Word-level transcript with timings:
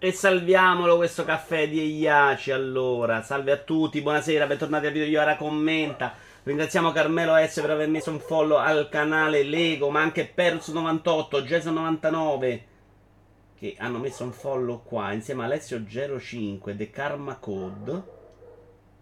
E 0.00 0.12
salviamolo 0.12 0.94
questo 0.94 1.24
caffè 1.24 1.68
di 1.68 1.80
Eiaci 1.80 2.52
allora. 2.52 3.20
Salve 3.22 3.50
a 3.50 3.56
tutti, 3.56 4.00
buonasera, 4.00 4.46
bentornati 4.46 4.86
al 4.86 4.92
video 4.92 5.08
Iora 5.08 5.34
commenta. 5.34 6.14
Ringraziamo 6.44 6.92
Carmelo 6.92 7.34
S 7.34 7.60
per 7.60 7.70
aver 7.70 7.88
messo 7.88 8.12
un 8.12 8.20
follow 8.20 8.58
al 8.58 8.88
canale 8.88 9.42
Lego, 9.42 9.90
ma 9.90 10.00
anche 10.00 10.32
Perus98, 10.32 11.42
Jason99 11.42 12.60
che 13.58 13.74
hanno 13.76 13.98
messo 13.98 14.22
un 14.22 14.30
follow 14.30 14.84
qua 14.84 15.12
insieme 15.12 15.42
a 15.42 15.48
Alessio05 15.48 16.76
The 16.76 16.90
Karma 16.90 17.34
Code. 17.34 18.02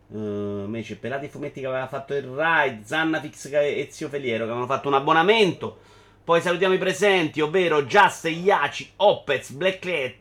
Uh, 0.06 0.64
invece 0.64 0.96
Pelati 0.96 1.28
Fumetti 1.28 1.60
che 1.60 1.66
aveva 1.66 1.88
fatto 1.88 2.14
il 2.14 2.22
ride, 2.22 2.80
Zannafix 2.84 3.50
e 3.52 3.86
Zio 3.90 4.08
Feliero 4.08 4.44
che 4.44 4.50
avevano 4.50 4.64
fatto 4.64 4.88
un 4.88 4.94
abbonamento. 4.94 5.76
Poi 6.24 6.40
salutiamo 6.40 6.72
i 6.72 6.78
presenti, 6.78 7.42
ovvero 7.42 7.84
Just, 7.84 8.24
Iaci, 8.24 8.92
Opez, 8.96 9.50
Black 9.50 9.78
Cat, 9.80 10.14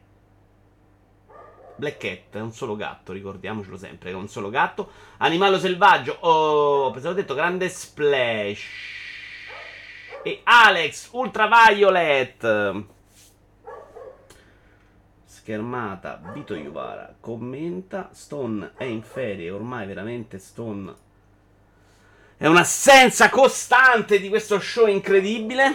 Black 1.76 1.98
Cat 1.98 2.36
è 2.38 2.42
un 2.42 2.52
solo 2.52 2.76
gatto, 2.76 3.12
ricordiamocelo 3.12 3.78
sempre, 3.78 4.12
è 4.12 4.14
un 4.14 4.28
solo 4.28 4.50
gatto. 4.50 4.92
Animalo 5.18 5.60
selvaggio, 5.60 6.18
oh, 6.22 6.92
pensavo 6.92 7.14
detto 7.14 7.34
grande 7.34 7.70
splash. 7.70 8.64
E 10.24 10.42
Alex 10.44 11.10
Ultraviolet. 11.12 12.84
Schermata, 15.26 16.22
Vito 16.34 16.56
Iuvara 16.56 17.16
commenta, 17.20 18.10
Stone 18.12 18.72
è 18.76 18.86
in 18.86 19.04
ferie, 19.04 19.52
ormai 19.52 19.86
veramente 19.86 20.40
Stone 20.40 21.04
è 22.38 22.48
un'assenza 22.48 23.30
costante 23.30 24.20
di 24.20 24.28
questo 24.28 24.60
show 24.60 24.88
incredibile. 24.88 25.74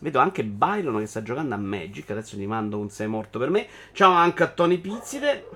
Vedo 0.00 0.18
anche 0.18 0.44
Byron 0.44 0.98
che 0.98 1.06
sta 1.06 1.22
giocando 1.22 1.54
a 1.54 1.58
Magic. 1.58 2.10
Adesso 2.10 2.36
gli 2.36 2.46
mando 2.46 2.78
un 2.78 2.88
6 2.88 3.06
morto 3.06 3.38
per 3.38 3.50
me. 3.50 3.66
Ciao 3.92 4.12
anche 4.12 4.42
a 4.42 4.48
Tony 4.48 4.78
Pizzide. 4.78 5.46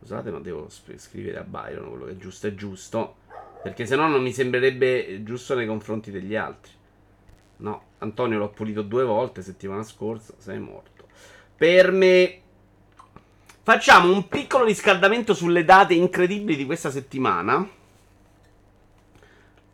Scusate, 0.00 0.30
ma 0.30 0.40
devo 0.40 0.68
scrivere 0.68 1.38
a 1.38 1.44
Byron 1.44 1.90
quello 1.90 2.06
che 2.06 2.12
è 2.12 2.16
giusto 2.16 2.46
è 2.46 2.54
giusto. 2.54 3.16
Perché 3.62 3.86
se 3.86 3.96
no 3.96 4.08
non 4.08 4.22
mi 4.22 4.32
sembrerebbe 4.32 5.22
giusto 5.22 5.54
nei 5.54 5.66
confronti 5.66 6.10
degli 6.10 6.34
altri. 6.34 6.72
No, 7.58 7.82
Antonio 7.98 8.38
l'ho 8.38 8.48
pulito 8.48 8.82
due 8.82 9.04
volte 9.04 9.42
settimana 9.42 9.82
scorsa. 9.82 10.34
Sei 10.38 10.58
morto. 10.58 11.06
Per 11.54 11.92
me. 11.92 12.40
Facciamo 13.62 14.10
un 14.10 14.26
piccolo 14.26 14.64
riscaldamento 14.64 15.34
sulle 15.34 15.64
date 15.64 15.92
incredibili 15.92 16.56
di 16.56 16.66
questa 16.66 16.90
settimana. 16.90 17.68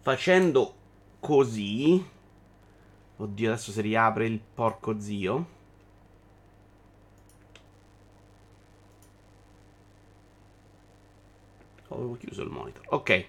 Facendo 0.03 0.75
così. 1.21 2.17
Oddio, 3.21 3.51
adesso 3.51 3.73
si 3.73 3.81
riapre 3.81 4.27
il 4.27 4.41
porco 4.55 5.01
zio. 5.01 5.47
Oh, 11.89 11.95
avevo 11.97 12.17
chiuso 12.17 12.43
il 12.43 12.51
monitor. 12.51 12.85
Ok. 12.91 13.27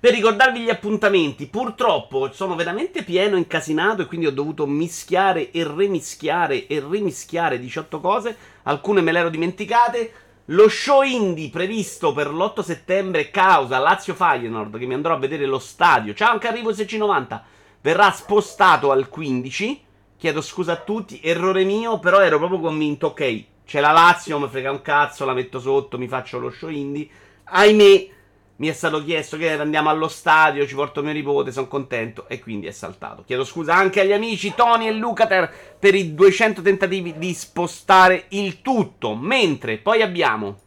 Per 0.00 0.12
ricordarvi 0.12 0.60
gli 0.60 0.70
appuntamenti, 0.70 1.46
purtroppo 1.46 2.32
sono 2.32 2.56
veramente 2.56 3.04
pieno, 3.04 3.36
incasinato 3.36 4.02
e 4.02 4.06
quindi 4.06 4.26
ho 4.26 4.32
dovuto 4.32 4.66
mischiare 4.66 5.52
e 5.52 5.62
remischiare 5.62 6.66
e 6.66 6.80
rimischiare 6.80 7.60
18 7.60 8.00
cose. 8.00 8.36
Alcune 8.64 9.00
me 9.00 9.12
le 9.12 9.18
ero 9.20 9.28
dimenticate. 9.28 10.12
Lo 10.46 10.68
show 10.68 11.02
indie 11.02 11.50
previsto 11.50 12.12
per 12.12 12.32
l'8 12.32 12.62
settembre 12.62 13.30
causa 13.30 13.78
Lazio 13.78 14.14
Feyenoord 14.14 14.76
che 14.76 14.86
mi 14.86 14.94
andrò 14.94 15.14
a 15.14 15.18
vedere 15.18 15.46
lo 15.46 15.60
stadio. 15.60 16.14
Ciao 16.14 16.32
anche 16.32 16.48
arrivo 16.48 16.72
SC90 16.72 17.40
verrà 17.80 18.10
spostato 18.10 18.90
al 18.90 19.08
15. 19.08 19.84
Chiedo 20.16 20.40
scusa 20.42 20.72
a 20.72 20.76
tutti, 20.76 21.20
errore 21.22 21.64
mio, 21.64 21.98
però 21.98 22.20
ero 22.20 22.38
proprio 22.38 22.60
convinto, 22.60 23.08
ok, 23.08 23.44
c'è 23.64 23.80
la 23.80 23.92
Lazio, 23.92 24.38
mi 24.38 24.48
frega 24.48 24.70
un 24.70 24.82
cazzo, 24.82 25.24
la 25.24 25.32
metto 25.32 25.58
sotto, 25.58 25.96
mi 25.96 26.08
faccio 26.08 26.38
lo 26.38 26.50
show 26.50 26.68
indie. 26.68 27.08
Ahimè, 27.44 28.08
mi 28.56 28.68
è 28.68 28.72
stato 28.72 29.02
chiesto 29.02 29.38
che 29.38 29.52
andiamo 29.52 29.88
allo 29.88 30.08
stadio, 30.08 30.66
ci 30.66 30.74
porto 30.74 31.02
mio 31.02 31.14
nipote, 31.14 31.50
sono 31.50 31.68
contento 31.68 32.28
e 32.28 32.40
quindi 32.40 32.66
è 32.66 32.72
saltato. 32.72 33.24
Chiedo 33.24 33.44
scusa 33.44 33.74
anche 33.74 34.02
agli 34.02 34.12
amici 34.12 34.52
Tony 34.54 34.86
e 34.86 34.92
Lucater 34.92 35.50
per 35.78 35.94
i 35.94 36.14
200 36.14 36.60
tentativi 36.60 37.16
di 37.16 37.32
spostare 37.32 38.26
il 38.30 38.60
tutto. 38.60 39.14
Mentre 39.14 39.78
poi 39.78 40.02
abbiamo... 40.02 40.58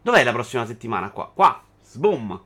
Dov'è 0.00 0.24
la 0.24 0.32
prossima 0.32 0.64
settimana 0.64 1.10
qua? 1.10 1.30
Qua. 1.34 1.62
Sboom. 1.82 2.40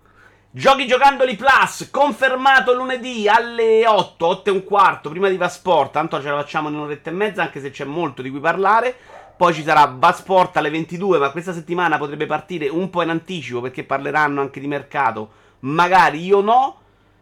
Giochi 0.52 0.88
Giocandoli 0.88 1.36
Plus, 1.36 1.90
confermato 1.92 2.74
lunedì 2.74 3.28
alle 3.28 3.86
8, 3.86 4.26
8 4.26 4.50
e 4.50 4.52
un 4.52 4.64
quarto, 4.64 5.08
prima 5.08 5.28
di 5.28 5.36
Vasport, 5.36 5.92
tanto 5.92 6.20
ce 6.20 6.28
la 6.28 6.38
facciamo 6.38 6.68
in 6.68 6.74
un'oretta 6.74 7.10
e 7.10 7.12
mezza, 7.12 7.42
anche 7.42 7.60
se 7.60 7.70
c'è 7.70 7.84
molto 7.84 8.20
di 8.20 8.30
cui 8.30 8.40
parlare. 8.40 8.96
Poi 9.36 9.54
ci 9.54 9.62
sarà 9.62 9.94
Vasport 9.96 10.56
alle 10.56 10.70
22, 10.70 11.18
ma 11.18 11.30
questa 11.30 11.52
settimana 11.52 11.98
potrebbe 11.98 12.26
partire 12.26 12.66
un 12.68 12.90
po' 12.90 13.02
in 13.02 13.10
anticipo 13.10 13.60
perché 13.60 13.84
parleranno 13.84 14.40
anche 14.40 14.58
di 14.58 14.66
mercato. 14.66 15.30
Magari 15.60 16.24
io 16.24 16.40
no. 16.40 16.78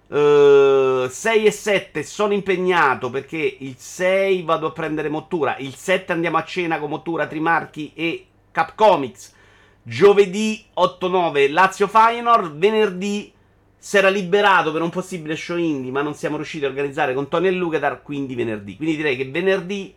Uh, 0.06 1.06
6 1.06 1.44
e 1.44 1.50
7 1.50 2.02
sono 2.02 2.32
impegnato 2.32 3.10
perché 3.10 3.56
il 3.58 3.74
6 3.76 4.40
vado 4.40 4.68
a 4.68 4.72
prendere 4.72 5.10
Mottura, 5.10 5.58
il 5.58 5.74
7 5.74 6.12
andiamo 6.12 6.38
a 6.38 6.44
cena 6.44 6.78
con 6.78 6.88
Mottura, 6.88 7.26
Trimarchi 7.26 7.92
e 7.94 8.26
Capcomics. 8.50 9.36
Giovedì 9.82 10.64
8-9 10.76 11.50
Lazio 11.50 11.86
Feyenoord. 11.86 12.56
Venerdì 12.58 13.32
si 13.76 13.96
era 13.96 14.08
liberato 14.08 14.72
per 14.72 14.82
un 14.82 14.90
possibile 14.90 15.36
show 15.36 15.56
indie, 15.56 15.92
ma 15.92 16.02
non 16.02 16.14
siamo 16.14 16.36
riusciti 16.36 16.64
a 16.64 16.68
organizzare 16.68 17.14
con 17.14 17.28
Tony 17.28 17.48
e 17.48 17.52
Lucatar. 17.52 18.02
Quindi 18.02 18.34
venerdì. 18.34 18.76
Quindi 18.76 18.96
direi 18.96 19.16
che 19.16 19.30
venerdì 19.30 19.94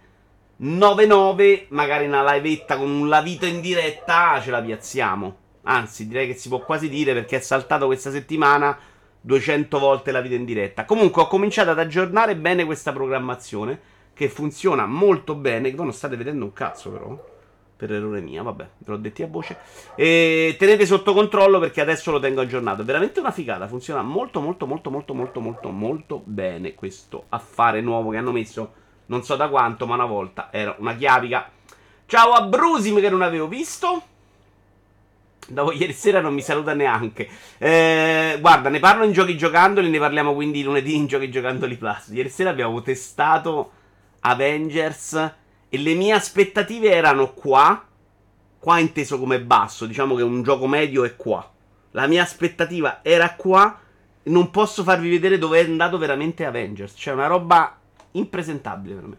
9-9, 0.62 1.66
magari 1.70 2.06
una 2.06 2.34
livetta 2.34 2.78
con 2.78 2.90
un 2.90 3.09
lavito 3.09 3.46
in 3.46 3.62
diretta, 3.62 4.40
ce 4.41 4.52
la 4.52 4.62
piazziamo. 4.62 5.38
Anzi, 5.64 6.08
direi 6.08 6.28
che 6.28 6.36
si 6.36 6.50
può 6.50 6.59
quasi 6.59 6.88
dire 6.88 7.14
perché 7.14 7.38
è 7.38 7.41
saltato 7.41 7.88
questa 7.88 8.12
settimana 8.12 8.78
200 9.22 9.80
volte 9.80 10.12
la 10.12 10.22
vita 10.22 10.36
in 10.36 10.46
diretta. 10.46 10.86
Comunque 10.86 11.24
ho 11.24 11.28
cominciato 11.28 11.72
ad 11.72 11.80
aggiornare 11.80 12.36
bene 12.36 12.66
questa 12.66 12.91
programmazione 12.91 13.80
che 14.14 14.30
funziona 14.30 14.86
molto 14.86 15.36
bene. 15.36 15.72
Voi 15.72 15.86
non 15.86 15.94
state 15.94 16.16
vedendo 16.16 16.46
un 16.46 16.53
cazzo 16.53 16.91
però 16.91 17.31
per 17.81 17.94
errore 17.94 18.22
mia, 18.22 18.44
vabbè, 18.44 18.68
ve 18.78 18.92
l'ho 18.92 18.97
detto 18.97 19.24
a 19.24 19.28
voce. 19.28 19.58
E 19.96 20.56
tenete 20.59 20.86
sotto 20.86 21.16
controllo 21.16 21.58
perché 21.58 21.81
adesso 21.81 22.12
lo 22.12 22.19
tengo 22.19 22.42
aggiornato. 22.42 22.84
È 22.84 22.86
veramente 22.86 23.19
una 23.19 23.31
figata, 23.31 23.68
funziona 23.68 24.03
molto 24.03 24.40
molto 24.40 24.68
molto 24.68 24.92
molto 24.92 25.16
molto 25.16 25.40
molto 25.40 25.69
molto 25.72 26.22
bene 26.24 26.75
questo 26.75 27.25
affare 27.30 27.81
nuovo 27.81 28.12
che 28.12 28.18
hanno 28.18 28.31
messo 28.31 28.74
non 29.08 29.24
so 29.24 29.36
da 29.36 29.50
quanto, 29.50 29.88
ma 29.88 29.96
una 29.96 30.06
volta 30.06 30.50
era 30.52 30.75
una 30.78 30.96
chiavica. 30.96 31.50
Ciao 32.06 32.34
a 32.34 32.44
Brusim 32.44 33.00
che 33.00 33.09
non 33.09 33.24
avevo 33.24 33.47
visto. 33.47 34.03
Dopo 35.47 35.72
ieri 35.72 35.94
sera 35.94 36.22
non 36.22 36.36
mi 36.36 36.41
saluta 36.44 36.75
neanche. 36.75 37.28
Eh, 37.58 38.38
guarda, 38.40 38.70
ne 38.70 38.78
parlo 38.78 39.06
in 39.06 39.12
giochi 39.12 39.36
giocandoli, 39.36 39.90
ne 39.90 39.97
parliamo 39.97 40.36
quindi 40.36 40.62
lunedì 40.62 40.96
in 40.96 41.08
giochi 41.08 41.31
giocandoli 41.31 41.78
plus. 41.78 42.09
Ieri 42.09 42.30
sera 42.30 42.52
abbiamo 42.52 42.80
testato 42.84 43.72
Avengers 44.20 45.40
e 45.74 45.78
le 45.78 45.94
mie 45.94 46.12
aspettative 46.12 46.92
erano 46.92 47.32
qua. 47.32 47.86
Qua 48.59 48.78
inteso 48.78 49.18
come 49.18 49.40
basso. 49.40 49.86
Diciamo 49.86 50.16
che 50.16 50.22
un 50.22 50.44
gioco 50.44 50.68
medio 50.68 51.06
è 51.06 51.16
qua. 51.16 51.50
La 51.92 52.08
mia 52.08 52.24
aspettativa 52.24 53.00
era 53.02 53.36
qua. 53.36 53.80
Non 54.24 54.52
posso 54.52 54.84
farvi 54.84 55.09
vedere 55.09 55.38
dove 55.38 55.62
è 55.62 55.64
andato 55.64 55.98
veramente 55.98 56.46
Avengers. 56.46 56.94
Cioè, 56.98 57.14
una 57.14 57.28
roba 57.28 57.80
impresentabile 58.12 58.96
per 58.96 59.06
me. 59.06 59.18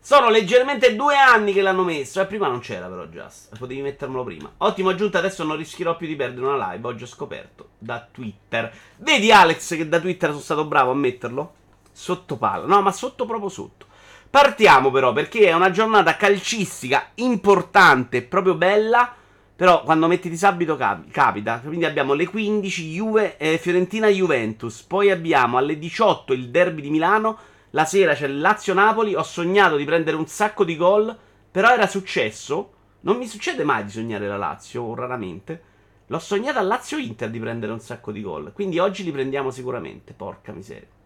Sono 0.00 0.30
leggermente 0.30 0.96
due 0.96 1.16
anni 1.16 1.52
che 1.52 1.60
l'hanno 1.60 1.84
messo. 1.84 2.20
E 2.20 2.22
eh, 2.22 2.26
prima 2.26 2.48
non 2.48 2.60
c'era, 2.60 2.88
però, 2.88 3.04
Just. 3.04 3.56
Potevi 3.58 3.82
mettermelo 3.82 4.24
prima. 4.24 4.50
Ottimo 4.56 4.88
aggiunta. 4.88 5.18
Adesso 5.18 5.44
non 5.44 5.58
rischierò 5.58 5.98
più 5.98 6.06
di 6.06 6.16
perdere 6.16 6.46
una 6.46 6.72
live. 6.72 6.88
Oggi 6.88 7.02
ho 7.02 7.06
scoperto 7.06 7.72
da 7.76 8.08
Twitter. 8.10 8.72
Vedi, 8.96 9.30
Alex, 9.30 9.76
che 9.76 9.86
da 9.86 10.00
Twitter 10.00 10.30
sono 10.30 10.40
stato 10.40 10.64
bravo 10.64 10.92
a 10.92 10.94
metterlo? 10.94 11.54
Sotto 11.92 12.38
palla. 12.38 12.64
No, 12.64 12.80
ma 12.80 12.90
sotto 12.90 13.26
proprio 13.26 13.50
sotto. 13.50 13.90
Partiamo 14.32 14.90
però 14.90 15.12
perché 15.12 15.48
è 15.48 15.52
una 15.52 15.70
giornata 15.70 16.16
calcistica 16.16 17.10
importante, 17.16 18.22
proprio 18.22 18.54
bella. 18.54 19.14
Però 19.54 19.82
quando 19.82 20.06
metti 20.06 20.30
disabito 20.30 20.74
cap- 20.74 21.10
capita. 21.10 21.60
Quindi 21.62 21.84
abbiamo 21.84 22.14
le 22.14 22.26
15 22.26 22.92
Juve, 22.92 23.36
eh, 23.36 23.58
Fiorentina 23.58 24.08
Juventus. 24.08 24.84
Poi 24.84 25.10
abbiamo 25.10 25.58
alle 25.58 25.78
18 25.78 26.32
il 26.32 26.48
derby 26.48 26.80
di 26.80 26.88
Milano. 26.88 27.38
La 27.72 27.84
sera 27.84 28.14
c'è 28.14 28.26
il 28.26 28.40
Lazio-Napoli. 28.40 29.14
Ho 29.14 29.22
sognato 29.22 29.76
di 29.76 29.84
prendere 29.84 30.16
un 30.16 30.26
sacco 30.26 30.64
di 30.64 30.78
gol. 30.78 31.14
Però 31.50 31.68
era 31.68 31.86
successo. 31.86 32.72
Non 33.00 33.18
mi 33.18 33.26
succede 33.26 33.64
mai 33.64 33.84
di 33.84 33.90
sognare 33.90 34.26
la 34.26 34.38
Lazio, 34.38 34.82
o 34.82 34.94
raramente. 34.94 35.62
L'ho 36.06 36.18
sognato 36.18 36.58
al 36.58 36.68
Lazio-Inter 36.68 37.28
di 37.28 37.38
prendere 37.38 37.70
un 37.70 37.80
sacco 37.80 38.10
di 38.10 38.22
gol. 38.22 38.52
Quindi 38.54 38.78
oggi 38.78 39.04
li 39.04 39.12
prendiamo 39.12 39.50
sicuramente. 39.50 40.14
Porca 40.14 40.52
miseria. 40.52 41.00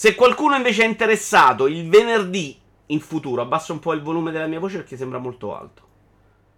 Se 0.00 0.14
qualcuno 0.14 0.56
invece 0.56 0.82
è 0.82 0.86
interessato, 0.86 1.66
il 1.66 1.86
venerdì 1.86 2.58
in 2.86 3.00
futuro, 3.00 3.42
abbasso 3.42 3.74
un 3.74 3.80
po' 3.80 3.92
il 3.92 4.00
volume 4.00 4.30
della 4.30 4.46
mia 4.46 4.58
voce 4.58 4.78
perché 4.78 4.96
sembra 4.96 5.18
molto 5.18 5.54
alto. 5.54 5.82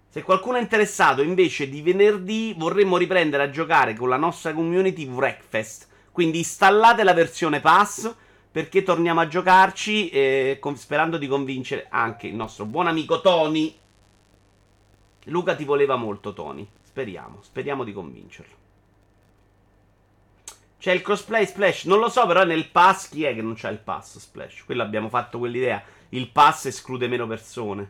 Se 0.06 0.22
qualcuno 0.22 0.58
è 0.58 0.60
interessato 0.60 1.22
invece 1.22 1.68
di 1.68 1.82
venerdì, 1.82 2.54
vorremmo 2.56 2.96
riprendere 2.96 3.42
a 3.42 3.50
giocare 3.50 3.96
con 3.96 4.08
la 4.08 4.16
nostra 4.16 4.54
community 4.54 5.08
Wreckfest. 5.08 5.88
Quindi 6.12 6.38
installate 6.38 7.02
la 7.02 7.14
versione 7.14 7.58
pass 7.58 8.14
perché 8.48 8.84
torniamo 8.84 9.18
a 9.18 9.26
giocarci 9.26 10.08
eh, 10.10 10.58
con, 10.60 10.76
sperando 10.76 11.18
di 11.18 11.26
convincere 11.26 11.88
anche 11.90 12.28
il 12.28 12.36
nostro 12.36 12.64
buon 12.64 12.86
amico 12.86 13.20
Tony. 13.20 13.76
Luca 15.24 15.56
ti 15.56 15.64
voleva 15.64 15.96
molto, 15.96 16.32
Tony. 16.32 16.64
Speriamo, 16.80 17.38
speriamo 17.42 17.82
di 17.82 17.92
convincerlo. 17.92 18.62
C'è 20.82 20.90
il 20.90 21.02
crossplay 21.02 21.46
Splash, 21.46 21.84
non 21.84 22.00
lo 22.00 22.08
so, 22.08 22.26
però 22.26 22.43
nel 22.43 22.69
pass 22.69 23.08
chi 23.08 23.23
è 23.23 23.32
che 23.37 23.40
non 23.40 23.55
c'ha 23.56 23.69
il 23.69 23.79
pass 23.79 24.19
Splash? 24.19 24.64
Quello 24.64 24.82
abbiamo 24.82 25.08
fatto 25.08 25.38
quell'idea. 25.38 25.81
Il 26.08 26.29
pass 26.31 26.64
esclude 26.64 27.06
meno 27.06 27.29
persone. 27.29 27.88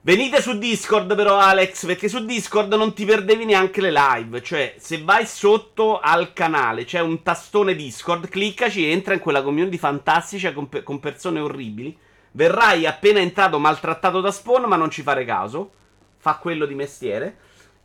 Venite 0.00 0.42
su 0.42 0.58
Discord 0.58 1.14
però 1.14 1.38
Alex, 1.38 1.86
perché 1.86 2.08
su 2.08 2.24
Discord 2.24 2.72
non 2.74 2.92
ti 2.92 3.04
perdevi 3.04 3.44
neanche 3.44 3.80
le 3.80 3.92
live, 3.92 4.42
cioè 4.42 4.74
se 4.78 5.00
vai 5.04 5.26
sotto 5.26 6.00
al 6.00 6.32
canale 6.32 6.84
c'è 6.84 6.98
un 6.98 7.22
tastone 7.22 7.76
Discord, 7.76 8.26
cliccaci 8.26 8.84
e 8.84 8.90
entra 8.90 9.14
in 9.14 9.20
quella 9.20 9.44
community 9.44 9.78
fantastica 9.78 10.52
con, 10.52 10.68
pe- 10.68 10.82
con 10.82 10.98
persone 10.98 11.38
orribili. 11.38 11.96
Verrai 12.32 12.84
appena 12.84 13.20
entrato 13.20 13.60
maltrattato 13.60 14.20
da 14.20 14.32
spawn, 14.32 14.64
ma 14.64 14.74
non 14.74 14.90
ci 14.90 15.02
fare 15.02 15.24
caso. 15.24 15.70
Fa 16.16 16.38
quello 16.38 16.66
di 16.66 16.74
mestiere. 16.74 17.32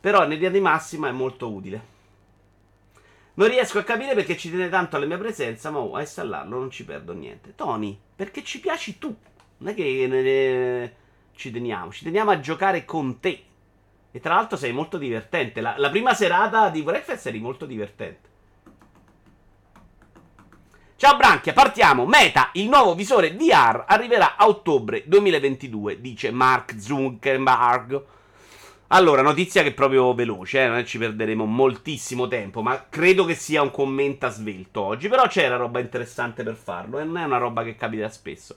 Però 0.00 0.24
in 0.24 0.30
linea 0.30 0.50
di 0.50 0.58
massima 0.58 1.06
è 1.06 1.12
molto 1.12 1.48
utile. 1.48 1.91
Non 3.34 3.48
riesco 3.48 3.78
a 3.78 3.82
capire 3.82 4.14
perché 4.14 4.36
ci 4.36 4.50
tiene 4.50 4.68
tanto 4.68 4.96
alla 4.96 5.06
mia 5.06 5.16
presenza, 5.16 5.70
ma 5.70 5.78
oh, 5.78 5.94
a 5.94 6.00
installarlo 6.00 6.58
non 6.58 6.70
ci 6.70 6.84
perdo 6.84 7.14
niente. 7.14 7.54
Tony, 7.54 7.98
perché 8.14 8.44
ci 8.44 8.60
piaci 8.60 8.98
tu. 8.98 9.14
Non 9.58 9.72
è 9.72 9.74
che 9.74 10.06
ne... 10.06 10.94
ci 11.34 11.50
teniamo, 11.50 11.90
ci 11.92 12.04
teniamo 12.04 12.30
a 12.30 12.40
giocare 12.40 12.84
con 12.84 13.20
te. 13.20 13.44
E 14.10 14.20
tra 14.20 14.34
l'altro 14.34 14.58
sei 14.58 14.72
molto 14.72 14.98
divertente. 14.98 15.62
La, 15.62 15.74
la 15.78 15.88
prima 15.88 16.12
serata 16.12 16.68
di 16.68 16.82
Breakfast 16.82 17.26
eri 17.26 17.38
molto 17.38 17.64
divertente. 17.64 18.30
Ciao 20.96 21.16
Branchia, 21.16 21.54
partiamo. 21.54 22.04
Meta, 22.04 22.50
il 22.52 22.68
nuovo 22.68 22.94
visore 22.94 23.32
VR 23.32 23.86
arriverà 23.88 24.36
a 24.36 24.46
ottobre 24.46 25.04
2022, 25.06 26.00
dice 26.00 26.30
Mark 26.30 26.78
Zuckerberg. 26.78 28.04
Allora, 28.94 29.22
notizia 29.22 29.62
che 29.62 29.68
è 29.68 29.72
proprio 29.72 30.12
veloce, 30.12 30.64
eh? 30.64 30.68
non 30.68 30.84
ci 30.84 30.98
perderemo 30.98 31.46
moltissimo 31.46 32.28
tempo, 32.28 32.60
ma 32.60 32.88
credo 32.90 33.24
che 33.24 33.34
sia 33.34 33.62
un 33.62 33.70
commento 33.70 34.28
svelto 34.28 34.82
oggi. 34.82 35.08
Però 35.08 35.26
c'era 35.28 35.56
roba 35.56 35.80
interessante 35.80 36.42
per 36.42 36.56
farlo 36.56 36.98
e 36.98 37.04
non 37.04 37.16
è 37.16 37.24
una 37.24 37.38
roba 37.38 37.64
che 37.64 37.74
capita 37.74 38.10
spesso. 38.10 38.56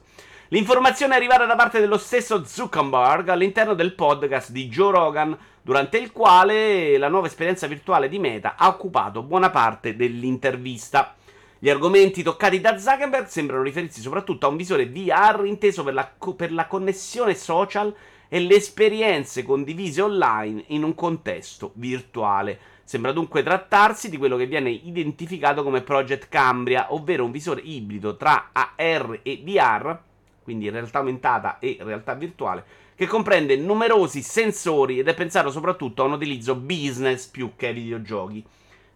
L'informazione 0.50 1.14
è 1.14 1.16
arrivata 1.16 1.46
da 1.46 1.56
parte 1.56 1.80
dello 1.80 1.98
stesso 1.98 2.44
Zuckerberg 2.44 3.30
all'interno 3.30 3.76
del 3.76 3.94
podcast 3.94 4.52
di 4.52 4.68
Joe 4.68 4.92
Rogan, 4.92 5.38
durante 5.62 6.00
il 6.00 6.12
quale 6.12 6.98
la 6.98 7.08
nuova 7.08 7.28
esperienza 7.28 7.66
virtuale 7.66 8.10
di 8.10 8.20
Meta 8.20 8.56
ha 8.58 8.68
occupato 8.68 9.24
buona 9.24 9.52
parte 9.52 9.96
dell'intervista. 9.96 11.16
Gli 11.58 11.70
argomenti 11.70 12.24
toccati 12.24 12.60
da 12.60 12.78
Zuckerberg 12.78 13.28
sembrano 13.28 13.64
riferirsi 13.64 14.02
soprattutto 14.02 14.48
a 14.48 14.50
un 14.50 14.58
visore 14.58 14.86
VR 14.86 15.44
inteso 15.46 15.86
per 15.86 15.94
la, 15.94 16.12
co- 16.18 16.34
per 16.34 16.52
la 16.52 16.68
connessione 16.68 17.36
social 17.36 17.96
e 18.28 18.40
le 18.40 18.56
esperienze 18.56 19.44
condivise 19.44 20.02
online 20.02 20.64
in 20.68 20.84
un 20.84 20.96
contesto 20.96 21.72
virtuale. 21.76 22.60
Sembra 22.84 23.12
dunque 23.12 23.44
trattarsi 23.44 24.10
di 24.10 24.18
quello 24.18 24.38
che 24.38 24.46
viene 24.46 24.70
identificato 24.70 25.64
come 25.64 25.82
Project 25.82 26.30
Cambria, 26.30 26.94
ovvero 26.94 27.26
un 27.26 27.32
visore 27.32 27.62
ibrido 27.62 28.16
tra 28.16 28.50
AR 28.52 29.20
e 29.24 29.42
VR, 29.44 29.98
quindi 30.44 30.70
realtà 30.70 31.00
aumentata 31.00 31.58
e 31.60 31.78
realtà 31.80 32.14
virtuale, 32.14 32.64
che 32.96 33.08
comprende 33.08 33.58
numerosi 33.58 34.22
sensori 34.22 35.00
ed 35.00 35.08
è 35.08 35.14
pensato 35.16 35.50
soprattutto 35.50 36.04
a 36.04 36.06
un 36.06 36.14
utilizzo 36.14 36.56
business 36.56 37.26
più 37.26 37.54
che 37.56 37.68
ai 37.68 37.74
videogiochi. 37.74 38.46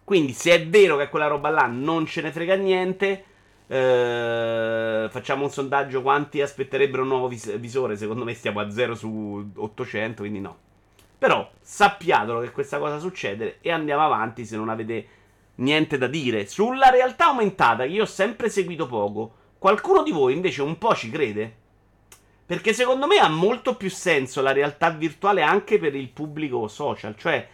Quindi 0.04 0.32
se 0.32 0.52
è 0.52 0.66
vero 0.66 0.96
che 0.96 1.08
quella 1.08 1.26
roba 1.26 1.50
là 1.50 1.66
non 1.66 2.06
ce 2.06 2.22
ne 2.22 2.32
frega 2.32 2.54
niente, 2.54 3.24
eh, 3.72 5.06
facciamo 5.10 5.44
un 5.44 5.50
sondaggio 5.50 6.02
quanti 6.02 6.40
aspetterebbero 6.40 7.02
un 7.02 7.08
nuovo 7.08 7.28
vis- 7.28 7.56
visore. 7.58 7.96
Secondo 7.96 8.24
me 8.24 8.34
stiamo 8.34 8.58
a 8.58 8.68
0 8.68 8.96
su 8.96 9.48
800, 9.54 10.22
quindi 10.22 10.40
no. 10.40 10.58
Però 11.16 11.48
sappiatelo 11.60 12.40
che 12.40 12.50
questa 12.50 12.78
cosa 12.78 12.98
succede 12.98 13.58
e 13.60 13.70
andiamo 13.70 14.04
avanti 14.04 14.44
se 14.44 14.56
non 14.56 14.70
avete 14.70 15.06
niente 15.56 15.98
da 15.98 16.08
dire. 16.08 16.46
Sulla 16.46 16.90
realtà 16.90 17.26
aumentata, 17.26 17.84
che 17.84 17.90
io 17.90 18.02
ho 18.02 18.06
sempre 18.06 18.48
seguito 18.48 18.86
poco, 18.88 19.34
qualcuno 19.58 20.02
di 20.02 20.10
voi 20.10 20.34
invece 20.34 20.62
un 20.62 20.76
po' 20.76 20.94
ci 20.96 21.08
crede? 21.08 21.58
Perché 22.46 22.72
secondo 22.72 23.06
me 23.06 23.18
ha 23.18 23.28
molto 23.28 23.76
più 23.76 23.90
senso 23.90 24.42
la 24.42 24.50
realtà 24.50 24.90
virtuale 24.90 25.42
anche 25.42 25.78
per 25.78 25.94
il 25.94 26.08
pubblico 26.08 26.66
social. 26.66 27.16
Cioè, 27.16 27.46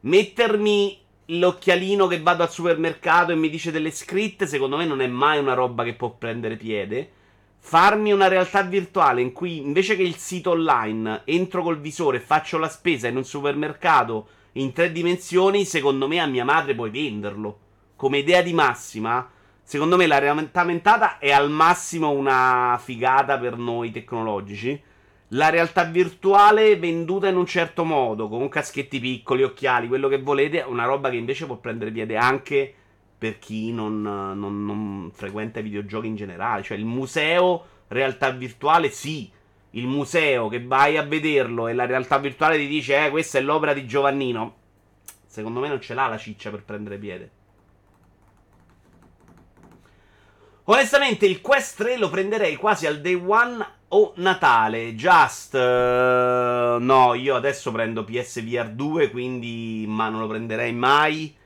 mettermi 0.00 1.03
l'occhialino 1.26 2.06
che 2.06 2.20
vado 2.20 2.42
al 2.42 2.50
supermercato 2.50 3.32
e 3.32 3.36
mi 3.36 3.48
dice 3.48 3.70
delle 3.70 3.90
scritte, 3.90 4.46
secondo 4.46 4.76
me 4.76 4.84
non 4.84 5.00
è 5.00 5.06
mai 5.06 5.38
una 5.38 5.54
roba 5.54 5.84
che 5.84 5.94
può 5.94 6.10
prendere 6.10 6.56
piede. 6.56 7.10
Farmi 7.58 8.12
una 8.12 8.28
realtà 8.28 8.62
virtuale 8.62 9.22
in 9.22 9.32
cui 9.32 9.58
invece 9.58 9.96
che 9.96 10.02
il 10.02 10.16
sito 10.16 10.50
online 10.50 11.22
entro 11.24 11.62
col 11.62 11.80
visore 11.80 12.18
e 12.18 12.20
faccio 12.20 12.58
la 12.58 12.68
spesa 12.68 13.08
in 13.08 13.16
un 13.16 13.24
supermercato 13.24 14.28
in 14.52 14.72
tre 14.72 14.92
dimensioni, 14.92 15.64
secondo 15.64 16.06
me 16.06 16.20
a 16.20 16.26
mia 16.26 16.44
madre 16.44 16.74
puoi 16.74 16.90
venderlo. 16.90 17.58
Come 17.96 18.18
idea 18.18 18.42
di 18.42 18.52
massima, 18.52 19.30
secondo 19.62 19.96
me 19.96 20.06
la 20.06 20.18
realtà 20.18 20.60
aumentata 20.60 21.18
è 21.18 21.32
al 21.32 21.50
massimo 21.50 22.10
una 22.10 22.78
figata 22.82 23.38
per 23.38 23.56
noi 23.56 23.90
tecnologici 23.90 24.92
la 25.34 25.50
realtà 25.50 25.84
virtuale 25.84 26.76
venduta 26.76 27.28
in 27.28 27.36
un 27.36 27.46
certo 27.46 27.84
modo, 27.84 28.28
con 28.28 28.48
caschetti 28.48 29.00
piccoli, 29.00 29.42
occhiali, 29.42 29.88
quello 29.88 30.08
che 30.08 30.20
volete, 30.20 30.60
è 30.60 30.64
una 30.64 30.84
roba 30.84 31.10
che 31.10 31.16
invece 31.16 31.46
può 31.46 31.56
prendere 31.56 31.90
piede 31.90 32.16
anche 32.16 32.72
per 33.16 33.38
chi 33.38 33.72
non, 33.72 34.00
non, 34.02 34.64
non 34.64 35.10
frequenta 35.12 35.58
i 35.58 35.62
videogiochi 35.62 36.06
in 36.06 36.16
generale. 36.16 36.62
Cioè 36.62 36.76
il 36.76 36.84
museo 36.84 37.66
realtà 37.88 38.30
virtuale 38.30 38.90
sì, 38.90 39.30
il 39.70 39.86
museo 39.86 40.48
che 40.48 40.62
vai 40.62 40.96
a 40.96 41.02
vederlo 41.02 41.66
e 41.66 41.74
la 41.74 41.86
realtà 41.86 42.18
virtuale 42.18 42.56
ti 42.56 42.68
dice 42.68 43.04
eh 43.04 43.10
questa 43.10 43.38
è 43.38 43.40
l'opera 43.40 43.72
di 43.72 43.86
Giovannino. 43.86 44.56
Secondo 45.26 45.58
me 45.58 45.68
non 45.68 45.80
ce 45.80 45.94
l'ha 45.94 46.06
la 46.06 46.18
ciccia 46.18 46.50
per 46.50 46.62
prendere 46.62 46.96
piede. 46.96 47.30
Onestamente 50.66 51.26
il 51.26 51.42
Quest 51.42 51.76
3 51.76 51.98
lo 51.98 52.08
prenderei 52.08 52.56
quasi 52.56 52.86
al 52.86 53.02
day 53.02 53.14
one 53.14 53.66
o 53.88 54.12
Natale, 54.16 54.94
Just 54.94 55.52
uh, 55.52 56.82
no, 56.82 57.12
io 57.12 57.36
adesso 57.36 57.70
prendo 57.70 58.02
PSVR 58.02 58.70
2, 58.70 59.10
quindi 59.10 59.84
ma 59.86 60.08
non 60.08 60.20
lo 60.20 60.26
prenderei 60.26 60.72
mai. 60.72 61.36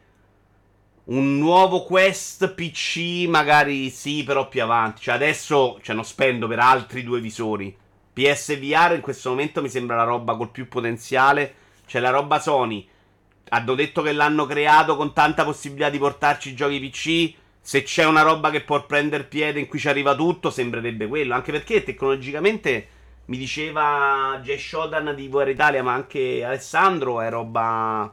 Un 1.07 1.37
nuovo 1.37 1.83
Quest 1.83 2.55
PC, 2.55 3.27
magari 3.29 3.91
sì, 3.91 4.23
però 4.23 4.49
più 4.49 4.63
avanti. 4.63 5.03
Cioè 5.03 5.17
adesso 5.17 5.81
cioè, 5.83 5.97
non 5.97 6.05
spendo 6.05 6.47
per 6.47 6.61
altri 6.61 7.03
due 7.03 7.21
visori. 7.21 7.77
PSVR 8.13 8.93
in 8.95 9.01
questo 9.01 9.31
momento 9.31 9.61
mi 9.61 9.69
sembra 9.69 9.97
la 9.97 10.05
roba 10.05 10.37
col 10.37 10.51
più 10.51 10.69
potenziale. 10.69 11.55
Cioè 11.87 12.01
la 12.01 12.11
roba 12.11 12.39
Sony. 12.39 12.87
Hanno 13.49 13.75
detto 13.75 14.01
che 14.01 14.13
l'hanno 14.13 14.47
creato 14.47 14.97
con 14.97 15.13
tanta 15.13 15.45
possibilità 15.45 15.91
di 15.91 15.99
portarci 15.99 16.55
giochi 16.55 16.79
PC 16.79 17.47
se 17.69 17.83
c'è 17.83 18.07
una 18.07 18.23
roba 18.23 18.49
che 18.49 18.63
può 18.63 18.87
prendere 18.87 19.25
piede 19.25 19.61
in 19.61 19.69
cui 19.69 19.79
ci 19.79 19.91
arriva 19.91 20.15
tutto, 20.15 20.49
sembrerebbe 20.49 21.07
quello. 21.07 21.35
Anche 21.35 21.53
perché 21.53 21.83
tecnologicamente 21.83 22.89
mi 23.27 23.37
diceva 23.37 24.41
Jay 24.43 24.57
Shodan 24.57 25.15
di 25.15 25.29
VR 25.29 25.49
Italia, 25.49 25.83
ma 25.83 25.93
anche 25.93 26.43
Alessandro 26.43 27.21
è 27.21 27.29
roba. 27.29 28.11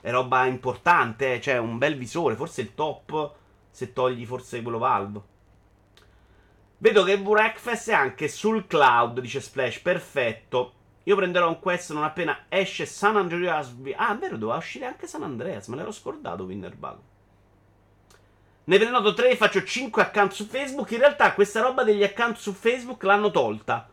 È 0.00 0.10
roba 0.10 0.46
importante. 0.46 1.34
Eh. 1.34 1.40
Cioè, 1.40 1.56
un 1.58 1.78
bel 1.78 1.96
visore. 1.96 2.34
Forse 2.34 2.62
il 2.62 2.74
top. 2.74 3.34
Se 3.70 3.92
togli 3.92 4.26
forse 4.26 4.60
quello 4.60 4.78
Valve. 4.78 5.20
Vedo 6.78 7.04
che 7.04 7.20
Breakfast 7.20 7.90
è 7.90 7.94
anche 7.94 8.26
sul 8.26 8.66
cloud, 8.66 9.20
dice 9.20 9.40
Splash. 9.40 9.78
Perfetto. 9.78 10.72
Io 11.04 11.14
prenderò 11.14 11.46
un 11.46 11.60
quest 11.60 11.92
non 11.92 12.02
appena 12.02 12.46
esce 12.48 12.86
San 12.86 13.16
Andreas. 13.16 13.72
Ah, 13.94 14.16
è 14.16 14.18
vero, 14.18 14.36
doveva 14.36 14.58
uscire 14.58 14.86
anche 14.86 15.06
San 15.06 15.22
Andreas. 15.22 15.68
Me 15.68 15.76
l'ero 15.76 15.92
scordato, 15.92 16.42
Winnerbug. 16.42 16.98
Ne 18.68 18.78
prenoto 18.78 19.14
3 19.14 19.30
e 19.30 19.36
faccio 19.36 19.62
5 19.62 20.02
account 20.02 20.32
su 20.32 20.46
Facebook. 20.46 20.90
In 20.90 20.98
realtà 20.98 21.34
questa 21.34 21.60
roba 21.60 21.84
degli 21.84 22.02
account 22.02 22.36
su 22.36 22.52
Facebook 22.52 23.02
l'hanno 23.04 23.30
tolta. 23.30 23.88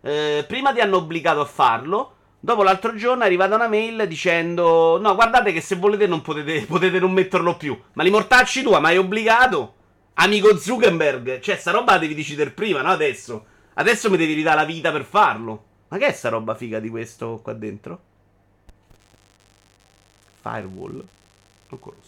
Eh, 0.00 0.44
prima 0.48 0.72
ti 0.72 0.80
hanno 0.80 0.96
obbligato 0.96 1.40
a 1.40 1.44
farlo. 1.44 2.14
Dopo 2.40 2.62
l'altro 2.62 2.94
giorno 2.94 3.24
è 3.24 3.26
arrivata 3.26 3.56
una 3.56 3.68
mail 3.68 4.06
dicendo: 4.08 4.98
No, 4.98 5.14
guardate 5.14 5.52
che 5.52 5.60
se 5.60 5.76
volete 5.76 6.06
non 6.06 6.22
potete, 6.22 6.64
potete 6.66 6.98
non 6.98 7.12
metterlo 7.12 7.58
più. 7.58 7.78
Ma 7.92 8.02
li 8.02 8.08
mortacci 8.08 8.62
tua, 8.62 8.78
ma 8.78 8.88
hai 8.88 8.96
obbligato? 8.96 9.74
Amico 10.14 10.56
Zuckerberg. 10.56 11.40
Cioè, 11.40 11.56
sta 11.56 11.70
roba 11.70 11.92
la 11.92 11.98
devi 11.98 12.14
decidere 12.14 12.50
prima, 12.50 12.80
no? 12.80 12.88
Adesso. 12.88 13.46
Adesso 13.74 14.08
mi 14.08 14.16
devi 14.16 14.32
ridare 14.32 14.56
la 14.56 14.64
vita 14.64 14.90
per 14.92 15.04
farlo. 15.04 15.64
Ma 15.88 15.98
che 15.98 16.06
è 16.06 16.12
sta 16.12 16.30
roba 16.30 16.54
figa 16.54 16.80
di 16.80 16.88
questo 16.88 17.40
qua 17.42 17.52
dentro? 17.52 18.00
Firewall. 20.40 21.04
Non 21.68 21.80
conosco. 21.80 22.05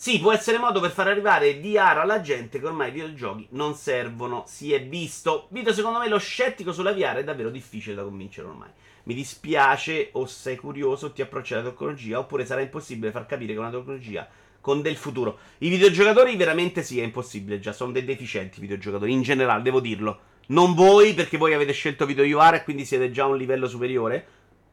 Sì, 0.00 0.18
può 0.18 0.32
essere 0.32 0.56
modo 0.56 0.80
per 0.80 0.92
far 0.92 1.08
arrivare 1.08 1.60
VR 1.60 1.98
alla 1.98 2.22
gente 2.22 2.58
che 2.58 2.64
ormai 2.64 2.88
i 2.88 2.90
videogiochi 2.90 3.48
non 3.50 3.74
servono. 3.74 4.44
Si 4.46 4.72
è 4.72 4.82
visto. 4.82 5.48
Vito, 5.50 5.74
secondo 5.74 5.98
me 5.98 6.08
lo 6.08 6.16
scettico 6.16 6.72
sulla 6.72 6.94
VR 6.94 7.16
è 7.16 7.22
davvero 7.22 7.50
difficile 7.50 7.96
da 7.96 8.02
convincere 8.02 8.48
ormai. 8.48 8.70
Mi 9.02 9.12
dispiace 9.12 10.08
o 10.12 10.24
sei 10.24 10.56
curioso 10.56 11.12
ti 11.12 11.20
approcci 11.20 11.52
alla 11.52 11.68
tecnologia 11.68 12.18
oppure 12.18 12.46
sarà 12.46 12.62
impossibile 12.62 13.10
far 13.10 13.26
capire 13.26 13.52
che 13.52 13.58
una 13.58 13.68
tecnologia 13.68 14.26
con 14.62 14.80
del 14.80 14.96
futuro. 14.96 15.38
I 15.58 15.68
videogiocatori 15.68 16.34
veramente 16.34 16.82
sì, 16.82 16.98
è 16.98 17.04
impossibile 17.04 17.60
già, 17.60 17.74
sono 17.74 17.92
dei 17.92 18.06
deficienti 18.06 18.56
i 18.56 18.62
videogiocatori, 18.62 19.12
in 19.12 19.20
generale, 19.20 19.60
devo 19.60 19.80
dirlo. 19.80 20.20
Non 20.46 20.72
voi, 20.72 21.12
perché 21.12 21.36
voi 21.36 21.52
avete 21.52 21.72
scelto 21.72 22.06
Video 22.06 22.24
UR 22.24 22.54
e 22.54 22.64
quindi 22.64 22.86
siete 22.86 23.10
già 23.10 23.24
a 23.24 23.26
un 23.26 23.36
livello 23.36 23.68
superiore. 23.68 24.26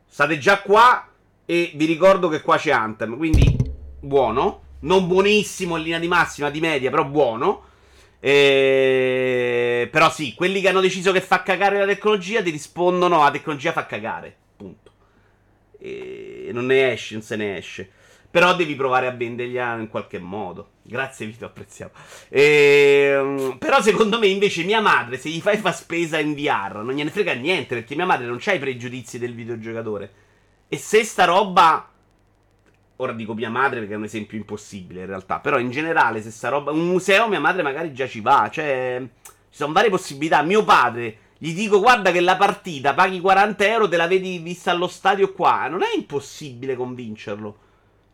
State 0.08 0.38
già 0.38 0.62
qua 0.62 1.06
e 1.44 1.74
vi 1.76 1.84
ricordo 1.84 2.30
che 2.30 2.40
qua 2.40 2.56
c'è 2.56 2.72
Anthem, 2.72 3.18
quindi 3.18 3.58
buono. 4.00 4.62
Non 4.80 5.08
buonissimo 5.08 5.78
in 5.78 5.84
linea 5.84 6.00
di 6.00 6.08
massima, 6.08 6.50
di 6.50 6.60
media, 6.60 6.90
però 6.90 7.06
buono. 7.06 7.64
E... 8.20 9.88
Però 9.92 10.12
sì, 10.12 10.34
quelli 10.36 10.62
che 10.62 10.70
hanno 10.70 10.82
deciso 10.82 11.12
che 11.12 11.22
fa 11.22 11.42
cagare 11.42 11.80
la 11.80 11.86
tecnologia 11.86 12.44
ti 12.44 12.52
rispondono 12.52 13.24
la 13.24 13.32
tecnologia 13.32 13.72
fa 13.72 13.86
cagare. 13.86 14.36
Punto. 14.56 14.92
E 15.80 16.50
non 16.52 16.68
ne 16.68 16.92
esce, 16.92 17.14
non 17.16 17.24
se 17.24 17.36
ne 17.36 17.58
esce. 17.58 17.90
Però 18.30 18.56
devi 18.56 18.76
provare 18.76 19.08
a 19.08 19.12
vendergliela 19.12 19.80
in 19.80 19.88
qualche 19.88 20.20
modo. 20.20 20.72
Grazie 20.84 21.26
Vito, 21.26 21.46
apprezziamo. 21.46 21.92
E, 22.30 23.56
però 23.58 23.82
secondo 23.82 24.20
me 24.20 24.28
invece 24.28 24.64
mia 24.64 24.82
madre, 24.82 25.18
se 25.18 25.30
gli 25.30 25.42
fai 25.42 25.58
fa 25.58 25.72
spesa 25.72 26.20
in 26.20 26.36
VR, 26.36 26.82
non 26.84 26.94
gliene 26.94 27.10
frega 27.10 27.34
niente, 27.34 27.76
perché 27.76 27.96
mia 27.96 28.06
madre 28.06 28.28
non 28.28 28.38
c'ha 28.40 28.54
i 28.54 28.60
pregiudizi 28.60 29.18
del 29.18 29.34
videogiocatore. 29.34 30.12
E 30.68 30.78
se 30.78 31.04
sta 31.04 31.26
roba... 31.26 31.92
Ora 32.98 33.14
dico 33.14 33.34
mia 33.34 33.50
madre 33.50 33.80
perché 33.80 33.94
è 33.94 33.98
un 33.98 34.06
esempio 34.06 34.38
impossibile 34.38 35.02
in 35.02 35.08
realtà. 35.08 35.40
Però 35.40 35.60
in 35.60 35.70
generale, 35.70 36.22
se 36.22 36.32
sta 36.32 36.50
roba... 36.50 36.72
Un 36.72 36.88
museo 36.88 37.28
mia 37.28 37.40
madre 37.40 37.62
magari 37.62 37.94
già 37.94 38.08
ci 38.08 38.22
va. 38.22 38.50
Cioè, 38.52 39.02
ci 39.24 39.58
sono 39.58 39.74
varie 39.74 39.90
possibilità. 39.90 40.42
Mio 40.42 40.64
padre... 40.64 41.20
Gli 41.40 41.54
dico, 41.54 41.80
guarda 41.80 42.12
che 42.12 42.20
la 42.20 42.36
partita 42.36 42.96
paghi 42.96 43.22
40 43.22 43.68
euro, 43.68 43.88
te 43.88 43.96
la 43.96 44.08
vedi 44.08 44.40
vista 44.40 44.72
allo 44.72 44.88
stadio 44.88 45.34
qua. 45.34 45.68
Non 45.68 45.84
è 45.84 45.96
impossibile 45.96 46.76
convincerlo. 46.76 47.60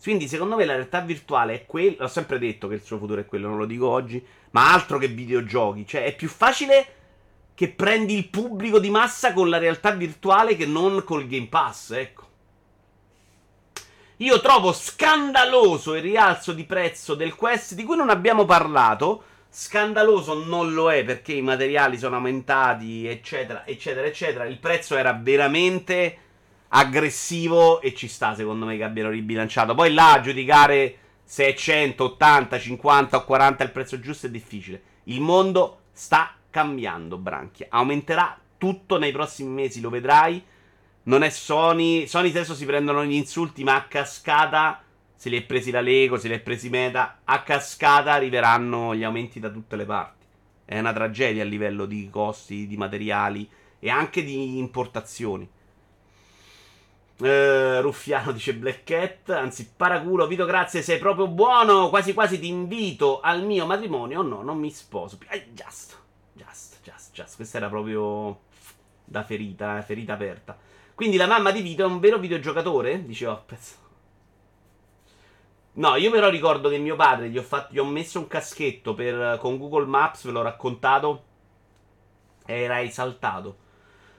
Quindi, 0.02 0.28
secondo 0.28 0.58
me, 0.58 0.66
la 0.66 0.74
realtà 0.74 1.00
virtuale 1.00 1.54
è 1.54 1.66
quello. 1.66 1.96
L'ho 2.00 2.08
sempre 2.10 2.38
detto 2.38 2.68
che 2.68 2.76
il 2.76 2.82
suo 2.82 2.98
futuro 2.98 3.22
è 3.22 3.26
quello, 3.26 3.48
non 3.48 3.58
lo 3.58 3.66
dico 3.66 3.88
oggi. 3.88 4.22
Ma 4.52 4.74
altro 4.74 4.98
che 4.98 5.08
videogiochi. 5.08 5.88
Cioè, 5.88 6.04
è 6.04 6.14
più 6.14 6.28
facile 6.28 6.86
che 7.56 7.70
prendi 7.70 8.18
il 8.18 8.28
pubblico 8.28 8.80
di 8.80 8.90
massa 8.90 9.32
con 9.32 9.48
la 9.48 9.58
realtà 9.58 9.92
virtuale 9.92 10.58
che 10.58 10.66
non 10.66 11.02
col 11.06 11.26
Game 11.26 11.48
Pass. 11.48 11.92
Ecco. 11.92 12.32
Io 14.18 14.40
trovo 14.42 14.74
scandaloso 14.74 15.96
il 15.96 16.04
rialzo 16.04 16.54
di 16.54 16.66
prezzo 16.66 17.16
del 17.16 17.34
Quest 17.34 17.74
di 17.74 17.84
cui 17.84 17.96
non 17.96 18.10
abbiamo 18.10 18.46
parlato. 18.46 19.24
Scandaloso 19.50 20.44
non 20.46 20.74
lo 20.74 20.92
è 20.92 21.04
perché 21.04 21.34
i 21.34 21.42
materiali 21.42 21.98
sono 21.98 22.16
aumentati, 22.16 23.08
eccetera, 23.08 23.66
eccetera, 23.66 24.06
eccetera. 24.06 24.46
Il 24.46 24.60
prezzo 24.60 24.96
era 24.96 25.14
veramente 25.14 26.18
aggressivo 26.70 27.82
e 27.82 27.96
ci 27.96 28.08
sta 28.08 28.36
secondo 28.36 28.66
me 28.66 28.78
che 28.78 28.84
abbiano 28.84 29.10
ribilanciato. 29.10 29.74
Poi 29.74 29.94
là 29.94 30.14
a 30.14 30.22
giudicare 30.22 30.98
se 31.24 31.48
è 31.48 31.54
100, 31.56 32.04
80, 32.04 32.60
50 32.60 33.18
o 33.18 33.24
40 33.26 33.64
il 33.64 33.72
prezzo 33.72 34.00
giusto 34.00 34.28
è 34.28 34.30
difficile. 34.30 34.82
Il 35.06 35.22
mondo 35.22 35.80
sta 35.92 36.36
cambiando, 36.52 37.18
Branchia. 37.18 37.68
Aumenterà 37.70 38.38
tutto 38.60 39.00
nei 39.00 39.12
prossimi 39.12 39.50
mesi, 39.50 39.82
lo 39.82 39.90
vedrai. 39.90 40.44
Non 41.04 41.24
è 41.24 41.30
Sony. 41.30 42.08
Sony 42.08 42.30
adesso 42.30 42.56
si 42.56 42.66
prendono 42.66 43.04
gli 43.04 43.14
insulti, 43.14 43.64
ma 43.64 43.76
a 43.76 43.84
cascata 43.84 44.84
se 45.24 45.30
li 45.30 45.38
è 45.38 45.44
presi 45.44 45.72
la 45.72 45.80
Lego, 45.80 46.18
se 46.18 46.28
li 46.28 46.34
è 46.34 46.40
presi 46.42 46.70
Meta, 46.70 47.22
a 47.24 47.44
cascata 47.44 48.12
arriveranno 48.12 48.94
gli 48.94 49.06
aumenti 49.06 49.40
da 49.40 49.50
tutte 49.50 49.78
le 49.78 49.86
parti. 49.86 50.26
È 50.66 50.78
una 50.78 50.92
tragedia 50.92 51.44
a 51.44 51.46
livello 51.46 51.86
di 51.86 52.10
costi, 52.10 52.68
di 52.68 52.76
materiali 52.76 53.50
e 53.80 53.90
anche 53.90 54.22
di 54.22 54.58
importazioni. 54.58 55.50
Uh, 57.20 57.80
Ruffiano 57.80 58.34
dice 58.34 58.54
Black 58.56 58.84
Cat, 58.84 59.30
anzi 59.30 59.72
paraculo, 59.78 60.28
Vito 60.28 60.44
grazie, 60.44 60.82
sei 60.82 61.00
proprio 61.00 61.30
buono, 61.30 61.88
quasi 61.88 62.14
quasi 62.14 62.38
ti 62.38 62.48
invito 62.50 63.22
al 63.22 63.46
mio 63.46 63.66
matrimonio, 63.66 64.24
no, 64.24 64.42
non 64.42 64.58
mi 64.58 64.72
sposo. 64.72 65.18
Eh, 65.30 65.52
just, 65.54 65.98
just, 66.34 66.80
just, 66.84 67.14
just, 67.14 67.36
questa 67.38 67.58
era 67.60 67.70
proprio 67.70 68.42
da 69.06 69.24
ferita, 69.24 69.78
eh, 69.78 69.84
ferita 69.84 70.14
aperta. 70.14 70.58
Quindi 70.96 71.18
la 71.18 71.28
mamma 71.28 71.52
di 71.52 71.62
Vito 71.62 71.84
è 71.84 71.86
un 71.86 72.00
vero 72.00 72.18
videogiocatore? 72.18 73.06
Dice 73.06 73.28
Opez. 73.28 73.82
No, 75.76 75.96
io 75.96 76.12
però 76.12 76.30
ricordo 76.30 76.70
che 76.70 76.78
mio 76.78 76.96
padre 76.96 77.30
gli 77.30 77.38
ho, 77.38 77.42
fatto, 77.42 77.74
gli 77.74 77.80
ho 77.80 77.86
messo 77.86 78.20
un 78.20 78.28
caschetto 78.28 78.94
per, 78.94 79.40
con 79.40 79.58
Google 79.58 79.88
Maps, 79.88 80.24
ve 80.26 80.32
l'ho 80.32 80.44
raccontato, 80.44 81.24
era 82.46 82.82
esaltato. 82.82 83.62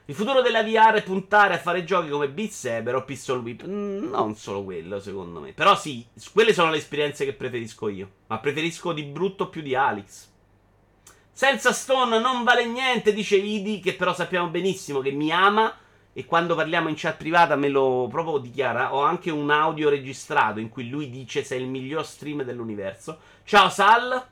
Il 0.07 0.15
futuro 0.15 0.43
della 0.43 0.63
VR 0.63 0.95
è 0.95 1.03
puntare 1.03 1.55
a 1.55 1.59
fare 1.59 1.85
giochi 1.85 2.11
come 2.11 2.29
Beat 2.29 2.51
Saber 2.51 2.97
o 2.97 3.05
Pistol 3.05 3.41
Whip. 3.41 3.65
Mm, 3.67 4.11
non 4.11 4.37
solo 4.37 4.63
quello, 4.63 5.01
secondo 5.01 5.41
me. 5.41 5.53
Però 5.53 5.75
sì, 5.77 6.05
quelle 6.33 6.53
sono 6.53 6.71
le 6.71 6.77
esperienze 6.77 7.25
che 7.25 7.33
preferisco 7.33 7.89
io. 7.89 8.11
Ma 8.27 8.39
preferisco 8.39 8.93
di 8.93 9.05
brutto 9.05 9.49
più 9.49 9.63
di 9.63 9.75
Alex. 9.75 10.29
Senza 11.33 11.73
Stone 11.73 12.19
non 12.19 12.45
vale 12.45 12.67
niente, 12.67 13.15
dice 13.15 13.37
Idi, 13.37 13.81
che 13.81 13.95
però 13.95 14.13
sappiamo 14.13 14.49
benissimo 14.49 15.01
che 15.01 15.11
mi 15.11 15.33
ama. 15.33 15.75
E 16.17 16.27
quando 16.27 16.55
parliamo 16.55 16.89
in 16.89 16.95
chat 16.97 17.17
privata 17.17 17.57
me 17.57 17.69
lo 17.69 18.07
proprio 18.09 18.39
dichiara. 18.39 18.95
Ho 18.95 19.03
anche 19.03 19.33
un 19.33 19.51
audio 19.51 19.89
registrato 19.89 20.61
in 20.61 20.69
cui 20.69 20.89
lui 20.89 21.11
dice 21.11 21.43
sei 21.43 21.61
il 21.61 21.67
miglior 21.67 22.07
stream 22.07 22.45
dell'universo. 22.45 23.19
Ciao 23.43 23.69
Sal. 23.69 24.25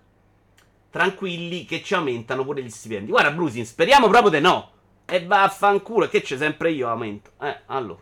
Tranquilli 0.90 1.64
che 1.64 1.82
ci 1.82 1.94
aumentano 1.94 2.44
pure 2.44 2.62
gli 2.62 2.70
stipendi. 2.70 3.10
Guarda, 3.10 3.32
Brusin, 3.32 3.66
speriamo 3.66 4.08
proprio 4.08 4.30
di 4.30 4.40
no. 4.40 4.70
E 5.04 5.26
vaffanculo, 5.26 6.06
che 6.08 6.22
c'è 6.22 6.36
sempre 6.36 6.70
io 6.70 6.88
aumento. 6.88 7.32
Eh, 7.40 7.62
allora. 7.66 8.00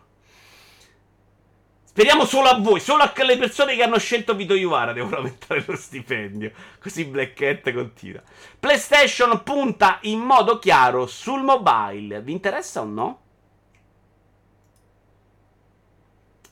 Speriamo 1.83 2.23
solo 2.25 2.49
a 2.49 2.59
voi, 2.59 2.79
solo 2.79 3.01
a 3.01 3.09
quelle 3.09 3.35
persone 3.37 3.75
che 3.75 3.81
hanno 3.81 3.97
scelto 3.97 4.35
Vito 4.35 4.53
Iuvara 4.53 4.93
devono 4.93 5.17
aumentare 5.17 5.63
lo 5.65 5.75
stipendio. 5.75 6.51
Così 6.79 7.03
Black 7.05 7.41
Hat 7.41 7.73
continua. 7.73 8.21
PlayStation 8.59 9.41
punta 9.41 9.97
in 10.03 10.19
modo 10.19 10.59
chiaro 10.59 11.07
sul 11.07 11.41
mobile. 11.41 12.21
Vi 12.21 12.31
interessa 12.31 12.81
o 12.81 12.85
no? 12.85 13.19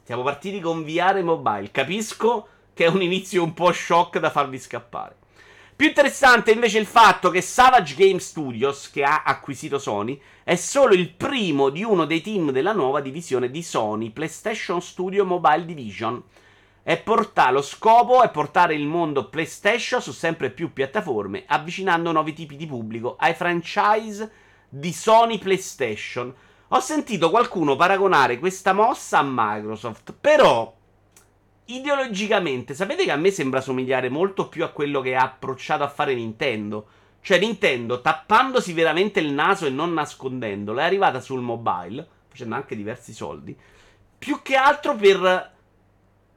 Siamo 0.09 0.23
partiti 0.23 0.59
con 0.59 0.83
VR 0.83 1.21
mobile. 1.21 1.69
Capisco 1.69 2.47
che 2.73 2.85
è 2.85 2.87
un 2.87 3.03
inizio 3.03 3.43
un 3.43 3.53
po' 3.53 3.71
shock 3.71 4.17
da 4.17 4.31
farvi 4.31 4.57
scappare. 4.57 5.15
Più 5.75 5.85
interessante 5.85 6.49
invece 6.49 6.79
il 6.79 6.87
fatto 6.87 7.29
che 7.29 7.41
Savage 7.41 7.93
Game 7.93 8.17
Studios, 8.17 8.89
che 8.89 9.03
ha 9.03 9.21
acquisito 9.21 9.77
Sony, 9.77 10.19
è 10.43 10.55
solo 10.55 10.95
il 10.95 11.11
primo 11.11 11.69
di 11.69 11.83
uno 11.83 12.05
dei 12.05 12.21
team 12.21 12.49
della 12.49 12.73
nuova 12.73 13.01
divisione 13.01 13.51
di 13.51 13.61
Sony, 13.61 14.09
PlayStation 14.09 14.81
Studio 14.81 15.25
Mobile 15.25 15.65
Division. 15.65 16.23
Porta- 17.03 17.51
lo 17.51 17.61
scopo 17.61 18.23
è 18.23 18.31
portare 18.31 18.73
il 18.73 18.87
mondo 18.87 19.29
PlayStation 19.29 20.01
su 20.01 20.11
sempre 20.11 20.49
più 20.49 20.73
piattaforme, 20.73 21.43
avvicinando 21.45 22.11
nuovi 22.11 22.33
tipi 22.33 22.55
di 22.55 22.65
pubblico 22.65 23.15
ai 23.19 23.35
franchise 23.35 24.31
di 24.69 24.91
Sony 24.91 25.37
PlayStation. 25.37 26.33
Ho 26.71 26.79
sentito 26.81 27.31
qualcuno 27.31 27.75
paragonare 27.75 28.37
questa 28.37 28.73
mossa 28.73 29.17
a 29.17 29.25
Microsoft, 29.25 30.13
però 30.13 30.71
ideologicamente, 31.65 32.75
sapete 32.75 33.05
che 33.05 33.11
a 33.11 33.15
me 33.15 33.31
sembra 33.31 33.59
somigliare 33.59 34.07
molto 34.09 34.47
più 34.49 34.63
a 34.63 34.69
quello 34.69 35.01
che 35.01 35.15
ha 35.15 35.23
approcciato 35.23 35.83
a 35.83 35.89
fare 35.89 36.13
Nintendo. 36.13 36.87
Cioè, 37.21 37.39
Nintendo, 37.39 38.01
tappandosi 38.01 38.73
veramente 38.73 39.19
il 39.19 39.33
naso 39.33 39.65
e 39.65 39.71
non 39.71 39.93
nascondendolo, 39.93 40.79
è 40.79 40.83
arrivata 40.83 41.19
sul 41.19 41.41
mobile, 41.41 42.07
facendo 42.27 42.53
anche 42.53 42.75
diversi 42.75 43.13
soldi, 43.13 43.57
più 44.19 44.43
che 44.43 44.55
altro 44.55 44.95
per 44.95 45.51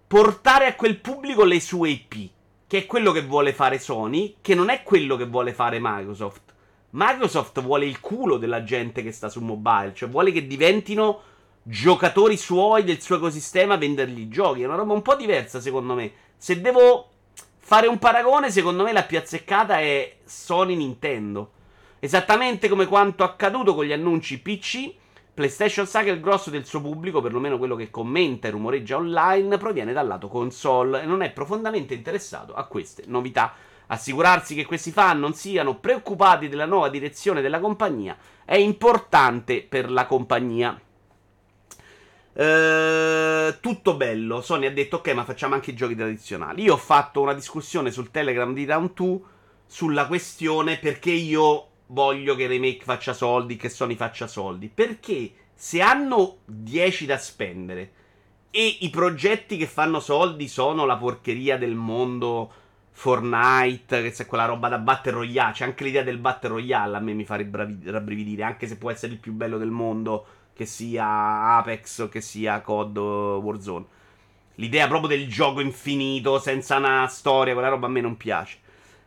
portare 0.07 0.67
a 0.67 0.75
quel 0.75 0.99
pubblico 0.99 1.45
le 1.45 1.61
sue 1.61 1.91
IP, 1.91 2.31
che 2.67 2.79
è 2.79 2.87
quello 2.87 3.13
che 3.13 3.23
vuole 3.23 3.53
fare 3.53 3.79
Sony, 3.79 4.37
che 4.41 4.55
non 4.55 4.71
è 4.71 4.83
quello 4.83 5.17
che 5.17 5.27
vuole 5.27 5.53
fare 5.53 5.79
Microsoft. 5.79 6.52
Microsoft 6.95 7.61
vuole 7.63 7.87
il 7.87 8.01
culo 8.01 8.37
della 8.37 8.65
gente 8.65 9.03
che 9.03 9.13
sta 9.13 9.31
su 9.31 9.41
mobile, 9.41 9.95
cioè 9.95 10.11
vuole 10.11 10.31
che 10.31 10.47
diventino 10.47 11.23
giocatori 11.63 12.37
suoi 12.37 12.85
del 12.85 13.01
suo 13.01 13.17
ecosistema 13.17 13.77
vendergli 13.77 14.21
i 14.21 14.29
giochi. 14.29 14.63
È 14.63 14.67
una 14.67 14.77
roba 14.77 14.93
un 14.93 15.01
po' 15.01 15.15
diversa, 15.15 15.61
secondo 15.61 15.95
me. 15.95 16.13
Se 16.37 16.61
devo 16.61 17.09
fare 17.59 17.87
un 17.87 17.99
paragone, 17.99 18.51
secondo 18.51 18.83
me 18.83 18.93
la 18.93 19.05
più 19.05 19.17
azzeccata 19.17 19.81
è 19.81 20.17
Sony 20.25 20.75
Nintendo. 20.77 21.53
Esattamente 21.99 22.69
come 22.69 22.87
quanto 22.87 23.23
accaduto 23.25 23.75
con 23.75 23.85
gli 23.85 23.93
annunci 23.93 24.41
PC. 24.41 24.93
PlayStation 25.33 25.87
sa 25.87 26.03
che 26.03 26.11
il 26.11 26.21
grosso 26.21 26.51
del 26.51 26.67
suo 26.67 26.83
pubblico, 26.83 27.23
perlomeno 27.23 27.57
quello 27.57 27.75
che 27.75 27.91
commenta 27.91 28.49
e 28.49 28.51
rumoreggia 28.51 28.97
online, 28.97 29.57
proviene 29.57 29.95
dal 29.95 30.07
lato 30.07 30.29
console 30.29 31.03
e 31.03 31.07
non 31.07 31.23
è 31.23 31.31
profondamente 31.31 31.95
interessato 31.95 32.53
a 32.53 32.65
queste 32.65 33.05
novità. 33.07 33.55
Assicurarsi 33.89 34.55
che 34.55 34.65
questi 34.65 34.91
fan 34.91 35.19
non 35.19 35.35
siano 35.35 35.77
preoccupati 35.79 36.49
della 36.49 36.67
nuova 36.67 36.89
direzione 36.89 37.43
della 37.43 37.61
compagnia 37.61 38.17
è 38.45 38.57
importante 38.57 39.63
per 39.63 39.91
la 39.91 40.07
compagnia. 40.07 40.79
Uh, 42.35 43.61
tutto 43.61 43.95
bello. 43.97 44.41
Sony 44.41 44.67
ha 44.67 44.73
detto: 44.73 44.97
Ok, 44.97 45.09
ma 45.13 45.25
facciamo 45.25 45.55
anche 45.55 45.71
i 45.71 45.75
giochi 45.75 45.95
tradizionali. 45.95 46.63
Io 46.63 46.75
ho 46.75 46.79
fatto 46.79 47.21
una 47.21 47.35
discussione 47.35 47.91
sul 47.91 48.11
Telegram 48.11 48.53
di 48.55 48.65
Round 48.65 48.93
2 48.95 49.21
sulla 49.67 50.07
questione 50.07 50.79
perché 50.79 51.11
io 51.11 51.69
voglio 51.87 52.35
che 52.35 52.47
Remake 52.47 52.85
faccia 52.85 53.13
soldi, 53.13 53.57
che 53.57 53.69
Sony 53.69 53.97
faccia 53.97 54.27
soldi. 54.27 54.69
Perché 54.69 55.33
se 55.55 55.81
hanno 55.81 56.39
10 56.47 57.07
da 57.07 57.19
spendere, 57.19 57.93
E 58.55 58.77
i 58.81 58.91
progetti 58.91 59.57
che 59.57 59.67
fanno 59.67 59.99
soldi 59.99 60.47
sono 60.47 60.85
la 60.85 60.99
porcheria 60.99 61.57
del 61.57 61.75
mondo 61.75 62.53
Fortnite, 62.93 64.03
che 64.03 64.13
c'è 64.13 64.27
quella 64.27 64.45
roba 64.45 64.69
da 64.69 64.79
Battle 64.79 65.13
Royale. 65.13 65.53
C'è 65.53 65.65
anche 65.65 65.85
l'idea 65.85 66.03
del 66.03 66.19
Battle 66.19 66.51
Royale 66.51 66.97
a 66.97 67.01
me 67.01 67.13
mi 67.15 67.25
fa 67.25 67.37
rabbrividire, 67.37 68.43
anche 68.45 68.67
se 68.67 68.77
può 68.77 68.91
essere 68.91 69.13
il 69.13 69.19
più 69.19 69.33
bello 69.33 69.59
del 69.59 69.71
mondo, 69.71 70.27
che 70.55 70.67
sia 70.67 71.57
Apex 71.57 71.99
o 71.99 72.09
che 72.09 72.21
sia 72.21 72.61
COD 72.61 72.97
Warzone. 72.97 73.87
L'idea 74.57 74.87
proprio 74.87 75.17
del 75.17 75.29
gioco 75.29 75.61
infinito, 75.61 76.39
senza 76.39 76.77
una 76.77 77.07
storia, 77.09 77.55
quella 77.55 77.69
roba 77.69 77.87
a 77.87 77.91
me 77.91 78.01
non 78.01 78.17
piace. 78.17 78.59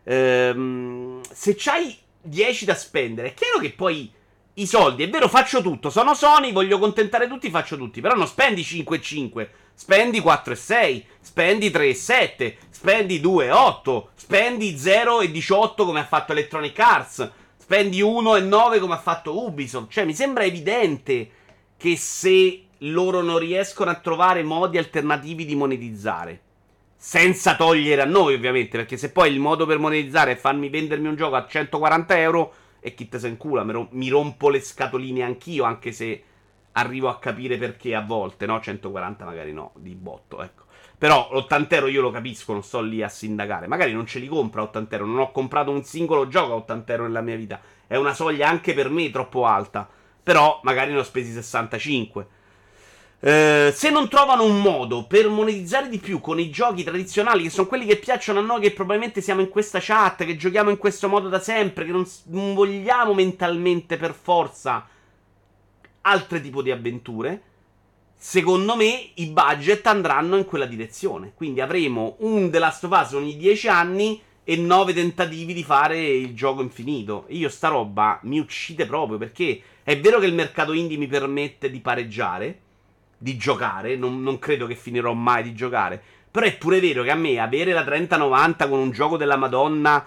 Ehm, 0.04 1.22
se 1.32 1.56
c'hai 1.56 1.96
10 2.22 2.66
da 2.66 2.76
spendere, 2.76 3.30
è 3.30 3.34
chiaro 3.34 3.60
che 3.60 3.72
poi 3.72 4.12
i 4.56 4.68
soldi, 4.68 5.04
è 5.04 5.10
vero, 5.10 5.28
faccio 5.28 5.62
tutto. 5.62 5.90
Sono 5.90 6.14
Sony, 6.14 6.52
voglio 6.52 6.80
contentare 6.80 7.28
tutti, 7.28 7.50
faccio 7.50 7.76
tutti. 7.78 8.00
Però 8.02 8.16
non 8.16 8.28
spendi 8.28 8.64
5 8.64 8.98
e 8.98 9.02
5, 9.02 9.50
spendi 9.74 10.20
4 10.22 10.54
e 10.54 10.56
6, 10.56 11.06
spendi 11.20 11.72
3 11.72 11.88
e 11.90 11.94
7, 11.94 12.58
spendi 12.70 13.20
2 13.20 13.46
e 13.46 13.52
8, 13.52 14.10
spendi 14.16 14.78
0 14.78 15.22
e 15.22 15.32
18 15.32 15.86
come 15.86 16.00
ha 16.00 16.06
fatto 16.06 16.32
Electronic 16.32 16.80
Arts, 16.80 17.32
spendi 17.58 18.02
1 18.02 18.36
e 18.36 18.42
9 18.42 18.80
come 18.80 18.94
ha 18.94 19.00
fatto 19.00 19.44
Ubisoft. 19.44 19.92
Cioè, 19.92 20.06
mi 20.06 20.14
sembra 20.14 20.46
evidente 20.46 21.30
che 21.76 21.98
se 21.98 22.62
loro 22.80 23.22
non 23.22 23.40
riescono 23.40 23.90
a 23.90 23.96
trovare 23.96 24.44
modi 24.44 24.78
alternativi 24.78 25.46
di 25.46 25.56
monetizzare. 25.56 26.42
Senza 26.96 27.56
togliere 27.56 28.02
a 28.02 28.06
noi, 28.06 28.34
ovviamente, 28.34 28.78
perché 28.78 28.96
se 28.96 29.12
poi 29.12 29.32
il 29.32 29.40
modo 29.40 29.66
per 29.66 29.80
monetizzare 29.80 30.32
è 30.32 30.38
farmi 30.38 30.70
vendermi 30.70 31.08
un 31.08 31.16
gioco 31.16 31.36
a 31.36 31.46
140 31.46 32.20
euro, 32.20 32.54
e 32.86 32.94
chi 32.94 33.10
te 33.10 33.18
se 33.18 33.28
incula, 33.28 33.64
mi 33.64 34.10
rompo 34.10 34.50
le 34.50 34.60
scatoline 34.60 35.24
anch'io, 35.24 35.64
anche 35.64 35.92
se 35.92 36.24
arrivo 36.74 37.10
a 37.10 37.18
capire 37.18 37.58
perché 37.58 37.96
a 37.96 38.02
volte, 38.02 38.46
no? 38.46 38.62
140 38.62 39.26
magari 39.26 39.52
no, 39.54 39.72
di 39.78 39.96
botto, 39.96 40.44
ecco. 40.44 40.66
Però 40.96 41.30
l'80 41.32 41.74
euro 41.74 41.88
io 41.88 42.02
lo 42.02 42.12
capisco, 42.12 42.54
non 42.54 42.62
sto 42.62 42.82
lì 42.82 43.02
a 43.02 43.10
sindacare. 43.10 43.66
Magari 43.66 43.92
non 43.92 44.06
ce 44.06 44.20
li 44.20 44.28
compro 44.28 44.62
a 44.62 44.66
80 44.66 44.96
euro, 44.98 45.08
non 45.08 45.18
ho 45.18 45.32
comprato 45.32 45.72
un 45.72 45.84
singolo 45.84 46.28
gioco 46.28 46.52
a 46.54 46.58
80 46.58 46.92
euro 46.92 47.04
nella 47.06 47.22
mia 47.22 47.36
vita. 47.36 47.60
È 47.88 47.96
una 47.96 48.14
soglia 48.14 48.50
anche 48.50 48.76
per 48.76 48.92
me 48.92 49.10
troppo 49.10 49.48
alta. 49.48 49.90
Però 50.22 50.60
magari 50.62 50.92
ne 50.92 51.00
ho 51.00 51.04
spesi 51.04 51.32
65. 51.32 52.28
Eh, 53.20 53.72
se 53.74 53.90
non 53.90 54.10
trovano 54.10 54.44
un 54.44 54.62
modo 54.62 55.06
per 55.06 55.30
monetizzare 55.30 55.90
di 55.90 55.98
più 55.98 56.20
con 56.20 56.40
i 56.40 56.50
giochi 56.50 56.84
tradizionali, 56.84 57.44
che 57.44 57.50
sono 57.50 57.68
quelli 57.68 57.86
che 57.86 57.98
piacciono 57.98 58.40
a 58.40 58.44
noi, 58.44 58.62
che 58.62 58.72
probabilmente 58.72 59.22
siamo 59.22 59.42
in 59.42 59.50
questa 59.50 59.80
chat, 59.82 60.26
che 60.26 60.36
giochiamo 60.36 60.70
in 60.70 60.78
questo 60.78 61.08
modo 61.08 61.30
da 61.30 61.40
sempre, 61.40 61.86
che 61.86 61.92
non, 61.92 62.06
non 62.26 62.54
vogliamo 62.54 63.14
mentalmente 63.14 63.98
per 63.98 64.14
forza 64.14 64.88
altri 66.02 66.42
tipi 66.42 66.62
di 66.62 66.72
avventure, 66.72 67.42
secondo 68.16 68.76
me 68.76 69.10
i 69.16 69.28
budget 69.28 69.86
andranno 69.88 70.38
in 70.38 70.46
quella 70.46 70.66
direzione. 70.66 71.34
Quindi 71.36 71.62
avremo 71.62 72.18
un 72.20 72.52
The 72.52 72.60
Last 72.60 72.84
of 72.84 73.00
Us 73.00 73.14
ogni 73.14 73.38
10 73.38 73.68
anni 73.68 74.22
e 74.44 74.56
9 74.58 74.94
tentativi 74.94 75.54
di 75.54 75.64
fare 75.64 76.00
il 76.00 76.36
gioco 76.36 76.62
infinito. 76.62 77.26
Io 77.30 77.50
sta 77.50 77.70
roba 77.70 78.20
mi 78.24 78.38
uccide 78.38 78.86
proprio 78.86 79.18
perché 79.18 79.60
è 79.82 80.00
vero 80.00 80.20
che 80.20 80.28
il 80.28 80.36
mercato 80.36 80.74
indie 80.74 80.98
mi 80.98 81.08
permette 81.08 81.72
di 81.72 81.80
pareggiare 81.80 82.60
di 83.26 83.38
giocare. 83.38 83.96
Non, 83.96 84.22
non, 84.22 84.38
credo 84.38 84.68
che 84.68 84.76
finirò 84.76 85.14
mai 85.14 85.42
di 85.42 85.56
giocare. 85.56 86.00
Però 86.30 86.46
è 86.46 86.56
pure 86.56 86.80
vero 86.80 87.02
che 87.02 87.10
a 87.10 87.16
me 87.16 87.40
avere 87.40 87.74
la 87.74 87.84
3090 87.84 88.70
con 88.70 88.78
un 88.78 88.92
gioco 88.92 89.18
della 89.18 89.36
Madonna, 89.36 90.06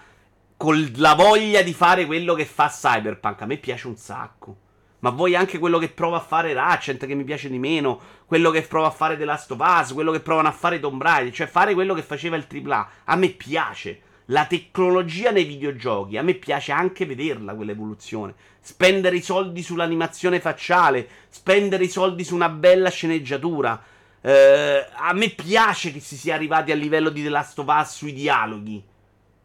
con 0.57 0.93
la 0.97 1.15
voglia 1.15 1.63
di 1.63 1.73
fare 1.73 2.07
quello 2.07 2.35
che 2.35 2.45
fa 2.45 2.69
Cyberpunk, 2.69 3.43
a 3.43 3.47
me 3.47 3.57
piace 3.57 3.89
un 3.89 3.97
sacco. 3.97 4.57
Ma 5.01 5.11
vuoi 5.11 5.35
anche 5.35 5.59
quello 5.59 5.79
che 5.79 5.89
prova 5.89 6.19
a 6.19 6.21
fare 6.21 6.53
Ratchet, 6.53 7.07
che 7.07 7.15
mi 7.15 7.25
piace 7.25 7.49
di 7.49 7.59
meno, 7.59 8.01
quello 8.25 8.51
che 8.51 8.63
prova 8.63 8.87
a 8.87 8.93
fare 8.93 9.17
The 9.17 9.25
Last 9.25 9.51
of 9.51 9.61
Us, 9.61 9.93
quello 9.95 10.13
che 10.13 10.21
provano 10.21 10.47
a 10.47 10.53
fare 10.53 10.79
Tomb 10.79 11.03
Raider, 11.03 11.33
cioè 11.33 11.49
fare 11.49 11.75
quello 11.75 11.95
che 11.95 12.03
faceva 12.03 12.37
il 12.37 12.47
AAA. 12.49 12.89
A 13.05 13.17
me 13.17 13.31
piace. 13.31 14.03
La 14.31 14.45
tecnologia 14.45 15.31
nei 15.31 15.45
videogiochi, 15.45 16.19
a 16.19 16.23
me 16.23 16.35
piace 16.35 16.71
anche 16.71 17.07
vederla 17.07 17.55
quell'evoluzione. 17.55 18.35
Spendere 18.61 19.17
i 19.17 19.23
soldi 19.23 19.63
sull'animazione 19.63 20.39
facciale, 20.39 21.09
spendere 21.31 21.85
i 21.85 21.89
soldi 21.89 22.25
su 22.25 22.35
una 22.35 22.51
bella 22.51 22.91
sceneggiatura. 22.91 23.83
Eh, 24.21 24.87
a 24.97 25.15
me 25.15 25.31
piace 25.31 25.93
che 25.93 26.01
si 26.01 26.19
sia 26.19 26.35
arrivati 26.35 26.73
al 26.73 26.79
livello 26.79 27.09
di 27.09 27.23
The 27.23 27.31
Last 27.31 27.59
of 27.59 27.69
Us 27.69 27.97
sui 27.97 28.13
dialoghi. 28.13 28.85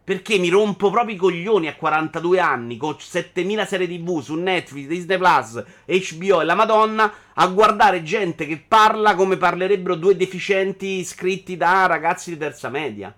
Perché 0.04 0.38
mi 0.38 0.50
rompo 0.50 0.90
proprio 0.90 1.16
i 1.16 1.18
coglioni 1.18 1.68
a 1.68 1.76
42 1.76 2.42
anni 2.42 2.76
con 2.76 3.00
7000 3.00 3.66
serie 3.66 3.88
TV 3.88 4.20
su 4.20 4.36
Netflix, 4.36 4.88
Disney 4.88 5.18
Plus, 5.18 5.64
HBO 5.86 6.42
e 6.42 6.44
la 6.44 6.56
Madonna 6.56 7.14
a 7.34 7.48
guardare 7.48 8.04
gente 8.04 8.46
che 8.46 8.62
parla 8.68 9.16
come 9.16 9.38
parlerebbero 9.38 9.96
due 9.96 10.18
deficienti 10.18 11.06
scritti 11.06 11.56
da 11.56 11.86
ragazzi 11.86 12.32
di 12.32 12.38
terza 12.38 12.68
media. 12.68 13.16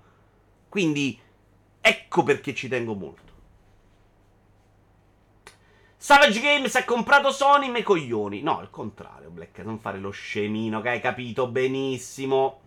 Quindi 0.70 1.24
ecco 1.88 2.24
perché 2.24 2.56
ci 2.56 2.68
tengo 2.68 2.96
molto. 2.96 3.34
Savage 5.98 6.40
Games 6.40 6.76
ha 6.76 6.84
comprato 6.84 7.32
Sony 7.32 7.70
me 7.70 7.84
coglioni. 7.84 8.42
No, 8.42 8.58
al 8.58 8.72
contrario, 8.72 9.30
Black, 9.30 9.60
non 9.60 9.78
fare 9.78 10.00
lo 10.00 10.10
scemino 10.10 10.82
che 10.82 10.90
hai 10.90 11.00
capito 11.00 11.48
benissimo. 11.48 12.62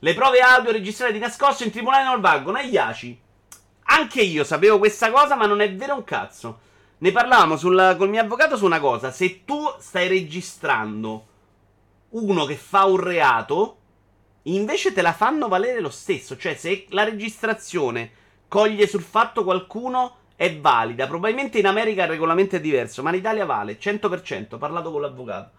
Le 0.00 0.14
prove 0.14 0.40
audio 0.40 0.72
registrate 0.72 1.12
di 1.12 1.20
nascosto 1.20 1.62
in 1.62 1.70
tribunale 1.70 2.04
non. 2.04 2.56
E 2.56 2.64
Yaci. 2.64 3.20
Anche 3.84 4.22
io 4.22 4.42
sapevo 4.42 4.78
questa 4.78 5.12
cosa, 5.12 5.36
ma 5.36 5.46
non 5.46 5.60
è 5.60 5.72
vero 5.74 5.94
un 5.94 6.04
cazzo. 6.04 6.58
Ne 6.98 7.12
parlavamo 7.12 7.56
sul, 7.56 7.94
col 7.96 8.08
mio 8.08 8.20
avvocato 8.20 8.56
su 8.56 8.64
una 8.64 8.80
cosa. 8.80 9.12
Se 9.12 9.44
tu 9.44 9.62
stai 9.78 10.08
registrando 10.08 11.26
uno 12.10 12.44
che 12.46 12.56
fa 12.56 12.84
un 12.84 12.96
reato, 12.96 13.78
invece 14.44 14.92
te 14.92 15.02
la 15.02 15.12
fanno 15.12 15.48
valere 15.48 15.80
lo 15.80 15.90
stesso. 15.90 16.36
Cioè, 16.36 16.54
se 16.54 16.86
la 16.90 17.04
registrazione 17.04 18.10
coglie 18.48 18.86
sul 18.86 19.02
fatto 19.02 19.44
qualcuno 19.44 20.16
è 20.36 20.58
valida. 20.58 21.06
Probabilmente 21.06 21.58
in 21.58 21.66
America 21.66 22.02
il 22.04 22.10
regolamento 22.10 22.56
è 22.56 22.60
diverso, 22.60 23.02
ma 23.02 23.10
in 23.10 23.16
Italia 23.16 23.44
vale 23.44 23.78
100%. 23.78 24.54
Ho 24.54 24.58
parlato 24.58 24.90
con 24.90 25.00
l'avvocato. 25.00 25.50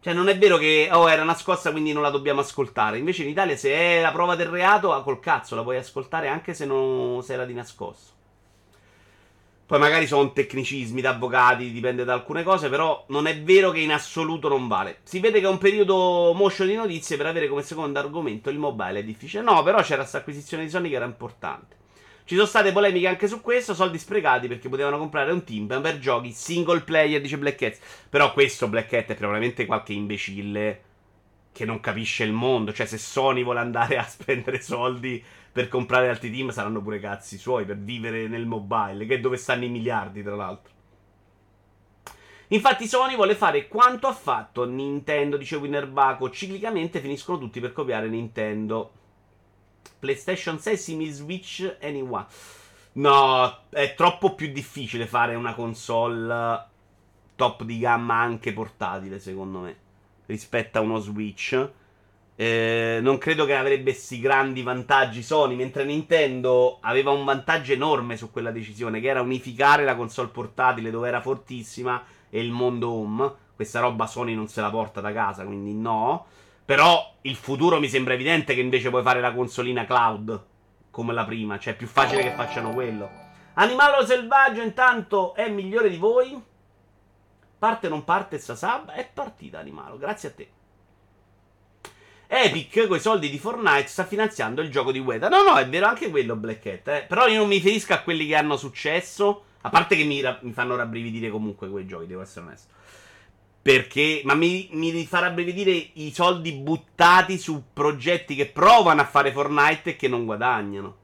Cioè, 0.00 0.12
non 0.12 0.28
è 0.28 0.38
vero 0.38 0.56
che 0.58 0.88
oh, 0.92 1.10
era 1.10 1.24
nascosta, 1.24 1.72
quindi 1.72 1.92
non 1.92 2.02
la 2.02 2.10
dobbiamo 2.10 2.40
ascoltare. 2.40 2.98
Invece 2.98 3.24
in 3.24 3.30
Italia, 3.30 3.56
se 3.56 3.72
è 3.72 4.00
la 4.00 4.12
prova 4.12 4.36
del 4.36 4.46
reato, 4.46 4.92
ah, 4.92 5.02
col 5.02 5.18
cazzo 5.18 5.56
la 5.56 5.62
puoi 5.62 5.76
ascoltare 5.76 6.28
anche 6.28 6.54
se, 6.54 6.64
non, 6.66 7.22
se 7.22 7.32
era 7.32 7.44
di 7.44 7.54
nascosto. 7.54 8.16
Poi 9.68 9.78
magari 9.78 10.06
sono 10.06 10.32
tecnicismi 10.32 11.02
da 11.02 11.10
avvocati, 11.10 11.70
dipende 11.70 12.02
da 12.02 12.14
alcune 12.14 12.42
cose, 12.42 12.70
però 12.70 13.04
non 13.08 13.26
è 13.26 13.42
vero 13.42 13.70
che 13.70 13.80
in 13.80 13.92
assoluto 13.92 14.48
non 14.48 14.66
vale. 14.66 15.00
Si 15.02 15.20
vede 15.20 15.40
che 15.40 15.44
è 15.44 15.50
un 15.50 15.58
periodo 15.58 16.32
moscio 16.34 16.64
di 16.64 16.74
notizie 16.74 17.18
per 17.18 17.26
avere 17.26 17.48
come 17.48 17.60
secondo 17.60 17.98
argomento 17.98 18.48
il 18.48 18.56
mobile 18.56 19.00
è 19.00 19.04
difficile. 19.04 19.42
No, 19.42 19.62
però 19.62 19.82
c'era 19.82 19.98
questa 19.98 20.16
acquisizione 20.16 20.64
di 20.64 20.70
Sony 20.70 20.88
che 20.88 20.94
era 20.94 21.04
importante. 21.04 21.76
Ci 22.24 22.34
sono 22.34 22.46
state 22.46 22.72
polemiche 22.72 23.08
anche 23.08 23.28
su 23.28 23.42
questo, 23.42 23.74
soldi 23.74 23.98
sprecati 23.98 24.48
perché 24.48 24.70
potevano 24.70 24.96
comprare 24.96 25.32
un 25.32 25.44
team 25.44 25.66
per 25.82 25.98
giochi 25.98 26.32
single 26.32 26.80
player, 26.80 27.20
dice 27.20 27.36
Black 27.36 27.58
Cat. 27.58 27.76
Però 28.08 28.32
questo 28.32 28.68
Black 28.68 28.88
Cat 28.88 29.10
è 29.10 29.14
probabilmente 29.16 29.66
qualche 29.66 29.92
imbecille 29.92 30.80
che 31.52 31.66
non 31.66 31.80
capisce 31.80 32.24
il 32.24 32.32
mondo. 32.32 32.72
Cioè, 32.72 32.86
se 32.86 32.96
Sony 32.96 33.44
vuole 33.44 33.60
andare 33.60 33.98
a 33.98 34.04
spendere 34.08 34.62
soldi 34.62 35.22
per 35.52 35.68
comprare 35.68 36.08
altri 36.08 36.30
team, 36.30 36.50
saranno 36.50 36.82
pure 36.82 37.00
cazzi 37.00 37.38
suoi 37.38 37.64
per 37.64 37.78
vivere 37.78 38.28
nel 38.28 38.46
mobile, 38.46 39.06
che 39.06 39.14
è 39.14 39.20
dove 39.20 39.36
stanno 39.36 39.64
i 39.64 39.68
miliardi, 39.68 40.22
tra 40.22 40.36
l'altro. 40.36 40.72
Infatti 42.48 42.86
Sony 42.86 43.14
vuole 43.14 43.34
fare 43.34 43.68
quanto 43.68 44.06
ha 44.06 44.12
fatto 44.12 44.64
Nintendo, 44.64 45.36
dice 45.36 45.56
Winner 45.56 45.86
Baco, 45.86 46.30
ciclicamente 46.30 47.00
finiscono 47.00 47.38
tutti 47.38 47.60
per 47.60 47.72
copiare 47.72 48.08
Nintendo. 48.08 48.92
PlayStation 49.98 50.58
6 50.58 50.76
simil 50.76 51.12
Switch 51.12 51.76
Anyone. 51.82 52.26
No, 52.92 53.64
è 53.68 53.94
troppo 53.94 54.34
più 54.34 54.50
difficile 54.50 55.06
fare 55.06 55.34
una 55.34 55.54
console 55.54 56.66
top 57.36 57.64
di 57.64 57.78
gamma 57.78 58.14
anche 58.14 58.52
portatile, 58.52 59.18
secondo 59.18 59.58
me, 59.60 59.76
rispetto 60.26 60.78
a 60.78 60.80
uno 60.80 60.98
Switch. 60.98 61.70
Eh, 62.40 63.00
non 63.02 63.18
credo 63.18 63.44
che 63.46 63.56
avrebbe 63.56 63.90
questi 63.90 64.20
grandi 64.20 64.62
vantaggi 64.62 65.24
Sony, 65.24 65.56
mentre 65.56 65.82
Nintendo 65.82 66.78
aveva 66.82 67.10
un 67.10 67.24
vantaggio 67.24 67.72
enorme 67.72 68.16
su 68.16 68.30
quella 68.30 68.52
decisione, 68.52 69.00
che 69.00 69.08
era 69.08 69.20
unificare 69.20 69.82
la 69.82 69.96
console 69.96 70.28
portatile 70.28 70.92
dove 70.92 71.08
era 71.08 71.20
fortissima 71.20 72.00
e 72.30 72.40
il 72.40 72.52
mondo 72.52 72.92
home. 72.92 73.32
Questa 73.56 73.80
roba 73.80 74.06
Sony 74.06 74.36
non 74.36 74.46
se 74.46 74.60
la 74.60 74.70
porta 74.70 75.00
da 75.00 75.12
casa, 75.12 75.44
quindi 75.44 75.74
no. 75.74 76.26
Però 76.64 77.12
il 77.22 77.34
futuro 77.34 77.80
mi 77.80 77.88
sembra 77.88 78.14
evidente 78.14 78.54
che 78.54 78.60
invece 78.60 78.88
puoi 78.88 79.02
fare 79.02 79.20
la 79.20 79.32
consolina 79.32 79.84
cloud 79.84 80.44
come 80.92 81.12
la 81.12 81.24
prima. 81.24 81.58
Cioè 81.58 81.72
è 81.72 81.76
più 81.76 81.88
facile 81.88 82.22
che 82.22 82.34
facciano 82.34 82.70
quello. 82.70 83.10
Animalo 83.54 84.06
selvaggio 84.06 84.62
intanto 84.62 85.34
è 85.34 85.48
migliore 85.50 85.90
di 85.90 85.96
voi. 85.96 86.40
Parte 87.58 87.88
o 87.88 87.90
non 87.90 88.04
parte 88.04 88.38
sta 88.38 88.54
sub? 88.54 88.92
È 88.92 89.10
partita 89.12 89.58
Animalo, 89.58 89.98
grazie 89.98 90.28
a 90.28 90.32
te. 90.32 90.48
Epic 92.30 92.86
con 92.86 93.00
soldi 93.00 93.30
di 93.30 93.38
Fortnite 93.38 93.86
sta 93.86 94.04
finanziando 94.04 94.60
il 94.60 94.70
gioco 94.70 94.92
di 94.92 94.98
Weta. 94.98 95.30
No, 95.30 95.42
no, 95.42 95.56
è 95.56 95.66
vero 95.66 95.86
anche 95.86 96.10
quello 96.10 96.36
Black 96.36 96.66
Hat. 96.66 96.88
Eh. 96.88 97.04
Però 97.08 97.26
io 97.26 97.38
non 97.38 97.48
mi 97.48 97.54
riferisco 97.54 97.94
a 97.94 98.00
quelli 98.00 98.26
che 98.26 98.36
hanno 98.36 98.58
successo. 98.58 99.44
A 99.62 99.70
parte 99.70 99.96
che 99.96 100.04
mi, 100.04 100.22
mi 100.42 100.52
fanno 100.52 100.76
rabbrividire 100.76 101.30
comunque 101.30 101.70
quei 101.70 101.86
giochi, 101.86 102.06
devo 102.06 102.20
essere 102.20 102.44
onesto. 102.44 102.74
Perché, 103.62 104.20
ma 104.24 104.34
mi, 104.34 104.68
mi 104.72 105.06
farebbe 105.06 105.42
vedere 105.42 105.72
i 105.94 106.12
soldi 106.12 106.52
buttati 106.52 107.38
su 107.38 107.64
progetti 107.72 108.34
che 108.34 108.46
provano 108.46 109.00
a 109.00 109.06
fare 109.06 109.32
Fortnite 109.32 109.90
e 109.90 109.96
che 109.96 110.06
non 110.06 110.26
guadagnano. 110.26 110.96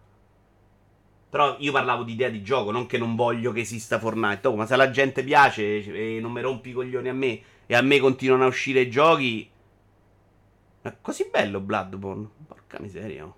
Però 1.30 1.56
io 1.58 1.72
parlavo 1.72 2.02
di 2.02 2.12
idea 2.12 2.28
di 2.28 2.42
gioco, 2.42 2.70
non 2.70 2.86
che 2.86 2.98
non 2.98 3.16
voglio 3.16 3.50
che 3.50 3.60
esista 3.60 3.98
Fortnite. 3.98 4.46
Oh, 4.46 4.56
ma 4.56 4.66
se 4.66 4.76
la 4.76 4.90
gente 4.90 5.24
piace 5.24 5.84
e 5.84 6.20
non 6.20 6.32
mi 6.32 6.42
rompi 6.42 6.68
i 6.68 6.72
coglioni 6.72 7.08
a 7.08 7.14
me 7.14 7.40
e 7.66 7.74
a 7.74 7.80
me 7.80 7.98
continuano 7.98 8.44
a 8.44 8.48
uscire 8.48 8.90
giochi. 8.90 9.50
È 10.84 10.96
così 11.00 11.30
bello 11.30 11.60
Bloodborne. 11.60 12.28
Porca 12.46 12.78
miseria. 12.78 13.24
Oh. 13.24 13.34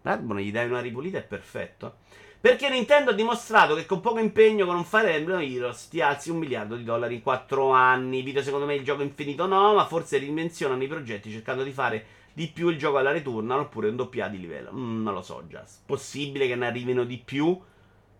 Bloodborne 0.00 0.44
gli 0.44 0.52
dai 0.52 0.68
una 0.68 0.80
ripulita 0.80 1.18
è 1.18 1.24
perfetto. 1.24 1.96
Perché 2.40 2.68
Nintendo 2.68 3.10
ha 3.10 3.14
dimostrato 3.14 3.74
che 3.74 3.84
con 3.84 4.00
poco 4.00 4.20
impegno 4.20 4.64
con 4.64 4.76
un 4.76 4.84
Fire 4.84 5.12
Emblem 5.12 5.40
Heroes 5.40 5.88
ti 5.88 6.00
alzi 6.00 6.30
un 6.30 6.38
miliardo 6.38 6.76
di 6.76 6.84
dollari 6.84 7.16
in 7.16 7.22
4 7.22 7.70
anni. 7.70 8.22
Video 8.22 8.42
secondo 8.42 8.64
me 8.64 8.76
il 8.76 8.84
gioco 8.84 9.02
infinito 9.02 9.46
no, 9.46 9.74
ma 9.74 9.86
forse 9.86 10.18
ridimensionano 10.18 10.80
i 10.80 10.86
progetti 10.86 11.32
cercando 11.32 11.64
di 11.64 11.72
fare 11.72 12.06
di 12.32 12.46
più 12.46 12.68
il 12.68 12.78
gioco 12.78 12.98
alla 12.98 13.10
Returnal 13.10 13.58
oppure 13.58 13.88
un 13.88 13.96
doppia 13.96 14.28
di 14.28 14.38
livello. 14.38 14.70
Mm, 14.72 15.02
non 15.02 15.14
lo 15.14 15.22
so 15.22 15.42
già. 15.48 15.64
Possibile 15.84 16.46
che 16.46 16.54
ne 16.54 16.68
arrivino 16.68 17.02
di 17.02 17.18
più. 17.18 17.60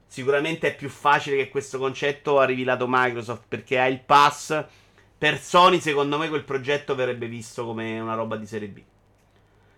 Sicuramente 0.05 0.66
è 0.66 0.74
più 0.74 0.88
facile 0.88 1.37
che 1.37 1.48
questo 1.48 1.79
concetto 1.79 2.40
arrivi 2.40 2.64
lato 2.64 2.87
Microsoft 2.88 3.44
perché 3.46 3.79
ha 3.79 3.87
il 3.87 4.00
pass. 4.00 4.83
Per 5.16 5.40
Sony, 5.40 5.81
secondo 5.81 6.18
me, 6.18 6.29
quel 6.29 6.44
progetto 6.44 6.94
verrebbe 6.94 7.27
visto 7.27 7.64
come 7.64 7.98
una 7.98 8.14
roba 8.14 8.37
di 8.37 8.46
serie 8.46 8.68
B. 8.68 8.83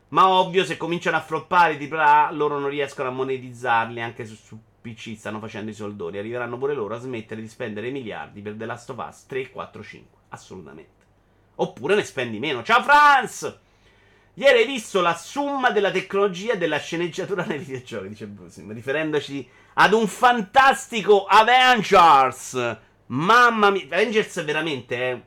Ma 0.09 0.29
ovvio, 0.29 0.65
se 0.65 0.77
cominciano 0.77 1.17
a 1.17 1.21
floppare 1.21 1.75
i 1.75 1.91
AAA, 1.91 2.33
loro 2.33 2.59
non 2.59 2.69
riescono 2.69 3.09
a 3.09 3.13
monetizzarli 3.13 4.01
anche 4.01 4.25
su, 4.25 4.35
su 4.35 4.59
PC. 4.81 5.17
Stanno 5.17 5.41
facendo 5.41 5.71
i 5.71 5.75
soldoni. 5.75 6.19
Arriveranno 6.19 6.59
pure 6.59 6.75
loro 6.75 6.95
a 6.95 6.99
smettere 6.99 7.41
di 7.41 7.49
spendere 7.49 7.91
miliardi 7.91 8.41
per 8.41 8.55
The 8.55 8.67
Last 8.67 8.91
of 8.91 9.05
Us 9.09 9.27
3, 9.27 9.51
4, 9.51 9.83
5. 9.83 10.19
Assolutamente. 10.29 11.05
Oppure 11.57 11.95
ne 11.95 12.05
spendi 12.05 12.39
meno. 12.39 12.63
Ciao 12.63 12.83
Franz! 12.83 13.61
Ieri 14.35 14.59
hai 14.59 14.67
visto 14.67 15.01
la 15.01 15.17
summa 15.17 15.71
della 15.71 15.91
tecnologia 15.91 16.53
e 16.53 16.59
della 16.59 16.77
sceneggiatura 16.77 17.45
nei 17.45 17.57
videogiochi, 17.57 18.09
dice 18.09 18.27
Brusim, 18.27 18.71
riferendoci 18.71 19.49
ad 19.75 19.95
un 19.95 20.07
fantastico 20.07 21.25
Avengers. 21.25 22.79
Mamma 23.07 23.71
mia, 23.71 23.85
Avengers 23.85 24.43
veramente 24.45 24.97
è 24.97 25.21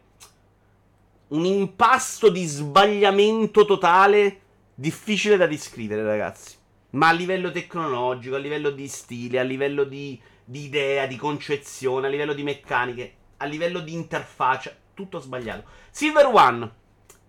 un 1.30 1.46
impasto 1.46 2.30
di 2.30 2.44
sbagliamento 2.44 3.66
totale 3.66 4.42
difficile 4.74 5.38
da 5.38 5.48
descrivere, 5.48 6.04
ragazzi. 6.04 6.58
Ma 6.92 7.10
a 7.10 7.14
livello 7.14 7.52
tecnologico, 7.52 8.36
a 8.36 8.40
livello 8.40 8.72
di 8.72 8.88
stile, 8.88 9.40
a 9.40 9.44
livello 9.44 9.84
di, 9.84 10.20
di 10.44 10.64
idea, 10.66 11.06
di 11.06 11.16
concezione, 11.16 12.08
a 12.08 12.10
livello 12.10 12.34
di 12.34 12.44
meccaniche, 12.44 13.14
a 13.38 13.46
livello 13.46 13.80
di 13.80 13.94
interfaccia, 13.94 14.76
tutto 14.94 15.20
sbagliato. 15.20 15.64
Silver 15.92 16.26
One, 16.26 16.72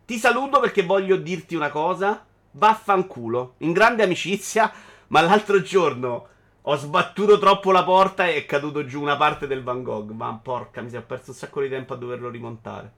ti 0.06 0.18
saluto 0.18 0.58
perché 0.58 0.82
voglio 0.82 1.16
dirti 1.16 1.54
una 1.54 1.70
cosa. 1.70 2.24
Vaffanculo, 2.52 3.54
in 3.58 3.72
grande 3.72 4.02
amicizia, 4.02 4.72
ma 5.08 5.20
l'altro 5.20 5.62
giorno 5.62 6.29
ho 6.62 6.76
sbattuto 6.76 7.38
troppo 7.38 7.72
la 7.72 7.84
porta 7.84 8.26
e 8.26 8.36
è 8.36 8.46
caduto 8.46 8.84
giù 8.84 9.00
una 9.00 9.16
parte 9.16 9.46
del 9.46 9.62
Van 9.62 9.82
Gogh. 9.82 10.10
Ma 10.10 10.38
porca, 10.42 10.82
mi 10.82 10.90
si 10.90 10.96
è 10.96 11.02
perso 11.02 11.30
un 11.30 11.36
sacco 11.36 11.62
di 11.62 11.68
tempo 11.68 11.94
a 11.94 11.96
doverlo 11.96 12.28
rimontare. 12.28 12.92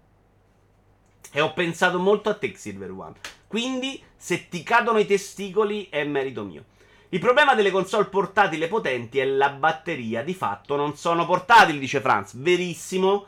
E 1.31 1.41
ho 1.41 1.53
pensato 1.53 1.99
molto 1.99 2.29
a 2.29 2.35
te, 2.35 2.53
Silver 2.55 2.91
One. 2.91 3.15
Quindi, 3.47 4.03
se 4.17 4.49
ti 4.49 4.63
cadono 4.63 4.99
i 4.99 5.07
testicoli, 5.07 5.89
è 5.89 6.05
merito 6.05 6.45
mio. 6.45 6.65
Il 7.11 7.21
problema 7.21 7.55
delle 7.55 7.71
console 7.71 8.07
portatili 8.07 8.67
potenti 8.69 9.19
è 9.19 9.25
la 9.25 9.51
batteria. 9.51 10.23
Di 10.23 10.35
fatto 10.35 10.77
non 10.77 10.97
sono 10.97 11.27
portatili, 11.27 11.79
dice 11.79 12.01
Franz. 12.01 12.35
Verissimo. 12.35 13.27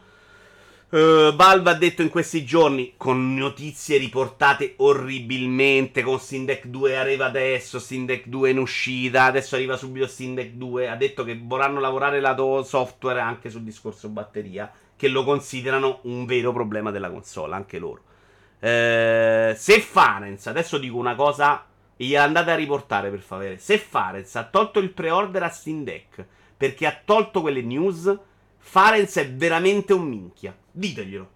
Uh, 0.90 1.34
Valve 1.34 1.70
ha 1.70 1.74
detto 1.74 2.02
in 2.02 2.08
questi 2.08 2.44
giorni, 2.44 2.94
con 2.96 3.34
notizie 3.34 3.98
riportate 3.98 4.74
orribilmente, 4.76 6.02
con 6.02 6.20
Steam 6.20 6.44
Deck 6.44 6.66
2 6.66 6.96
arriva 6.96 7.26
adesso, 7.26 7.80
Steam 7.80 8.06
Deck 8.06 8.26
2 8.26 8.50
in 8.50 8.58
uscita, 8.58 9.24
adesso 9.24 9.56
arriva 9.56 9.76
subito 9.76 10.06
Steam 10.06 10.34
Deck 10.34 10.52
2, 10.52 10.88
ha 10.88 10.94
detto 10.94 11.24
che 11.24 11.36
vorranno 11.42 11.80
lavorare 11.80 12.20
lato 12.20 12.62
software 12.62 13.18
anche 13.18 13.50
sul 13.50 13.62
discorso 13.62 14.08
batteria, 14.08 14.70
che 14.96 15.08
lo 15.08 15.24
considerano 15.24 15.98
un 16.02 16.26
vero 16.26 16.52
problema 16.52 16.92
della 16.92 17.10
console, 17.10 17.54
anche 17.54 17.78
loro. 17.78 18.02
Eh, 18.60 19.54
se 19.56 19.80
Farenz, 19.80 20.46
adesso 20.46 20.78
dico 20.78 20.96
una 20.96 21.14
cosa, 21.16 21.66
andate 22.16 22.50
a 22.50 22.54
riportare 22.54 23.10
per 23.10 23.20
favore. 23.20 23.58
Se 23.58 23.78
Farenz 23.78 24.34
ha 24.36 24.44
tolto 24.44 24.78
il 24.78 24.90
pre-order 24.90 25.42
a 25.42 25.48
Steam 25.48 25.84
Deck 25.84 26.24
perché 26.56 26.86
ha 26.86 26.98
tolto 27.04 27.40
quelle 27.40 27.62
news, 27.62 28.16
Farenz 28.58 29.16
è 29.18 29.30
veramente 29.30 29.92
un 29.92 30.08
minchia. 30.08 30.56
Diteglielo. 30.76 31.28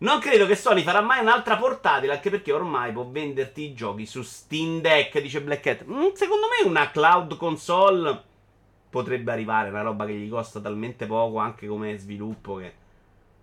Non 0.00 0.20
credo 0.20 0.44
che 0.44 0.54
Sony 0.54 0.82
farà 0.82 1.00
mai 1.00 1.20
un'altra 1.22 1.56
portatile, 1.56 2.12
anche 2.12 2.28
perché 2.28 2.52
ormai 2.52 2.92
può 2.92 3.06
venderti 3.06 3.62
i 3.62 3.74
giochi 3.74 4.04
su 4.04 4.20
Steam 4.20 4.82
Deck, 4.82 5.18
dice 5.18 5.40
Black 5.40 5.62
Cat. 5.62 5.84
Mm, 5.86 6.12
secondo 6.12 6.46
me 6.46 6.68
una 6.68 6.90
cloud 6.90 7.38
console 7.38 8.22
potrebbe 8.90 9.32
arrivare, 9.32 9.70
una 9.70 9.80
roba 9.80 10.04
che 10.04 10.12
gli 10.12 10.28
costa 10.28 10.60
talmente 10.60 11.06
poco 11.06 11.38
anche 11.38 11.66
come 11.66 11.96
sviluppo 11.96 12.56
che 12.56 12.74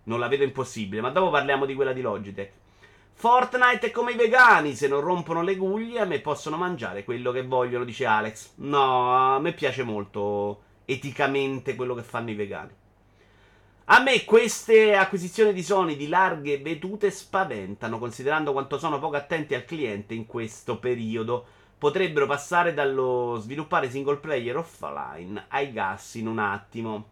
non 0.04 0.20
la 0.20 0.28
vedo 0.28 0.44
impossibile. 0.44 1.02
Ma 1.02 1.10
dopo 1.10 1.32
parliamo 1.32 1.66
di 1.66 1.74
quella 1.74 1.94
di 1.94 2.02
Logitech. 2.02 2.52
Fortnite 3.14 3.88
è 3.88 3.92
come 3.92 4.12
i 4.12 4.16
vegani, 4.16 4.76
se 4.76 4.88
non 4.88 5.02
rompono 5.02 5.42
le 5.42 5.56
guglie 5.56 6.00
a 6.00 6.06
me 6.06 6.20
possono 6.20 6.58
mangiare 6.58 7.04
quello 7.04 7.32
che 7.32 7.44
vogliono, 7.44 7.86
dice 7.86 8.06
Alex. 8.06 8.54
No, 8.58 9.36
a 9.36 9.40
me 9.40 9.54
piace 9.54 9.82
molto 9.82 10.62
eticamente 10.86 11.76
quello 11.76 11.96
che 11.96 12.04
fanno 12.04 12.30
i 12.30 12.36
vegani. 12.36 12.84
A 13.88 14.02
me 14.02 14.26
queste 14.26 14.96
acquisizioni 14.96 15.54
di 15.54 15.62
Sony 15.62 15.96
di 15.96 16.08
larghe 16.08 16.58
vedute 16.58 17.12
spaventano, 17.12 18.00
considerando 18.00 18.52
quanto 18.52 18.80
sono 18.80 18.98
poco 18.98 19.16
attenti 19.16 19.54
al 19.54 19.64
cliente 19.64 20.16
in 20.16 20.26
questo 20.26 20.80
periodo. 20.80 21.46
Potrebbero 21.78 22.26
passare 22.26 22.74
dallo 22.74 23.38
sviluppare 23.40 23.92
single 23.92 24.18
player 24.18 24.58
offline 24.58 25.46
ai 25.50 25.72
gas 25.72 26.16
in 26.16 26.26
un 26.26 26.40
attimo. 26.40 27.10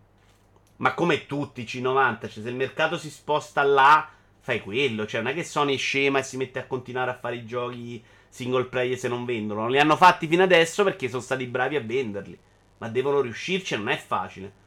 Ma 0.78 0.96
come 0.96 1.28
tutti 1.28 1.62
i 1.62 1.66
C90, 1.66 2.20
cioè 2.22 2.42
se 2.44 2.50
il 2.50 2.56
mercato 2.56 2.98
si 2.98 3.12
sposta 3.12 3.62
là 3.62 4.10
fai 4.40 4.60
quello. 4.60 5.06
Cioè, 5.06 5.22
non 5.22 5.30
è 5.30 5.36
che 5.36 5.44
Sony 5.44 5.76
è 5.76 5.78
scema 5.78 6.18
e 6.20 6.24
si 6.24 6.38
mette 6.38 6.58
a 6.58 6.66
continuare 6.66 7.12
a 7.12 7.18
fare 7.20 7.36
i 7.36 7.46
giochi 7.46 8.04
single 8.30 8.66
player 8.66 8.98
se 8.98 9.08
non 9.08 9.26
vendono. 9.26 9.62
Non 9.62 9.70
li 9.70 9.78
hanno 9.78 9.96
fatti 9.96 10.26
fino 10.26 10.42
adesso 10.42 10.84
perché 10.84 11.08
sono 11.08 11.22
stati 11.22 11.46
bravi 11.46 11.76
a 11.76 11.82
venderli. 11.82 12.36
Ma 12.80 12.90
devono 12.90 13.22
riuscirci 13.22 13.76
e 13.76 13.78
non 13.78 13.90
è 13.90 13.98
facile. 13.98 14.63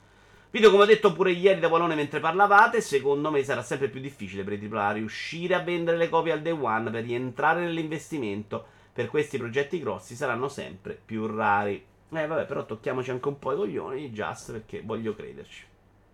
Video 0.50 0.70
come 0.70 0.84
ho 0.84 0.86
detto 0.86 1.12
pure 1.12 1.32
ieri 1.32 1.58
da 1.58 1.68
Polone 1.68 1.96
mentre 1.96 2.20
parlavate, 2.20 2.80
secondo 2.80 3.30
me 3.30 3.42
sarà 3.42 3.62
sempre 3.62 3.88
più 3.88 4.00
difficile 4.00 4.44
per 4.44 4.52
i 4.52 4.68
AAA 4.70 4.92
riuscire 4.92 5.54
a 5.54 5.60
vendere 5.60 5.96
le 5.96 6.08
copie 6.08 6.32
al 6.32 6.40
day 6.40 6.52
one 6.52 6.90
per 6.90 7.02
rientrare 7.02 7.62
nell'investimento. 7.62 8.64
Per 8.92 9.08
questi 9.08 9.38
progetti 9.38 9.80
grossi 9.80 10.14
saranno 10.14 10.48
sempre 10.48 10.98
più 11.04 11.26
rari. 11.26 11.84
Eh 12.10 12.26
vabbè, 12.26 12.46
però 12.46 12.64
tocchiamoci 12.64 13.10
anche 13.10 13.28
un 13.28 13.38
po' 13.38 13.52
i 13.52 13.56
coglioni, 13.56 14.10
just 14.10 14.52
perché 14.52 14.82
voglio 14.82 15.14
crederci. 15.14 15.64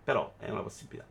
Però 0.03 0.33
è 0.39 0.49
una 0.49 0.61
possibilità. 0.61 1.05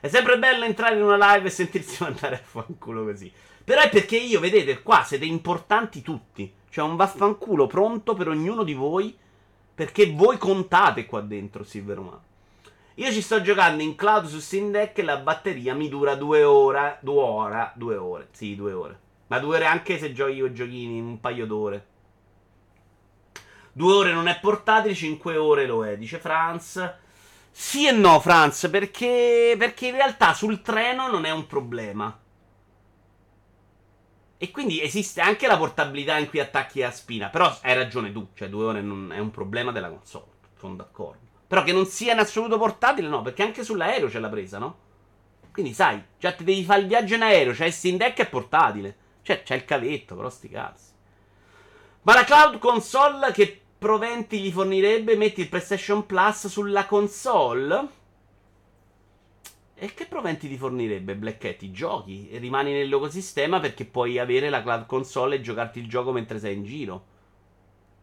È 0.00 0.08
sempre 0.08 0.38
bello 0.38 0.64
entrare 0.64 0.96
in 0.96 1.02
una 1.02 1.34
live 1.34 1.46
e 1.46 1.50
sentirsi 1.50 2.02
mandare 2.04 2.34
a 2.34 2.42
fanculo 2.42 3.04
così. 3.04 3.32
Però 3.62 3.80
è 3.80 3.88
perché 3.88 4.16
io, 4.16 4.40
vedete, 4.40 4.82
qua 4.82 5.02
siete 5.04 5.24
importanti 5.24 6.02
tutti. 6.02 6.52
Cioè 6.68 6.84
un 6.84 6.96
vaffanculo 6.96 7.66
pronto 7.68 8.14
per 8.14 8.28
ognuno 8.28 8.64
di 8.64 8.74
voi. 8.74 9.16
Perché 9.74 10.12
voi 10.12 10.36
contate 10.36 11.06
qua 11.06 11.20
dentro, 11.20 11.64
Silver 11.64 11.98
Umano. 11.98 12.22
Io 12.96 13.10
ci 13.10 13.22
sto 13.22 13.40
giocando 13.40 13.82
in 13.82 13.96
cloud 13.96 14.26
su 14.26 14.38
Steam 14.38 14.70
Deck 14.70 14.98
e 14.98 15.02
la 15.02 15.16
batteria 15.16 15.74
mi 15.74 15.88
dura 15.88 16.14
due 16.14 16.44
ore. 16.44 16.98
Due 17.00 17.20
ore. 17.20 17.72
Due 17.74 17.96
ore. 17.96 18.28
Sì, 18.30 18.54
due 18.54 18.72
ore. 18.72 18.98
Ma 19.26 19.38
due 19.40 19.56
ore 19.56 19.66
anche 19.66 19.98
se 19.98 20.12
giochi 20.12 20.38
con 20.38 20.54
giochini, 20.54 21.00
un 21.00 21.20
paio 21.20 21.46
d'ore. 21.46 21.86
Due 23.72 23.92
ore 23.92 24.12
non 24.12 24.28
è 24.28 24.38
portatile, 24.38 24.94
cinque 24.94 25.36
ore 25.36 25.66
lo 25.66 25.84
è, 25.84 25.96
dice 25.98 26.18
Franz. 26.18 26.94
Sì 27.50 27.88
e 27.88 27.90
no, 27.90 28.20
Franz, 28.20 28.68
perché, 28.70 29.56
perché 29.58 29.88
in 29.88 29.94
realtà 29.94 30.32
sul 30.32 30.62
treno 30.62 31.08
non 31.08 31.24
è 31.24 31.30
un 31.30 31.46
problema. 31.46 32.16
E 34.36 34.50
quindi 34.52 34.80
esiste 34.80 35.20
anche 35.20 35.48
la 35.48 35.56
portabilità 35.56 36.18
in 36.18 36.28
cui 36.28 36.38
attacchi 36.38 36.82
a 36.84 36.92
spina. 36.92 37.28
Però 37.28 37.52
hai 37.62 37.74
ragione 37.74 38.12
tu, 38.12 38.28
cioè 38.34 38.48
due 38.48 38.66
ore 38.66 38.80
non 38.80 39.10
è 39.12 39.18
un 39.18 39.30
problema 39.32 39.72
della 39.72 39.88
console. 39.88 40.26
Sono 40.56 40.76
d'accordo. 40.76 41.23
Però 41.54 41.64
che 41.64 41.72
non 41.72 41.86
sia 41.86 42.14
in 42.14 42.18
assoluto 42.18 42.58
portatile, 42.58 43.06
no, 43.06 43.22
perché 43.22 43.44
anche 43.44 43.62
sull'aereo 43.62 44.08
c'è 44.08 44.18
la 44.18 44.28
presa, 44.28 44.58
no? 44.58 44.76
Quindi 45.52 45.72
sai, 45.72 46.02
già 46.18 46.32
ti 46.32 46.42
devi 46.42 46.64
fare 46.64 46.80
il 46.80 46.88
viaggio 46.88 47.14
in 47.14 47.22
aereo, 47.22 47.54
cioè 47.54 47.68
il 47.68 47.72
Steam 47.72 47.96
Deck 47.96 48.18
è 48.18 48.28
portatile. 48.28 48.96
Cioè 49.22 49.44
c'è 49.44 49.54
il 49.54 49.64
cavetto, 49.64 50.16
però 50.16 50.28
sti 50.28 50.48
cazzi. 50.48 50.90
Ma 52.02 52.14
la 52.14 52.24
cloud 52.24 52.58
console 52.58 53.30
che 53.30 53.60
proventi 53.78 54.40
gli 54.40 54.50
fornirebbe? 54.50 55.14
Metti 55.14 55.42
il 55.42 55.48
PlayStation 55.48 56.04
Plus 56.06 56.48
sulla 56.48 56.86
console? 56.86 57.88
E 59.76 59.94
che 59.94 60.06
proventi 60.06 60.48
ti 60.48 60.56
fornirebbe 60.56 61.14
Black 61.14 61.44
Hat? 61.44 61.62
I 61.62 61.70
giochi 61.70 62.30
e 62.30 62.38
rimani 62.38 62.72
nell'ecosistema 62.72 63.60
perché 63.60 63.84
puoi 63.84 64.18
avere 64.18 64.50
la 64.50 64.60
cloud 64.60 64.86
console 64.86 65.36
e 65.36 65.40
giocarti 65.40 65.78
il 65.78 65.88
gioco 65.88 66.10
mentre 66.10 66.40
sei 66.40 66.56
in 66.56 66.64
giro. 66.64 67.04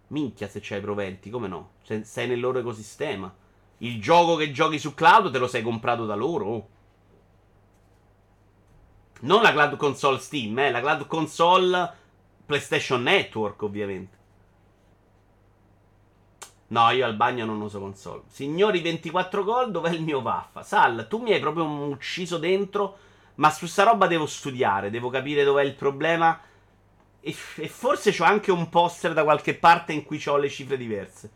Minchia 0.08 0.48
se 0.48 0.62
c'hai 0.62 0.80
proventi, 0.80 1.30
come 1.30 1.50
no? 1.50 1.72
Se 1.84 2.06
sei 2.06 2.30
nel 2.30 2.40
loro 2.40 2.60
ecosistema. 2.60 3.40
Il 3.84 4.00
gioco 4.00 4.36
che 4.36 4.52
giochi 4.52 4.78
su 4.78 4.94
cloud 4.94 5.32
te 5.32 5.40
lo 5.40 5.48
sei 5.48 5.64
comprato 5.64 6.06
da 6.06 6.16
loro. 6.16 6.68
Non 9.22 9.42
la 9.42 9.52
cloud 9.52 9.76
console 9.76 10.20
Steam, 10.20 10.58
eh, 10.60 10.72
la 10.72 10.82
cloud 10.82 11.08
console 11.08 11.94
PlayStation 12.46 13.02
Network, 13.02 13.62
ovviamente. 13.64 14.20
No, 16.68 16.90
io 16.92 17.06
al 17.06 17.16
bagno 17.16 17.46
non 17.46 17.60
uso 17.60 17.80
console. 17.80 18.22
Signori 18.28 18.82
24 18.82 19.44
gol, 19.44 19.72
dov'è 19.72 19.90
il 19.90 20.04
mio 20.04 20.22
vaffa? 20.22 20.62
Sal, 20.62 21.08
tu 21.10 21.18
mi 21.18 21.34
hai 21.34 21.40
proprio 21.40 21.66
ucciso 21.66 22.38
dentro, 22.38 22.98
ma 23.36 23.50
su 23.50 23.66
sta 23.66 23.84
roba 23.84 24.08
devo 24.08 24.28
studiare, 24.28 24.92
devo 24.92 25.10
capire 25.10 25.44
dov'è 25.44 25.64
il 25.64 25.74
problema. 25.74 26.40
E, 27.20 27.36
e 27.56 27.68
forse 27.68 28.12
c'ho 28.12 28.24
anche 28.26 28.52
un 28.52 28.70
poster 28.70 29.14
da 29.14 29.24
qualche 29.24 29.56
parte 29.56 29.92
in 29.92 30.04
cui 30.06 30.22
ho 30.28 30.38
le 30.38 30.50
cifre 30.50 30.78
diverse. 30.78 31.32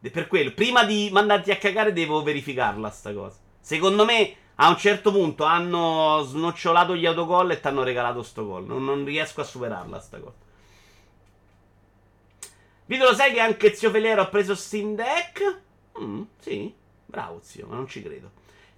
Per 0.00 0.28
quello, 0.28 0.52
prima 0.52 0.84
di 0.84 1.10
mandarti 1.12 1.50
a 1.50 1.56
cagare 1.56 1.92
devo 1.92 2.22
verificarla 2.22 2.90
sta 2.90 3.12
cosa. 3.12 3.36
Secondo 3.60 4.04
me, 4.04 4.34
a 4.56 4.68
un 4.68 4.76
certo 4.76 5.12
punto 5.12 5.44
hanno 5.44 6.22
snocciolato 6.22 6.96
gli 6.96 7.06
autogol 7.06 7.50
e 7.50 7.60
ti 7.60 7.66
hanno 7.66 7.82
regalato 7.82 8.22
sto 8.22 8.46
gol. 8.46 8.64
Non, 8.64 8.84
non 8.84 9.04
riesco 9.04 9.40
a 9.40 9.44
superarla 9.44 10.00
sta 10.00 10.18
cosa. 10.18 10.36
Vito, 12.86 13.04
lo 13.04 13.14
sai 13.14 13.32
che 13.32 13.40
anche 13.40 13.74
zio 13.74 13.90
Feliero 13.90 14.22
ha 14.22 14.28
preso 14.28 14.54
Steam 14.54 14.94
Deck? 14.94 15.60
Mm, 16.00 16.22
sì, 16.38 16.72
bravo 17.04 17.40
zio, 17.42 17.66
ma 17.66 17.74
non 17.74 17.86
ci 17.86 18.02
credo. 18.02 18.30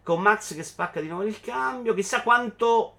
Con 0.03 0.21
Max 0.21 0.55
che 0.55 0.63
spacca 0.63 1.01
di 1.01 1.09
nuovo 1.09 1.25
il 1.25 1.41
cambio. 1.41 1.95
Chissà 1.95 2.23
quanto 2.23 2.95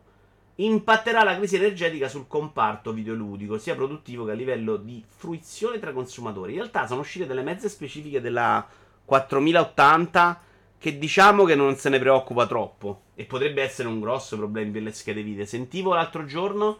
impatterà 0.65 1.23
la 1.23 1.37
crisi 1.37 1.55
energetica 1.55 2.07
sul 2.09 2.27
comparto 2.27 2.93
videoludico, 2.93 3.57
sia 3.57 3.75
produttivo 3.75 4.25
che 4.25 4.31
a 4.31 4.35
livello 4.35 4.77
di 4.77 5.03
fruizione 5.07 5.79
tra 5.79 5.91
consumatori. 5.91 6.53
In 6.53 6.59
realtà 6.59 6.87
sono 6.87 7.01
uscite 7.01 7.25
delle 7.25 7.41
mezze 7.41 7.69
specifiche 7.69 8.21
della 8.21 8.67
4080 9.05 10.41
che 10.77 10.97
diciamo 10.97 11.43
che 11.43 11.55
non 11.55 11.75
se 11.75 11.89
ne 11.89 11.99
preoccupa 11.99 12.47
troppo 12.47 13.03
e 13.15 13.25
potrebbe 13.25 13.61
essere 13.61 13.87
un 13.87 13.99
grosso 13.99 14.35
problema 14.35 14.71
per 14.71 14.81
le 14.81 14.91
schede 14.91 15.21
video. 15.21 15.45
Sentivo 15.45 15.93
l'altro 15.93 16.25
giorno 16.25 16.79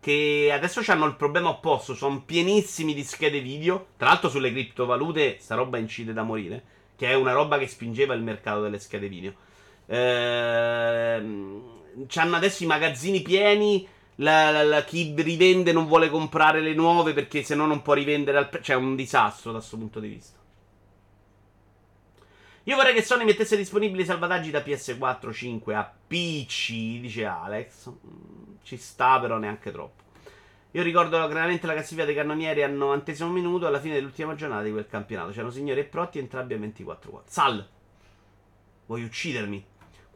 che 0.00 0.50
adesso 0.52 0.80
hanno 0.90 1.06
il 1.06 1.16
problema 1.16 1.48
opposto, 1.48 1.94
sono 1.94 2.22
pienissimi 2.22 2.94
di 2.94 3.04
schede 3.04 3.40
video, 3.40 3.88
tra 3.96 4.08
l'altro 4.08 4.28
sulle 4.28 4.50
criptovalute 4.50 5.36
sta 5.40 5.56
roba 5.56 5.78
incide 5.78 6.12
da 6.12 6.22
morire, 6.22 6.64
che 6.96 7.08
è 7.08 7.14
una 7.14 7.32
roba 7.32 7.58
che 7.58 7.66
spingeva 7.66 8.14
il 8.14 8.22
mercato 8.22 8.62
delle 8.62 8.78
schede 8.78 9.08
video. 9.08 9.34
Ehm, 9.86 11.77
hanno 12.16 12.36
adesso 12.36 12.62
i 12.62 12.66
magazzini 12.66 13.22
pieni, 13.22 13.86
la, 14.16 14.50
la, 14.50 14.62
la, 14.62 14.84
chi 14.84 15.14
rivende 15.16 15.72
non 15.72 15.86
vuole 15.86 16.08
comprare 16.08 16.60
le 16.60 16.74
nuove 16.74 17.12
perché 17.12 17.42
se 17.42 17.54
no 17.54 17.66
non 17.66 17.82
può 17.82 17.94
rivendere 17.94 18.38
al 18.38 18.48
prezzo, 18.48 18.64
cioè 18.64 18.76
è 18.76 18.78
un 18.78 18.96
disastro 18.96 19.52
da 19.52 19.58
questo 19.58 19.76
punto 19.76 20.00
di 20.00 20.08
vista. 20.08 20.36
Io 22.64 22.76
vorrei 22.76 22.92
che 22.92 23.02
Sony 23.02 23.24
mettesse 23.24 23.56
disponibili 23.56 24.04
salvataggi 24.04 24.50
da 24.50 24.60
PS4, 24.60 25.32
5 25.32 25.74
a 25.74 25.90
PC, 26.06 27.00
dice 27.00 27.24
Alex. 27.24 27.88
Mm, 27.88 28.56
ci 28.62 28.76
sta, 28.76 29.18
però 29.18 29.38
neanche 29.38 29.70
troppo. 29.70 30.02
Io 30.72 30.82
ricordo 30.82 31.16
chiaramente 31.26 31.66
la 31.66 31.72
classifica 31.72 32.04
dei 32.04 32.14
cannonieri 32.14 32.62
al 32.62 32.72
90 32.72 33.26
minuto, 33.28 33.66
alla 33.66 33.80
fine 33.80 33.94
dell'ultima 33.94 34.34
giornata 34.34 34.64
di 34.64 34.70
quel 34.70 34.86
campionato. 34.86 35.30
C'erano 35.30 35.50
signori 35.50 35.80
e 35.80 35.84
protti 35.84 36.18
entrambi 36.18 36.52
a 36.52 36.58
24 36.58 37.10
4 37.10 37.30
Sal, 37.30 37.68
vuoi 38.84 39.02
uccidermi? 39.02 39.64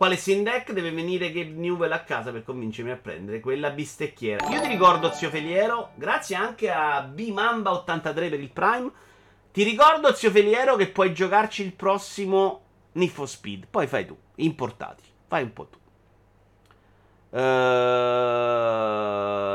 Quale 0.02 0.16
Sindec 0.16 0.72
deve 0.72 0.90
venire 0.90 1.30
Gabe 1.30 1.52
Newell 1.52 1.92
a 1.92 2.00
casa 2.00 2.32
per 2.32 2.42
convincermi 2.42 2.90
a 2.90 2.96
prendere 2.96 3.38
quella 3.38 3.70
bistecchiera? 3.70 4.48
Io 4.48 4.60
ti 4.60 4.66
ricordo, 4.66 5.12
zio 5.12 5.30
Feliero, 5.30 5.90
grazie 5.94 6.34
anche 6.34 6.72
a 6.72 7.02
B-Mamba83 7.02 8.12
per 8.12 8.40
il 8.40 8.50
Prime 8.50 8.90
ti 9.52 9.62
ricordo, 9.62 10.12
zio 10.12 10.32
Feliero, 10.32 10.74
che 10.74 10.88
puoi 10.88 11.14
giocarci 11.14 11.62
il 11.62 11.72
prossimo 11.74 12.62
for 13.10 13.28
Speed. 13.28 13.68
Poi 13.70 13.86
fai 13.86 14.04
tu, 14.04 14.18
importati. 14.34 15.04
Fai 15.28 15.44
un 15.44 15.52
po' 15.52 15.68
tu. 15.68 15.78
Uh, 17.30 17.38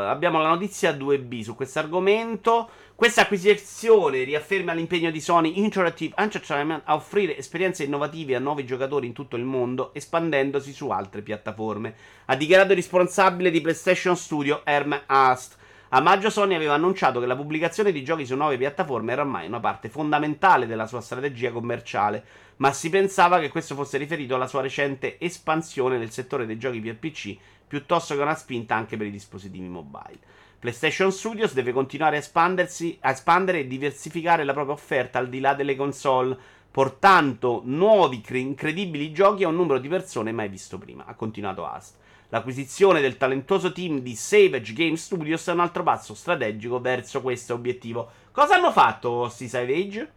abbiamo 0.07 0.41
la 0.41 0.47
notizia 0.47 0.93
2B 0.93 1.41
su 1.41 1.55
questo 1.55 1.79
argomento. 1.79 2.69
Questa 2.97 3.21
acquisizione 3.21 4.23
riafferma 4.23 4.73
l'impegno 4.73 5.11
di 5.11 5.21
Sony 5.21 5.59
Interactive 5.59 6.15
Entertainment 6.17 6.81
a 6.85 6.95
offrire 6.95 7.37
esperienze 7.37 7.83
innovative 7.83 8.33
a 8.33 8.39
nuovi 8.39 8.65
giocatori 8.65 9.05
in 9.05 9.13
tutto 9.13 9.35
il 9.35 9.43
mondo, 9.43 9.93
espandendosi 9.93 10.73
su 10.73 10.89
altre 10.89 11.21
piattaforme. 11.21 11.93
Ha 12.25 12.35
dichiarato 12.35 12.71
il 12.71 12.77
responsabile 12.77 13.51
di 13.51 13.61
PlayStation 13.61 14.17
Studio, 14.17 14.65
Herm 14.65 14.99
Ast. 15.05 15.57
A 15.89 16.01
maggio 16.01 16.31
Sony 16.31 16.55
aveva 16.55 16.73
annunciato 16.73 17.19
che 17.19 17.27
la 17.27 17.35
pubblicazione 17.35 17.91
di 17.91 18.03
giochi 18.03 18.25
su 18.25 18.35
nuove 18.35 18.57
piattaforme 18.57 19.11
era 19.11 19.21
ormai 19.21 19.45
una 19.45 19.59
parte 19.59 19.89
fondamentale 19.89 20.65
della 20.65 20.87
sua 20.87 21.01
strategia 21.01 21.51
commerciale, 21.51 22.23
ma 22.55 22.73
si 22.73 22.89
pensava 22.89 23.39
che 23.39 23.49
questo 23.49 23.75
fosse 23.75 23.99
riferito 23.99 24.33
alla 24.33 24.47
sua 24.47 24.61
recente 24.61 25.19
espansione 25.19 25.99
nel 25.99 26.09
settore 26.09 26.47
dei 26.47 26.57
giochi 26.57 26.79
per 26.79 26.97
PC, 26.97 27.37
piuttosto 27.67 28.15
che 28.15 28.21
una 28.23 28.33
spinta 28.33 28.73
anche 28.73 28.97
per 28.97 29.05
i 29.05 29.11
dispositivi 29.11 29.67
mobile. 29.67 30.36
PlayStation 30.59 31.11
Studios 31.11 31.53
deve 31.53 31.71
continuare 31.71 32.15
a, 32.15 32.19
espandersi, 32.19 32.97
a 33.01 33.11
espandere 33.11 33.59
e 33.59 33.67
diversificare 33.67 34.43
la 34.43 34.53
propria 34.53 34.73
offerta 34.73 35.19
al 35.19 35.29
di 35.29 35.39
là 35.39 35.53
delle 35.53 35.75
console, 35.75 36.35
portando 36.71 37.61
nuovi 37.63 38.23
incredibili 38.31 39.11
giochi 39.11 39.43
a 39.43 39.47
un 39.47 39.55
numero 39.55 39.79
di 39.79 39.87
persone 39.87 40.31
mai 40.31 40.49
visto 40.49 40.77
prima, 40.77 41.05
ha 41.05 41.13
continuato 41.13 41.65
Ast. 41.65 41.95
L'acquisizione 42.29 42.99
del 42.99 43.17
talentuoso 43.17 43.71
team 43.71 43.99
di 43.99 44.15
Savage 44.15 44.73
Game 44.73 44.97
Studios 44.97 45.47
è 45.47 45.53
un 45.53 45.61
altro 45.61 45.83
passo 45.83 46.13
strategico 46.13 46.81
verso 46.81 47.21
questo 47.21 47.53
obiettivo. 47.53 48.09
Cosa 48.31 48.55
hanno 48.55 48.71
fatto 48.71 49.29
sti 49.29 49.47
Savage? 49.47 50.11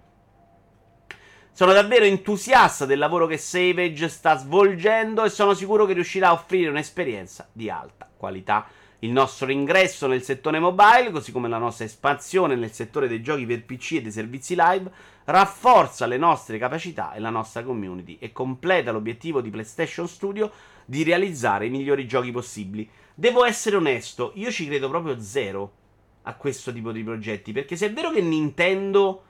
Sono 1.53 1.73
davvero 1.73 2.05
entusiasta 2.05 2.87
del 2.87 2.99
lavoro 2.99 3.27
che 3.27 3.37
Savage 3.37 4.09
sta 4.09 4.37
svolgendo 4.37 5.25
e 5.25 5.29
sono 5.29 5.55
sicuro 5.55 5.85
che 5.85 5.93
riuscirà 5.93 6.29
a 6.29 6.33
offrire 6.33 6.71
un'esperienza 6.71 7.49
di 7.53 7.71
alta 7.71 8.11
qualità. 8.17 8.67
Il 9.03 9.13
nostro 9.13 9.51
ingresso 9.51 10.07
nel 10.07 10.23
settore 10.23 10.59
mobile, 10.59 11.11
così 11.11 11.33
come 11.33 11.49
la 11.49 11.57
nostra 11.57 11.87
espansione 11.87 12.55
nel 12.55 12.73
settore 12.73 13.09
dei 13.09 13.23
giochi 13.23 13.47
per 13.47 13.65
PC 13.65 13.93
e 13.93 14.03
dei 14.03 14.13
servizi 14.13 14.55
live, 14.55 14.91
rafforza 15.25 16.05
le 16.05 16.19
nostre 16.19 16.59
capacità 16.59 17.15
e 17.15 17.21
la 17.21 17.31
nostra 17.31 17.63
community 17.63 18.19
e 18.21 18.31
completa 18.33 18.93
l'obiettivo 18.93 19.41
di 19.41 19.49
PlayStation 19.49 20.07
Studio 20.07 20.51
di 20.85 21.03
realizzare 21.03 21.67
i 21.67 21.71
migliori 21.71 22.07
giochi 22.07 22.31
possibili. 22.31 22.89
Devo 23.15 23.45
essere 23.45 23.77
onesto, 23.77 24.33
io 24.35 24.51
ci 24.51 24.67
credo 24.67 24.91
proprio 24.91 25.19
zero 25.21 25.73
a 26.23 26.35
questo 26.35 26.71
tipo 26.71 26.93
di 26.93 27.03
progetti, 27.03 27.53
perché 27.53 27.77
se 27.77 27.87
è 27.87 27.93
vero 27.93 28.11
che 28.11 28.21
Nintendo 28.21 29.23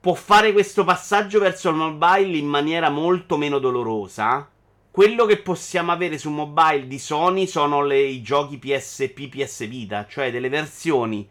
può 0.00 0.12
fare 0.12 0.52
questo 0.52 0.84
passaggio 0.84 1.38
verso 1.38 1.70
il 1.70 1.76
mobile 1.76 2.36
in 2.36 2.46
maniera 2.46 2.90
molto 2.90 3.38
meno 3.38 3.58
dolorosa, 3.58 4.50
quello 4.92 5.24
che 5.24 5.38
possiamo 5.38 5.90
avere 5.90 6.18
su 6.18 6.28
mobile 6.28 6.86
di 6.86 6.98
Sony 6.98 7.46
sono 7.46 7.82
le, 7.82 7.98
i 7.98 8.20
giochi 8.20 8.58
PSP, 8.58 9.28
PS 9.28 9.66
Vita, 9.66 10.06
cioè 10.06 10.30
delle 10.30 10.50
versioni 10.50 11.26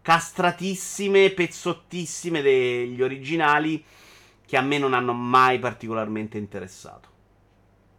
castratissime, 0.00 1.28
pezzottissime 1.30 2.40
degli 2.40 3.02
originali 3.02 3.84
che 4.46 4.56
a 4.56 4.62
me 4.62 4.78
non 4.78 4.94
hanno 4.94 5.12
mai 5.12 5.58
particolarmente 5.58 6.38
interessato. 6.38 7.10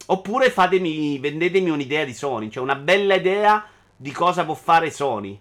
Oppure 0.08 0.50
fatemi, 0.50 1.20
vendetemi 1.20 1.70
un'idea 1.70 2.06
di 2.06 2.14
Sony, 2.16 2.50
cioè 2.50 2.64
una 2.64 2.76
bella 2.76 3.14
idea 3.14 3.68
di 3.96 4.12
cosa 4.12 4.44
può 4.44 4.56
fare 4.56 4.90
Sony. 4.90 5.40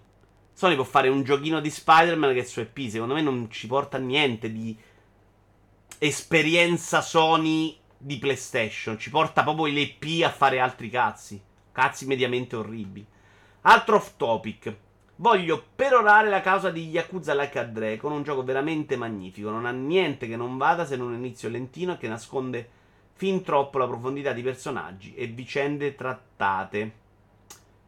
Sony 0.53 0.75
può 0.75 0.83
fare 0.83 1.09
un 1.09 1.23
giochino 1.23 1.59
di 1.59 1.71
Spider-Man 1.71 2.35
che 2.35 2.45
su 2.45 2.59
EP, 2.59 2.77
secondo 2.89 3.15
me 3.15 3.23
non 3.23 3.49
ci 3.49 3.65
porta 3.65 3.97
niente 3.97 4.51
di 4.51 4.77
esperienza 5.97 7.01
Sony 7.01 7.75
di 8.03 8.17
PlayStation. 8.17 8.99
Ci 8.99 9.09
porta 9.09 9.43
proprio 9.43 9.65
l'EP 9.67 10.23
a 10.23 10.29
fare 10.29 10.59
altri 10.59 10.89
cazzi. 10.89 11.41
Cazzi 11.71 12.05
mediamente 12.05 12.55
orribili. 12.55 13.05
Altro 13.61 13.95
off 13.95 14.13
topic. 14.17 14.75
Voglio 15.15 15.63
perorare 15.75 16.29
la 16.29 16.41
causa 16.41 16.69
di 16.69 16.89
Yakuza 16.89 17.33
Like 17.33 17.59
a 17.59 17.63
Dragon, 17.63 18.11
un 18.11 18.23
gioco 18.23 18.43
veramente 18.43 18.97
magnifico. 18.97 19.49
Non 19.49 19.65
ha 19.65 19.71
niente 19.71 20.27
che 20.27 20.35
non 20.35 20.57
vada 20.57 20.85
se 20.85 20.97
non 20.97 21.07
un 21.07 21.15
inizio 21.15 21.49
lentino 21.49 21.97
che 21.97 22.07
nasconde 22.07 22.69
fin 23.13 23.41
troppo 23.41 23.77
la 23.77 23.87
profondità 23.87 24.33
di 24.33 24.41
personaggi 24.41 25.13
e 25.15 25.27
vicende 25.27 25.95
trattate. 25.95 27.01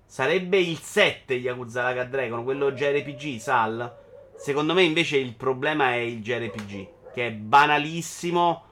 Sarebbe 0.06 0.58
il 0.60 0.80
7 0.80 1.34
Yakuza 1.34 1.88
Like 1.88 2.00
a 2.00 2.06
Dragon, 2.06 2.44
quello 2.44 2.72
JRPG, 2.72 3.38
Sal? 3.38 4.04
Secondo 4.38 4.74
me 4.74 4.84
invece 4.84 5.18
il 5.18 5.34
problema 5.34 5.92
è 5.92 5.98
il 5.98 6.22
JRPG, 6.22 6.88
che 7.14 7.28
è 7.28 7.32
banalissimo, 7.32 8.65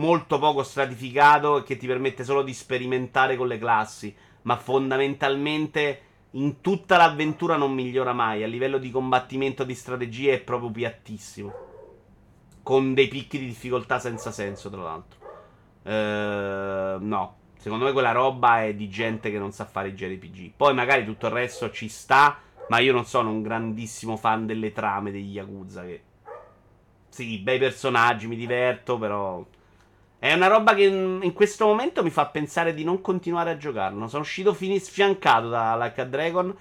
molto 0.00 0.38
poco 0.38 0.62
stratificato 0.62 1.58
e 1.58 1.62
che 1.62 1.76
ti 1.76 1.86
permette 1.86 2.24
solo 2.24 2.42
di 2.42 2.54
sperimentare 2.54 3.36
con 3.36 3.46
le 3.46 3.58
classi, 3.58 4.14
ma 4.42 4.56
fondamentalmente 4.56 6.02
in 6.32 6.60
tutta 6.60 6.96
l'avventura 6.96 7.56
non 7.56 7.72
migliora 7.72 8.12
mai. 8.12 8.42
A 8.42 8.46
livello 8.46 8.78
di 8.78 8.90
combattimento 8.90 9.62
di 9.62 9.74
strategie 9.74 10.34
è 10.34 10.40
proprio 10.40 10.70
piattissimo. 10.70 11.68
Con 12.62 12.94
dei 12.94 13.08
picchi 13.08 13.38
di 13.38 13.46
difficoltà 13.46 13.98
senza 13.98 14.30
senso, 14.30 14.70
tra 14.70 14.82
l'altro. 14.82 15.18
Ehm, 15.82 17.06
no. 17.06 17.36
Secondo 17.58 17.84
me 17.84 17.92
quella 17.92 18.12
roba 18.12 18.64
è 18.64 18.74
di 18.74 18.88
gente 18.88 19.30
che 19.30 19.38
non 19.38 19.52
sa 19.52 19.66
fare 19.66 19.88
i 19.88 19.94
JRPG. 19.94 20.52
Poi 20.56 20.72
magari 20.72 21.04
tutto 21.04 21.26
il 21.26 21.32
resto 21.32 21.70
ci 21.70 21.88
sta. 21.88 22.38
Ma 22.68 22.78
io 22.78 22.92
non 22.92 23.04
sono 23.04 23.30
un 23.30 23.42
grandissimo 23.42 24.16
fan 24.16 24.46
delle 24.46 24.72
trame 24.72 25.10
degli 25.10 25.32
Yakuza. 25.32 25.82
Che... 25.82 26.02
Sì, 27.08 27.38
bei 27.38 27.58
personaggi, 27.58 28.28
mi 28.28 28.36
diverto, 28.36 28.96
però. 28.96 29.44
È 30.20 30.34
una 30.34 30.48
roba 30.48 30.74
che 30.74 30.84
in 30.84 31.32
questo 31.32 31.64
momento 31.64 32.02
mi 32.02 32.10
fa 32.10 32.26
pensare 32.26 32.74
di 32.74 32.84
non 32.84 33.00
continuare 33.00 33.52
a 33.52 33.56
giocarlo. 33.56 34.06
Sono 34.06 34.20
uscito 34.20 34.52
fini 34.52 34.78
sfiancato 34.78 35.48
da 35.48 35.78
Like 35.78 36.10
Dragon. 36.10 36.54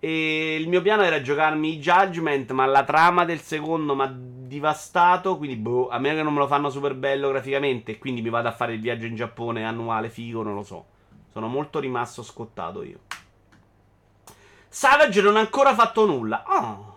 E 0.00 0.54
il 0.54 0.66
mio 0.66 0.80
piano 0.80 1.02
era 1.02 1.20
giocarmi 1.20 1.78
Judgment, 1.78 2.50
ma 2.52 2.64
la 2.64 2.84
trama 2.84 3.26
del 3.26 3.42
secondo 3.42 3.94
mi 3.94 4.02
ha 4.02 4.10
devastato. 4.14 5.36
Quindi, 5.36 5.56
boh, 5.56 5.90
a 5.90 5.98
meno 5.98 6.16
che 6.16 6.22
non 6.22 6.32
me 6.32 6.38
lo 6.38 6.46
fanno 6.46 6.70
super 6.70 6.94
bello 6.94 7.28
graficamente. 7.28 7.92
E 7.92 7.98
quindi 7.98 8.22
mi 8.22 8.30
vado 8.30 8.48
a 8.48 8.52
fare 8.52 8.72
il 8.72 8.80
viaggio 8.80 9.04
in 9.04 9.14
Giappone 9.14 9.66
annuale, 9.66 10.08
figo, 10.08 10.42
non 10.42 10.54
lo 10.54 10.62
so. 10.62 10.86
Sono 11.30 11.48
molto 11.48 11.78
rimasto 11.80 12.22
scottato 12.22 12.82
io. 12.82 13.00
Savage 14.68 15.20
non 15.20 15.36
ha 15.36 15.40
ancora 15.40 15.74
fatto 15.74 16.06
nulla. 16.06 16.44
Oh. 16.48 16.87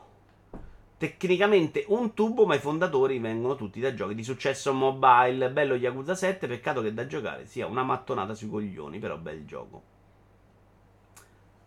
Tecnicamente 1.02 1.84
un 1.88 2.14
tubo, 2.14 2.46
ma 2.46 2.54
i 2.54 2.60
fondatori 2.60 3.18
vengono 3.18 3.56
tutti 3.56 3.80
da 3.80 3.92
giochi 3.92 4.14
di 4.14 4.24
successo 4.24 4.72
mobile. 4.72 5.50
Bello 5.50 5.74
Yakuza 5.74 6.14
7, 6.14 6.46
peccato 6.46 6.84
che 6.84 6.94
da 6.94 7.08
giocare 7.08 7.48
sia 7.48 7.66
una 7.66 7.82
mattonata 7.82 8.36
sui 8.36 8.48
coglioni, 8.48 9.00
però 9.00 9.18
bel 9.18 9.44
gioco. 9.44 9.82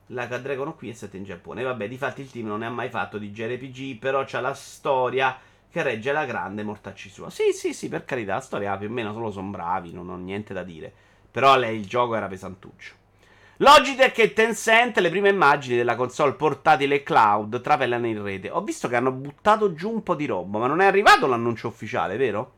La 0.07 0.27
Dragon 0.27 0.77
qui 0.77 0.91
è 0.91 0.93
7 0.93 1.17
in 1.17 1.25
Giappone. 1.25 1.65
Vabbè, 1.65 1.89
difatti 1.89 2.21
il 2.21 2.31
team 2.31 2.47
non 2.47 2.61
ne 2.61 2.67
ha 2.67 2.71
mai 2.71 2.91
fatto 2.91 3.19
di 3.19 3.33
JRPG, 3.33 3.99
però 3.99 4.23
c'ha 4.25 4.41
la 4.41 4.55
storia 4.55 5.37
che 5.69 5.83
regge 5.83 6.13
la 6.13 6.27
grande 6.27 6.63
mortacci 6.63 7.09
sua. 7.09 7.29
Sì, 7.29 7.51
sì, 7.53 7.75
sì, 7.75 7.89
per 7.89 8.05
carità, 8.05 8.35
la 8.35 8.41
storia 8.41 8.77
più 8.77 8.87
o 8.87 8.93
meno 8.93 9.13
solo 9.13 9.33
sono 9.33 9.51
bravi, 9.51 9.93
non 9.93 10.11
ho 10.11 10.17
niente 10.17 10.55
da 10.55 10.63
dire. 10.63 10.93
Però 11.29 11.57
lei 11.57 11.77
il 11.77 11.87
gioco 11.89 12.15
era 12.15 12.29
pesantuccio. 12.29 13.03
Logitech 13.59 14.19
e 14.19 14.33
Tencent, 14.33 14.99
le 14.99 15.11
prime 15.11 15.29
immagini 15.29 15.77
della 15.77 15.95
console 15.95 16.33
portatile 16.33 17.05
cloud 17.05 17.61
trapelano 17.61 18.09
in 18.09 18.21
rete. 18.21 18.51
Ho 18.51 18.63
visto 18.63 18.89
che 18.89 18.97
hanno 18.97 19.13
buttato 19.13 19.75
giù 19.75 19.93
un 19.93 20.03
po' 20.03 20.17
di 20.17 20.27
roba, 20.27 20.59
ma 20.59 20.67
non 20.67 20.81
è 20.81 20.87
arrivato 20.87 21.29
l'annuncio 21.29 21.69
ufficiale, 21.69 22.17
vero? 22.17 22.53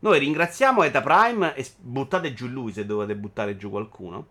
Noi 0.00 0.18
ringraziamo 0.18 0.82
Eta 0.82 1.00
Prime 1.00 1.54
e 1.54 1.66
buttate 1.78 2.34
giù 2.34 2.48
lui 2.48 2.70
se 2.70 2.84
dovete 2.84 3.16
buttare 3.16 3.56
giù 3.56 3.70
qualcuno. 3.70 4.26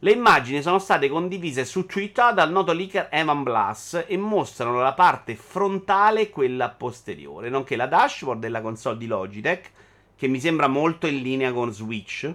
Le 0.00 0.10
immagini 0.10 0.62
sono 0.62 0.80
state 0.80 1.08
condivise 1.08 1.64
su 1.64 1.86
Twitter 1.86 2.34
dal 2.34 2.50
noto 2.50 2.72
leaker 2.72 3.06
Evan 3.12 3.44
Blass 3.44 4.06
e 4.08 4.16
mostrano 4.16 4.80
la 4.80 4.94
parte 4.94 5.36
frontale 5.36 6.22
e 6.22 6.30
quella 6.30 6.70
posteriore, 6.70 7.50
nonché 7.50 7.76
la 7.76 7.86
dashboard 7.86 8.40
della 8.40 8.62
console 8.62 8.98
di 8.98 9.06
Logitech, 9.06 9.70
che 10.16 10.26
mi 10.26 10.40
sembra 10.40 10.66
molto 10.66 11.06
in 11.06 11.22
linea 11.22 11.52
con 11.52 11.72
Switch 11.72 12.34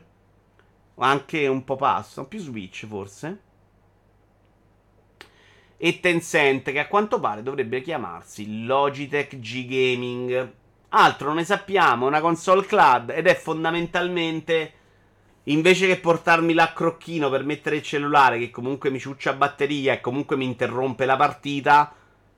anche 0.98 1.48
un 1.48 1.64
po' 1.64 1.76
passo, 1.76 2.26
più 2.26 2.40
Switch 2.40 2.86
forse. 2.86 3.42
E 5.78 6.00
Tencent, 6.00 6.72
che 6.72 6.80
a 6.80 6.88
quanto 6.88 7.20
pare 7.20 7.44
dovrebbe 7.44 7.82
chiamarsi 7.82 8.64
Logitech 8.64 9.40
G 9.40 9.66
Gaming. 9.66 10.54
Altro 10.90 11.28
non 11.28 11.38
ne 11.38 11.44
sappiamo, 11.44 12.08
una 12.08 12.22
console 12.22 12.66
cloud 12.66 13.10
ed 13.10 13.28
è 13.28 13.36
fondamentalmente 13.36 14.74
invece 15.44 15.88
che 15.88 15.98
portarmi 15.98 16.54
l'accrocchino 16.54 17.30
per 17.30 17.44
mettere 17.44 17.76
il 17.76 17.84
cellulare 17.84 18.40
che 18.40 18.50
comunque 18.50 18.90
mi 18.90 19.00
ciuccia 19.00 19.34
batteria 19.34 19.94
e 19.94 20.02
comunque 20.02 20.38
mi 20.38 20.46
interrompe 20.46 21.06
la 21.06 21.18
partita, 21.18 21.94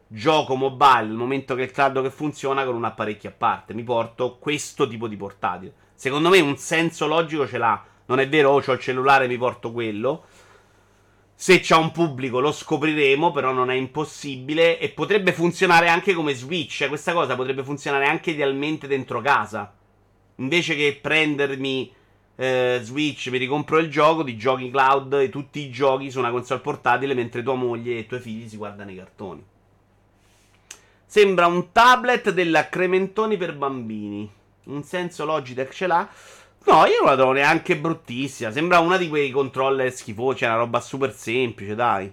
gioco 0.07 0.55
mobile 0.55 0.99
al 0.99 1.11
momento 1.11 1.53
che 1.53 1.63
il 1.63 1.71
cloud 1.71 2.01
che 2.01 2.09
funziona 2.09 2.65
con 2.65 2.75
un 2.75 2.85
apparecchio 2.85 3.29
a 3.29 3.33
parte. 3.33 3.75
Mi 3.75 3.83
porto 3.83 4.37
questo 4.39 4.87
tipo 4.87 5.07
di 5.07 5.15
portatile. 5.15 5.73
Secondo 5.93 6.29
me 6.29 6.39
un 6.39 6.57
senso 6.57 7.05
logico 7.05 7.47
ce 7.47 7.57
l'ha 7.59 7.83
non 8.07 8.19
è 8.19 8.27
vero, 8.27 8.51
oh, 8.51 8.63
ho 8.65 8.71
il 8.71 8.79
cellulare, 8.79 9.27
mi 9.27 9.37
porto 9.37 9.71
quello. 9.71 10.25
Se 11.35 11.59
c'è 11.59 11.75
un 11.75 11.91
pubblico 11.91 12.39
lo 12.39 12.51
scopriremo, 12.51 13.31
però 13.31 13.51
non 13.51 13.69
è 13.69 13.75
impossibile. 13.75 14.79
E 14.79 14.89
potrebbe 14.89 15.33
funzionare 15.33 15.87
anche 15.87 16.13
come 16.13 16.33
Switch. 16.33 16.87
Questa 16.87 17.13
cosa 17.13 17.35
potrebbe 17.35 17.63
funzionare 17.63 18.07
anche 18.07 18.31
idealmente 18.31 18.87
dentro 18.87 19.21
casa. 19.21 19.73
Invece 20.37 20.75
che 20.75 20.97
prendermi 21.01 21.93
eh, 22.35 22.79
Switch, 22.81 23.27
mi 23.27 23.37
ricompro 23.37 23.77
il 23.77 23.89
gioco, 23.89 24.23
di 24.23 24.37
giochi 24.37 24.71
cloud 24.71 25.13
e 25.13 25.29
tutti 25.29 25.59
i 25.59 25.69
giochi 25.69 26.09
su 26.09 26.19
una 26.19 26.31
console 26.31 26.61
portatile 26.61 27.13
mentre 27.13 27.43
tua 27.43 27.55
moglie 27.55 27.95
e 27.95 27.99
i 27.99 28.05
tuoi 28.07 28.19
figli 28.19 28.47
si 28.47 28.57
guardano 28.57 28.91
i 28.91 28.95
cartoni. 28.95 29.43
Sembra 31.05 31.47
un 31.47 31.71
tablet 31.71 32.31
della 32.31 32.69
Crementoni 32.69 33.37
per 33.37 33.55
bambini. 33.55 34.29
Un 34.65 34.83
senso 34.83 35.25
Logitech 35.25 35.73
ce 35.73 35.87
l'ha. 35.87 36.09
No, 36.65 36.85
io 36.85 36.97
non 36.99 37.09
la 37.09 37.15
trovo 37.15 37.31
neanche 37.31 37.77
bruttissima. 37.77 38.51
Sembra 38.51 38.79
una 38.79 38.97
di 38.97 39.07
quei 39.07 39.31
controller 39.31 39.91
schifosi. 39.91 40.43
È 40.43 40.47
una 40.47 40.57
roba 40.57 40.79
super 40.81 41.13
semplice, 41.13 41.75
dai. 41.75 42.11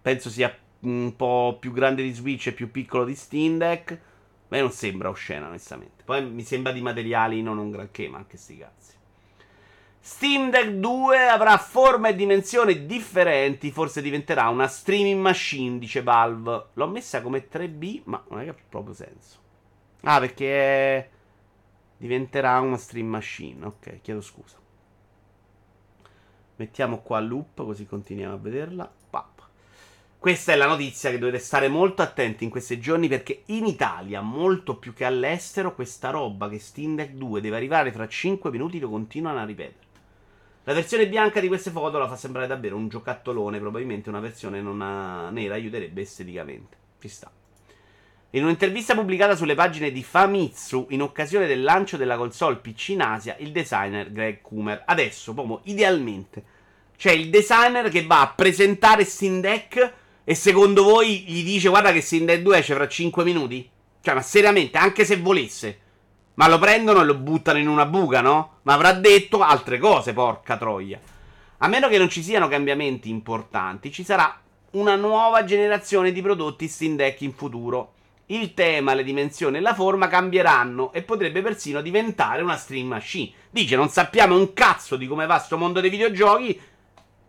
Penso 0.00 0.30
sia 0.30 0.56
un 0.80 1.14
po' 1.16 1.58
più 1.60 1.72
grande 1.72 2.02
di 2.02 2.12
Switch 2.12 2.46
e 2.46 2.52
più 2.52 2.70
piccolo 2.70 3.04
di 3.04 3.14
Steam 3.14 3.58
Deck. 3.58 3.98
Ma 4.48 4.58
non 4.58 4.72
sembra 4.72 5.10
oscena, 5.10 5.48
onestamente. 5.48 6.02
Poi 6.04 6.24
mi 6.24 6.42
sembra 6.42 6.72
di 6.72 6.80
materiali 6.80 7.42
non 7.42 7.58
un 7.58 7.70
granché, 7.70 8.08
ma 8.08 8.18
anche 8.18 8.36
sti 8.36 8.56
cazzi. 8.56 8.92
Steam 10.02 10.50
Deck 10.50 10.70
2 10.70 11.28
avrà 11.28 11.58
forma 11.58 12.08
e 12.08 12.14
dimensioni 12.14 12.86
differenti. 12.86 13.70
Forse 13.70 14.00
diventerà 14.00 14.48
una 14.48 14.66
streaming 14.66 15.20
machine, 15.20 15.78
dice 15.78 16.02
Valve. 16.02 16.68
L'ho 16.72 16.88
messa 16.88 17.20
come 17.20 17.46
3B, 17.48 18.00
ma 18.04 18.24
non 18.30 18.40
è 18.40 18.44
che 18.44 18.50
ha 18.50 18.54
proprio 18.68 18.94
senso. 18.94 19.38
Ah, 20.04 20.18
perché 20.18 20.96
è 20.96 21.08
diventerà 22.00 22.58
una 22.60 22.78
stream 22.78 23.08
machine. 23.08 23.66
Ok, 23.66 24.00
chiedo 24.00 24.22
scusa. 24.22 24.56
Mettiamo 26.56 27.00
qua 27.02 27.20
loop 27.20 27.62
così 27.62 27.84
continuiamo 27.84 28.34
a 28.34 28.38
vederla. 28.38 28.90
Pap. 29.10 29.48
Questa 30.18 30.52
è 30.52 30.56
la 30.56 30.66
notizia 30.66 31.10
che 31.10 31.18
dovete 31.18 31.38
stare 31.38 31.68
molto 31.68 32.00
attenti 32.00 32.44
in 32.44 32.50
questi 32.50 32.80
giorni 32.80 33.06
perché 33.06 33.42
in 33.46 33.66
Italia, 33.66 34.22
molto 34.22 34.76
più 34.76 34.94
che 34.94 35.04
all'estero, 35.04 35.74
questa 35.74 36.08
roba 36.08 36.48
che 36.48 36.58
Steam 36.58 36.96
Deck 36.96 37.12
2 37.12 37.40
deve 37.42 37.56
arrivare 37.56 37.92
fra 37.92 38.08
5 38.08 38.50
minuti 38.50 38.78
lo 38.78 38.88
continuano 38.88 39.40
a 39.40 39.44
ripetere. 39.44 39.88
La 40.64 40.72
versione 40.72 41.08
bianca 41.08 41.40
di 41.40 41.48
queste 41.48 41.70
foto 41.70 41.98
la 41.98 42.08
fa 42.08 42.16
sembrare 42.16 42.46
davvero 42.46 42.76
un 42.76 42.88
giocattolone, 42.88 43.58
probabilmente 43.58 44.08
una 44.08 44.20
versione 44.20 44.62
non 44.62 44.78
nera 45.32 45.54
aiuterebbe 45.54 46.00
esteticamente. 46.02 46.76
Ci 46.98 47.08
sta. 47.08 47.30
In 48.32 48.44
un'intervista 48.44 48.94
pubblicata 48.94 49.34
sulle 49.34 49.56
pagine 49.56 49.90
di 49.90 50.04
Famitsu 50.04 50.86
in 50.90 51.02
occasione 51.02 51.48
del 51.48 51.64
lancio 51.64 51.96
della 51.96 52.16
console 52.16 52.58
PC 52.58 52.90
in 52.90 53.00
Asia, 53.00 53.34
il 53.40 53.50
designer 53.50 54.12
Greg 54.12 54.40
Coomer. 54.40 54.84
Adesso, 54.86 55.34
proprio 55.34 55.62
idealmente, 55.64 56.44
c'è 56.96 57.10
il 57.10 57.28
designer 57.28 57.88
che 57.88 58.06
va 58.06 58.20
a 58.20 58.28
presentare 58.28 59.04
Steam 59.04 59.40
Deck 59.40 59.92
e 60.22 60.34
secondo 60.36 60.84
voi 60.84 61.24
gli 61.26 61.42
dice 61.42 61.70
guarda 61.70 61.90
che 61.90 62.02
Steam 62.02 62.24
Deck 62.24 62.42
2 62.42 62.58
esce 62.58 62.74
fra 62.74 62.86
5 62.86 63.24
minuti? 63.24 63.68
Cioè, 64.00 64.14
ma 64.14 64.22
seriamente, 64.22 64.78
anche 64.78 65.04
se 65.04 65.16
volesse. 65.16 65.80
Ma 66.34 66.46
lo 66.46 66.60
prendono 66.60 67.00
e 67.00 67.06
lo 67.06 67.16
buttano 67.16 67.58
in 67.58 67.66
una 67.66 67.84
buca, 67.84 68.20
no? 68.20 68.58
Ma 68.62 68.74
avrà 68.74 68.92
detto 68.92 69.42
altre 69.42 69.78
cose, 69.78 70.12
porca 70.12 70.56
troia. 70.56 71.00
A 71.58 71.66
meno 71.66 71.88
che 71.88 71.98
non 71.98 72.08
ci 72.08 72.22
siano 72.22 72.46
cambiamenti 72.46 73.10
importanti, 73.10 73.90
ci 73.90 74.04
sarà 74.04 74.40
una 74.72 74.94
nuova 74.94 75.42
generazione 75.42 76.12
di 76.12 76.22
prodotti 76.22 76.68
Steam 76.68 76.94
Deck 76.94 77.22
in 77.22 77.32
futuro 77.32 77.94
il 78.30 78.54
tema, 78.54 78.94
le 78.94 79.04
dimensioni 79.04 79.56
e 79.56 79.60
la 79.60 79.74
forma 79.74 80.08
cambieranno 80.08 80.92
e 80.92 81.02
potrebbe 81.02 81.42
persino 81.42 81.80
diventare 81.80 82.42
una 82.42 82.56
stream 82.56 82.88
machine. 82.88 83.30
Dice, 83.50 83.76
non 83.76 83.88
sappiamo 83.88 84.36
un 84.36 84.52
cazzo 84.52 84.96
di 84.96 85.06
come 85.06 85.26
va 85.26 85.38
sto 85.38 85.56
mondo 85.56 85.80
dei 85.80 85.90
videogiochi, 85.90 86.58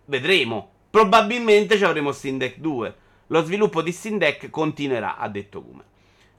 vedremo. 0.06 0.70
Probabilmente 0.90 1.78
ci 1.78 1.86
avremo 1.86 2.12
Steam 2.12 2.38
Deck 2.38 2.58
2. 2.58 2.96
Lo 3.28 3.44
sviluppo 3.44 3.82
di 3.82 3.92
Steam 3.92 4.18
Deck 4.18 4.50
continuerà, 4.50 5.18
ha 5.18 5.30
detto 5.30 5.62
Kuma. 5.62 5.84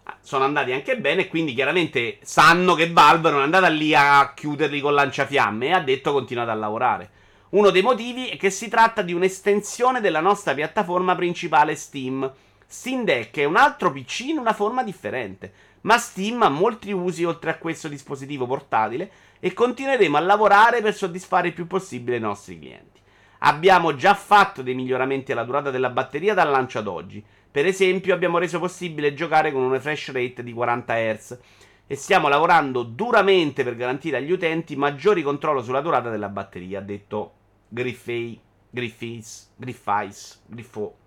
Ah, 0.04 0.16
sono 0.20 0.44
andati 0.44 0.72
anche 0.72 0.98
bene, 0.98 1.28
quindi 1.28 1.54
chiaramente 1.54 2.18
sanno 2.22 2.74
che 2.74 2.90
Valve 2.90 3.30
non 3.30 3.40
è 3.40 3.44
andata 3.44 3.68
lì 3.68 3.94
a 3.94 4.32
chiuderli 4.34 4.80
con 4.80 4.94
lanciafiamme 4.94 5.68
e 5.68 5.72
ha 5.72 5.80
detto 5.80 6.12
continuate 6.12 6.50
a 6.50 6.54
lavorare. 6.54 7.10
Uno 7.50 7.70
dei 7.70 7.82
motivi 7.82 8.28
è 8.28 8.36
che 8.36 8.50
si 8.50 8.68
tratta 8.68 9.02
di 9.02 9.12
un'estensione 9.12 10.00
della 10.00 10.20
nostra 10.20 10.54
piattaforma 10.54 11.14
principale 11.14 11.76
Steam 11.76 12.30
Steam 12.72 13.04
Deck 13.04 13.36
è 13.36 13.44
un 13.44 13.56
altro 13.56 13.92
PC 13.92 14.20
in 14.28 14.38
una 14.38 14.54
forma 14.54 14.82
differente, 14.82 15.52
ma 15.82 15.98
Steam 15.98 16.40
ha 16.40 16.48
molti 16.48 16.90
usi 16.90 17.22
oltre 17.22 17.50
a 17.50 17.58
questo 17.58 17.86
dispositivo 17.86 18.46
portatile 18.46 19.10
e 19.40 19.52
continueremo 19.52 20.16
a 20.16 20.20
lavorare 20.20 20.80
per 20.80 20.94
soddisfare 20.94 21.48
il 21.48 21.52
più 21.52 21.66
possibile 21.66 22.16
i 22.16 22.20
nostri 22.20 22.58
clienti. 22.58 22.98
Abbiamo 23.40 23.94
già 23.94 24.14
fatto 24.14 24.62
dei 24.62 24.74
miglioramenti 24.74 25.32
alla 25.32 25.44
durata 25.44 25.70
della 25.70 25.90
batteria 25.90 26.32
dal 26.32 26.48
lancio 26.48 26.78
ad 26.78 26.86
oggi. 26.86 27.22
Per 27.50 27.66
esempio, 27.66 28.14
abbiamo 28.14 28.38
reso 28.38 28.58
possibile 28.58 29.12
giocare 29.12 29.52
con 29.52 29.60
un 29.60 29.72
refresh 29.72 30.10
rate 30.10 30.42
di 30.42 30.54
40 30.54 30.94
Hz 30.94 31.38
e 31.86 31.94
stiamo 31.94 32.28
lavorando 32.28 32.84
duramente 32.84 33.64
per 33.64 33.76
garantire 33.76 34.16
agli 34.16 34.32
utenti 34.32 34.76
maggiori 34.76 35.20
controllo 35.22 35.62
sulla 35.62 35.82
durata 35.82 36.08
della 36.08 36.30
batteria, 36.30 36.78
ha 36.78 36.82
detto 36.82 37.32
Griffey, 37.68 38.40
Griffiths, 38.70 39.52
Griffiths, 39.56 40.42
Griffo. 40.46 41.00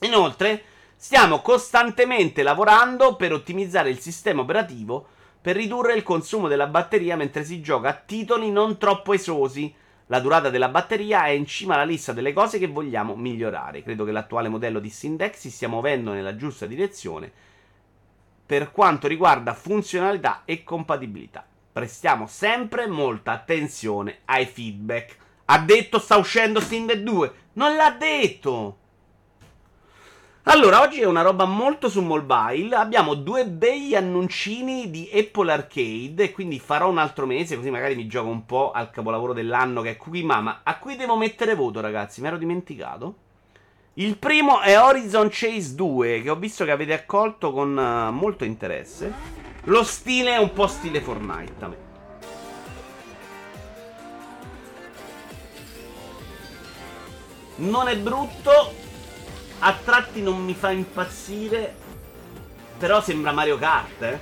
Inoltre, 0.00 0.62
stiamo 0.96 1.40
costantemente 1.40 2.42
lavorando 2.42 3.16
per 3.16 3.32
ottimizzare 3.32 3.90
il 3.90 3.98
sistema 4.00 4.42
operativo 4.42 5.08
per 5.40 5.54
ridurre 5.54 5.94
il 5.94 6.02
consumo 6.02 6.48
della 6.48 6.66
batteria 6.66 7.14
mentre 7.14 7.44
si 7.44 7.60
gioca 7.60 7.90
a 7.90 7.94
titoli 7.94 8.50
non 8.50 8.78
troppo 8.78 9.12
esosi. 9.12 9.72
La 10.06 10.20
durata 10.20 10.50
della 10.50 10.68
batteria 10.68 11.26
è 11.26 11.30
in 11.30 11.46
cima 11.46 11.74
alla 11.74 11.84
lista 11.84 12.12
delle 12.12 12.32
cose 12.32 12.58
che 12.58 12.66
vogliamo 12.66 13.14
migliorare. 13.14 13.82
Credo 13.82 14.04
che 14.04 14.12
l'attuale 14.12 14.48
modello 14.48 14.80
di 14.80 14.90
Syndex 14.90 15.36
si 15.36 15.50
stia 15.50 15.68
muovendo 15.68 16.12
nella 16.12 16.36
giusta 16.36 16.66
direzione 16.66 17.30
per 18.46 18.70
quanto 18.70 19.08
riguarda 19.08 19.54
funzionalità 19.54 20.42
e 20.44 20.62
compatibilità. 20.62 21.44
prestiamo 21.72 22.26
sempre 22.26 22.86
molta 22.86 23.32
attenzione 23.32 24.20
ai 24.24 24.46
feedback. 24.46 25.16
Ha 25.46 25.58
detto 25.58 25.98
sta 25.98 26.16
uscendo 26.16 26.58
Steam 26.58 26.86
Deck 26.86 27.00
2? 27.00 27.32
Non 27.54 27.76
l'ha 27.76 27.90
detto! 27.90 28.78
Allora, 30.48 30.80
oggi 30.80 31.00
è 31.00 31.06
una 31.06 31.22
roba 31.22 31.44
molto 31.44 31.88
su 31.88 32.00
mobile. 32.02 32.76
Abbiamo 32.76 33.14
due 33.14 33.46
bei 33.46 33.96
annuncini 33.96 34.90
di 34.90 35.10
Apple 35.12 35.50
Arcade. 35.50 36.22
E 36.22 36.30
quindi 36.30 36.60
farò 36.60 36.88
un 36.88 36.98
altro 36.98 37.26
mese, 37.26 37.56
così 37.56 37.68
magari 37.68 37.96
mi 37.96 38.06
gioco 38.06 38.28
un 38.28 38.46
po' 38.46 38.70
al 38.70 38.90
capolavoro 38.90 39.32
dell'anno 39.32 39.82
che 39.82 39.90
è 39.90 39.96
Cookie 39.96 40.22
Mama. 40.22 40.60
A 40.62 40.78
cui 40.78 40.94
devo 40.94 41.16
mettere 41.16 41.56
voto, 41.56 41.80
ragazzi? 41.80 42.20
Mi 42.20 42.28
ero 42.28 42.36
dimenticato. 42.36 43.16
Il 43.94 44.18
primo 44.18 44.60
è 44.60 44.80
Horizon 44.80 45.26
Chase 45.32 45.74
2, 45.74 46.22
che 46.22 46.30
ho 46.30 46.36
visto 46.36 46.64
che 46.64 46.70
avete 46.70 46.92
accolto 46.92 47.50
con 47.50 47.76
uh, 47.76 48.12
molto 48.12 48.44
interesse. 48.44 49.12
Lo 49.64 49.82
stile 49.82 50.34
è 50.34 50.38
un 50.38 50.52
po' 50.52 50.68
stile 50.68 51.00
Fortnite 51.00 51.64
a 51.64 51.68
me. 51.68 51.76
Non 57.56 57.88
è 57.88 57.96
brutto, 57.96 58.85
a 59.58 59.72
tratti 59.72 60.22
non 60.22 60.44
mi 60.44 60.54
fa 60.54 60.70
impazzire, 60.70 61.74
però 62.78 63.00
sembra 63.00 63.32
Mario 63.32 63.58
Kart, 63.58 64.02
eh. 64.02 64.18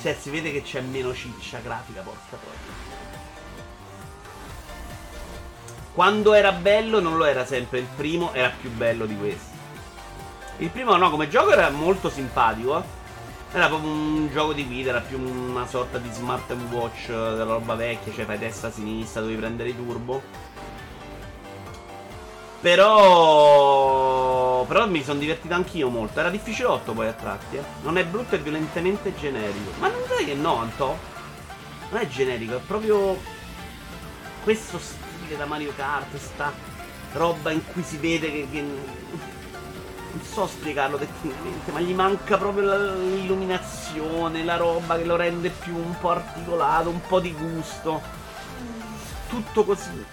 Cioè, 0.00 0.16
si 0.18 0.30
vede 0.30 0.52
che 0.52 0.62
c'è 0.62 0.80
meno 0.80 1.12
ciccia 1.12 1.58
grafica, 1.58 2.02
porca 2.02 2.36
troia. 2.36 2.76
Quando 5.92 6.32
era 6.32 6.52
bello 6.52 7.00
non 7.00 7.16
lo 7.16 7.24
era 7.24 7.44
sempre, 7.44 7.80
il 7.80 7.88
primo 7.96 8.32
era 8.32 8.50
più 8.50 8.70
bello 8.70 9.04
di 9.04 9.16
questo. 9.16 9.56
Il 10.58 10.70
primo 10.70 10.96
no, 10.96 11.10
come 11.10 11.28
gioco 11.28 11.50
era 11.50 11.70
molto 11.70 12.08
simpatico. 12.08 12.78
Eh. 12.78 12.96
Era 13.50 13.66
proprio 13.66 13.90
un 13.90 14.28
gioco 14.30 14.52
di 14.52 14.64
guida, 14.64 14.90
era 14.90 15.00
più 15.00 15.18
una 15.18 15.66
sorta 15.66 15.98
di 15.98 16.08
smartwatch 16.12 17.08
della 17.08 17.44
roba 17.44 17.74
vecchia, 17.74 18.12
cioè 18.12 18.26
fai 18.26 18.38
destra-sinistra, 18.38 19.22
dovevi 19.22 19.40
prendere 19.40 19.70
i 19.70 19.76
turbo. 19.76 20.22
Però. 22.60 24.16
Però 24.64 24.86
mi 24.88 25.02
sono 25.02 25.18
divertito 25.18 25.54
anch'io 25.54 25.88
molto. 25.88 26.20
Era 26.20 26.30
difficilotto 26.30 26.92
poi 26.92 27.08
a 27.08 27.12
tratti. 27.12 27.56
Eh. 27.56 27.62
Non 27.82 27.98
è 27.98 28.04
brutto, 28.04 28.34
è 28.34 28.40
violentemente 28.40 29.14
generico. 29.14 29.72
Ma 29.78 29.88
non 29.88 30.02
sai 30.06 30.24
che 30.24 30.34
no, 30.34 30.56
Anto? 30.56 30.98
Non 31.90 32.00
è 32.00 32.08
generico, 32.08 32.56
è 32.56 32.60
proprio. 32.60 33.36
Questo 34.42 34.78
stile 34.78 35.36
da 35.36 35.44
Mario 35.46 35.72
Kart, 35.76 36.16
sta 36.16 36.52
roba 37.12 37.50
in 37.50 37.64
cui 37.72 37.82
si 37.82 37.96
vede 37.96 38.30
che, 38.30 38.48
che 38.50 38.60
non 38.60 40.22
so 40.22 40.46
spiegarlo 40.46 40.96
tecnicamente, 40.96 41.70
ma 41.70 41.80
gli 41.80 41.92
manca 41.92 42.38
proprio 42.38 42.94
l'illuminazione, 42.96 44.44
la 44.44 44.56
roba 44.56 44.96
che 44.96 45.04
lo 45.04 45.16
rende 45.16 45.50
più 45.50 45.76
un 45.76 45.98
po' 45.98 46.10
articolato, 46.10 46.88
un 46.88 47.00
po' 47.02 47.20
di 47.20 47.32
gusto. 47.32 48.00
Tutto 49.28 49.64
così. 49.64 50.04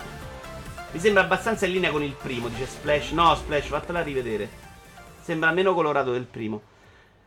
Mi 0.95 1.01
sembra 1.01 1.23
abbastanza 1.23 1.65
in 1.65 1.73
linea 1.73 1.91
con 1.91 2.03
il 2.03 2.13
primo, 2.13 2.47
dice 2.47 2.67
Splash. 2.67 3.11
No, 3.11 3.35
Splash, 3.35 3.65
fatela 3.65 4.01
rivedere. 4.01 4.47
Sembra 5.21 5.51
meno 5.51 5.73
colorato 5.73 6.13
del 6.13 6.23
primo. 6.23 6.61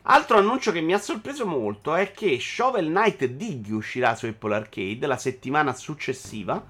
Altro 0.05 0.39
annuncio 0.39 0.73
che 0.73 0.81
mi 0.81 0.95
ha 0.95 0.99
sorpreso 0.99 1.45
molto 1.45 1.95
è 1.95 2.13
che 2.13 2.41
Shovel 2.41 2.87
Knight 2.87 3.27
Dig 3.27 3.71
uscirà 3.73 4.15
su 4.15 4.25
Apple 4.25 4.55
Arcade 4.55 5.07
la 5.07 5.19
settimana 5.19 5.75
successiva 5.75 6.65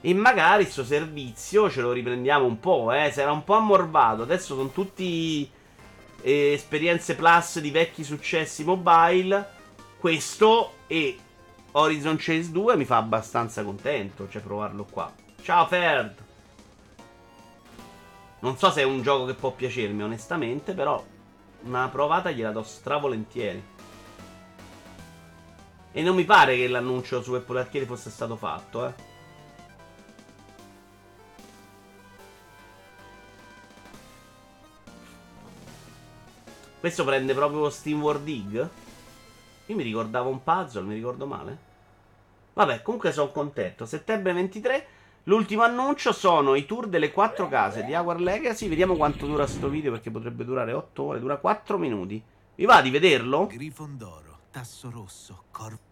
e 0.00 0.14
magari 0.14 0.62
il 0.62 0.70
suo 0.70 0.82
servizio 0.82 1.68
ce 1.68 1.82
lo 1.82 1.92
riprendiamo 1.92 2.46
un 2.46 2.58
po', 2.58 2.90
eh. 2.90 3.10
Si 3.12 3.20
era 3.20 3.32
un 3.32 3.44
po' 3.44 3.56
ammorbato. 3.56 4.22
Adesso 4.22 4.54
sono 4.54 4.70
tutti 4.70 5.46
eh, 6.22 6.52
esperienze 6.52 7.16
plus 7.16 7.60
di 7.60 7.70
vecchi 7.70 8.02
successi 8.02 8.64
mobile. 8.64 9.46
Questo 9.98 10.76
e 10.86 11.18
Horizon 11.72 12.16
Chase 12.18 12.50
2 12.50 12.76
mi 12.78 12.86
fa 12.86 12.96
abbastanza 12.96 13.62
contento. 13.62 14.26
Cioè, 14.26 14.40
provarlo 14.40 14.86
qua. 14.90 15.12
Ciao, 15.42 15.66
Ferd. 15.66 16.28
Non 18.40 18.56
so 18.56 18.70
se 18.70 18.80
è 18.80 18.84
un 18.84 19.02
gioco 19.02 19.26
che 19.26 19.34
può 19.34 19.52
piacermi, 19.52 20.02
onestamente, 20.02 20.72
però 20.72 21.04
una 21.62 21.88
provata 21.88 22.30
gliela 22.30 22.52
do 22.52 22.62
stravolentieri. 22.62 23.62
E 25.92 26.02
non 26.02 26.14
mi 26.14 26.24
pare 26.24 26.56
che 26.56 26.68
l'annuncio 26.68 27.22
su 27.22 27.34
Apple 27.34 27.60
Arcade 27.60 27.84
fosse 27.84 28.10
stato 28.10 28.36
fatto, 28.36 28.86
eh. 28.86 29.08
Questo 36.80 37.04
prende 37.04 37.34
proprio 37.34 37.68
Steam 37.68 38.00
World 38.00 38.24
Dig? 38.24 38.68
Io 39.66 39.76
mi 39.76 39.82
ricordavo 39.82 40.30
un 40.30 40.42
puzzle, 40.42 40.82
mi 40.82 40.94
ricordo 40.94 41.26
male. 41.26 41.58
Vabbè, 42.54 42.80
comunque 42.80 43.12
sono 43.12 43.30
contento. 43.30 43.84
Settembre 43.84 44.32
23. 44.32 44.86
L'ultimo 45.24 45.62
annuncio 45.62 46.12
sono 46.12 46.54
i 46.54 46.64
tour 46.64 46.86
delle 46.86 47.12
quattro 47.12 47.46
case 47.46 47.84
di 47.84 47.94
Hogwarts 47.94 48.22
Legacy. 48.22 48.68
Vediamo 48.68 48.96
quanto 48.96 49.26
dura 49.26 49.46
sto 49.46 49.68
video 49.68 49.92
perché 49.92 50.10
potrebbe 50.10 50.46
durare 50.46 50.72
8 50.72 51.02
ore. 51.02 51.20
Dura 51.20 51.36
4 51.36 51.76
minuti. 51.76 52.22
Vi 52.54 52.64
va 52.64 52.80
di 52.80 52.88
vederlo? 52.88 53.46
Grifondoro, 53.46 54.38
tasso 54.50 54.90
rosso, 54.90 55.44
corpo. 55.50 55.88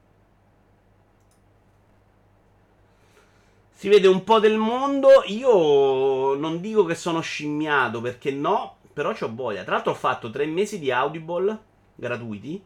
Si 3.72 3.89
vede 3.89 4.09
un 4.09 4.24
po' 4.24 4.39
del 4.39 4.57
mondo. 4.57 5.22
Io 5.26 6.35
non 6.35 6.61
dico 6.62 6.85
che 6.85 6.95
sono 6.95 7.20
scimmiato 7.20 8.01
perché 8.01 8.31
no. 8.31 8.76
Però 8.95 9.12
c'ho 9.12 9.33
voglia. 9.33 9.62
Tra 9.62 9.74
l'altro 9.74 9.93
ho 9.93 9.95
fatto 9.95 10.31
tre 10.31 10.47
mesi 10.47 10.79
di 10.79 10.91
Audible 10.91 11.59
gratuiti. 11.95 12.61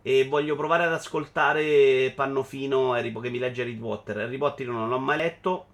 E 0.00 0.26
voglio 0.26 0.56
provare 0.56 0.84
ad 0.84 0.92
ascoltare 0.94 2.10
Pannofino 2.14 2.94
Harry, 2.94 3.12
che 3.12 3.30
mi 3.30 3.38
legge 3.38 3.62
Harry 3.62 3.76
Potter. 3.76 4.16
Harry 4.16 4.38
Potter 4.38 4.66
non 4.68 4.88
l'ho 4.88 4.98
mai 4.98 5.18
letto. 5.18 5.66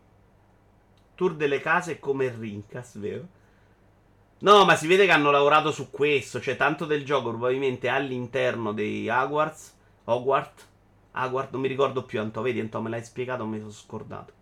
Tour 1.22 1.34
delle 1.34 1.60
case 1.60 2.00
come 2.00 2.34
Rincas, 2.36 2.98
vero? 2.98 3.24
No, 4.40 4.64
ma 4.64 4.74
si 4.74 4.88
vede 4.88 5.06
che 5.06 5.12
hanno 5.12 5.30
lavorato 5.30 5.70
su 5.70 5.88
questo. 5.88 6.40
Cioè, 6.40 6.56
tanto 6.56 6.84
del 6.84 7.04
gioco 7.04 7.28
probabilmente 7.28 7.88
all'interno 7.88 8.72
dei 8.72 9.08
Hogwarts. 9.08 9.72
Hogwarts. 10.02 10.68
Hogwarts, 11.12 11.52
non 11.52 11.60
mi 11.60 11.68
ricordo 11.68 12.02
più, 12.02 12.18
Anto. 12.18 12.42
Vedi, 12.42 12.58
Anto, 12.58 12.80
me 12.80 12.90
l'hai 12.90 13.04
spiegato, 13.04 13.46
mi 13.46 13.60
sono 13.60 13.70
scordato. 13.70 14.32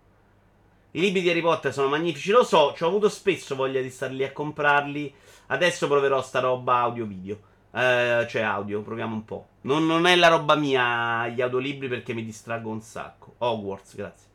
I 0.92 1.00
libri 1.00 1.20
di 1.20 1.28
Harry 1.28 1.42
Potter 1.42 1.70
sono 1.70 1.88
magnifici, 1.88 2.30
lo 2.30 2.44
so, 2.44 2.72
ci 2.74 2.82
ho 2.82 2.86
avuto 2.86 3.10
spesso 3.10 3.54
voglia 3.54 3.82
di 3.82 3.90
star 3.90 4.10
lì 4.12 4.24
a 4.24 4.32
comprarli. 4.32 5.14
Adesso 5.48 5.86
proverò 5.86 6.22
sta 6.22 6.40
roba 6.40 6.78
audio-video. 6.78 7.38
Eh, 7.72 8.26
cioè 8.26 8.40
audio, 8.40 8.80
proviamo 8.80 9.14
un 9.14 9.24
po'. 9.26 9.48
Non, 9.62 9.84
non, 9.84 10.06
è 10.06 10.16
la 10.16 10.28
roba 10.28 10.54
mia 10.54 11.28
gli 11.28 11.42
audiolibri 11.42 11.88
perché 11.88 12.14
mi 12.14 12.24
distraggo 12.24 12.70
un 12.70 12.80
sacco. 12.80 13.34
Hogwarts, 13.36 13.96
grazie. 13.96 14.29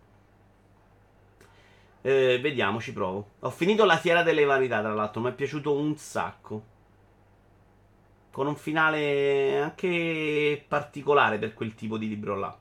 Eh, 2.06 2.38
vediamo, 2.40 2.80
ci 2.80 2.94
provo. 2.94 3.32
Ho 3.40 3.50
finito 3.50 3.84
la 3.84 3.98
fiera 3.98 4.22
delle 4.22 4.46
vanità, 4.46 4.80
tra 4.80 4.94
l'altro, 4.94 5.22
mi 5.22 5.30
è 5.30 5.34
piaciuto 5.34 5.74
un 5.74 5.98
sacco. 5.98 6.64
Con 8.30 8.46
un 8.46 8.56
finale 8.56 9.60
anche 9.60 10.64
particolare 10.68 11.40
per 11.40 11.56
quel 11.56 11.74
tipo 11.74 11.98
di 11.98 12.08
libro 12.08 12.38
là. 12.38 12.56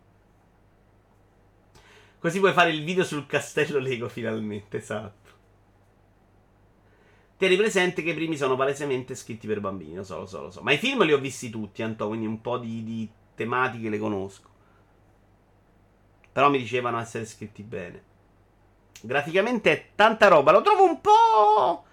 Così 2.19 2.39
puoi 2.39 2.55
fare 2.55 2.71
il 2.71 2.85
video 2.85 3.05
sul 3.05 3.27
castello 3.27 3.79
Lego 3.81 4.09
finalmente, 4.09 4.79
esatto. 4.79 5.31
Tieni 7.37 7.57
presente 7.57 8.03
che 8.03 8.13
i 8.13 8.15
primi 8.15 8.39
sono 8.39 8.57
palesemente 8.57 9.15
scritti 9.15 9.47
per 9.47 9.61
bambini, 9.61 9.97
lo 9.97 10.05
so, 10.05 10.21
lo 10.21 10.27
so, 10.27 10.41
lo 10.41 10.51
so. 10.51 10.63
Ma 10.63 10.73
i 10.73 10.79
film 10.79 11.05
li 11.05 11.13
ho 11.13 11.19
visti 11.19 11.51
tutti, 11.51 11.83
Anto, 11.83 12.07
quindi 12.07 12.25
un 12.25 12.41
po' 12.41 12.57
di, 12.57 12.83
di 12.83 13.11
tematiche 13.35 13.91
le 13.91 13.99
conosco. 13.99 14.49
Però 16.33 16.49
mi 16.49 16.57
dicevano 16.57 16.99
essere 16.99 17.27
scritti 17.27 17.63
bene. 17.63 18.13
Graficamente 19.03 19.73
è 19.73 19.87
tanta 19.95 20.29
roba, 20.29 20.53
lo 20.53 20.63
trovo 20.63 20.85
un 20.85 21.01
po' 21.01 21.85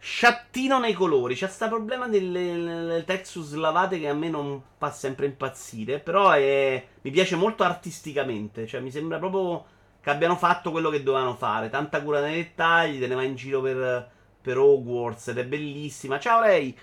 sciattino 0.00 0.78
nei 0.78 0.94
colori. 0.94 1.34
C'è 1.34 1.46
sta 1.46 1.68
problema 1.68 2.08
delle, 2.08 2.52
delle 2.52 3.04
texture 3.04 3.46
slavate 3.46 4.00
che 4.00 4.08
a 4.08 4.14
me 4.14 4.28
non 4.28 4.60
fa 4.78 4.90
sempre 4.90 5.26
impazzire. 5.26 6.00
Però 6.00 6.30
è, 6.30 6.84
mi 7.02 7.10
piace 7.10 7.36
molto 7.36 7.62
artisticamente. 7.62 8.66
Cioè, 8.66 8.80
mi 8.80 8.90
sembra 8.90 9.18
proprio 9.18 9.64
che 10.00 10.10
abbiano 10.10 10.36
fatto 10.36 10.70
quello 10.70 10.90
che 10.90 11.02
dovevano 11.02 11.36
fare. 11.36 11.68
Tanta 11.68 12.02
cura 12.02 12.20
nei 12.20 12.36
dettagli, 12.42 12.98
te 12.98 13.06
ne 13.06 13.14
vai 13.14 13.26
in 13.26 13.36
giro 13.36 13.60
per, 13.60 14.10
per 14.40 14.58
Hogwarts 14.58 15.28
ed 15.28 15.38
è 15.38 15.44
bellissima. 15.44 16.18
Ciao 16.18 16.40
lei! 16.40 16.76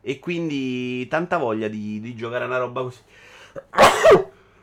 E 0.00 0.18
quindi 0.18 1.06
tanta 1.08 1.38
voglia 1.38 1.68
di, 1.68 2.00
di 2.00 2.14
giocare 2.14 2.44
a 2.44 2.46
una 2.46 2.58
roba 2.58 2.82
così. 2.82 3.00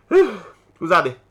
Scusate. 0.75 1.22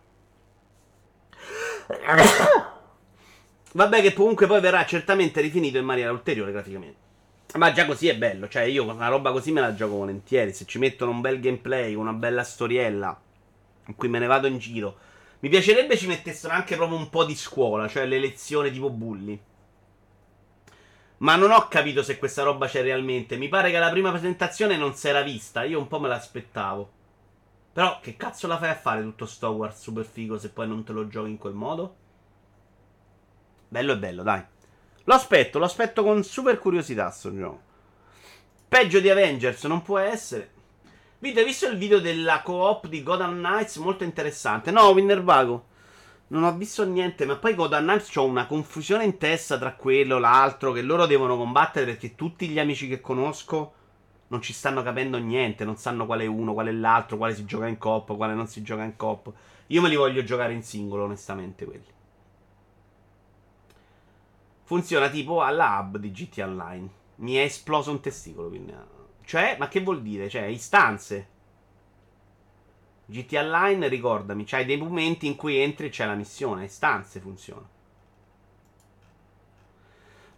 Vabbè, 3.75 4.03
che 4.03 4.13
comunque 4.13 4.47
poi 4.47 4.61
verrà 4.61 4.85
certamente 4.85 5.41
rifinito 5.41 5.79
in 5.79 5.85
maniera 5.85 6.13
ulteriore 6.13 6.53
graficamente. 6.53 7.01
Ma 7.55 7.73
già 7.73 7.85
così 7.87 8.09
è 8.09 8.17
bello. 8.17 8.49
Cioè, 8.49 8.63
io 8.63 8.85
una 8.85 9.09
roba 9.09 9.33
così 9.33 9.53
me 9.53 9.61
la 9.61 9.75
gioco 9.75 9.97
volentieri. 9.97 10.53
Se 10.53 10.65
ci 10.67 10.79
mettono 10.79 11.11
un 11.11 11.21
bel 11.21 11.41
gameplay, 11.41 11.95
una 11.95 12.13
bella 12.13 12.45
storiella, 12.45 13.21
in 13.87 13.95
cui 13.95 14.09
me 14.09 14.19
ne 14.19 14.27
vado 14.27 14.47
in 14.47 14.59
giro. 14.59 14.97
Mi 15.41 15.49
piacerebbe 15.49 15.97
ci 15.97 16.07
mettessero 16.07 16.53
anche 16.53 16.77
proprio 16.77 16.97
un 16.97 17.11
po' 17.11 17.25
di 17.25 17.35
scuola, 17.35 17.89
cioè 17.89 18.07
le 18.07 18.19
lezioni 18.19 18.71
tipo 18.71 18.91
bulli. 18.91 19.41
Ma 21.19 21.37
non 21.37 21.51
ho 21.51 21.69
capito 21.69 22.03
se 22.03 22.19
questa 22.19 22.43
roba 22.43 22.67
c'è 22.67 22.83
realmente. 22.83 23.37
Mi 23.37 23.49
pare 23.49 23.71
che 23.71 23.79
la 23.79 23.91
prima 23.91 24.11
presentazione 24.11 24.77
non 24.77 24.95
si 24.95 25.09
era 25.09 25.23
vista. 25.23 25.63
Io 25.65 25.79
un 25.79 25.89
po' 25.89 26.01
me 26.01 26.09
l'aspettavo. 26.09 26.91
Però 27.73 28.01
che 28.01 28.17
cazzo 28.17 28.47
la 28.47 28.59
fai 28.59 28.69
a 28.69 28.75
fare 28.75 29.03
tutto 29.03 29.25
sto 29.25 29.49
Wars 29.51 29.81
super 29.81 30.05
figo 30.05 30.39
se 30.39 30.51
poi 30.51 30.69
non 30.69 30.85
te 30.85 30.93
lo 30.93 31.09
giochi 31.09 31.31
in 31.31 31.39
quel 31.39 31.55
modo? 31.55 31.97
Bello 33.69 33.93
e 33.93 33.99
bello, 33.99 34.23
dai. 34.23 34.45
Lo 35.05 35.15
aspetto, 35.15 35.59
lo 35.59 35.65
aspetto 35.65 36.03
con 36.03 36.23
super 36.23 36.59
curiosità 36.59 37.11
sto 37.11 37.35
gioco. 37.35 37.61
Peggio 38.69 39.01
di 39.01 39.09
Avengers 39.09 39.65
non 39.65 39.81
può 39.81 39.99
essere. 39.99 40.51
Vito, 41.19 41.39
hai 41.39 41.47
visto 41.47 41.67
il 41.67 41.79
video 41.79 41.99
della 41.99 42.43
co-op 42.43 42.89
di 42.89 43.03
Gotham 43.03 43.37
Knights? 43.37 43.77
Molto 43.77 44.05
interessante. 44.05 44.71
No, 44.71 44.89
Winnerbago. 44.89 45.67
Non 46.29 46.45
ho 46.45 46.55
visto 46.55 46.85
niente, 46.85 47.25
ma 47.25 47.37
poi 47.37 47.55
Gotham 47.55 47.85
Knights 47.85 48.15
ho 48.17 48.25
una 48.25 48.47
confusione 48.47 49.05
in 49.05 49.17
testa 49.17 49.57
tra 49.57 49.75
quello 49.75 50.19
e 50.19 50.21
l'altro 50.21 50.73
che 50.73 50.83
loro 50.83 51.07
devono 51.07 51.37
combattere 51.37 51.87
perché 51.87 52.15
tutti 52.15 52.49
gli 52.49 52.59
amici 52.59 52.89
che 52.89 53.01
conosco 53.01 53.75
non 54.33 54.41
ci 54.41 54.55
stanno 54.55 54.83
capendo 54.83 55.19
niente, 55.19 55.63
non 55.63 55.77
sanno 55.77 56.07
qual 56.07 56.21
è 56.21 56.27
uno, 56.27 56.55
qual 56.55 56.69
è 56.69 56.73
l'altro, 56.73 57.19
quale 57.19 57.35
si 57.35 57.45
gioca 57.45 57.67
in 57.67 57.77
coppa, 57.77 58.15
quale 58.15 58.33
non 58.33 58.47
si 58.47 58.63
gioca 58.63 58.83
in 58.83 58.97
coppa. 58.97 59.31
Io 59.67 59.83
me 59.83 59.91
li 59.91 59.95
voglio 59.95 60.25
giocare 60.25 60.55
in 60.55 60.63
singolo, 60.63 61.05
onestamente, 61.05 61.67
quelli. 61.67 61.85
Funziona 64.63 65.11
tipo 65.11 65.43
alla 65.43 65.79
hub 65.79 65.99
di 65.99 66.11
GT 66.11 66.39
Online. 66.39 66.89
Mi 67.17 67.35
è 67.35 67.43
esploso 67.43 67.91
un 67.91 68.01
testicolo, 68.01 68.49
quindi... 68.49 68.73
Cioè, 69.23 69.57
ma 69.59 69.69
che 69.69 69.83
vuol 69.83 70.01
dire? 70.01 70.31
Cioè, 70.31 70.45
istanze. 70.45 71.29
GT 73.05 73.35
Online, 73.35 73.87
ricordami, 73.89 74.45
c'hai 74.45 74.65
dei 74.65 74.79
momenti 74.79 75.27
in 75.27 75.37
cui 75.37 75.59
entri 75.59 75.87
e 75.87 75.91
c'è 75.91 76.07
la 76.07 76.15
missione. 76.15 76.65
Istanze 76.65 77.21
funziona. 77.21 77.69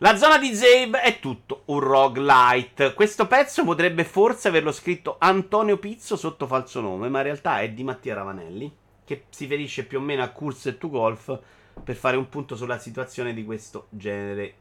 La 0.04 0.16
zona 0.16 0.36
di 0.36 0.54
Zave 0.54 1.00
è 1.00 1.18
tutto 1.18 1.62
un 1.64 1.80
roguelite. 1.80 2.92
Questo 2.92 3.26
pezzo 3.26 3.64
potrebbe 3.64 4.04
forse 4.04 4.48
averlo 4.48 4.70
scritto 4.70 5.16
Antonio 5.18 5.78
Pizzo 5.78 6.16
sotto 6.16 6.46
falso 6.46 6.82
nome, 6.82 7.08
ma 7.08 7.20
in 7.20 7.24
realtà 7.24 7.62
è 7.62 7.70
di 7.70 7.84
Mattia 7.84 8.12
Ravanelli, 8.12 8.70
che 9.02 9.24
si 9.30 9.46
ferisce 9.46 9.86
più 9.86 9.96
o 9.96 10.02
meno 10.02 10.22
a 10.22 10.28
Curse 10.28 10.76
to 10.76 10.90
Golf 10.90 11.38
per 11.82 11.96
fare 11.96 12.18
un 12.18 12.28
punto 12.28 12.54
sulla 12.54 12.78
situazione 12.78 13.32
di 13.32 13.46
questo 13.46 13.86
genere. 13.88 14.54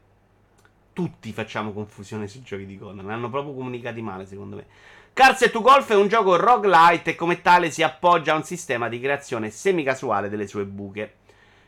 Tutti 0.94 1.30
facciamo 1.34 1.74
confusione 1.74 2.26
sui 2.26 2.40
giochi 2.40 2.64
di 2.64 2.78
Conan, 2.78 3.04
l'hanno 3.04 3.28
proprio 3.28 3.52
comunicati 3.52 4.00
male 4.00 4.24
secondo 4.24 4.56
me. 4.56 4.66
Cars 5.12 5.50
to 5.52 5.60
Golf 5.60 5.90
è 5.90 5.94
un 5.94 6.08
gioco 6.08 6.36
roguelite 6.36 7.10
e 7.10 7.14
come 7.16 7.42
tale 7.42 7.70
si 7.70 7.82
appoggia 7.82 8.32
a 8.32 8.36
un 8.36 8.44
sistema 8.44 8.88
di 8.88 8.98
creazione 8.98 9.50
semi-casuale 9.50 10.30
delle 10.30 10.46
sue 10.46 10.64
buche. 10.64 11.16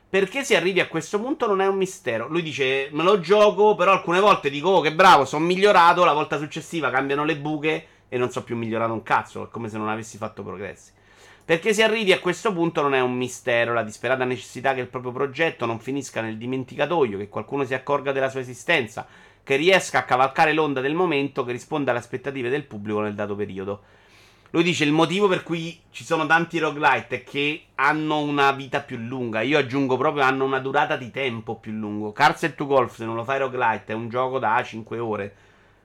Perché 0.08 0.44
si 0.44 0.54
arrivi 0.54 0.80
a 0.80 0.86
questo 0.86 1.20
punto 1.20 1.46
non 1.46 1.60
è 1.60 1.66
un 1.66 1.76
mistero. 1.76 2.28
Lui 2.28 2.42
dice: 2.42 2.88
Me 2.92 3.02
lo 3.02 3.18
gioco, 3.18 3.74
però 3.74 3.92
alcune 3.92 4.20
volte 4.20 4.50
dico: 4.50 4.68
Oh, 4.68 4.80
che 4.80 4.94
bravo, 4.94 5.24
sono 5.24 5.44
migliorato. 5.44 6.04
La 6.04 6.12
volta 6.12 6.38
successiva 6.38 6.90
cambiano 6.90 7.24
le 7.24 7.36
buche 7.36 7.86
e 8.08 8.16
non 8.16 8.30
so 8.30 8.44
più 8.44 8.56
migliorato 8.56 8.92
un 8.92 9.02
cazzo. 9.02 9.44
È 9.44 9.48
come 9.48 9.68
se 9.68 9.78
non 9.78 9.88
avessi 9.88 10.16
fatto 10.16 10.42
progressi. 10.42 10.92
Perché 11.44 11.74
si 11.74 11.82
arrivi 11.82 12.12
a 12.12 12.18
questo 12.18 12.52
punto 12.52 12.82
non 12.82 12.94
è 12.94 13.00
un 13.00 13.14
mistero. 13.14 13.72
La 13.72 13.82
disperata 13.82 14.24
necessità 14.24 14.74
che 14.74 14.80
il 14.80 14.88
proprio 14.88 15.12
progetto 15.12 15.66
non 15.66 15.80
finisca 15.80 16.20
nel 16.20 16.36
dimenticatoio, 16.36 17.18
che 17.18 17.28
qualcuno 17.28 17.64
si 17.64 17.74
accorga 17.74 18.12
della 18.12 18.28
sua 18.28 18.40
esistenza, 18.40 19.06
che 19.42 19.56
riesca 19.56 19.98
a 19.98 20.04
cavalcare 20.04 20.52
l'onda 20.52 20.80
del 20.80 20.94
momento, 20.94 21.44
che 21.44 21.52
risponda 21.52 21.90
alle 21.90 22.00
aspettative 22.00 22.48
del 22.48 22.64
pubblico 22.64 23.00
nel 23.00 23.14
dato 23.14 23.34
periodo. 23.34 23.82
Lui 24.50 24.62
dice 24.62 24.84
il 24.84 24.92
motivo 24.92 25.26
per 25.28 25.42
cui 25.42 25.80
ci 25.90 26.04
sono 26.04 26.24
tanti 26.24 26.58
roguelite 26.58 27.16
è 27.16 27.24
che 27.24 27.66
hanno 27.74 28.20
una 28.20 28.52
vita 28.52 28.80
più 28.80 28.96
lunga. 28.96 29.40
Io 29.40 29.58
aggiungo 29.58 29.96
proprio 29.96 30.22
hanno 30.22 30.44
una 30.44 30.60
durata 30.60 30.96
di 30.96 31.10
tempo 31.10 31.56
più 31.56 31.72
lungo. 31.72 32.12
Cars 32.12 32.52
to 32.56 32.66
Golf, 32.66 32.96
se 32.96 33.04
non 33.04 33.16
lo 33.16 33.24
fai 33.24 33.38
roguelite, 33.38 33.92
è 33.92 33.96
un 33.96 34.08
gioco 34.08 34.38
da 34.38 34.62
5 34.62 34.98
ore. 34.98 35.34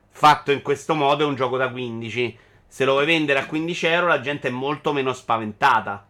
Fatto 0.10 0.52
in 0.52 0.62
questo 0.62 0.94
modo 0.94 1.24
è 1.24 1.28
un 1.28 1.36
gioco 1.36 1.58
da 1.58 1.70
15. 1.70 2.38
Se 2.68 2.86
lo 2.86 2.94
vuoi 2.94 3.06
vendere 3.06 3.40
a 3.40 3.46
15 3.46 3.86
euro 3.88 4.08
la 4.08 4.22
gente 4.22 4.48
è 4.48 4.52
molto 4.52 4.94
meno 4.94 5.12
spaventata. 5.12 6.06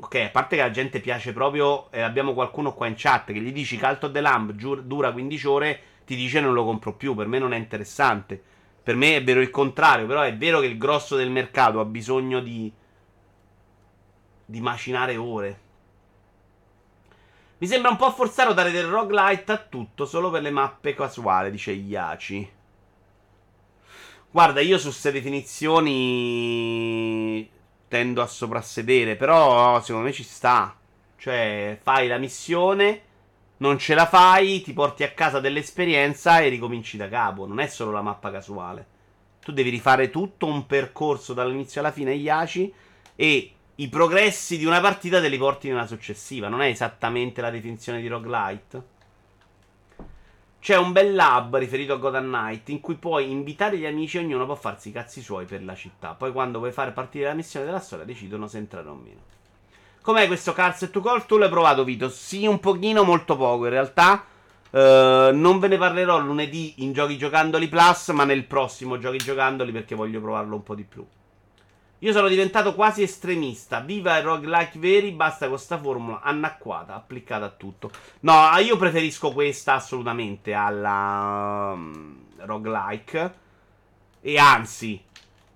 Ok, 0.00 0.14
a 0.14 0.30
parte 0.30 0.56
che 0.56 0.62
la 0.62 0.70
gente 0.70 1.00
piace 1.00 1.32
proprio, 1.32 1.90
e 1.90 2.00
abbiamo 2.00 2.32
qualcuno 2.32 2.72
qua 2.72 2.86
in 2.86 2.94
chat 2.96 3.26
che 3.32 3.40
gli 3.40 3.52
dici 3.52 3.78
Cult 3.78 4.04
of 4.04 4.12
the 4.12 4.20
Lamb 4.20 4.52
dura 4.52 5.12
15 5.12 5.46
ore, 5.46 5.80
ti 6.06 6.14
dice 6.14 6.40
non 6.40 6.54
lo 6.54 6.64
compro 6.64 6.94
più, 6.94 7.14
per 7.14 7.26
me 7.26 7.38
non 7.38 7.52
è 7.52 7.56
interessante. 7.56 8.42
Per 8.82 8.94
me 8.96 9.16
è 9.16 9.24
vero 9.24 9.40
il 9.40 9.50
contrario, 9.50 10.06
però 10.06 10.22
è 10.22 10.36
vero 10.36 10.60
che 10.60 10.66
il 10.66 10.78
grosso 10.78 11.16
del 11.16 11.30
mercato 11.30 11.80
ha 11.80 11.84
bisogno 11.84 12.40
di 12.40 12.72
di 14.48 14.60
macinare 14.62 15.16
ore. 15.16 15.60
Mi 17.58 17.66
sembra 17.66 17.90
un 17.90 17.96
po' 17.96 18.10
forzato 18.10 18.54
dare 18.54 18.70
del 18.70 18.86
roguelite 18.86 19.52
a 19.52 19.58
tutto 19.58 20.06
solo 20.06 20.30
per 20.30 20.40
le 20.40 20.50
mappe 20.50 20.94
casuali, 20.94 21.50
dice 21.50 21.72
Iaci. 21.72 22.50
Guarda, 24.30 24.60
io 24.60 24.78
su 24.78 24.86
queste 24.86 25.12
definizioni 25.12 25.86
tendo 27.88 28.22
a 28.22 28.26
soprassedere, 28.26 29.16
però 29.16 29.82
secondo 29.82 30.06
me 30.06 30.14
ci 30.14 30.22
sta. 30.22 30.74
Cioè, 31.16 31.78
fai 31.82 32.08
la 32.08 32.16
missione, 32.16 33.02
non 33.58 33.78
ce 33.78 33.94
la 33.94 34.06
fai, 34.06 34.60
ti 34.60 34.72
porti 34.72 35.02
a 35.02 35.10
casa 35.10 35.40
dell'esperienza 35.40 36.40
e 36.40 36.48
ricominci 36.48 36.96
da 36.96 37.08
capo. 37.08 37.46
Non 37.46 37.60
è 37.60 37.66
solo 37.66 37.90
la 37.90 38.02
mappa 38.02 38.30
casuale. 38.30 38.86
Tu 39.40 39.52
devi 39.52 39.70
rifare 39.70 40.10
tutto 40.10 40.46
un 40.46 40.66
percorso 40.66 41.34
dall'inizio 41.34 41.80
alla 41.80 41.90
fine, 41.90 42.14
Iaci, 42.14 42.72
e 43.16 43.52
i 43.74 43.88
progressi 43.88 44.58
di 44.58 44.64
una 44.64 44.80
partita 44.80 45.20
te 45.20 45.28
li 45.28 45.38
porti 45.38 45.68
nella 45.68 45.86
successiva. 45.86 46.48
Non 46.48 46.62
è 46.62 46.66
esattamente 46.66 47.40
la 47.40 47.50
definizione 47.50 48.00
di 48.00 48.06
roguelite. 48.06 48.96
C'è 50.60 50.76
un 50.76 50.92
bel 50.92 51.14
lab 51.14 51.56
riferito 51.56 51.94
a 51.94 51.96
Gotham 51.96 52.26
Knight 52.26 52.68
in 52.68 52.80
cui 52.80 52.96
puoi 52.96 53.30
invitare 53.30 53.78
gli 53.78 53.86
amici 53.86 54.18
e 54.18 54.20
ognuno 54.20 54.44
può 54.44 54.56
farsi 54.56 54.88
i 54.90 54.92
cazzi 54.92 55.20
suoi 55.20 55.46
per 55.46 55.64
la 55.64 55.74
città. 55.74 56.14
Poi 56.14 56.30
quando 56.30 56.58
vuoi 56.58 56.72
fare 56.72 56.90
partire 56.92 57.26
la 57.26 57.34
missione 57.34 57.64
della 57.64 57.80
storia 57.80 58.04
decidono 58.04 58.46
se 58.46 58.58
entrare 58.58 58.88
o 58.88 58.94
meno. 58.94 59.36
Com'è 60.08 60.26
questo 60.26 60.54
Cars 60.54 60.88
to 60.90 61.02
Call? 61.02 61.26
Tu 61.26 61.36
l'hai 61.36 61.50
provato, 61.50 61.84
Vito? 61.84 62.08
Sì, 62.08 62.46
un 62.46 62.60
pochino, 62.60 63.04
molto 63.04 63.36
poco 63.36 63.64
in 63.64 63.70
realtà. 63.72 64.24
Uh, 64.70 65.36
non 65.36 65.58
ve 65.58 65.68
ne 65.68 65.76
parlerò 65.76 66.18
lunedì 66.18 66.76
in 66.78 66.94
Giochi 66.94 67.18
Giocandoli 67.18 67.68
Plus, 67.68 68.08
ma 68.08 68.24
nel 68.24 68.44
prossimo 68.44 68.98
Giochi 68.98 69.18
Giocandoli 69.18 69.70
perché 69.70 69.94
voglio 69.94 70.18
provarlo 70.22 70.54
un 70.54 70.62
po' 70.62 70.74
di 70.74 70.84
più. 70.84 71.06
Io 71.98 72.12
sono 72.12 72.28
diventato 72.28 72.74
quasi 72.74 73.02
estremista. 73.02 73.80
Viva 73.80 74.16
i 74.16 74.22
roguelike 74.22 74.78
veri, 74.78 75.10
basta 75.10 75.46
con 75.46 75.58
sta 75.58 75.78
formula 75.78 76.22
annacquata, 76.22 76.94
applicata 76.94 77.44
a 77.44 77.50
tutto. 77.50 77.90
No, 78.20 78.48
io 78.64 78.78
preferisco 78.78 79.30
questa 79.32 79.74
assolutamente 79.74 80.54
alla 80.54 81.72
um, 81.74 82.16
roguelike. 82.38 83.34
E 84.22 84.38
anzi, 84.38 85.04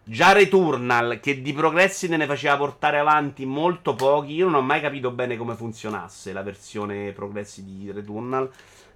già 0.05 0.33
Returnal, 0.33 1.21
che 1.21 1.41
di 1.43 1.53
progressi 1.53 2.09
ne 2.09 2.27
faceva 2.27 2.57
portare 2.57 2.99
avanti 2.99 3.45
molto 3.47 3.95
pochi, 3.95 4.35
io 4.35 4.47
non 4.47 4.55
ho 4.55 4.63
mai 4.63 4.81
capito 4.81 5.11
bene 5.11 5.37
come 5.37 5.55
funzionasse 5.55 6.33
la 6.33 6.43
versione 6.43 7.13
progressi 7.13 7.65
di 7.65 7.91
Returnal. 7.91 8.51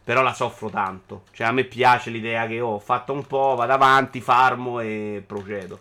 Però 0.07 0.23
la 0.23 0.35
soffro 0.35 0.71
tanto. 0.71 1.25
Cioè, 1.33 1.49
a 1.49 1.53
me 1.53 1.65
piace 1.65 2.11
l'idea 2.11 2.47
che 2.47 2.61
ho 2.61 2.79
fatto 2.79 3.13
un 3.13 3.27
po', 3.27 3.57
vado 3.57 3.73
avanti, 3.73 4.21
farmo 4.21 4.79
e 4.79 5.21
procedo. 5.27 5.81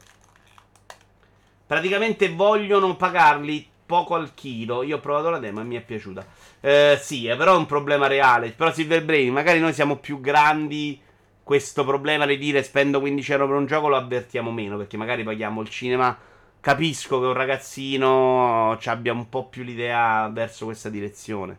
Praticamente 1.67 2.29
vogliono 2.29 2.95
pagarli 2.95 3.69
poco 3.85 4.15
al 4.15 4.33
chilo. 4.33 4.81
Io 4.81 4.95
ho 4.97 4.99
provato 4.99 5.29
la 5.29 5.37
demo 5.37 5.61
e 5.61 5.63
mi 5.63 5.75
è 5.75 5.81
piaciuta. 5.81 6.25
Eh, 6.59 6.97
sì, 6.99 7.27
è 7.27 7.37
però 7.37 7.55
un 7.55 7.67
problema 7.67 8.07
reale. 8.07 8.49
Però 8.49 8.71
Silver 8.71 9.05
Brain, 9.05 9.31
magari 9.31 9.59
noi 9.59 9.73
siamo 9.73 9.97
più 9.97 10.19
grandi. 10.19 10.99
Questo 11.45 11.85
problema 11.85 12.25
di 12.25 12.39
dire 12.39 12.63
spendo 12.63 12.99
15 12.99 13.31
euro 13.33 13.45
per 13.45 13.55
un 13.57 13.67
gioco 13.67 13.87
lo 13.87 13.97
avvertiamo 13.97 14.51
meno. 14.51 14.77
Perché 14.77 14.97
magari 14.97 15.23
paghiamo 15.23 15.61
il 15.61 15.69
cinema. 15.69 16.17
Capisco 16.59 17.19
che 17.19 17.27
un 17.27 17.33
ragazzino 17.33 18.71
abbia 18.71 19.13
un 19.13 19.29
po' 19.29 19.45
più 19.45 19.61
l'idea 19.61 20.27
verso 20.29 20.65
questa 20.65 20.89
direzione. 20.89 21.55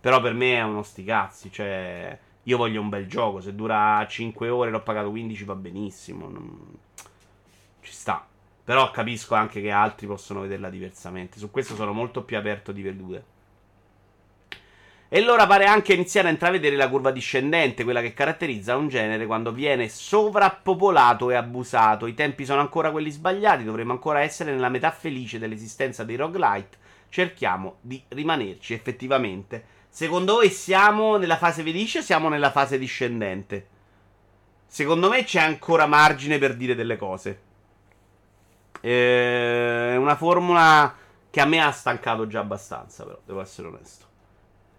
Però 0.00 0.20
per 0.20 0.34
me 0.34 0.56
è 0.56 0.62
uno 0.62 0.82
sticazzi. 0.82 1.52
Cioè, 1.52 2.18
io 2.42 2.56
voglio 2.56 2.80
un 2.80 2.88
bel 2.88 3.06
gioco. 3.06 3.40
Se 3.40 3.54
dura 3.54 4.04
5 4.04 4.48
ore, 4.48 4.70
l'ho 4.70 4.82
pagato 4.82 5.10
15, 5.10 5.44
va 5.44 5.54
benissimo. 5.54 6.28
Non... 6.28 6.76
Ci 7.82 7.92
sta. 7.92 8.26
Però 8.64 8.90
capisco 8.90 9.36
anche 9.36 9.60
che 9.60 9.70
altri 9.70 10.08
possono 10.08 10.40
vederla 10.40 10.68
diversamente. 10.70 11.38
Su 11.38 11.52
questo 11.52 11.76
sono 11.76 11.92
molto 11.92 12.24
più 12.24 12.36
aperto 12.36 12.72
di 12.72 12.82
vedute. 12.82 13.24
E 15.12 15.18
allora 15.18 15.44
pare 15.44 15.64
anche 15.64 15.92
iniziare 15.92 16.28
a 16.28 16.30
intravedere 16.30 16.76
la 16.76 16.88
curva 16.88 17.10
discendente, 17.10 17.82
quella 17.82 18.00
che 18.00 18.14
caratterizza 18.14 18.76
un 18.76 18.86
genere 18.86 19.26
quando 19.26 19.50
viene 19.50 19.88
sovrappopolato 19.88 21.32
e 21.32 21.34
abusato. 21.34 22.06
I 22.06 22.14
tempi 22.14 22.44
sono 22.44 22.60
ancora 22.60 22.92
quelli 22.92 23.10
sbagliati, 23.10 23.64
dovremmo 23.64 23.90
ancora 23.90 24.20
essere 24.20 24.52
nella 24.52 24.68
metà 24.68 24.92
felice 24.92 25.40
dell'esistenza 25.40 26.04
dei 26.04 26.14
roguelite. 26.14 26.78
Cerchiamo 27.08 27.78
di 27.80 28.00
rimanerci 28.06 28.72
effettivamente. 28.72 29.64
Secondo 29.88 30.34
voi 30.34 30.48
siamo 30.48 31.16
nella 31.16 31.38
fase 31.38 31.64
felice 31.64 31.98
o 31.98 32.02
siamo 32.02 32.28
nella 32.28 32.52
fase 32.52 32.78
discendente? 32.78 33.66
Secondo 34.64 35.08
me 35.08 35.24
c'è 35.24 35.40
ancora 35.40 35.86
margine 35.86 36.38
per 36.38 36.54
dire 36.54 36.76
delle 36.76 36.96
cose. 36.96 37.40
È 38.80 39.96
una 39.96 40.14
formula 40.14 40.94
che 41.28 41.40
a 41.40 41.46
me 41.46 41.60
ha 41.60 41.72
stancato 41.72 42.28
già 42.28 42.38
abbastanza, 42.38 43.02
però, 43.02 43.18
devo 43.24 43.40
essere 43.40 43.66
onesto. 43.66 44.06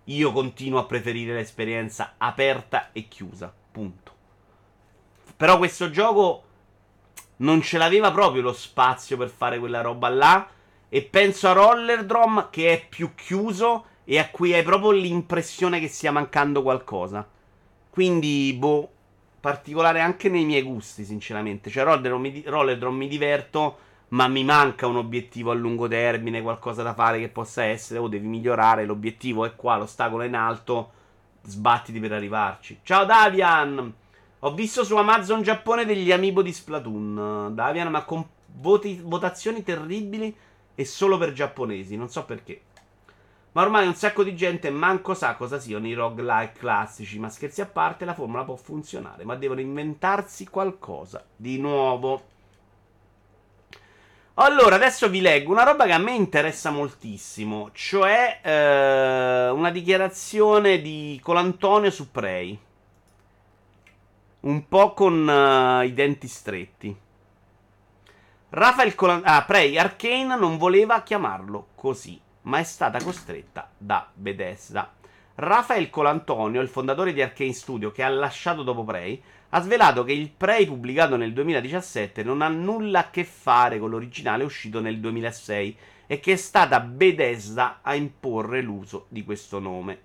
Io 0.06 0.32
continuo 0.32 0.80
a 0.80 0.86
preferire 0.86 1.34
l'esperienza 1.34 2.16
aperta 2.18 2.90
e 2.92 3.08
chiusa, 3.08 3.54
punto. 3.72 4.12
Però 5.38 5.58
questo 5.58 5.90
gioco 5.90 6.44
non 7.38 7.62
ce 7.62 7.78
l'aveva 7.78 8.12
proprio 8.12 8.42
lo 8.42 8.54
spazio 8.54 9.18
per 9.18 9.30
fare 9.30 9.58
quella 9.58 9.82
roba 9.82 10.10
là 10.10 10.48
E 10.94 11.02
penso 11.04 11.48
a 11.48 11.54
Rollerdrome 11.54 12.48
che 12.50 12.74
è 12.74 12.86
più 12.88 13.16
chiuso 13.16 13.86
e 14.04 14.20
a 14.20 14.30
cui 14.30 14.54
hai 14.54 14.62
proprio 14.62 14.92
l'impressione 14.92 15.80
che 15.80 15.88
stia 15.88 16.12
mancando 16.12 16.62
qualcosa. 16.62 17.26
Quindi, 17.90 18.54
boh, 18.60 18.92
particolare 19.40 20.02
anche 20.02 20.28
nei 20.28 20.44
miei 20.44 20.64
gusti, 20.64 21.06
sinceramente. 21.06 21.70
Cioè, 21.70 21.86
Rollerdrome 21.86 22.30
mi, 22.30 22.44
Rollerdrome 22.46 22.98
mi 22.98 23.08
diverto, 23.08 23.78
ma 24.12 24.28
mi 24.28 24.44
manca 24.44 24.88
un 24.88 24.98
obiettivo 24.98 25.52
a 25.52 25.54
lungo 25.54 25.88
termine, 25.88 26.42
qualcosa 26.42 26.84
da 26.84 26.94
fare 26.94 27.20
che 27.20 27.30
possa 27.30 27.64
essere, 27.64 28.00
o 28.00 28.04
oh, 28.04 28.08
devi 28.08 28.28
migliorare, 28.28 28.86
l'obiettivo 28.86 29.46
è 29.46 29.56
qua, 29.56 29.78
l'ostacolo 29.78 30.24
è 30.24 30.28
in 30.28 30.36
alto, 30.36 30.92
sbattiti 31.44 32.00
per 32.00 32.14
arrivarci. 32.14 32.80
Ciao 32.84 33.06
Davian! 33.06 33.94
Ho 34.40 34.54
visto 34.54 34.84
su 34.84 34.96
Amazon 34.98 35.44
Giappone 35.44 35.86
degli 35.86 36.12
amiibo 36.12 36.42
di 36.42 36.52
Splatoon, 36.52 37.52
Davian, 37.54 37.90
ma 37.90 38.04
con 38.04 38.28
voti, 38.56 39.00
votazioni 39.02 39.64
terribili 39.64 40.36
e 40.76 40.84
solo 40.86 41.18
per 41.18 41.32
giapponesi, 41.32 41.96
non 41.96 42.10
so 42.10 42.26
perché. 42.26 42.62
Ma 43.54 43.62
ormai 43.62 43.86
un 43.86 43.96
sacco 43.96 44.24
di 44.24 44.36
gente 44.36 44.70
manco 44.70 45.14
sa 45.14 45.36
cosa 45.36 45.60
siano 45.60 45.88
i 45.88 45.94
roguelike 45.94 46.58
classici, 46.58 47.20
ma 47.20 47.30
scherzi 47.30 47.62
a 47.62 47.66
parte 47.66 48.04
la 48.04 48.14
formula 48.14 48.44
può 48.44 48.56
funzionare, 48.56 49.24
ma 49.24 49.36
devono 49.36 49.62
inventarsi 49.62 50.48
qualcosa 50.48 51.24
di 51.36 51.60
nuovo. 51.60 52.31
Allora, 54.36 54.76
adesso 54.76 55.10
vi 55.10 55.20
leggo 55.20 55.52
una 55.52 55.64
roba 55.64 55.86
che 55.86 55.92
a 55.92 55.98
me 55.98 56.14
interessa 56.14 56.72
moltissimo, 56.72 57.70
cioè 57.74 58.40
eh, 58.42 59.50
una 59.50 59.70
dichiarazione 59.72 60.80
di 60.80 61.20
Colantonio 61.22 61.92
su 61.92 62.10
Prey. 62.12 62.58
Un 64.42 64.68
po' 64.70 64.94
con 64.94 65.28
uh, 65.28 65.84
i 65.84 65.94
denti 65.94 66.28
stretti. 66.30 66.98
Rafael 68.50 68.96
Colan- 68.96 69.22
ah, 69.26 69.44
Prey 69.44 69.78
Arcane 69.78 70.38
non 70.38 70.58
voleva 70.58 71.04
chiamarlo 71.04 71.68
così, 71.76 72.20
ma 72.44 72.58
è 72.60 72.64
stata 72.64 73.04
costretta 73.04 73.70
da 73.78 74.10
Bethesda. 74.14 74.94
Rafael 75.36 75.90
Colantonio, 75.90 76.62
il 76.62 76.70
fondatore 76.70 77.12
di 77.12 77.22
Arcane 77.22 77.54
Studio 77.54 77.92
che 77.92 78.02
ha 78.02 78.10
lasciato 78.10 78.64
dopo 78.64 78.86
Prey, 78.86 79.22
ha 79.54 79.62
svelato 79.62 80.04
che 80.04 80.14
il 80.14 80.30
Prey 80.30 80.66
pubblicato 80.66 81.16
nel 81.16 81.34
2017 81.34 82.24
non 82.24 82.42
ha 82.42 82.48
nulla 82.48 83.00
a 83.00 83.10
che 83.10 83.24
fare 83.24 83.80
con 83.80 83.90
l'originale 83.90 84.44
uscito 84.44 84.82
nel 84.82 85.00
2006 85.00 85.78
e 86.08 86.20
che 86.20 86.34
è 86.34 86.36
stata 86.36 86.80
Bethesda 86.80 87.80
a 87.82 87.96
imporre 87.96 88.62
l'uso 88.62 89.06
di 89.10 89.24
questo 89.24 89.60
nome. 89.60 90.02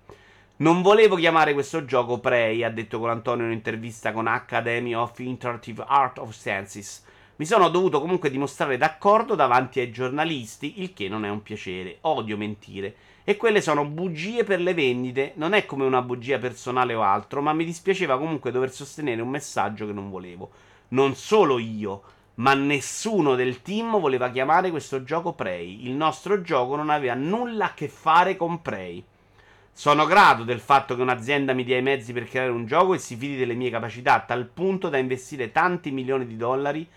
Non 0.57 0.81
volevo 0.81 1.15
chiamare 1.15 1.53
questo 1.53 1.85
gioco 1.85 2.19
Prey, 2.19 2.63
ha 2.63 2.69
detto 2.69 2.99
Colantonio 2.99 3.43
in 3.43 3.51
un'intervista 3.51 4.11
con 4.11 4.27
Academy 4.27 4.93
of 4.93 5.19
Interactive 5.19 5.83
Art 5.87 6.17
of 6.17 6.31
Sciences 6.31 7.05
mi 7.37 7.45
sono 7.45 7.69
dovuto 7.69 8.01
comunque 8.01 8.31
dimostrare 8.31 8.77
d'accordo 8.77 9.35
davanti 9.35 9.79
ai 9.79 9.91
giornalisti, 9.91 10.81
il 10.81 10.93
che 10.93 11.07
non 11.07 11.23
è 11.23 11.29
un 11.29 11.43
piacere. 11.43 11.99
Odio 12.01 12.35
mentire. 12.35 12.95
E 13.29 13.35
quelle 13.35 13.59
sono 13.59 13.83
bugie 13.83 14.45
per 14.45 14.61
le 14.61 14.73
vendite, 14.73 15.33
non 15.35 15.51
è 15.51 15.65
come 15.65 15.83
una 15.83 16.01
bugia 16.01 16.37
personale 16.37 16.93
o 16.93 17.01
altro, 17.01 17.41
ma 17.41 17.51
mi 17.51 17.65
dispiaceva 17.65 18.17
comunque 18.17 18.51
dover 18.51 18.71
sostenere 18.71 19.21
un 19.21 19.27
messaggio 19.27 19.85
che 19.85 19.91
non 19.91 20.09
volevo. 20.09 20.49
Non 20.91 21.13
solo 21.13 21.59
io, 21.59 22.03
ma 22.35 22.53
nessuno 22.53 23.35
del 23.35 23.61
team 23.61 23.99
voleva 23.99 24.29
chiamare 24.29 24.71
questo 24.71 25.03
gioco 25.03 25.33
Prey. 25.33 25.85
Il 25.85 25.91
nostro 25.91 26.41
gioco 26.41 26.77
non 26.77 26.89
aveva 26.89 27.15
nulla 27.15 27.65
a 27.65 27.73
che 27.73 27.89
fare 27.89 28.37
con 28.37 28.61
Prey. 28.61 29.03
Sono 29.73 30.05
grato 30.05 30.45
del 30.45 30.61
fatto 30.61 30.95
che 30.95 31.01
un'azienda 31.01 31.51
mi 31.51 31.65
dia 31.65 31.75
i 31.75 31.81
mezzi 31.81 32.13
per 32.13 32.29
creare 32.29 32.51
un 32.51 32.65
gioco 32.65 32.93
e 32.93 32.97
si 32.97 33.17
fidi 33.17 33.35
delle 33.35 33.55
mie 33.55 33.69
capacità 33.69 34.13
a 34.13 34.21
tal 34.21 34.45
punto 34.45 34.87
da 34.87 34.99
investire 34.99 35.51
tanti 35.51 35.91
milioni 35.91 36.25
di 36.25 36.37
dollari 36.37 36.87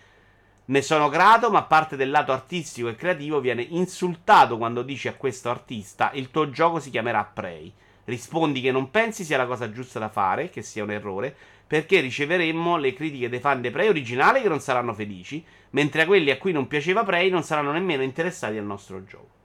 ne 0.71 0.83
sono 0.83 1.09
grato, 1.09 1.51
ma 1.51 1.65
parte 1.65 1.97
del 1.97 2.11
lato 2.11 2.31
artistico 2.31 2.89
e 2.89 2.95
creativo 2.95 3.41
viene 3.41 3.63
insultato 3.63 4.57
quando 4.57 4.83
dici 4.83 5.09
a 5.09 5.15
questo 5.15 5.51
artista 5.51 6.13
il 6.15 6.31
tuo 6.31 6.51
gioco 6.51 6.79
si 6.79 6.91
chiamerà 6.91 7.25
Prey. 7.25 7.73
Rispondi 8.05 8.61
che 8.61 8.71
non 8.71 8.91
pensi 8.91 9.25
sia 9.25 9.37
la 9.37 9.47
cosa 9.47 9.73
giusta 9.73 9.99
da 9.99 10.09
fare, 10.09 10.49
che 10.49 10.63
sia 10.63 10.85
un 10.85 10.93
errore, 10.93 11.35
perché 11.67 11.99
riceveremmo 11.99 12.77
le 12.77 12.93
critiche 12.93 13.29
dei 13.29 13.41
fan 13.41 13.61
dei 13.61 13.73
Prey 13.73 13.89
originali 13.89 14.43
che 14.43 14.49
non 14.49 14.61
saranno 14.61 14.95
felici, 14.95 15.45
mentre 15.71 16.03
a 16.03 16.07
quelli 16.07 16.31
a 16.31 16.39
cui 16.39 16.53
non 16.53 16.69
piaceva 16.69 17.03
Prey 17.03 17.31
non 17.31 17.43
saranno 17.43 17.73
nemmeno 17.73 18.05
interessati 18.05 18.57
al 18.57 18.65
nostro 18.65 19.05
gioco. 19.05 19.39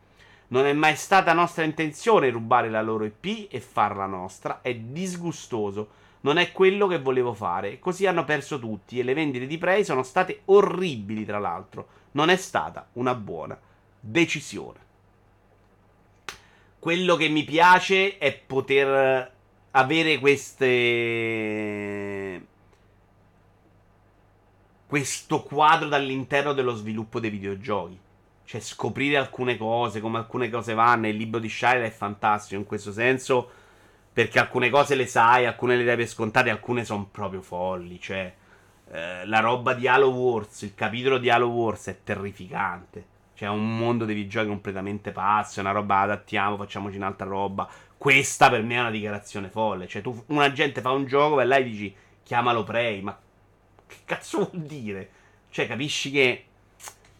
Non 0.50 0.68
è 0.68 0.74
mai 0.74 0.96
stata 0.96 1.34
nostra 1.34 1.64
intenzione 1.64 2.30
rubare 2.30 2.70
la 2.70 2.84
loro 2.84 3.04
IP 3.04 3.48
e 3.50 3.60
farla 3.60 4.06
nostra, 4.06 4.62
è 4.62 4.76
disgustoso 4.76 5.90
non 6.26 6.38
è 6.38 6.52
quello 6.52 6.88
che 6.88 6.98
volevo 6.98 7.36
fare. 7.36 7.78
Così 7.78 8.08
hanno 8.08 8.26
perso 8.26 8.58
tutti 8.58 8.98
e 8.98 9.04
le 9.04 9.14
vendite 9.14 9.46
di 9.46 9.60
Prey 9.60 9.84
sono 9.84 10.02
state 10.02 10.42
orribili, 10.46 11.24
tra 11.24 11.38
l'altro. 11.38 11.88
Non 12.14 12.30
è 12.30 12.36
stata 12.36 12.88
una 12.94 13.14
buona 13.14 13.56
decisione. 14.00 14.80
Quello 16.80 17.16
che 17.16 17.28
mi 17.28 17.44
piace 17.44 18.18
è 18.18 18.34
poter 18.34 19.34
avere 19.70 20.18
queste 20.18 20.64
questo 24.88 25.44
quadro 25.44 25.90
dall'interno 25.90 26.54
dello 26.54 26.74
sviluppo 26.74 27.20
dei 27.20 27.30
videogiochi. 27.30 28.00
Cioè 28.46 28.62
scoprire 28.62 29.18
alcune 29.18 29.58
cose, 29.58 30.02
come 30.02 30.18
alcune 30.18 30.50
cose 30.50 30.74
vanno. 30.74 31.08
Il 31.08 31.18
libro 31.18 31.40
di 31.40 31.50
Shire 31.50 31.86
è 31.86 31.92
fantastico 31.92 32.60
in 32.60 32.66
questo 32.66 32.92
senso 32.92 33.64
perché 34.16 34.40
alcune 34.40 34.70
cose 34.70 34.96
le 34.96 35.08
sai, 35.08 35.46
alcune 35.46 35.76
le 35.76 35.84
dai 35.84 35.98
per 35.98 36.08
scontate, 36.08 36.50
alcune 36.50 36.86
sono 36.86 37.06
proprio 37.12 37.42
folli. 37.42 38.00
Cioè, 38.00 38.34
eh, 38.90 39.26
la 39.26 39.42
roba 39.42 39.74
di 39.74 39.90
Halo 39.90 40.08
Wars, 40.08 40.62
il 40.62 40.74
capitolo 40.74 41.18
di 41.18 41.30
Halo 41.30 41.48
Wars 41.48 41.88
è 41.88 41.98
terrificante. 42.02 43.06
C'è 43.36 43.50
un 43.50 43.78
mondo 43.78 44.06
dei 44.06 44.16
videogiochi 44.16 44.48
completamente 44.48 45.12
pazzo. 45.12 45.60
È 45.60 45.64
una 45.64 45.74
roba 45.74 46.00
adattiamo, 46.00 46.56
facciamoci 46.56 46.96
un'altra 46.96 47.28
roba. 47.28 47.68
Questa 47.98 48.50
per 48.50 48.64
me 48.64 48.76
è 48.76 48.80
una 48.80 48.90
dichiarazione 48.90 49.50
folle. 49.50 49.86
Cioè, 49.86 50.02
tu, 50.02 50.24
una 50.28 50.50
gente 50.54 50.80
fa 50.80 50.92
un 50.92 51.06
gioco 51.06 51.42
e 51.42 51.46
lei 51.46 51.66
dici 51.66 51.94
chiamalo 52.24 52.64
Prey. 52.64 53.02
Ma 53.02 53.20
che 53.86 53.98
cazzo 54.06 54.50
vuol 54.50 54.64
dire? 54.64 55.10
Cioè, 55.50 55.68
capisci 55.68 56.10
che 56.10 56.46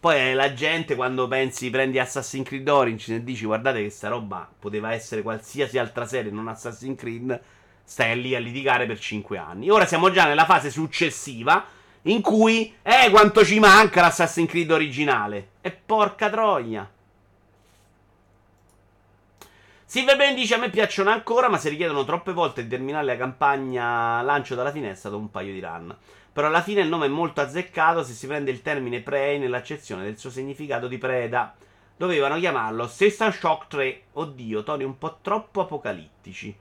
poi 0.06 0.36
la 0.36 0.54
gente 0.54 0.94
quando 0.94 1.28
pensi, 1.28 1.72
prendi 1.72 1.98
Assassin's 1.98 2.48
Creed 2.48 2.70
Origins 2.70 3.22
e 3.22 3.24
dici 3.24 3.44
guardate 3.44 3.82
che 3.82 3.90
sta 3.90 4.08
roba 4.08 4.48
poteva 4.60 4.94
essere 4.94 5.24
qualsiasi 5.24 5.80
altra 5.80 6.06
serie, 6.06 6.30
non 6.30 6.48
Assassin's 6.48 6.96
Creed, 6.96 7.42
stai 7.84 8.22
lì 8.22 8.36
a 8.36 8.40
litigare 8.40 8.86
per 8.86 9.00
5 9.00 9.36
anni. 9.40 9.72
Ora 9.72 9.88
siamo 9.88 10.12
già 10.12 10.28
nella 10.28 10.46
fase 10.46 10.70
successiva 10.70 11.66
in 12.04 12.22
cui, 12.22 12.72
eh, 12.84 13.10
quanto 13.10 13.44
ci 13.44 13.58
manca 13.58 14.02
l'Assassin's 14.02 14.48
Creed 14.48 14.70
originale. 14.70 15.48
E 15.62 15.72
porca 15.72 16.30
troia. 16.30 16.88
Silverbrain 19.86 20.36
dice 20.36 20.54
a 20.54 20.60
me 20.60 20.70
piacciono 20.70 21.10
ancora, 21.10 21.50
ma 21.50 21.58
se 21.58 21.70
richiedono 21.70 22.04
troppe 22.04 22.32
volte 22.32 22.62
di 22.62 22.70
terminare 22.70 23.06
la 23.06 23.18
campagna 23.18 24.22
lancio 24.22 24.54
dalla 24.54 24.72
finestra 24.72 25.10
dopo 25.10 25.24
un 25.24 25.32
paio 25.32 25.52
di 25.52 25.60
run. 25.60 25.96
Però 26.36 26.48
alla 26.48 26.62
fine 26.62 26.82
il 26.82 26.90
nome 26.90 27.06
è 27.06 27.08
molto 27.08 27.40
azzeccato 27.40 28.04
se 28.04 28.12
si 28.12 28.28
prende 28.28 28.52
il 28.52 28.62
termine 28.62 29.00
prey 29.00 29.40
nell'accezione 29.40 30.04
del 30.04 30.18
suo 30.18 30.30
significato 30.30 30.90
di 30.90 30.98
preda. 30.98 31.56
Dovevano 31.96 32.38
chiamarlo 32.38 32.90
System 32.90 33.32
Shock 33.32 33.68
3. 33.68 34.02
Oddio, 34.12 34.62
toni 34.64 34.84
un 34.84 34.98
po' 34.98 35.20
troppo 35.22 35.62
apocalittici. 35.62 36.54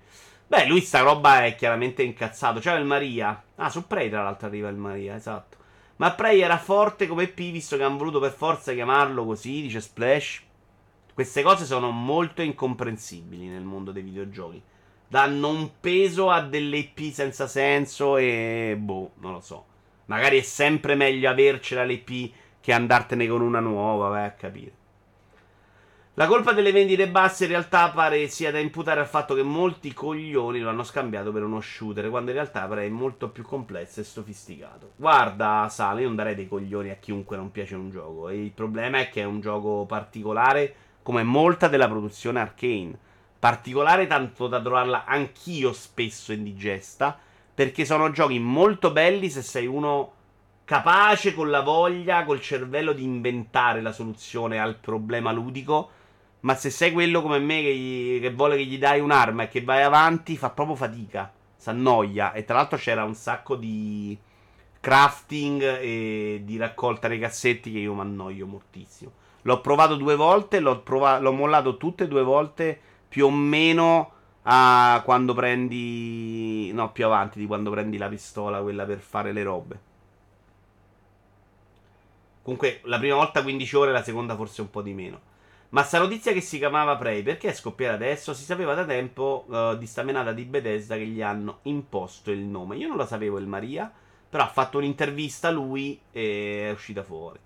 Beh, 0.47 0.67
lui 0.69 0.81
sta 0.81 1.01
roba 1.01 1.45
è 1.45 1.57
chiaramente 1.57 2.05
incazzato. 2.05 2.61
C'era 2.61 2.79
il 2.79 2.85
Maria. 2.85 3.43
Ah, 3.57 3.69
su 3.69 3.85
Prey 3.89 4.09
tra 4.09 4.23
l'altro 4.23 4.47
arriva 4.47 4.69
il 4.69 4.77
Maria, 4.77 5.17
esatto. 5.17 5.57
Ma 5.97 6.13
Prey 6.13 6.39
era 6.39 6.57
forte 6.57 7.09
come 7.09 7.27
P, 7.27 7.51
visto 7.51 7.77
che 7.77 7.83
hanno 7.83 7.99
voluto 7.99 8.21
per 8.21 8.31
forza 8.31 8.73
chiamarlo 8.73 9.25
così, 9.25 9.63
dice 9.63 9.81
Splash. 9.81 10.41
Queste 11.13 11.43
cose 11.43 11.65
sono 11.65 11.91
molto 11.91 12.43
incomprensibili 12.43 13.49
nel 13.49 13.65
mondo 13.65 13.91
dei 13.91 14.03
videogiochi 14.05 14.63
danno 15.09 15.49
un 15.49 15.71
peso 15.81 16.31
a 16.31 16.41
delle 16.41 16.79
IP 16.79 17.13
senza 17.13 17.47
senso 17.47 18.17
e 18.17 18.77
boh, 18.79 19.13
non 19.21 19.33
lo 19.33 19.41
so. 19.41 19.67
Magari 20.07 20.39
è 20.39 20.43
sempre 20.43 20.95
meglio 20.95 21.31
avercela 21.31 21.85
l'IP 21.85 22.33
che 22.61 22.73
andartene 22.73 23.27
con 23.27 23.41
una 23.41 23.61
nuova, 23.61 24.09
vai 24.09 24.27
a 24.27 24.33
capire. 24.33 24.73
La 26.17 26.29
colpa 26.29 26.53
delle 26.53 26.71
vendite 26.71 27.09
basse 27.09 27.45
in 27.45 27.51
realtà 27.51 27.91
pare 27.91 28.29
sia 28.29 28.53
da 28.53 28.61
imputare 28.61 29.01
al 29.01 29.09
fatto 29.09 29.35
che 29.35 29.43
molti 29.43 29.93
coglioni 29.93 30.61
lo 30.61 30.69
hanno 30.69 30.85
scambiato 30.85 31.33
per 31.33 31.43
uno 31.43 31.61
shooter, 31.61 32.09
quando 32.09 32.31
in 32.31 32.37
realtà 32.37 32.67
pare 32.67 32.89
molto 32.89 33.31
più 33.31 33.43
complesso 33.43 33.99
e 33.99 34.05
sofisticato. 34.05 34.93
Guarda, 34.95 35.67
Sale, 35.69 36.03
io 36.03 36.07
non 36.07 36.15
darei 36.15 36.37
dei 36.37 36.47
coglioni 36.47 36.91
a 36.91 36.97
chiunque 36.97 37.37
non 37.37 37.51
piace 37.51 37.75
un 37.75 37.91
gioco. 37.91 38.29
E 38.29 38.41
il 38.41 38.53
problema 38.53 39.01
è 39.01 39.09
che 39.09 39.23
è 39.23 39.25
un 39.25 39.41
gioco 39.41 39.87
particolare 39.87 40.75
come 41.03 41.25
molta 41.25 41.67
della 41.67 41.89
produzione 41.89 42.39
arcane 42.39 42.99
particolare 43.45 44.07
tanto 44.07 44.49
da 44.49 44.59
trovarla 44.59 45.05
anch'io 45.05 45.75
spesso 45.75 46.33
indigesta, 46.33 47.15
perché 47.55 47.85
sono 47.85 48.11
giochi 48.11 48.39
molto 48.39 48.91
belli 48.91 49.29
se 49.29 49.43
sei 49.43 49.67
uno 49.67 50.13
capace 50.65 51.35
con 51.35 51.51
la 51.51 51.61
voglia, 51.61 52.25
col 52.25 52.41
cervello 52.41 52.95
di 52.95 53.03
inventare 53.03 53.83
la 53.83 53.93
soluzione 53.93 54.59
al 54.59 54.77
problema 54.77 55.31
ludico, 55.31 55.91
ma 56.41 56.55
se 56.55 56.71
sei 56.71 56.91
quello 56.91 57.21
come 57.21 57.39
me 57.39 57.61
che, 57.61 57.77
gli, 57.77 58.19
che 58.19 58.31
vuole 58.31 58.57
che 58.57 58.65
gli 58.65 58.79
dai 58.79 59.01
un'arma 59.01 59.43
e 59.43 59.49
che 59.49 59.63
vai 59.63 59.83
avanti, 59.83 60.39
fa 60.39 60.49
proprio 60.49 60.77
fatica, 60.77 61.31
s'annoia 61.55 62.33
e 62.33 62.47
tra 62.47 62.57
l'altro 62.57 62.79
c'era 62.79 63.05
un 63.05 63.15
sacco 63.15 63.57
di 63.57 64.19
crafting 64.81 65.81
e 65.83 66.41
di 66.45 66.57
raccolta 66.57 67.09
dei 67.09 67.19
cassetti 67.19 67.71
che 67.71 67.81
io 67.81 67.93
mi 67.93 68.01
annoio 68.01 68.47
moltissimo. 68.47 69.13
L'ho 69.43 69.61
provato 69.61 69.97
due 69.97 70.17
volte, 70.17 70.61
l'ho, 70.61 70.81
provato, 70.81 71.23
l'ho 71.23 71.33
mollato 71.33 71.77
tutte 71.77 72.05
e 72.05 72.09
due 72.09 72.23
volte 72.23 72.81
più 73.15 73.27
o 73.27 73.31
meno 73.31 74.11
a 74.43 75.01
quando 75.05 75.35
prendi... 75.35 76.73
No, 76.73 76.91
più 76.91 77.05
avanti 77.05 77.39
di 77.39 77.47
quando 77.47 77.71
prendi 77.71 77.97
la 77.97 78.09
pistola, 78.09 78.61
quella 78.61 78.85
per 78.85 78.99
fare 78.99 79.31
le 79.31 79.43
robe. 79.45 79.81
Comunque, 82.43 82.81
la 82.83 82.99
prima 82.99 83.15
volta 83.15 83.45
15 83.45 83.77
ore, 83.77 83.93
la 83.93 84.03
seconda 84.03 84.35
forse 84.35 84.63
un 84.63 84.71
po' 84.71 84.83
di 84.83 84.95
meno. 84.95 85.21
Ma 85.69 85.85
sta 85.85 86.01
notizia 86.01 86.33
che 86.33 86.41
si 86.41 86.59
chiamava 86.59 86.97
Prey, 86.97 87.23
perché 87.23 87.51
è 87.51 87.55
scoppiata 87.55 87.95
adesso? 87.95 88.35
Si 88.35 88.43
sapeva 88.43 88.75
da 88.75 88.85
tempo 88.85 89.45
uh, 89.47 89.77
di 89.77 89.87
sta 89.87 90.03
menata 90.03 90.33
di 90.33 90.43
Bethesda 90.45 90.97
che 90.97 91.07
gli 91.07 91.23
hanno 91.23 91.61
imposto 91.63 92.33
il 92.33 92.41
nome. 92.41 92.75
Io 92.79 92.89
non 92.89 92.97
lo 92.97 93.07
sapevo 93.07 93.39
il 93.39 93.47
Maria, 93.47 93.89
però 94.29 94.43
ha 94.43 94.49
fatto 94.49 94.79
un'intervista 94.79 95.53
lui 95.53 96.01
e 96.11 96.67
è 96.67 96.73
uscita 96.73 97.05
fuori. 97.05 97.39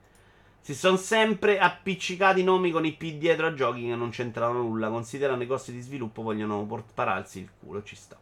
Si 0.61 0.74
sono 0.74 0.96
sempre 0.96 1.59
appiccicati 1.59 2.42
nomi 2.44 2.70
con 2.70 2.84
i 2.84 2.92
P 2.92 3.14
dietro 3.14 3.46
a 3.46 3.54
giochi 3.54 3.86
che 3.86 3.96
non 3.96 4.11
c'entrano 4.11 4.61
nulla. 4.61 4.90
Considerando 4.90 5.42
i 5.42 5.46
costi 5.46 5.72
di 5.72 5.80
sviluppo, 5.80 6.22
vogliono 6.22 6.66
pararsi 6.92 7.40
il 7.40 7.50
culo. 7.59 7.82
Ci 7.82 7.96
sta. 7.96 8.18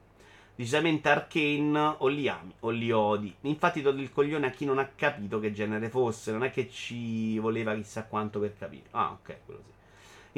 Decisamente 0.55 1.09
Arcane 1.09 1.97
o 1.99 2.07
li 2.07 2.29
ami 2.29 2.55
o 2.61 2.71
li 2.71 2.91
odi. 2.91 3.35
Infatti, 3.43 3.83
do 3.83 3.91
il 3.91 4.13
coglione 4.13 4.47
a 4.47 4.51
chi 4.51 4.65
non 4.65 4.79
ha 4.79 4.87
capito 4.87 5.41
che 5.41 5.53
genere 5.53 5.91
fosse. 5.91 6.33
Non 6.33 6.45
è 6.45 6.51
che 6.51 6.71
ci 6.71 7.39
voleva 7.39 7.75
chissà 7.75 8.05
quanto 8.05 8.39
per 8.39 8.57
capire. 8.57 8.85
Ah, 8.93 9.11
ok, 9.11 9.39
quello 9.45 9.61
sì. 9.65 9.73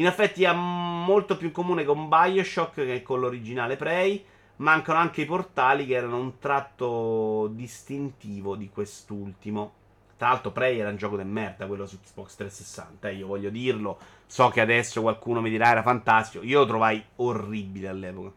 In 0.00 0.06
effetti 0.06 0.44
ha 0.44 0.52
molto 0.52 1.36
più 1.36 1.48
in 1.48 1.52
comune 1.52 1.84
con 1.84 2.08
Bioshock 2.08 2.74
che 2.74 3.02
con 3.02 3.20
l'originale 3.20 3.76
Prey. 3.76 4.24
Mancano 4.56 4.98
anche 4.98 5.22
i 5.22 5.26
portali 5.26 5.86
che 5.86 5.94
erano 5.94 6.18
un 6.18 6.38
tratto 6.38 7.48
distintivo 7.52 8.56
di 8.56 8.70
quest'ultimo. 8.70 9.72
Tra 10.18 10.30
l'altro, 10.30 10.50
Prey 10.50 10.80
era 10.80 10.90
un 10.90 10.96
gioco 10.96 11.16
di 11.16 11.22
merda 11.22 11.66
quello 11.66 11.86
su 11.86 12.00
Xbox 12.00 12.34
360. 12.34 13.08
Eh, 13.08 13.14
io 13.14 13.28
voglio 13.28 13.50
dirlo. 13.50 13.98
So 14.26 14.48
che 14.48 14.60
adesso 14.60 15.00
qualcuno 15.00 15.40
mi 15.40 15.48
dirà 15.48 15.70
era 15.70 15.82
fantastico. 15.82 16.44
Io 16.44 16.58
lo 16.58 16.66
trovai 16.66 17.02
orribile 17.16 17.86
all'epoca. 17.86 18.32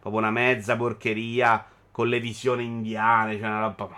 Proprio 0.00 0.20
una 0.20 0.32
mezza 0.32 0.76
porcheria 0.76 1.64
con 1.92 2.08
le 2.08 2.18
visioni 2.18 2.64
indiane. 2.64 3.38
Cioè 3.38 3.46
una 3.46 3.60
roba. 3.60 3.88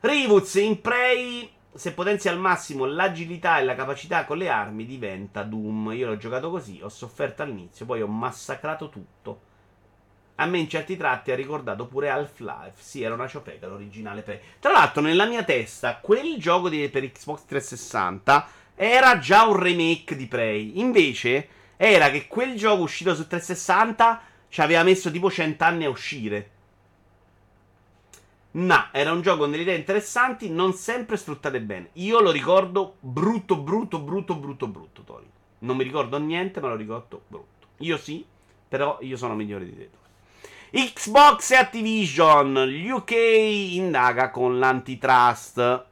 Rivuz 0.00 0.54
in 0.56 0.80
Prey 0.82 1.50
se 1.76 1.92
potenzi 1.92 2.28
al 2.28 2.38
massimo 2.38 2.86
l'agilità 2.86 3.58
e 3.58 3.64
la 3.64 3.74
capacità 3.74 4.24
con 4.24 4.38
le 4.38 4.48
armi, 4.48 4.86
diventa 4.86 5.42
Doom. 5.42 5.92
Io 5.92 6.06
l'ho 6.06 6.16
giocato 6.16 6.50
così, 6.50 6.80
ho 6.82 6.88
sofferto 6.88 7.42
all'inizio, 7.42 7.86
poi 7.86 8.02
ho 8.02 8.06
massacrato 8.06 8.88
tutto. 8.88 9.40
A 10.36 10.46
me 10.46 10.58
in 10.58 10.68
certi 10.68 10.96
tratti 10.96 11.30
ha 11.30 11.34
ricordato 11.34 11.86
pure 11.86 12.10
Half-Life. 12.10 12.74
Sì, 12.76 13.02
era 13.02 13.14
una 13.14 13.26
ciofeca 13.26 13.66
l'originale. 13.66 14.22
Per... 14.22 14.40
Tra 14.60 14.72
l'altro, 14.72 15.00
nella 15.00 15.24
mia 15.24 15.42
testa, 15.44 15.96
quel 15.96 16.36
gioco 16.38 16.68
di, 16.68 16.88
per 16.88 17.10
Xbox 17.10 17.44
360 17.46 18.48
era 18.74 19.18
già 19.18 19.44
un 19.44 19.56
remake 19.56 20.14
di 20.14 20.26
Prey. 20.26 20.78
Invece, 20.78 21.48
era 21.76 22.10
che 22.10 22.26
quel 22.26 22.56
gioco 22.56 22.82
uscito 22.82 23.14
su 23.14 23.26
360 23.26 24.20
ci 24.48 24.60
aveva 24.60 24.82
messo 24.82 25.10
tipo 25.10 25.30
100 25.30 25.64
anni 25.64 25.84
a 25.84 25.88
uscire. 25.88 26.50
No, 28.52 28.88
era 28.92 29.12
un 29.12 29.20
gioco 29.20 29.40
con 29.40 29.50
delle 29.50 29.64
idee 29.64 29.76
interessanti, 29.76 30.48
non 30.48 30.72
sempre 30.72 31.16
sfruttate 31.16 31.60
bene. 31.60 31.90
Io 31.94 32.20
lo 32.20 32.30
ricordo 32.30 32.96
brutto, 33.00 33.58
brutto, 33.58 34.00
brutto, 34.00 34.34
brutto, 34.34 34.66
brutto, 34.66 35.02
Tori. 35.02 35.30
Non 35.58 35.76
mi 35.76 35.84
ricordo 35.84 36.18
niente, 36.18 36.60
ma 36.60 36.68
lo 36.68 36.76
ricordo 36.76 37.22
brutto. 37.26 37.66
Io 37.78 37.98
sì, 37.98 38.24
però 38.68 38.98
io 39.00 39.16
sono 39.16 39.34
migliore 39.34 39.64
di 39.64 39.76
te. 39.76 39.90
Xbox 40.72 41.52
e 41.52 41.56
Activision, 41.56 42.52
l'UK 42.52 43.12
indaga 43.12 44.30
con 44.30 44.58
l'antitrust. 44.58 45.84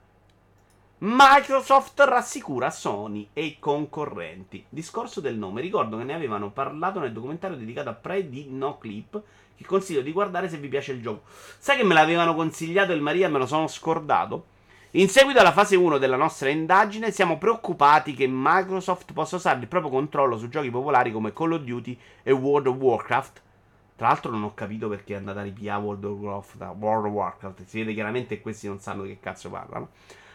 Microsoft 0.99 2.01
rassicura 2.01 2.71
Sony 2.71 3.29
e 3.33 3.45
i 3.45 3.59
concorrenti. 3.61 4.65
Discorso 4.69 5.21
del 5.21 5.37
nome, 5.37 5.61
ricordo 5.61 5.97
che 5.97 6.03
ne 6.03 6.13
avevano 6.13 6.51
parlato 6.51 6.99
nel 6.99 7.13
documentario 7.13 7.57
dedicato 7.57 7.89
a 7.89 7.95
Prey 7.95 8.29
di 8.29 8.49
No 8.51 8.77
Clip 8.79 9.23
che 9.57 9.65
consiglio 9.65 10.03
di 10.03 10.11
guardare 10.11 10.49
se 10.49 10.57
vi 10.57 10.67
piace 10.67 10.91
il 10.91 11.01
gioco. 11.01 11.23
Sai 11.59 11.77
che 11.77 11.85
me 11.85 11.95
l'avevano 11.95 12.35
consigliato 12.35 12.93
il 12.93 13.01
Maria 13.01 13.29
e 13.29 13.31
me 13.31 13.39
lo 13.39 13.47
sono 13.47 13.69
scordato? 13.69 14.47
In 14.93 15.09
seguito 15.09 15.39
alla 15.39 15.53
fase 15.53 15.77
1 15.77 15.99
della 15.99 16.17
nostra 16.17 16.49
indagine, 16.49 17.13
siamo 17.13 17.39
preoccupati 17.39 18.13
che 18.13 18.27
Microsoft 18.29 19.13
possa 19.13 19.37
usare 19.37 19.61
il 19.61 19.69
proprio 19.69 19.93
controllo 19.93 20.37
su 20.37 20.49
giochi 20.49 20.71
popolari 20.71 21.13
come 21.13 21.33
Call 21.33 21.53
of 21.53 21.63
Duty 21.63 21.97
e 22.25 22.33
World 22.33 22.67
of 22.67 22.77
Warcraft. 22.77 23.43
Tra 23.97 24.09
l'altro, 24.09 24.31
non 24.31 24.43
ho 24.43 24.55
capito 24.55 24.89
perché 24.89 25.15
è 25.15 25.17
andata 25.17 25.41
a 25.41 25.45
ripiare 25.45 25.81
World 25.81 26.05
of 26.05 26.19
Warcraft. 26.19 26.77
World 26.79 27.07
of 27.07 27.13
Warcraft. 27.13 27.65
Si 27.65 27.79
vede 27.79 27.95
chiaramente 27.95 28.37
che 28.37 28.43
questi 28.43 28.67
non 28.67 28.81
sanno 28.81 29.03
di 29.03 29.11
che 29.11 29.21
cazzo 29.21 29.51
parlano. 29.51 29.91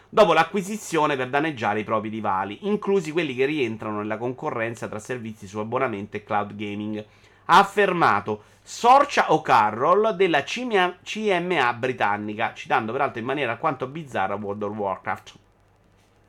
Dopo 0.08 0.32
l'acquisizione 0.32 1.14
per 1.16 1.28
danneggiare 1.28 1.80
i 1.80 1.84
propri 1.84 2.08
rivali, 2.08 2.66
inclusi 2.66 3.12
quelli 3.12 3.34
che 3.34 3.44
rientrano 3.44 3.98
nella 3.98 4.16
concorrenza 4.16 4.88
tra 4.88 4.98
servizi 4.98 5.46
su 5.46 5.58
abbonamento 5.58 6.16
e 6.16 6.24
cloud 6.24 6.56
gaming 6.56 7.04
ha 7.44 7.58
affermato 7.58 8.44
Sorcia 8.62 9.32
O'Carroll 9.32 10.10
della 10.10 10.42
CMA 10.42 11.72
britannica, 11.74 12.54
citando 12.54 12.92
peraltro 12.92 13.20
in 13.20 13.26
maniera 13.26 13.52
alquanto 13.52 13.86
bizzarra 13.86 14.34
World 14.34 14.62
of 14.62 14.76
Warcraft. 14.76 15.34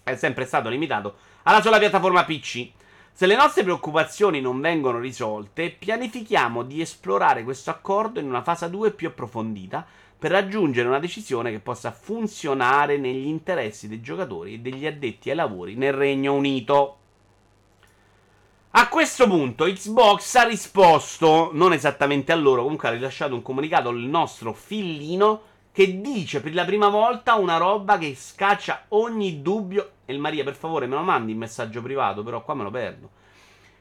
È 0.03 0.15
sempre 0.15 0.45
stato 0.45 0.69
limitato 0.69 1.15
alla 1.43 1.61
sola 1.61 1.77
piattaforma 1.77 2.23
PC. 2.23 2.71
Se 3.13 3.27
le 3.27 3.35
nostre 3.35 3.63
preoccupazioni 3.63 4.41
non 4.41 4.61
vengono 4.61 4.97
risolte, 4.97 5.69
pianifichiamo 5.69 6.63
di 6.63 6.81
esplorare 6.81 7.43
questo 7.43 7.69
accordo 7.69 8.19
in 8.19 8.27
una 8.27 8.41
fase 8.41 8.69
2 8.69 8.91
più 8.91 9.09
approfondita 9.09 9.85
per 10.17 10.31
raggiungere 10.31 10.87
una 10.87 10.99
decisione 10.99 11.51
che 11.51 11.59
possa 11.59 11.91
funzionare 11.91 12.97
negli 12.97 13.27
interessi 13.27 13.87
dei 13.87 14.01
giocatori 14.01 14.55
e 14.55 14.59
degli 14.59 14.87
addetti 14.87 15.29
ai 15.29 15.35
lavori 15.35 15.75
nel 15.75 15.93
Regno 15.93 16.33
Unito. 16.33 16.97
A 18.71 18.87
questo 18.87 19.27
punto 19.27 19.65
Xbox 19.65 20.35
ha 20.35 20.43
risposto, 20.43 21.49
non 21.53 21.73
esattamente 21.73 22.31
a 22.31 22.35
loro, 22.35 22.63
comunque 22.63 22.87
ha 22.87 22.91
rilasciato 22.91 23.35
un 23.35 23.41
comunicato 23.41 23.89
al 23.89 23.97
nostro 23.97 24.53
fillino 24.53 25.41
che 25.71 26.01
dice 26.01 26.41
per 26.41 26.53
la 26.53 26.65
prima 26.65 26.89
volta 26.89 27.35
una 27.35 27.57
roba 27.57 27.97
che 27.97 28.13
scaccia 28.15 28.85
ogni 28.89 29.41
dubbio. 29.41 29.91
E 30.05 30.17
Maria, 30.17 30.43
per 30.43 30.55
favore, 30.55 30.87
me 30.87 30.95
lo 30.95 31.01
mandi 31.01 31.31
in 31.31 31.37
messaggio 31.37 31.81
privato, 31.81 32.23
però 32.23 32.43
qua 32.43 32.53
me 32.53 32.63
lo 32.63 32.71
perdo. 32.71 33.09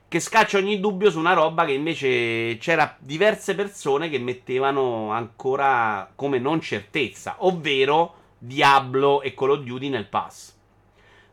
Che 0.07 0.21
scaccia 0.21 0.59
ogni 0.59 0.81
dubbio 0.81 1.11
su 1.11 1.19
una 1.19 1.35
roba 1.35 1.65
che 1.65 1.73
invece 1.73 2.57
c'era 2.59 2.97
diverse 2.99 3.55
persone 3.55 4.09
che 4.09 4.19
mettevano 4.19 5.11
ancora 5.11 6.11
come 6.15 6.39
non 6.39 6.61
certezza, 6.61 7.37
ovvero 7.39 8.15
Diablo 8.39 9.23
e 9.23 9.35
Call 9.35 9.51
of 9.51 9.61
Duty 9.61 9.89
nel 9.89 10.07
pass. 10.07 10.57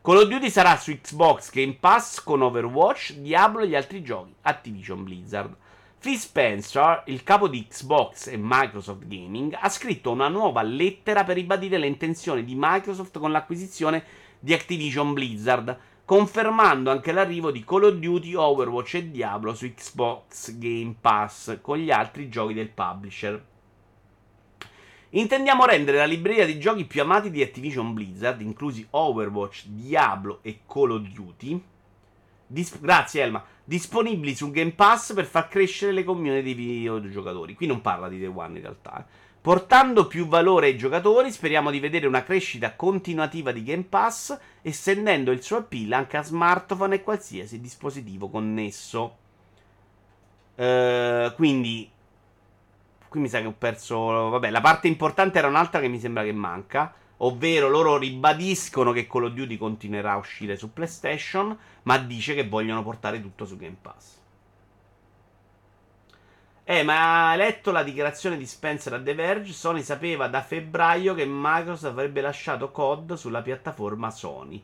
Call 0.00 0.18
of 0.18 0.28
Duty 0.28 0.48
sarà 0.48 0.76
su 0.76 0.92
Xbox 0.92 1.50
Game 1.50 1.76
Pass 1.78 2.22
con 2.22 2.42
Overwatch, 2.42 3.14
Diablo 3.14 3.62
e 3.62 3.68
gli 3.68 3.74
altri 3.74 4.02
giochi. 4.02 4.34
Activision 4.42 5.02
Blizzard. 5.02 5.54
Phil 6.00 6.16
Spencer, 6.16 7.02
il 7.06 7.24
capo 7.24 7.48
di 7.48 7.66
Xbox 7.66 8.28
e 8.28 8.36
Microsoft 8.38 9.04
Gaming, 9.06 9.56
ha 9.58 9.68
scritto 9.68 10.12
una 10.12 10.28
nuova 10.28 10.62
lettera 10.62 11.24
per 11.24 11.34
ribadire 11.34 11.76
le 11.76 11.88
intenzioni 11.88 12.44
di 12.44 12.54
Microsoft 12.56 13.18
con 13.18 13.32
l'acquisizione 13.32 14.04
di 14.38 14.54
Activision 14.54 15.12
Blizzard, 15.12 15.76
confermando 16.04 16.92
anche 16.92 17.10
l'arrivo 17.10 17.50
di 17.50 17.64
Call 17.64 17.82
of 17.82 17.94
Duty, 17.94 18.34
Overwatch 18.34 18.94
e 18.94 19.10
Diablo 19.10 19.54
su 19.54 19.74
Xbox 19.74 20.56
Game 20.56 20.94
Pass 21.00 21.58
con 21.60 21.78
gli 21.78 21.90
altri 21.90 22.28
giochi 22.28 22.54
del 22.54 22.70
publisher. 22.70 23.44
Intendiamo 25.10 25.64
rendere 25.64 25.98
la 25.98 26.04
libreria 26.04 26.46
di 26.46 26.60
giochi 26.60 26.84
più 26.84 27.02
amati 27.02 27.32
di 27.32 27.42
Activision 27.42 27.92
Blizzard, 27.92 28.40
inclusi 28.40 28.86
Overwatch, 28.90 29.64
Diablo 29.66 30.38
e 30.42 30.60
Call 30.64 30.90
of 30.92 31.00
Duty. 31.08 31.60
Dis- 32.46 32.80
grazie 32.80 33.22
Elma. 33.22 33.44
Disponibili 33.68 34.34
su 34.34 34.50
Game 34.50 34.72
Pass 34.72 35.12
per 35.12 35.26
far 35.26 35.48
crescere 35.48 35.92
le 35.92 36.02
community 36.02 36.42
dei 36.42 36.54
videogiocatori. 36.54 37.54
Qui 37.54 37.66
non 37.66 37.82
parla 37.82 38.08
di 38.08 38.18
The 38.18 38.26
One 38.26 38.56
in 38.56 38.62
realtà. 38.62 38.98
Eh. 38.98 39.04
Portando 39.42 40.06
più 40.06 40.26
valore 40.26 40.68
ai 40.68 40.78
giocatori, 40.78 41.30
speriamo 41.30 41.70
di 41.70 41.78
vedere 41.78 42.06
una 42.06 42.22
crescita 42.22 42.74
continuativa 42.74 43.52
di 43.52 43.62
Game 43.62 43.84
Pass, 43.84 44.38
estendendo 44.62 45.32
il 45.32 45.42
suo 45.42 45.58
appeal 45.58 45.92
anche 45.92 46.16
a 46.16 46.22
smartphone 46.22 46.94
e 46.94 47.02
qualsiasi 47.02 47.60
dispositivo 47.60 48.30
connesso. 48.30 49.16
Uh, 50.54 51.34
quindi 51.34 51.90
Qui 53.08 53.20
mi 53.20 53.28
sa 53.28 53.40
che 53.40 53.46
ho 53.46 53.54
perso. 53.56 53.96
Vabbè, 53.98 54.50
la 54.50 54.60
parte 54.60 54.86
importante 54.86 55.38
era 55.38 55.48
un'altra 55.48 55.80
che 55.80 55.88
mi 55.88 55.98
sembra 55.98 56.22
che 56.22 56.32
manca. 56.32 56.94
Ovvero 57.18 57.68
loro 57.68 57.96
ribadiscono 57.96 58.92
che 58.92 59.06
Call 59.06 59.24
of 59.24 59.32
Duty 59.32 59.56
continuerà 59.56 60.12
a 60.12 60.18
uscire 60.18 60.56
su 60.56 60.72
PlayStation, 60.72 61.56
ma 61.82 61.98
dice 61.98 62.34
che 62.34 62.46
vogliono 62.46 62.82
portare 62.82 63.20
tutto 63.20 63.44
su 63.44 63.56
Game 63.56 63.76
Pass. 63.80 64.16
Eh, 66.70 66.82
ma 66.82 67.30
hai 67.30 67.38
letto 67.38 67.72
la 67.72 67.82
dichiarazione 67.82 68.36
di 68.36 68.44
Spencer 68.46 68.92
a 68.92 69.00
The 69.00 69.14
Verge? 69.14 69.52
Sony 69.52 69.82
sapeva 69.82 70.28
da 70.28 70.42
febbraio 70.42 71.14
che 71.14 71.24
Microsoft 71.26 71.92
avrebbe 71.92 72.20
lasciato 72.20 72.70
COD 72.70 73.14
sulla 73.14 73.40
piattaforma 73.40 74.10
Sony. 74.10 74.62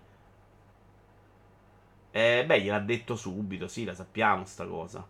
Eh, 2.10 2.44
beh, 2.46 2.60
gliel'ha 2.60 2.78
detto 2.78 3.16
subito, 3.16 3.68
sì, 3.68 3.84
la 3.84 3.94
sappiamo 3.94 4.44
sta 4.44 4.66
cosa. 4.66 5.04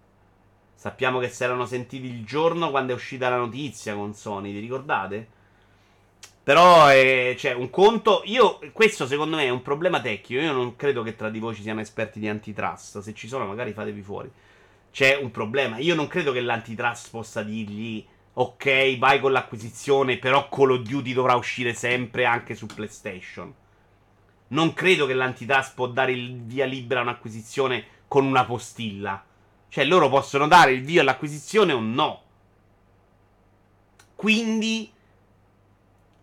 Sappiamo 0.73 1.19
che 1.19 1.29
si 1.29 1.43
erano 1.43 1.67
sentiti 1.67 2.07
il 2.07 2.25
giorno 2.25 2.71
quando 2.71 2.93
è 2.93 2.95
uscita 2.95 3.29
la 3.29 3.39
notizia 3.39 3.95
con 3.95 4.15
Sony, 4.15 4.53
vi 4.53 4.61
ricordate? 4.61 5.29
Però 6.45 6.89
è, 6.89 7.35
cioè, 7.39 7.55
un 7.55 7.71
conto. 7.71 8.21
Io, 8.27 8.59
questo 8.73 9.07
secondo 9.07 9.37
me 9.37 9.45
è 9.45 9.49
un 9.49 9.63
problema 9.63 10.03
tecnico. 10.03 10.43
Io 10.43 10.53
non 10.53 10.77
credo 10.77 11.03
che 11.03 11.17
tra 11.17 11.31
di 11.31 11.39
voi 11.39 11.55
ci 11.55 11.63
siano 11.63 11.81
esperti 11.81 12.21
di 12.21 12.29
antitrust. 12.29 12.99
Se 12.99 13.15
ci 13.15 13.29
sono, 13.29 13.47
magari 13.47 13.73
fatevi 13.73 14.03
fuori. 14.03 14.31
C'è 14.93 15.17
un 15.17 15.31
problema. 15.31 15.79
Io 15.79 15.95
non 15.95 16.07
credo 16.07 16.33
che 16.33 16.43
l'antitrust 16.43 17.09
possa 17.11 17.43
dirgli. 17.43 18.07
Ok, 18.35 18.99
vai 18.99 19.21
con 19.21 19.33
l'acquisizione, 19.33 20.19
però 20.19 20.49
Call 20.51 20.73
of 20.73 20.81
Duty 20.81 21.15
dovrà 21.15 21.35
uscire 21.35 21.73
sempre 21.73 22.27
anche 22.27 22.55
su 22.55 22.67
PlayStation. 22.67 23.53
Non 24.49 24.75
credo 24.75 25.07
che 25.07 25.15
l'antitrust 25.15 25.75
può 25.75 25.87
dare 25.87 26.13
il 26.13 26.43
via 26.43 26.67
libera 26.67 27.01
a 27.01 27.05
un'acquisizione 27.05 27.87
con 28.07 28.27
una 28.27 28.45
postilla. 28.45 29.25
Cioè, 29.71 29.85
loro 29.85 30.11
possono 30.11 30.47
dare 30.47 30.73
il 30.73 30.83
via 30.83 31.01
all'acquisizione 31.01 31.73
o 31.73 31.81
no. 31.81 32.23
Quindi 34.15 34.93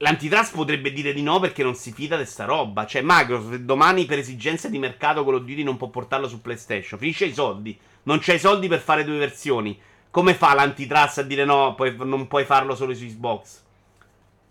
L'antitrust 0.01 0.55
potrebbe 0.55 0.91
dire 0.91 1.13
di 1.13 1.21
no 1.21 1.39
perché 1.39 1.61
non 1.61 1.75
si 1.75 1.91
fida 1.91 2.17
di 2.17 2.25
sta 2.25 2.45
roba. 2.45 2.87
Cioè, 2.87 3.03
Microsoft 3.03 3.57
domani 3.57 4.05
per 4.05 4.17
esigenze 4.17 4.71
di 4.71 4.79
mercato 4.79 5.23
Call 5.23 5.35
of 5.35 5.41
Duty 5.41 5.61
non 5.61 5.77
può 5.77 5.89
portarlo 5.89 6.27
su 6.27 6.41
PlayStation. 6.41 6.99
Finisce 6.99 7.25
i 7.25 7.33
soldi. 7.33 7.77
Non 8.03 8.17
c'hai 8.19 8.37
i 8.37 8.39
soldi 8.39 8.67
per 8.67 8.79
fare 8.79 9.03
due 9.03 9.17
versioni. 9.17 9.79
Come 10.09 10.33
fa 10.33 10.55
l'antitrust 10.55 11.19
a 11.19 11.21
dire 11.21 11.45
no, 11.45 11.75
poi 11.75 11.95
non 11.99 12.27
puoi 12.27 12.45
farlo 12.45 12.73
solo 12.73 12.95
su 12.95 13.05
Xbox? 13.05 13.61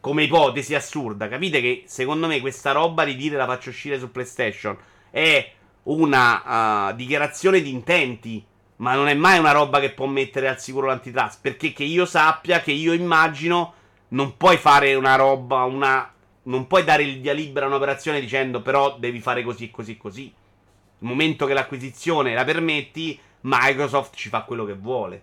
Come 0.01 0.23
ipotesi 0.23 0.77
assurda. 0.77 1.29
Capite 1.29 1.61
che 1.61 1.83
secondo 1.87 2.29
me 2.29 2.39
questa 2.39 2.71
roba 2.71 3.05
di 3.05 3.17
dire 3.17 3.37
la 3.37 3.47
faccio 3.47 3.71
uscire 3.71 3.99
su 3.99 4.13
PlayStation 4.13 4.79
è 5.11 5.53
una 5.83 6.91
uh, 6.91 6.95
dichiarazione 6.95 7.61
di 7.61 7.71
intenti. 7.71 8.45
Ma 8.77 8.95
non 8.95 9.09
è 9.09 9.15
mai 9.15 9.41
una 9.41 9.51
roba 9.51 9.81
che 9.81 9.91
può 9.91 10.07
mettere 10.07 10.47
al 10.47 10.61
sicuro 10.61 10.87
l'antitrust. 10.87 11.41
Perché 11.43 11.73
che 11.73 11.83
io 11.83 12.07
sappia, 12.07 12.61
che 12.61 12.71
io 12.71 12.93
immagino 12.93 13.75
non 14.11 14.37
puoi 14.37 14.57
fare 14.57 14.95
una 14.95 15.17
roba, 15.17 15.65
una... 15.65 16.15
Non 16.43 16.67
puoi 16.67 16.85
dare 16.85 17.03
il 17.03 17.21
via 17.21 17.33
libera 17.33 17.67
a 17.67 17.69
un'operazione 17.69 18.19
dicendo 18.19 18.63
però 18.63 18.99
devi 18.99 19.21
fare 19.21 19.43
così 19.43 19.71
così 19.71 19.97
così. 19.97 20.23
Il 20.23 21.07
momento 21.07 21.47
che 21.47 21.53
l'acquisizione 21.53 22.35
la 22.35 22.45
permetti, 22.45 23.19
Microsoft 23.43 24.17
ci 24.17 24.31
fa 24.31 24.43
quello 24.43 24.65
che 24.65 24.75
vuole. 24.75 25.23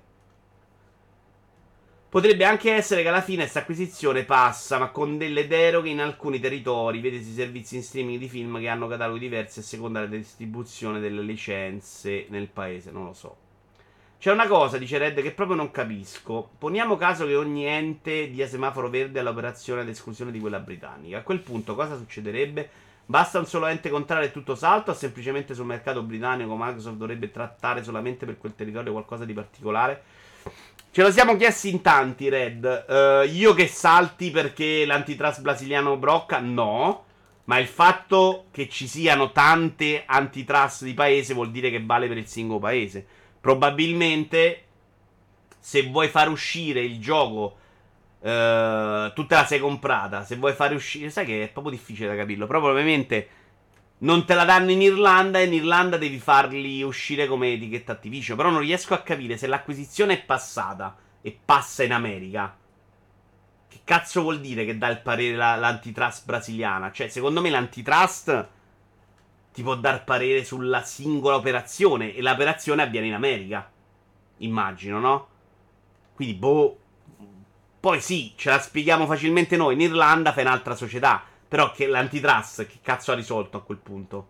Potrebbe 2.09 2.45
anche 2.45 2.71
essere 2.71 3.01
che 3.01 3.09
alla 3.09 3.21
fine 3.21 3.41
questa 3.41 3.59
acquisizione 3.59 4.23
passa, 4.23 4.77
ma 4.77 4.89
con 4.89 5.17
delle 5.17 5.47
deroghe 5.47 5.89
in 5.89 5.99
alcuni 5.99 6.39
territori, 6.39 7.01
vedesi 7.01 7.33
servizi 7.33 7.75
in 7.75 7.83
streaming 7.83 8.17
di 8.17 8.29
film 8.29 8.59
che 8.59 8.69
hanno 8.69 8.87
cataloghi 8.87 9.19
diversi 9.19 9.59
a 9.59 9.63
seconda 9.63 9.99
della 9.99 10.15
distribuzione 10.15 10.99
delle 10.99 11.21
licenze 11.21 12.27
nel 12.29 12.47
paese, 12.47 12.91
non 12.91 13.05
lo 13.05 13.13
so. 13.13 13.46
C'è 14.19 14.31
una 14.31 14.47
cosa, 14.47 14.79
dice 14.79 14.97
Red, 14.97 15.21
che 15.21 15.31
proprio 15.31 15.55
non 15.55 15.69
capisco. 15.69 16.49
Poniamo 16.57 16.97
caso 16.97 17.27
che 17.27 17.35
ogni 17.35 17.65
ente 17.65 18.31
dia 18.31 18.47
semaforo 18.47 18.89
verde 18.89 19.19
all'operazione 19.19 19.81
ad 19.81 19.89
esclusione 19.89 20.31
di 20.31 20.39
quella 20.39 20.57
britannica. 20.57 21.19
A 21.19 21.21
quel 21.21 21.39
punto 21.39 21.75
cosa 21.75 21.95
succederebbe? 21.95 22.67
Basta 23.05 23.37
un 23.37 23.45
solo 23.45 23.67
ente 23.67 23.89
contrario 23.89 24.27
e 24.27 24.31
tutto 24.31 24.55
salto 24.55 24.89
o 24.89 24.93
semplicemente 24.95 25.53
sul 25.53 25.65
mercato 25.65 26.01
britannico 26.01 26.57
Microsoft 26.57 26.97
dovrebbe 26.97 27.29
trattare 27.29 27.83
solamente 27.83 28.25
per 28.25 28.39
quel 28.39 28.55
territorio 28.55 28.91
qualcosa 28.91 29.23
di 29.23 29.33
particolare? 29.33 30.03
Ce 30.89 31.03
lo 31.03 31.11
siamo 31.11 31.37
chiesti 31.37 31.69
in 31.69 31.81
tanti, 31.81 32.27
Red. 32.27 32.85
Uh, 32.87 33.29
io 33.29 33.53
che 33.53 33.67
salti 33.67 34.31
perché 34.31 34.83
l'antitrust 34.87 35.41
brasiliano 35.41 35.95
brocca? 35.95 36.39
No. 36.39 37.05
Ma 37.43 37.59
il 37.59 37.67
fatto 37.67 38.45
che 38.49 38.67
ci 38.67 38.87
siano 38.87 39.31
tante 39.31 40.03
antitrust 40.07 40.83
di 40.83 40.95
paese 40.95 41.35
vuol 41.35 41.51
dire 41.51 41.69
che 41.69 41.83
vale 41.85 42.07
per 42.07 42.17
il 42.17 42.27
singolo 42.27 42.59
paese. 42.59 43.05
Probabilmente, 43.47 44.65
se 45.57 45.83
vuoi 45.83 46.09
far 46.09 46.27
uscire 46.27 46.81
il 46.81 46.99
gioco, 46.99 47.57
eh, 48.19 49.11
tu 49.15 49.25
la 49.29 49.45
sei 49.45 49.59
comprata. 49.59 50.25
Se 50.25 50.35
vuoi 50.35 50.51
fare 50.51 50.75
uscire, 50.75 51.09
sai 51.09 51.25
che 51.25 51.43
è 51.43 51.47
proprio 51.47 51.71
difficile 51.71 52.09
da 52.09 52.17
capirlo. 52.17 52.45
Però 52.45 52.59
probabilmente 52.59 53.29
non 53.99 54.25
te 54.25 54.33
la 54.33 54.43
danno 54.43 54.71
in 54.71 54.81
Irlanda 54.81 55.39
e 55.39 55.45
in 55.45 55.53
Irlanda 55.53 55.95
devi 55.95 56.19
farli 56.19 56.83
uscire 56.83 57.25
come 57.25 57.53
etichetta 57.53 57.93
Activision. 57.93 58.35
Però 58.35 58.49
non 58.49 58.59
riesco 58.59 58.93
a 58.93 59.01
capire 59.01 59.37
se 59.37 59.47
l'acquisizione 59.47 60.15
è 60.15 60.23
passata 60.25 60.97
e 61.21 61.39
passa 61.45 61.83
in 61.83 61.93
America. 61.93 62.53
Che 63.69 63.79
cazzo 63.85 64.23
vuol 64.23 64.41
dire 64.41 64.65
che 64.65 64.77
dà 64.77 64.89
il 64.89 64.99
parere 64.99 65.37
la, 65.37 65.55
l'antitrust 65.55 66.25
brasiliana? 66.25 66.91
Cioè, 66.91 67.07
secondo 67.07 67.39
me 67.39 67.49
l'antitrust 67.49 68.49
ti 69.57 69.63
può 69.63 69.73
dar 69.73 70.03
parere 70.03 70.43
sulla 70.43 70.83
singola 70.83 71.35
operazione 71.35 72.13
e 72.13 72.21
l'operazione 72.21 72.83
avviene 72.83 73.07
in 73.07 73.15
America. 73.15 73.67
Immagino, 74.37 74.99
no? 74.99 75.27
Quindi, 76.13 76.35
boh. 76.35 76.77
Poi 77.79 77.99
sì, 77.99 78.33
ce 78.35 78.51
la 78.51 78.59
spieghiamo 78.59 79.07
facilmente 79.07 79.57
noi. 79.57 79.73
In 79.73 79.81
Irlanda 79.81 80.31
fai 80.31 80.43
un'altra 80.43 80.75
società. 80.75 81.23
Però 81.47 81.71
che 81.71 81.87
l'antitrust, 81.87 82.67
che 82.67 82.77
cazzo 82.83 83.11
ha 83.11 83.15
risolto 83.15 83.57
a 83.57 83.63
quel 83.63 83.79
punto? 83.79 84.27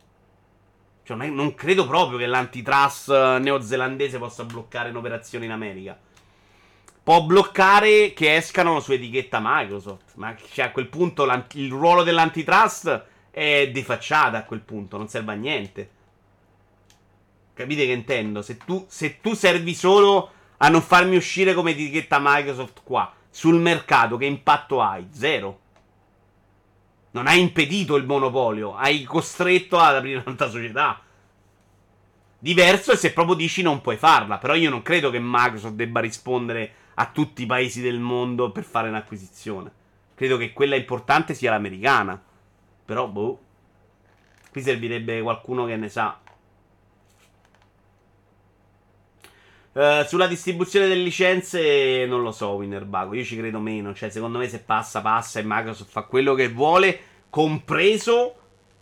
Cioè, 1.04 1.18
non 1.28 1.56
credo 1.56 1.86
proprio 1.86 2.18
che 2.18 2.26
l'antitrust 2.26 3.10
neozelandese 3.10 4.20
possa 4.20 4.46
bloccare 4.46 4.92
un'operazione 4.92 5.44
in 5.44 5.52
America. 5.52 6.00
Può 7.04 7.22
bloccare 7.24 8.14
che 8.14 8.38
escano 8.38 8.80
su 8.80 8.94
etichetta 8.94 9.42
Microsoft. 9.44 10.14
Ma 10.16 10.34
cioè, 10.54 10.68
a 10.68 10.72
quel 10.72 10.88
punto 10.88 11.26
il 11.56 11.70
ruolo 11.70 12.04
dell'antitrust 12.04 13.16
è 13.38 13.70
di 13.70 13.84
facciata 13.84 14.40
a 14.40 14.44
quel 14.46 14.62
punto, 14.62 14.98
non 14.98 15.10
serve 15.10 15.34
a 15.34 15.36
niente. 15.36 15.90
Capite 17.54 17.86
che 17.86 17.92
intendo? 17.92 18.42
Se 18.42 18.58
tu, 18.58 18.84
se 18.90 19.22
tu 19.22 19.36
servi 19.36 19.76
solo 19.76 20.32
a 20.58 20.70
non 20.70 20.82
farmi 20.82 21.16
uscire 21.16 21.54
come 21.54 21.72
etichetta 21.72 22.18
Microsoft 22.20 22.82
qua, 22.84 23.14
sul 23.30 23.60
mercato, 23.60 24.18
che 24.18 24.26
impatto 24.26 24.82
hai? 24.82 25.08
Zero. 25.12 25.60
Non 27.12 27.28
hai 27.28 27.40
impedito 27.40 27.96
il 27.96 28.08
monopolio, 28.08 28.76
hai 28.76 29.04
costretto 29.04 29.78
ad 29.78 29.98
aprire 29.98 30.22
un'altra 30.26 30.50
società. 30.50 31.00
Diverso 32.40 32.92
è 32.92 32.96
se 32.96 33.14
proprio 33.14 33.36
dici 33.36 33.62
non 33.62 33.82
puoi 33.82 33.98
farla. 33.98 34.40
Però 34.40 34.56
io 34.56 34.72
non 34.72 34.82
credo 34.82 35.12
che 35.12 35.20
Microsoft 35.22 35.76
debba 35.76 36.00
rispondere 36.00 36.74
a 36.96 37.06
tutti 37.06 37.44
i 37.44 37.46
paesi 37.46 37.82
del 37.82 38.00
mondo 38.00 38.52
per 38.52 38.64
fare 38.64 38.90
un'acquisizione. 38.90 39.72
Credo 40.16 40.38
che 40.38 40.54
quella 40.54 40.76
importante 40.76 41.36
sia 41.36 41.52
l'americana. 41.52 42.20
Però, 42.88 43.06
boh. 43.10 43.38
Qui 44.50 44.62
servirebbe 44.62 45.22
qualcuno 45.22 45.66
che 45.66 45.76
ne 45.76 45.90
sa. 45.90 46.18
Uh, 49.74 50.06
sulla 50.06 50.26
distribuzione 50.26 50.88
delle 50.88 51.04
licenze 51.04 52.06
non 52.08 52.22
lo 52.22 52.32
so, 52.32 52.52
Winnerbago. 52.52 53.14
Io 53.14 53.26
ci 53.26 53.36
credo 53.36 53.60
meno. 53.60 53.94
Cioè, 53.94 54.10
secondo 54.10 54.38
me 54.38 54.48
se 54.48 54.60
passa, 54.60 55.02
passa 55.02 55.42
e 55.42 55.44
Microsoft 55.46 55.92
fa 55.92 56.04
quello 56.04 56.34
che 56.34 56.48
vuole, 56.48 57.00
compreso 57.30 58.36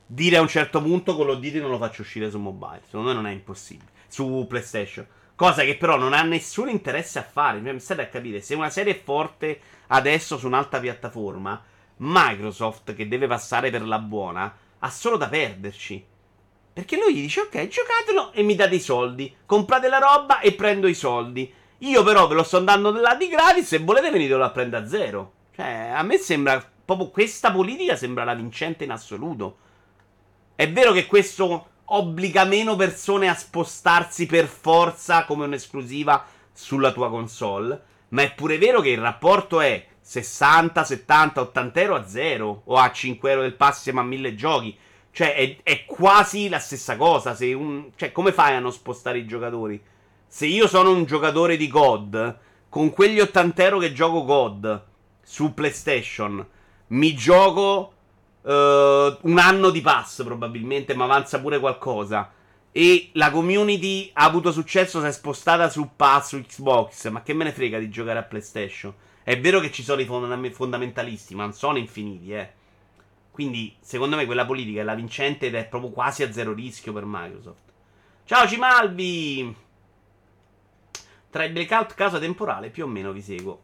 dire 0.05 0.37
a 0.37 0.41
un 0.41 0.47
certo 0.47 0.83
punto 0.83 1.15
con 1.15 1.25
lo 1.25 1.33
dite 1.33 1.59
non 1.59 1.71
lo 1.71 1.79
faccio 1.79 2.03
uscire 2.03 2.29
su 2.29 2.37
mobile. 2.37 2.83
Secondo 2.85 3.07
me 3.07 3.15
non 3.15 3.25
è 3.25 3.31
impossibile. 3.31 3.89
Su 4.07 4.45
PlayStation. 4.47 5.07
Cosa 5.33 5.63
che 5.63 5.77
però 5.77 5.97
non 5.97 6.13
ha 6.13 6.21
nessun 6.21 6.69
interesse 6.69 7.17
a 7.17 7.23
fare. 7.23 7.59
Mi 7.59 7.79
state 7.79 8.03
a 8.03 8.07
capire. 8.07 8.39
Se 8.39 8.53
una 8.53 8.69
serie 8.69 8.93
è 8.93 9.01
forte 9.03 9.59
adesso 9.87 10.37
su 10.37 10.45
un'altra 10.45 10.79
piattaforma 10.79 11.73
Microsoft, 11.97 12.93
che 12.93 13.07
deve 13.07 13.27
passare 13.27 13.69
per 13.69 13.85
la 13.85 13.99
buona, 13.99 14.55
ha 14.79 14.89
solo 14.89 15.17
da 15.17 15.27
perderci. 15.27 16.05
Perché 16.73 16.97
lui 16.97 17.15
gli 17.15 17.21
dice: 17.21 17.41
Ok, 17.41 17.67
giocatelo 17.67 18.33
e 18.33 18.43
mi 18.43 18.55
date 18.55 18.75
i 18.75 18.79
soldi. 18.79 19.33
Comprate 19.45 19.87
la 19.87 19.99
roba 19.99 20.39
e 20.39 20.53
prendo 20.53 20.87
i 20.87 20.93
soldi. 20.93 21.51
Io, 21.79 22.03
però, 22.03 22.27
ve 22.27 22.35
lo 22.35 22.43
sto 22.43 22.59
dando 22.59 22.91
là 22.91 23.15
di 23.15 23.27
gratis. 23.27 23.67
Se 23.67 23.79
volete, 23.79 24.11
venitelo 24.11 24.43
a 24.43 24.49
prendere 24.49 24.83
a 24.83 24.87
zero. 24.87 25.33
Cioè, 25.55 25.91
a 25.95 26.03
me 26.03 26.17
sembra 26.17 26.73
proprio 26.85 27.09
questa 27.09 27.51
politica 27.51 27.95
sembra 27.95 28.23
la 28.23 28.35
vincente 28.35 28.83
in 28.83 28.91
assoluto. 28.91 29.57
È 30.55 30.71
vero 30.71 30.91
che 30.91 31.07
questo 31.07 31.69
obbliga 31.85 32.45
meno 32.45 32.75
persone 32.75 33.27
a 33.27 33.33
spostarsi 33.33 34.25
per 34.25 34.45
forza 34.45 35.25
come 35.25 35.45
un'esclusiva 35.45 36.25
sulla 36.53 36.91
tua 36.91 37.09
console. 37.09 37.81
Ma 38.09 38.21
è 38.21 38.33
pure 38.33 38.57
vero 38.57 38.81
che 38.81 38.89
il 38.89 38.99
rapporto 38.99 39.59
è 39.59 39.85
60, 40.07 40.83
70, 40.83 41.41
80 41.41 41.81
euro 41.81 41.95
a 41.95 42.05
zero 42.05 42.61
o 42.65 42.75
a 42.75 42.91
5 42.91 43.27
euro 43.27 43.41
del 43.41 43.55
pass 43.55 43.81
siamo 43.81 44.01
a 44.01 44.03
1000 44.03 44.35
giochi. 44.35 44.77
Cioè, 45.09 45.33
è, 45.33 45.57
è 45.63 45.85
quasi 45.85 46.47
la 46.47 46.59
stessa 46.59 46.95
cosa. 46.95 47.35
Un, 47.39 47.89
cioè, 47.95 48.11
come 48.11 48.31
fai 48.31 48.53
a 48.53 48.59
non 48.59 48.71
spostare 48.71 49.17
i 49.17 49.25
giocatori? 49.25 49.81
Se 50.27 50.45
io 50.45 50.67
sono 50.67 50.91
un 50.91 51.05
giocatore 51.05 51.57
di 51.57 51.67
God, 51.67 52.37
con 52.69 52.91
quegli 52.91 53.19
80 53.19 53.63
euro 53.63 53.79
che 53.79 53.93
gioco 53.93 54.23
God 54.25 54.85
su 55.23 55.55
PlayStation, 55.55 56.45
mi 56.87 57.15
gioco 57.15 57.93
uh, 58.41 58.49
un 58.51 59.39
anno 59.39 59.71
di 59.71 59.81
pass 59.81 60.23
probabilmente, 60.23 60.93
ma 60.93 61.05
avanza 61.05 61.39
pure 61.41 61.59
qualcosa. 61.59 62.31
E 62.71 63.09
la 63.13 63.31
community 63.31 64.11
ha 64.13 64.25
avuto 64.25 64.51
successo, 64.51 64.99
si 64.99 65.07
è 65.07 65.11
spostata 65.11 65.67
su 65.67 65.89
pass, 65.95 66.27
su 66.27 66.41
Xbox. 66.41 67.09
Ma 67.09 67.23
che 67.23 67.33
me 67.33 67.45
ne 67.45 67.51
frega 67.51 67.79
di 67.79 67.89
giocare 67.89 68.19
a 68.19 68.23
PlayStation? 68.23 68.93
È 69.25 69.39
vero 69.39 69.59
che 69.59 69.71
ci 69.71 69.81
sono 69.81 70.01
i 70.01 70.05
fond- 70.05 70.51
fondamentalisti, 70.51 71.33
ma 71.33 71.41
non 71.41 71.53
sono 71.53 71.79
infiniti, 71.79 72.31
eh. 72.31 72.47
Quindi, 73.31 73.75
secondo 73.79 74.15
me, 74.15 74.27
quella 74.27 74.45
politica 74.45 74.81
è 74.81 74.83
la 74.83 74.93
vincente 74.93 75.47
ed 75.47 75.55
è 75.55 75.65
proprio 75.65 75.89
quasi 75.89 76.21
a 76.21 76.31
zero 76.31 76.53
rischio 76.53 76.93
per 76.93 77.05
Microsoft. 77.07 77.71
Ciao 78.23 78.47
Cimalvi! 78.47 79.55
Tra 81.31 81.43
i 81.43 81.49
blackout 81.49 81.95
casa 81.95 82.19
temporale, 82.19 82.69
più 82.69 82.83
o 82.83 82.87
meno 82.87 83.11
vi 83.11 83.23
seguo. 83.23 83.63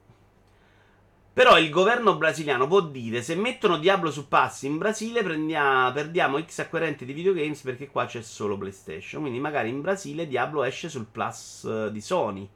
Però 1.31 1.59
il 1.59 1.69
governo 1.69 2.17
brasiliano 2.17 2.65
può 2.65 2.81
dire: 2.81 3.21
se 3.21 3.35
mettono 3.35 3.77
Diablo 3.77 4.09
su 4.09 4.27
passi 4.27 4.65
in 4.65 4.79
Brasile, 4.79 5.21
prendia- 5.21 5.91
perdiamo 5.93 6.43
X 6.43 6.57
acquirenti 6.57 7.05
di 7.05 7.13
videogames 7.13 7.61
perché 7.61 7.87
qua 7.87 8.07
c'è 8.07 8.23
solo 8.23 8.57
PlayStation. 8.57 9.21
Quindi 9.21 9.39
magari 9.39 9.69
in 9.69 9.81
Brasile 9.81 10.27
Diablo 10.27 10.63
esce 10.63 10.89
sul 10.89 11.05
Plus 11.05 11.61
uh, 11.61 11.91
di 11.91 12.01
Sony. 12.01 12.49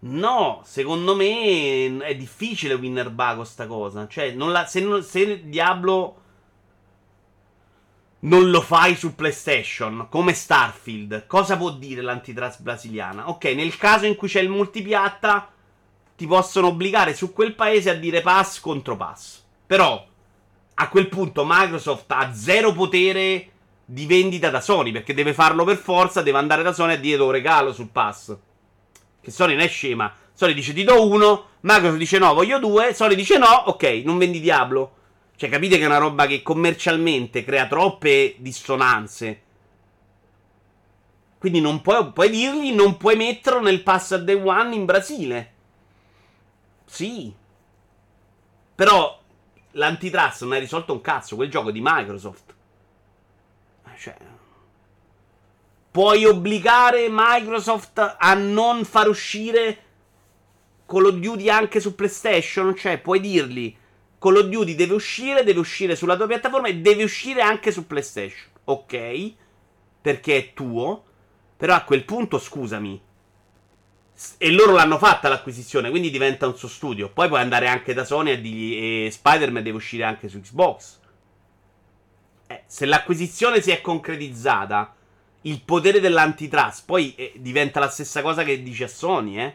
No, 0.00 0.62
secondo 0.64 1.16
me 1.16 1.98
è 1.98 2.14
difficile 2.14 2.74
winner 2.74 3.10
bago 3.10 3.44
sta 3.44 3.66
cosa. 3.66 4.06
Cioè, 4.06 4.32
la, 4.34 4.66
se, 4.66 4.80
non, 4.80 5.02
se 5.02 5.48
Diablo 5.48 6.22
non 8.20 8.50
lo 8.50 8.60
fai 8.60 8.94
su 8.96 9.14
PlayStation, 9.14 10.06
come 10.08 10.32
Starfield, 10.32 11.26
cosa 11.26 11.56
può 11.56 11.70
dire 11.70 12.02
l'antitrust 12.02 12.62
brasiliana? 12.62 13.28
Ok, 13.28 13.44
nel 13.44 13.76
caso 13.76 14.06
in 14.06 14.16
cui 14.16 14.28
c'è 14.28 14.40
il 14.40 14.48
multipiatta 14.48 15.52
ti 16.16 16.26
possono 16.26 16.68
obbligare 16.68 17.14
su 17.14 17.32
quel 17.32 17.54
paese 17.54 17.90
a 17.90 17.94
dire 17.94 18.22
pass 18.22 18.60
contro 18.60 18.96
pass. 18.96 19.42
Però 19.66 20.04
a 20.74 20.88
quel 20.88 21.08
punto 21.08 21.44
Microsoft 21.46 22.10
ha 22.12 22.32
zero 22.32 22.72
potere 22.72 23.50
di 23.84 24.06
vendita 24.06 24.50
da 24.50 24.60
Sony 24.60 24.92
perché 24.92 25.14
deve 25.14 25.32
farlo 25.34 25.64
per 25.64 25.76
forza, 25.76 26.22
deve 26.22 26.38
andare 26.38 26.62
da 26.62 26.72
Sony 26.72 26.94
a 26.94 26.98
dire 26.98 27.16
do 27.16 27.30
regalo 27.30 27.72
sul 27.72 27.88
pass. 27.88 28.36
Che 29.28 29.34
Sony 29.34 29.52
non 29.54 29.64
è 29.64 29.68
scema. 29.68 30.10
Sony 30.32 30.54
dice 30.54 30.72
ti 30.72 30.84
do 30.84 31.06
uno, 31.06 31.48
Microsoft 31.60 31.98
dice 31.98 32.16
no, 32.18 32.32
voglio 32.32 32.58
due, 32.58 32.94
Sony 32.94 33.14
dice 33.14 33.36
no, 33.36 33.64
ok, 33.66 34.00
non 34.04 34.16
vendi 34.16 34.40
Diablo. 34.40 34.94
Cioè 35.36 35.50
capite 35.50 35.76
che 35.76 35.82
è 35.82 35.86
una 35.86 35.98
roba 35.98 36.26
che 36.26 36.42
commercialmente 36.42 37.44
crea 37.44 37.66
troppe 37.66 38.36
dissonanze. 38.38 39.42
Quindi 41.38 41.60
non 41.60 41.82
puoi, 41.82 42.10
puoi 42.10 42.30
dirgli 42.30 42.72
non 42.72 42.96
puoi 42.96 43.16
metterlo 43.16 43.60
nel 43.60 43.82
pass 43.82 44.12
a 44.12 44.16
day 44.16 44.40
one 44.42 44.74
in 44.74 44.86
Brasile. 44.86 45.52
Sì. 46.86 47.32
Però 48.74 49.20
l'antitrust 49.72 50.42
non 50.42 50.52
ha 50.52 50.58
risolto 50.58 50.94
un 50.94 51.02
cazzo. 51.02 51.36
Quel 51.36 51.50
gioco 51.50 51.70
di 51.70 51.80
Microsoft. 51.82 52.54
Eh, 53.84 53.98
cioè. 53.98 54.16
Puoi 55.90 56.24
obbligare 56.24 57.08
Microsoft 57.10 58.16
a 58.18 58.34
non 58.34 58.84
far 58.84 59.08
uscire 59.08 59.78
Call 60.86 61.06
of 61.06 61.14
Duty 61.14 61.48
anche 61.48 61.80
su 61.80 61.94
PlayStation? 61.94 62.76
Cioè, 62.76 62.98
puoi 62.98 63.20
dirgli 63.20 63.74
Call 64.18 64.36
of 64.36 64.46
Duty 64.46 64.74
deve 64.74 64.94
uscire, 64.94 65.44
deve 65.44 65.60
uscire 65.60 65.94
sulla 65.94 66.16
tua 66.16 66.26
piattaforma 66.26 66.68
e 66.68 66.76
deve 66.76 67.04
uscire 67.04 67.40
anche 67.40 67.70
su 67.70 67.86
PlayStation. 67.86 68.50
Ok? 68.64 69.32
Perché 70.00 70.36
è 70.36 70.52
tuo. 70.54 71.04
Però 71.56 71.74
a 71.74 71.82
quel 71.82 72.04
punto, 72.04 72.38
scusami, 72.38 73.00
e 74.36 74.50
loro 74.50 74.72
l'hanno 74.72 74.98
fatta 74.98 75.28
l'acquisizione, 75.28 75.90
quindi 75.90 76.10
diventa 76.10 76.46
un 76.46 76.56
suo 76.56 76.68
studio. 76.68 77.08
Poi 77.08 77.28
puoi 77.28 77.40
andare 77.40 77.68
anche 77.68 77.94
da 77.94 78.04
Sony 78.04 78.32
e 78.32 78.40
dirgli 78.40 79.06
e 79.06 79.10
Spider-Man 79.10 79.62
deve 79.62 79.76
uscire 79.76 80.02
anche 80.02 80.28
su 80.28 80.40
Xbox. 80.40 80.98
Eh, 82.48 82.62
se 82.66 82.86
l'acquisizione 82.86 83.60
si 83.60 83.70
è 83.70 83.80
concretizzata, 83.80 84.94
il 85.48 85.62
potere 85.62 86.00
dell'antitrust 86.00 86.84
poi 86.84 87.14
eh, 87.14 87.32
diventa 87.36 87.80
la 87.80 87.88
stessa 87.88 88.22
cosa 88.22 88.44
che 88.44 88.62
dice 88.62 88.84
a 88.84 88.88
Sony, 88.88 89.38
eh. 89.38 89.54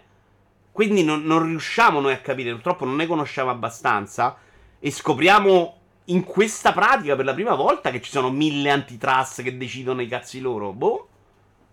Quindi 0.72 1.04
non, 1.04 1.24
non 1.24 1.46
riusciamo 1.46 2.00
noi 2.00 2.14
a 2.14 2.20
capire, 2.20 2.52
purtroppo 2.52 2.84
non 2.84 2.96
ne 2.96 3.06
conosciamo 3.06 3.52
abbastanza. 3.52 4.36
E 4.80 4.90
scopriamo 4.90 5.78
in 6.06 6.24
questa 6.24 6.74
pratica 6.74 7.16
per 7.16 7.26
la 7.26 7.34
prima 7.36 7.54
volta 7.54 7.92
che 7.92 8.02
ci 8.02 8.10
sono 8.10 8.32
mille 8.32 8.72
antitrust 8.72 9.44
che 9.44 9.56
decidono 9.56 10.02
i 10.02 10.08
cazzi 10.08 10.40
loro. 10.40 10.74
Boh. 10.74 11.08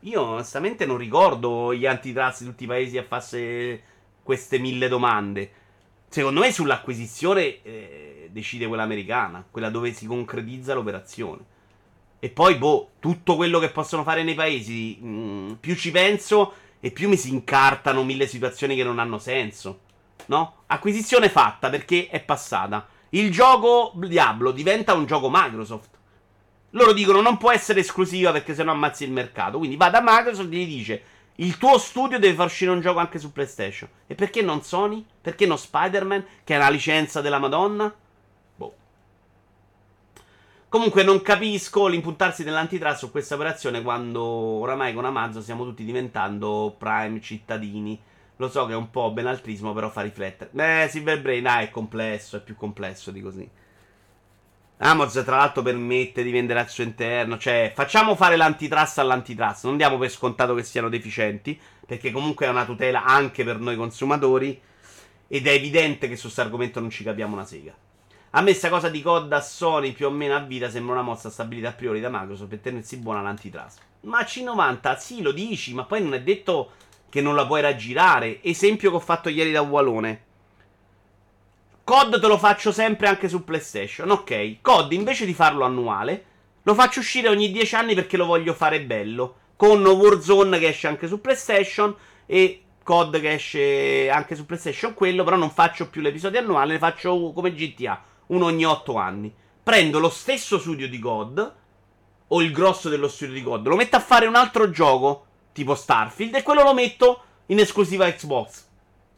Io 0.01 0.21
onestamente 0.21 0.85
non 0.85 0.99
ricordo 0.99 1.75
gli 1.75 1.87
antitrust 1.87 2.41
di 2.41 2.47
tutti 2.47 2.65
i 2.65 2.67
paesi 2.67 2.99
a 2.99 3.03
farsi 3.03 3.81
queste 4.23 4.59
mille 4.59 4.87
domande. 4.89 5.51
Secondo 6.09 6.41
me 6.41 6.53
sull'acquisizione 6.53 7.63
eh, 7.63 8.29
decide 8.31 8.67
quella 8.67 8.83
americana, 8.83 9.45
quella 9.51 9.71
dove 9.71 9.93
si 9.93 10.07
concretizza 10.07 10.75
l'operazione. 10.75 11.59
E 12.21 12.29
poi, 12.29 12.57
boh, 12.57 12.91
tutto 13.01 13.35
quello 13.35 13.59
che 13.59 13.71
possono 13.71 14.03
fare 14.03 14.23
nei 14.23 14.35
paesi, 14.35 14.99
mh, 15.01 15.09
mm, 15.09 15.53
più 15.55 15.75
ci 15.75 15.91
penso 15.91 16.53
e 16.79 16.91
più 16.91 17.09
mi 17.09 17.17
si 17.17 17.31
incartano 17.31 18.05
mille 18.05 18.27
situazioni 18.27 18.77
che 18.77 18.85
non 18.85 18.99
hanno 18.99 19.19
senso. 19.19 19.81
No? 20.27 20.63
Acquisizione 20.67 21.29
fatta 21.31 21.71
perché 21.71 22.09
è 22.09 22.21
passata. 22.21 22.87
Il 23.11 23.33
gioco 23.33 23.93
Diablo 23.95 24.53
diventa 24.53 24.95
un 24.95 25.07
gioco 25.07 25.29
Microsoft. 25.31 25.89
Loro 26.71 26.93
dicono 26.93 27.21
non 27.21 27.39
può 27.39 27.51
essere 27.51 27.81
esclusiva 27.81 28.31
perché 28.31 28.55
sennò 28.55 28.73
ammazzi 28.73 29.05
il 29.05 29.13
mercato. 29.13 29.59
Quindi 29.59 29.77
va 29.77 29.91
da 29.91 30.01
Microsoft 30.05 30.53
e 30.53 30.57
gli 30.57 30.67
dice 30.67 31.03
il 31.37 31.57
tuo 31.57 31.79
studio 31.79 32.19
deve 32.19 32.35
far 32.35 32.47
uscire 32.47 32.71
un 32.71 32.83
gioco 32.83 32.99
anche 32.99 33.19
su 33.19 33.33
PlayStation. 33.33 33.89
E 34.07 34.15
perché 34.15 34.43
non 34.43 34.63
Sony? 34.63 35.05
Perché 35.21 35.47
non 35.47 35.59
Spider-Man? 35.59 36.25
Che 36.45 36.55
è 36.55 36.59
una 36.59 36.69
licenza 36.69 37.23
della 37.23 37.39
Madonna? 37.39 37.93
Comunque 40.71 41.03
non 41.03 41.21
capisco 41.21 41.89
l'impuntarsi 41.89 42.45
dell'antitrust 42.45 42.99
su 42.99 43.11
questa 43.11 43.35
operazione 43.35 43.83
quando 43.83 44.23
oramai 44.23 44.95
con 44.95 45.05
Amazon 45.05 45.43
stiamo 45.43 45.65
tutti 45.65 45.85
diventando 45.85 46.77
prime 46.79 47.21
cittadini. 47.21 48.01
Lo 48.37 48.49
so 48.49 48.67
che 48.67 48.75
è 48.75 48.77
un 48.77 48.89
po' 48.89 49.11
benaltrismo, 49.11 49.73
però 49.73 49.91
fa 49.91 50.03
riflettere. 50.03 50.51
Beh, 50.53 50.87
Silver 50.89 51.21
Brain, 51.21 51.45
ah, 51.49 51.59
è 51.63 51.71
complesso, 51.71 52.37
è 52.37 52.41
più 52.41 52.55
complesso 52.55 53.11
di 53.11 53.21
così. 53.21 53.51
Amazon, 54.77 55.25
tra 55.25 55.39
l'altro, 55.39 55.63
permette 55.63 56.23
di 56.23 56.31
vendere 56.31 56.61
al 56.61 56.69
suo 56.69 56.85
interno. 56.85 57.37
Cioè, 57.37 57.73
facciamo 57.75 58.15
fare 58.15 58.37
l'antitrust 58.37 58.99
all'antitrust. 58.99 59.65
Non 59.65 59.77
diamo 59.77 59.99
per 59.99 60.09
scontato 60.09 60.55
che 60.55 60.63
siano 60.63 60.89
deficienti, 60.89 61.61
perché 61.85 62.13
comunque 62.13 62.47
è 62.47 62.49
una 62.49 62.65
tutela 62.65 63.05
anche 63.05 63.43
per 63.43 63.59
noi 63.59 63.75
consumatori. 63.75 64.63
Ed 65.27 65.49
è 65.49 65.51
evidente 65.51 66.07
che 66.07 66.15
su 66.15 66.23
questo 66.23 66.43
argomento 66.43 66.79
non 66.79 66.91
ci 66.91 67.03
capiamo 67.03 67.35
una 67.35 67.45
sega. 67.45 67.75
A 68.33 68.43
me 68.43 68.55
sta 68.55 68.69
cosa 68.69 68.89
di 68.89 69.03
COD 69.03 69.33
a 69.33 69.41
Sony 69.41 69.91
più 69.91 70.07
o 70.07 70.11
meno 70.11 70.37
a 70.37 70.39
vita 70.39 70.71
sembra 70.71 70.93
una 70.93 71.03
mossa 71.03 71.31
stabilita 71.31 71.71
a 71.71 71.73
priori 71.73 71.99
da 72.01 72.11
Microsoft 72.11 72.49
per 72.49 72.61
tenersi 72.61 72.97
buona 72.99 73.23
l'antitrust. 73.23 73.81
Ma 74.03 74.21
C90, 74.21 74.99
sì, 74.99 75.21
lo 75.21 75.33
dici, 75.33 75.75
ma 75.75 75.83
poi 75.83 76.01
non 76.01 76.15
è 76.15 76.23
detto 76.23 76.71
che 77.09 77.21
non 77.21 77.35
la 77.35 77.45
puoi 77.45 77.61
raggirare. 77.61 78.41
Esempio 78.45 78.91
che 78.91 78.97
ho 78.97 79.01
fatto 79.01 79.29
ieri 79.29 79.51
da 79.51 79.63
Walone. 79.63 80.23
COD 81.83 82.21
te 82.21 82.27
lo 82.29 82.39
faccio 82.39 82.71
sempre 82.71 83.09
anche 83.09 83.29
su 83.29 83.43
PlayStation. 83.43 84.09
Ok, 84.13 84.59
COD 84.61 84.93
invece 84.93 85.27
di 85.27 85.35
farlo 85.35 85.65
annuale, 85.65 86.25
lo 86.63 86.75
faccio 86.75 87.01
uscire 87.01 87.29
ogni 87.29 87.51
10 87.51 87.75
anni 87.75 87.95
perché 87.97 88.17
lo 88.17 88.27
voglio 88.27 88.55
fare 88.55 88.81
bello. 88.81 89.39
Con 89.57 89.85
Warzone 89.85 90.61
che 90.61 90.69
esce 90.69 90.87
anche 90.87 91.09
su 91.09 91.21
PlayStation 91.21 91.93
e 92.27 92.63
COD 92.85 93.21
che 93.21 93.33
esce 93.33 94.09
anche 94.09 94.37
su 94.37 94.47
PlayStation, 94.47 94.95
quello 94.95 95.25
però 95.25 95.35
non 95.35 95.51
faccio 95.51 95.91
più 95.91 96.01
l'episodio 96.01 96.39
annuale, 96.39 96.75
ne 96.75 96.79
faccio 96.79 97.33
come 97.33 97.53
GTA, 97.53 98.01
uno 98.31 98.47
ogni 98.47 98.65
8 98.65 98.97
anni. 98.97 99.33
Prendo 99.63 99.99
lo 99.99 100.09
stesso 100.09 100.59
studio 100.59 100.89
di 100.89 100.99
God 100.99 101.55
o 102.29 102.43
il 102.43 102.53
grosso 102.53 102.89
dello 102.89 103.09
studio 103.09 103.35
di 103.35 103.43
God, 103.43 103.67
lo 103.67 103.77
metto 103.77 103.97
a 103.97 104.01
fare 104.01 104.27
un 104.27 104.35
altro 104.35 104.71
gioco 104.71 105.27
tipo 105.53 105.75
Starfield 105.75 106.35
e 106.35 106.43
quello 106.43 106.63
lo 106.63 106.75
metto 106.75 107.23
in 107.47 107.59
esclusiva 107.59 108.11
Xbox. 108.11 108.67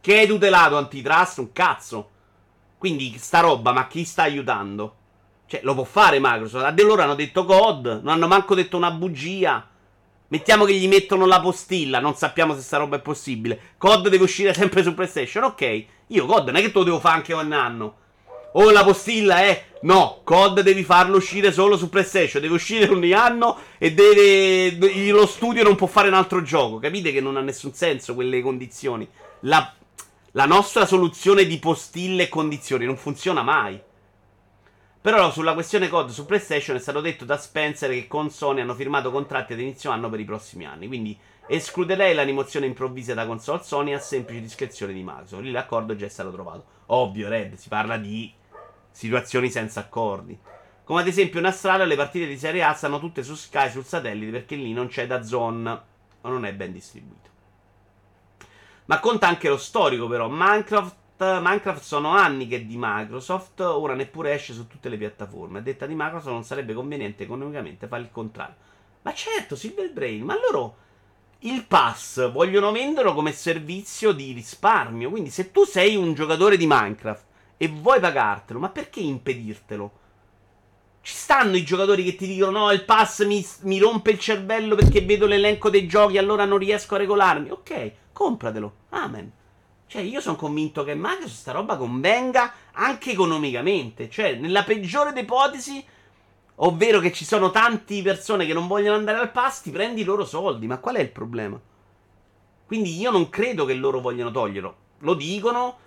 Che 0.00 0.20
è 0.20 0.26
tutelato 0.26 0.76
antitrust, 0.76 1.38
un 1.38 1.52
cazzo. 1.52 2.10
Quindi 2.76 3.16
sta 3.18 3.40
roba, 3.40 3.72
ma 3.72 3.86
chi 3.86 4.04
sta 4.04 4.22
aiutando? 4.22 4.96
Cioè, 5.46 5.60
lo 5.62 5.74
può 5.74 5.84
fare 5.84 6.18
Microsoft. 6.18 6.64
A 6.64 6.74
loro 6.82 7.02
hanno 7.02 7.14
detto 7.14 7.44
COD, 7.44 8.00
non 8.02 8.14
hanno 8.14 8.26
manco 8.26 8.54
detto 8.54 8.76
una 8.76 8.90
bugia. 8.90 9.68
Mettiamo 10.28 10.64
che 10.64 10.74
gli 10.74 10.88
mettono 10.88 11.26
la 11.26 11.40
postilla, 11.40 12.00
non 12.00 12.16
sappiamo 12.16 12.54
se 12.54 12.62
sta 12.62 12.78
roba 12.78 12.96
è 12.96 13.00
possibile. 13.00 13.74
COD 13.76 14.08
deve 14.08 14.24
uscire 14.24 14.54
sempre 14.54 14.82
su 14.82 14.94
PlayStation, 14.94 15.44
ok. 15.44 15.84
Io 16.08 16.26
COD 16.26 16.46
non 16.46 16.56
è 16.56 16.60
che 16.62 16.72
te 16.72 16.78
lo 16.78 16.84
devo 16.84 16.98
fare 16.98 17.16
anche 17.16 17.34
ogni 17.34 17.54
anno. 17.54 17.96
O 18.52 18.70
la 18.70 18.84
postilla 18.84 19.40
è 19.40 19.64
no, 19.82 20.20
COD 20.24 20.60
devi 20.60 20.84
farlo 20.84 21.16
uscire 21.16 21.52
solo 21.52 21.76
su 21.76 21.88
PlayStation, 21.88 22.42
deve 22.42 22.54
uscire 22.54 22.88
ogni 22.88 23.12
anno 23.12 23.58
e 23.78 23.92
deve 23.92 25.10
lo 25.10 25.26
studio 25.26 25.62
non 25.62 25.76
può 25.76 25.86
fare 25.86 26.08
un 26.08 26.14
altro 26.14 26.42
gioco. 26.42 26.78
Capite 26.78 27.12
che 27.12 27.20
non 27.20 27.36
ha 27.36 27.40
nessun 27.40 27.72
senso 27.72 28.14
quelle 28.14 28.40
condizioni. 28.42 29.08
La 29.40 29.74
la 30.34 30.46
nostra 30.46 30.86
soluzione 30.86 31.44
di 31.44 31.58
postille 31.58 32.22
e 32.22 32.28
condizioni 32.30 32.86
non 32.86 32.96
funziona 32.96 33.42
mai. 33.42 33.78
Però 34.98 35.30
sulla 35.30 35.52
questione 35.52 35.90
COD 35.90 36.08
su 36.08 36.24
PlayStation 36.24 36.74
è 36.74 36.78
stato 36.78 37.02
detto 37.02 37.26
da 37.26 37.36
Spencer 37.36 37.90
che 37.90 38.06
con 38.06 38.30
Sony 38.30 38.62
hanno 38.62 38.74
firmato 38.74 39.10
contratti 39.10 39.52
ad 39.52 39.60
inizio 39.60 39.90
anno 39.90 40.08
per 40.08 40.20
i 40.20 40.24
prossimi 40.24 40.64
anni. 40.64 40.86
Quindi 40.86 41.18
escluderei 41.46 42.14
la 42.14 42.22
rimozione 42.22 42.64
improvvisa 42.64 43.12
da 43.12 43.26
console 43.26 43.62
Sony 43.62 43.92
a 43.92 43.98
semplice 43.98 44.40
discrezione 44.40 44.94
di 44.94 45.02
Microsoft. 45.02 45.42
Lì 45.42 45.50
l'accordo 45.50 45.94
già 45.96 46.06
è 46.06 46.08
stato 46.08 46.32
trovato. 46.32 46.64
Ovvio, 46.86 47.28
Red, 47.28 47.56
si 47.56 47.68
parla 47.68 47.98
di 47.98 48.32
situazioni 48.92 49.50
senza 49.50 49.80
accordi. 49.80 50.38
Come 50.84 51.00
ad 51.00 51.06
esempio 51.06 51.40
in 51.40 51.46
Australia 51.46 51.84
le 51.84 51.96
partite 51.96 52.26
di 52.26 52.38
Serie 52.38 52.62
A 52.62 52.74
stanno 52.74 53.00
tutte 53.00 53.22
su 53.22 53.34
Sky 53.34 53.70
sul 53.70 53.84
satellite 53.84 54.30
perché 54.30 54.56
lì 54.56 54.72
non 54.72 54.88
c'è 54.88 55.06
da 55.06 55.22
zone 55.22 55.80
o 56.20 56.28
non 56.28 56.44
è 56.44 56.52
ben 56.54 56.72
distribuito. 56.72 57.30
Ma 58.86 58.98
conta 58.98 59.28
anche 59.28 59.48
lo 59.48 59.56
storico, 59.56 60.08
però. 60.08 60.28
Minecraft, 60.28 61.40
Minecraft 61.40 61.82
sono 61.82 62.10
anni 62.10 62.46
che 62.48 62.56
è 62.56 62.62
di 62.62 62.74
Microsoft, 62.76 63.60
ora 63.60 63.94
neppure 63.94 64.34
esce 64.34 64.52
su 64.52 64.66
tutte 64.66 64.88
le 64.88 64.96
piattaforme. 64.96 65.60
A 65.60 65.62
detta 65.62 65.86
di 65.86 65.94
Microsoft 65.94 66.32
non 66.32 66.44
sarebbe 66.44 66.74
conveniente 66.74 67.22
economicamente 67.22 67.86
fare 67.86 68.02
il 68.02 68.10
contrario. 68.10 68.56
Ma 69.02 69.14
certo, 69.14 69.56
Silver 69.56 69.92
Brain, 69.92 70.24
ma 70.24 70.34
loro 70.34 70.76
il 71.40 71.64
pass 71.64 72.30
vogliono 72.30 72.70
venderlo 72.70 73.14
come 73.14 73.32
servizio 73.32 74.12
di 74.12 74.32
risparmio. 74.32 75.10
Quindi, 75.10 75.30
se 75.30 75.52
tu 75.52 75.64
sei 75.64 75.96
un 75.96 76.12
giocatore 76.12 76.56
di 76.56 76.66
Minecraft 76.66 77.24
e 77.62 77.68
vuoi 77.68 78.00
pagartelo, 78.00 78.58
ma 78.58 78.70
perché 78.70 78.98
impedirtelo? 78.98 79.92
Ci 81.00 81.14
stanno 81.14 81.56
i 81.56 81.62
giocatori 81.62 82.02
che 82.02 82.16
ti 82.16 82.26
dicono: 82.26 82.58
No, 82.58 82.72
il 82.72 82.84
pass 82.84 83.24
mi, 83.24 83.46
mi 83.60 83.78
rompe 83.78 84.10
il 84.10 84.18
cervello 84.18 84.74
perché 84.74 85.02
vedo 85.02 85.26
l'elenco 85.26 85.70
dei 85.70 85.86
giochi, 85.86 86.18
allora 86.18 86.44
non 86.44 86.58
riesco 86.58 86.96
a 86.96 86.98
regolarmi. 86.98 87.50
Ok, 87.50 87.92
compratelo. 88.12 88.74
Amen. 88.88 89.30
Cioè, 89.86 90.02
io 90.02 90.20
sono 90.20 90.34
convinto 90.34 90.82
che 90.82 90.96
Microsoft 90.96 91.34
sta 91.34 91.52
roba 91.52 91.76
convenga 91.76 92.52
anche 92.72 93.12
economicamente. 93.12 94.10
Cioè, 94.10 94.34
nella 94.34 94.64
peggiore 94.64 95.10
delle 95.10 95.20
ipotesi, 95.20 95.84
ovvero 96.56 96.98
che 96.98 97.12
ci 97.12 97.24
sono 97.24 97.52
tante 97.52 98.02
persone 98.02 98.44
che 98.44 98.54
non 98.54 98.66
vogliono 98.66 98.96
andare 98.96 99.18
al 99.18 99.30
pass, 99.30 99.62
ti 99.62 99.70
prendi 99.70 100.00
i 100.00 100.04
loro 100.04 100.24
soldi. 100.24 100.66
Ma 100.66 100.78
qual 100.78 100.96
è 100.96 101.00
il 101.00 101.10
problema? 101.10 101.60
Quindi 102.66 102.98
io 102.98 103.12
non 103.12 103.28
credo 103.28 103.64
che 103.64 103.74
loro 103.74 104.00
vogliano 104.00 104.32
toglierlo. 104.32 104.76
Lo 104.98 105.14
dicono. 105.14 105.78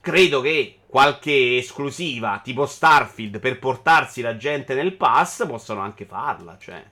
Credo 0.00 0.40
che 0.40 0.78
qualche 0.92 1.56
esclusiva 1.56 2.42
tipo 2.44 2.66
Starfield 2.66 3.40
per 3.40 3.58
portarsi 3.58 4.20
la 4.20 4.36
gente 4.36 4.74
nel 4.74 4.92
pass 4.92 5.46
possono 5.46 5.80
anche 5.80 6.04
farla, 6.04 6.58
cioè. 6.58 6.84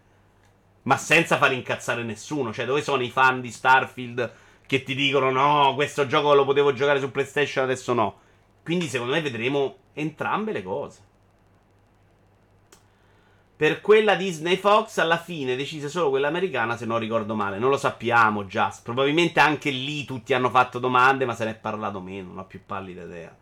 Ma 0.85 0.97
senza 0.97 1.37
far 1.37 1.53
incazzare 1.53 2.03
nessuno. 2.03 2.51
Cioè, 2.51 2.65
dove 2.65 2.81
sono 2.81 3.03
i 3.03 3.11
fan 3.11 3.43
di 3.43 3.51
Starfield 3.51 4.33
che 4.65 4.83
ti 4.85 4.95
dicono 4.95 5.31
no, 5.31 5.75
questo 5.75 6.07
gioco 6.07 6.33
lo 6.33 6.47
potevo 6.47 6.73
giocare 6.73 6.99
su 6.99 7.11
PlayStation, 7.11 7.63
adesso 7.63 7.93
no. 7.93 8.21
Quindi 8.65 8.87
secondo 8.87 9.13
me 9.13 9.21
vedremo 9.21 9.77
entrambe 9.93 10.53
le 10.53 10.63
cose. 10.63 11.01
Per 13.55 13.83
quella 13.83 14.15
Disney 14.15 14.57
Fox 14.57 14.97
alla 14.97 15.19
fine 15.19 15.57
decise 15.57 15.91
solo 15.91 16.09
quella 16.09 16.29
americana, 16.29 16.75
se 16.79 16.87
non 16.87 16.99
ricordo 16.99 17.35
male. 17.35 17.59
Non 17.59 17.69
lo 17.69 17.77
sappiamo 17.77 18.47
già. 18.47 18.75
Probabilmente 18.83 19.41
anche 19.41 19.69
lì 19.69 20.07
tutti 20.07 20.33
hanno 20.33 20.49
fatto 20.49 20.79
domande, 20.79 21.27
ma 21.27 21.35
se 21.35 21.45
ne 21.45 21.51
è 21.51 21.57
parlato 21.57 22.01
meno, 22.01 22.29
non 22.29 22.39
ho 22.39 22.47
più 22.47 22.63
pallida 22.65 23.03
idea. 23.03 23.40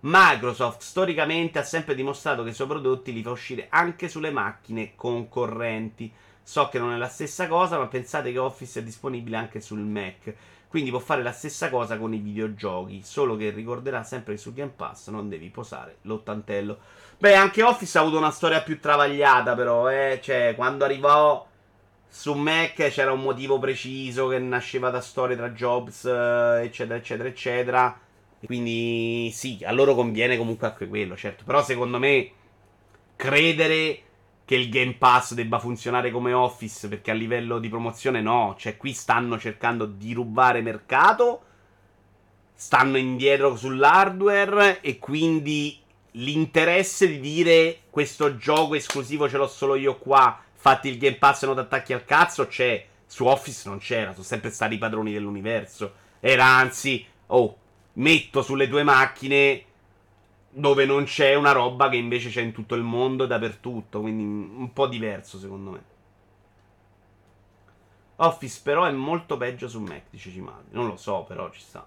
Microsoft 0.00 0.82
storicamente 0.82 1.58
ha 1.58 1.64
sempre 1.64 1.96
dimostrato 1.96 2.44
che 2.44 2.50
i 2.50 2.54
suoi 2.54 2.68
prodotti 2.68 3.12
li 3.12 3.22
fa 3.22 3.30
uscire 3.30 3.66
anche 3.68 4.08
sulle 4.08 4.30
macchine 4.30 4.92
concorrenti. 4.94 6.12
So 6.42 6.68
che 6.68 6.78
non 6.78 6.92
è 6.92 6.96
la 6.96 7.08
stessa 7.08 7.48
cosa, 7.48 7.78
ma 7.78 7.88
pensate 7.88 8.30
che 8.30 8.38
Office 8.38 8.80
è 8.80 8.82
disponibile 8.82 9.36
anche 9.36 9.60
sul 9.60 9.80
Mac. 9.80 10.32
Quindi 10.68 10.90
può 10.90 10.98
fare 10.98 11.22
la 11.22 11.32
stessa 11.32 11.68
cosa 11.68 11.98
con 11.98 12.14
i 12.14 12.18
videogiochi. 12.18 13.02
Solo 13.02 13.36
che 13.36 13.50
ricorderà 13.50 14.02
sempre 14.02 14.34
che 14.34 14.40
su 14.40 14.54
Game 14.54 14.72
Pass 14.74 15.08
non 15.08 15.28
devi 15.28 15.48
posare 15.48 15.96
l'ottantello. 16.02 16.78
Beh, 17.18 17.34
anche 17.34 17.62
Office 17.62 17.98
ha 17.98 18.02
avuto 18.02 18.18
una 18.18 18.30
storia 18.30 18.62
più 18.62 18.78
travagliata, 18.78 19.54
però, 19.54 19.90
eh. 19.90 20.20
Cioè, 20.22 20.54
quando 20.56 20.84
arrivò 20.84 21.46
su 22.08 22.34
Mac 22.34 22.74
c'era 22.74 23.12
un 23.12 23.20
motivo 23.20 23.58
preciso 23.58 24.28
che 24.28 24.38
nasceva 24.38 24.90
da 24.90 25.00
storie 25.00 25.36
tra 25.36 25.50
Jobs, 25.50 26.04
eh, 26.04 26.60
eccetera, 26.62 26.96
eccetera, 26.96 27.28
eccetera. 27.28 28.00
Quindi 28.44 29.30
sì, 29.32 29.58
a 29.64 29.72
loro 29.72 29.94
conviene 29.94 30.36
comunque 30.36 30.68
anche 30.68 30.86
quello, 30.88 31.16
certo. 31.16 31.44
Però 31.44 31.62
secondo 31.62 31.98
me 31.98 32.30
credere 33.16 34.02
che 34.44 34.54
il 34.54 34.70
Game 34.70 34.94
Pass 34.94 35.34
debba 35.34 35.58
funzionare 35.58 36.10
come 36.10 36.32
Office 36.32 36.88
perché 36.88 37.10
a 37.10 37.14
livello 37.14 37.58
di 37.58 37.68
promozione 37.68 38.22
no, 38.22 38.54
cioè 38.58 38.76
qui 38.76 38.92
stanno 38.92 39.38
cercando 39.38 39.84
di 39.84 40.14
rubare 40.14 40.62
mercato, 40.62 41.42
stanno 42.54 42.96
indietro 42.96 43.56
sull'hardware 43.56 44.80
e 44.80 44.98
quindi 44.98 45.78
l'interesse 46.12 47.08
di 47.08 47.20
dire 47.20 47.80
questo 47.90 48.36
gioco 48.36 48.74
esclusivo 48.74 49.28
ce 49.28 49.36
l'ho 49.36 49.48
solo 49.48 49.74
io 49.74 49.98
qua, 49.98 50.40
fatti 50.54 50.88
il 50.88 50.96
Game 50.96 51.16
Pass 51.16 51.42
e 51.42 51.46
non 51.46 51.56
ti 51.56 51.60
attacchi 51.60 51.92
al 51.92 52.04
cazzo, 52.04 52.46
c'è. 52.46 52.86
Su 53.04 53.26
Office 53.26 53.68
non 53.68 53.78
c'era, 53.78 54.12
sono 54.12 54.24
sempre 54.24 54.50
stati 54.50 54.74
i 54.74 54.78
padroni 54.78 55.12
dell'universo. 55.12 55.92
Era 56.20 56.44
anzi, 56.44 57.04
oh, 57.26 57.56
metto 57.98 58.42
sulle 58.42 58.68
tue 58.68 58.82
macchine 58.82 59.64
dove 60.50 60.84
non 60.86 61.04
c'è 61.04 61.34
una 61.34 61.52
roba 61.52 61.88
che 61.88 61.96
invece 61.96 62.30
c'è 62.30 62.40
in 62.40 62.52
tutto 62.52 62.74
il 62.74 62.82
mondo 62.82 63.26
dappertutto, 63.26 64.00
quindi 64.00 64.24
un 64.24 64.72
po' 64.72 64.86
diverso 64.86 65.38
secondo 65.38 65.70
me. 65.70 65.84
Office 68.16 68.60
però 68.64 68.84
è 68.84 68.90
molto 68.90 69.36
peggio 69.36 69.68
su 69.68 69.80
Mac, 69.80 70.04
dice 70.10 70.30
Cimali. 70.30 70.66
Non 70.70 70.86
lo 70.86 70.96
so, 70.96 71.22
però 71.22 71.50
ci 71.50 71.60
sta. 71.60 71.86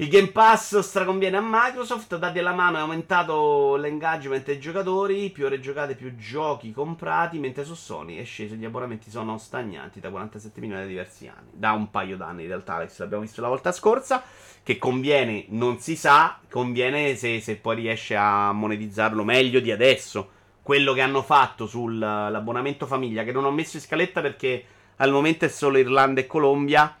Il 0.00 0.08
Game 0.08 0.28
Pass 0.28 0.78
straconviene 0.78 1.36
a 1.36 1.42
Microsoft, 1.44 2.16
dati 2.16 2.38
alla 2.38 2.54
mano 2.54 2.78
è 2.78 2.80
aumentato 2.80 3.76
l'engagement 3.76 4.46
dei 4.46 4.58
giocatori, 4.58 5.28
più 5.28 5.44
ore 5.44 5.60
giocate, 5.60 5.94
più 5.94 6.16
giochi 6.16 6.72
comprati, 6.72 7.38
mentre 7.38 7.64
su 7.64 7.74
Sony 7.74 8.16
è 8.16 8.24
sceso, 8.24 8.54
gli 8.54 8.64
abbonamenti 8.64 9.10
sono 9.10 9.36
stagnanti 9.36 10.00
da 10.00 10.08
47 10.08 10.58
milioni 10.62 10.80
da 10.80 10.88
diversi 10.88 11.26
anni, 11.26 11.50
da 11.52 11.72
un 11.72 11.90
paio 11.90 12.16
d'anni 12.16 12.44
in 12.44 12.48
realtà, 12.48 12.76
Alex, 12.76 12.98
l'abbiamo 12.98 13.24
visto 13.24 13.42
la 13.42 13.48
volta 13.48 13.72
scorsa, 13.72 14.22
che 14.62 14.78
conviene, 14.78 15.44
non 15.48 15.80
si 15.80 15.96
sa, 15.96 16.38
conviene 16.48 17.14
se, 17.14 17.38
se 17.42 17.56
poi 17.56 17.76
riesce 17.76 18.16
a 18.16 18.52
monetizzarlo 18.52 19.22
meglio 19.22 19.60
di 19.60 19.70
adesso. 19.70 20.30
Quello 20.62 20.94
che 20.94 21.02
hanno 21.02 21.20
fatto 21.20 21.66
sull'abbonamento 21.66 22.86
famiglia, 22.86 23.22
che 23.22 23.32
non 23.32 23.44
ho 23.44 23.50
messo 23.50 23.76
in 23.76 23.82
scaletta 23.82 24.22
perché 24.22 24.64
al 24.96 25.10
momento 25.10 25.44
è 25.44 25.48
solo 25.48 25.76
Irlanda 25.76 26.20
e 26.20 26.26
Colombia, 26.26 26.96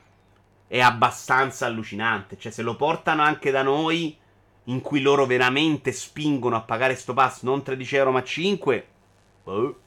è 0.70 0.78
abbastanza 0.78 1.66
allucinante. 1.66 2.38
Cioè, 2.38 2.52
se 2.52 2.62
lo 2.62 2.76
portano 2.76 3.22
anche 3.22 3.50
da 3.50 3.62
noi, 3.62 4.16
in 4.64 4.80
cui 4.80 5.00
loro 5.00 5.26
veramente 5.26 5.90
spingono 5.90 6.54
a 6.54 6.60
pagare 6.60 6.94
sto 6.94 7.12
pass 7.12 7.42
non 7.42 7.64
13 7.64 7.96
euro 7.96 8.12
ma 8.12 8.22
5, 8.22 8.86
boh. 9.42 9.80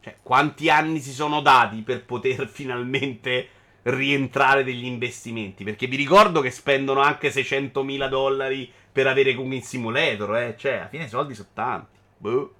Cioè, 0.00 0.16
quanti 0.22 0.70
anni 0.70 0.98
si 0.98 1.12
sono 1.12 1.42
dati 1.42 1.82
per 1.82 2.06
poter 2.06 2.48
finalmente 2.48 3.48
rientrare 3.82 4.64
degli 4.64 4.86
investimenti? 4.86 5.62
Perché 5.62 5.86
vi 5.86 5.96
ricordo 5.96 6.40
che 6.40 6.50
spendono 6.50 7.02
anche 7.02 7.28
600.000 7.28 8.08
dollari 8.08 8.72
per 8.90 9.08
avere 9.08 9.34
Cooking 9.34 9.60
Simulator, 9.60 10.36
eh. 10.38 10.54
Cioè, 10.56 10.76
alla 10.78 10.88
fine 10.88 11.04
i 11.04 11.08
soldi 11.08 11.34
sono 11.34 11.48
tanti. 11.52 11.98
Boh. 12.16 12.54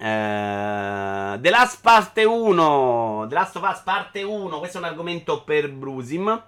Uh, 0.00 1.40
The 1.40 1.50
Last 1.50 1.80
Parte 1.82 2.22
1 2.22 3.26
The 3.28 3.34
Last 3.34 3.56
of 3.56 3.68
Us 3.68 3.80
Parte 3.80 4.22
1 4.22 4.58
Questo 4.60 4.76
è 4.76 4.80
un 4.80 4.86
argomento 4.86 5.42
per 5.42 5.70
Brusim. 5.72 6.42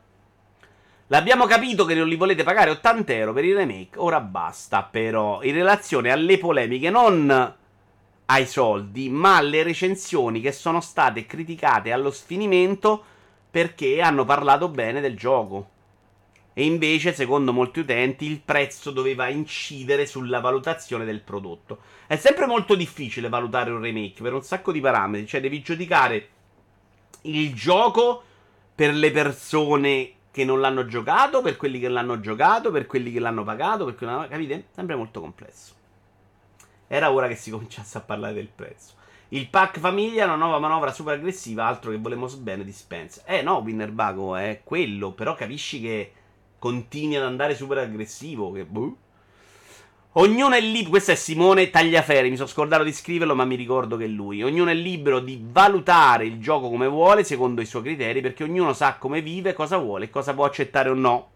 L'abbiamo 1.08 1.46
capito 1.46 1.84
che 1.84 1.94
non 1.94 2.06
li 2.06 2.14
volete 2.14 2.44
pagare 2.44 2.70
80 2.70 3.12
euro 3.12 3.32
per 3.32 3.44
il 3.44 3.56
remake. 3.56 3.98
Ora 3.98 4.20
basta 4.20 4.84
però. 4.84 5.42
In 5.42 5.54
relazione 5.54 6.12
alle 6.12 6.38
polemiche 6.38 6.90
Non 6.90 7.54
ai 8.26 8.46
soldi 8.46 9.08
Ma 9.08 9.38
alle 9.38 9.64
recensioni 9.64 10.40
che 10.40 10.52
sono 10.52 10.80
state 10.80 11.26
criticate 11.26 11.90
allo 11.90 12.12
sfinimento 12.12 13.02
Perché 13.50 14.00
hanno 14.00 14.24
parlato 14.24 14.68
bene 14.68 15.00
del 15.00 15.16
gioco 15.16 15.78
e 16.52 16.64
invece, 16.64 17.14
secondo 17.14 17.52
molti 17.52 17.80
utenti, 17.80 18.26
il 18.26 18.40
prezzo 18.40 18.90
doveva 18.90 19.28
incidere 19.28 20.06
sulla 20.06 20.40
valutazione 20.40 21.04
del 21.04 21.20
prodotto. 21.20 21.78
È 22.06 22.16
sempre 22.16 22.46
molto 22.46 22.74
difficile 22.74 23.28
valutare 23.28 23.70
un 23.70 23.80
remake 23.80 24.20
per 24.22 24.34
un 24.34 24.42
sacco 24.42 24.72
di 24.72 24.80
parametri, 24.80 25.26
cioè 25.26 25.40
devi 25.40 25.62
giudicare 25.62 26.28
il 27.22 27.54
gioco 27.54 28.22
per 28.74 28.94
le 28.94 29.10
persone 29.10 30.12
che 30.32 30.44
non 30.44 30.60
l'hanno 30.60 30.86
giocato, 30.86 31.40
per 31.40 31.56
quelli 31.56 31.78
che 31.78 31.88
l'hanno 31.88 32.20
giocato, 32.20 32.70
per 32.70 32.86
quelli 32.86 33.12
che 33.12 33.20
l'hanno 33.20 33.44
pagato, 33.44 33.84
per 33.84 33.96
l'hanno... 34.00 34.26
capite? 34.28 34.66
Sempre 34.74 34.96
molto 34.96 35.20
complesso. 35.20 35.74
Era 36.88 37.12
ora 37.12 37.28
che 37.28 37.36
si 37.36 37.50
cominciasse 37.52 37.98
a 37.98 38.00
parlare 38.00 38.34
del 38.34 38.48
prezzo. 38.52 38.94
Il 39.32 39.48
pack 39.48 39.78
famiglia 39.78 40.24
una 40.24 40.34
nuova 40.34 40.58
manovra 40.58 40.92
super 40.92 41.14
aggressiva, 41.14 41.66
altro 41.66 41.92
che 41.92 41.98
volemos 41.98 42.34
bene 42.34 42.64
di 42.64 42.72
Spence. 42.72 43.22
Eh 43.24 43.42
no, 43.42 43.58
Winner 43.58 43.92
Bago 43.92 44.34
è 44.34 44.62
quello, 44.64 45.12
però 45.12 45.36
capisci 45.36 45.80
che 45.80 46.12
continui 46.60 47.16
ad 47.16 47.24
andare 47.24 47.56
super 47.56 47.78
aggressivo. 47.78 48.52
Che 48.52 48.64
boh. 48.64 48.96
Ognuno 50.14 50.54
è 50.54 50.60
libero. 50.60 50.90
Questo 50.90 51.10
è 51.10 51.14
Simone 51.16 51.70
Tagliaferri. 51.70 52.30
Mi 52.30 52.36
sono 52.36 52.48
scordato 52.48 52.84
di 52.84 52.92
scriverlo, 52.92 53.34
ma 53.34 53.44
mi 53.44 53.56
ricordo 53.56 53.96
che 53.96 54.04
è 54.04 54.08
lui. 54.08 54.44
Ognuno 54.44 54.70
è 54.70 54.74
libero 54.74 55.18
di 55.18 55.40
valutare 55.42 56.26
il 56.26 56.40
gioco 56.40 56.68
come 56.68 56.86
vuole, 56.86 57.24
secondo 57.24 57.60
i 57.60 57.66
suoi 57.66 57.82
criteri, 57.82 58.20
perché 58.20 58.44
ognuno 58.44 58.72
sa 58.72 58.96
come 58.96 59.22
vive, 59.22 59.52
cosa 59.52 59.78
vuole 59.78 60.04
e 60.04 60.10
cosa 60.10 60.34
può 60.34 60.44
accettare 60.44 60.88
o 60.88 60.94
no. 60.94 61.30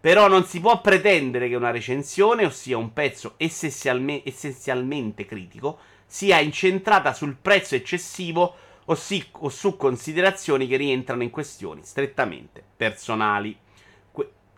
Però 0.00 0.28
non 0.28 0.44
si 0.44 0.60
può 0.60 0.80
pretendere 0.80 1.48
che 1.48 1.56
una 1.56 1.72
recensione, 1.72 2.44
ossia 2.44 2.78
un 2.78 2.92
pezzo 2.92 3.34
essenzialme- 3.36 4.22
essenzialmente 4.24 5.26
critico, 5.26 5.78
sia 6.06 6.38
incentrata 6.38 7.12
sul 7.12 7.36
prezzo 7.40 7.74
eccessivo 7.74 8.54
o, 8.84 8.98
o 9.32 9.48
su 9.48 9.76
considerazioni 9.76 10.68
che 10.68 10.76
rientrano 10.76 11.24
in 11.24 11.30
questioni 11.30 11.80
strettamente 11.82 12.62
personali. 12.76 13.56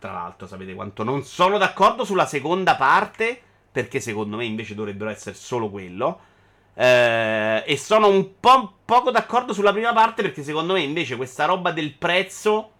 Tra 0.01 0.13
l'altro, 0.13 0.47
sapete 0.47 0.73
quanto 0.73 1.03
non 1.03 1.23
sono 1.23 1.59
d'accordo 1.59 2.03
sulla 2.05 2.25
seconda 2.25 2.75
parte, 2.75 3.39
perché 3.71 3.99
secondo 3.99 4.35
me 4.35 4.45
invece 4.45 4.73
dovrebbero 4.73 5.11
essere 5.11 5.35
solo 5.35 5.69
quello. 5.69 6.21
Eh, 6.73 7.63
e 7.67 7.77
sono 7.77 8.07
un 8.07 8.39
po' 8.39 8.77
poco 8.83 9.11
d'accordo 9.11 9.53
sulla 9.53 9.71
prima 9.71 9.93
parte, 9.93 10.23
perché 10.23 10.41
secondo 10.41 10.73
me 10.73 10.81
invece 10.81 11.15
questa 11.17 11.45
roba 11.45 11.71
del 11.71 11.93
prezzo 11.93 12.71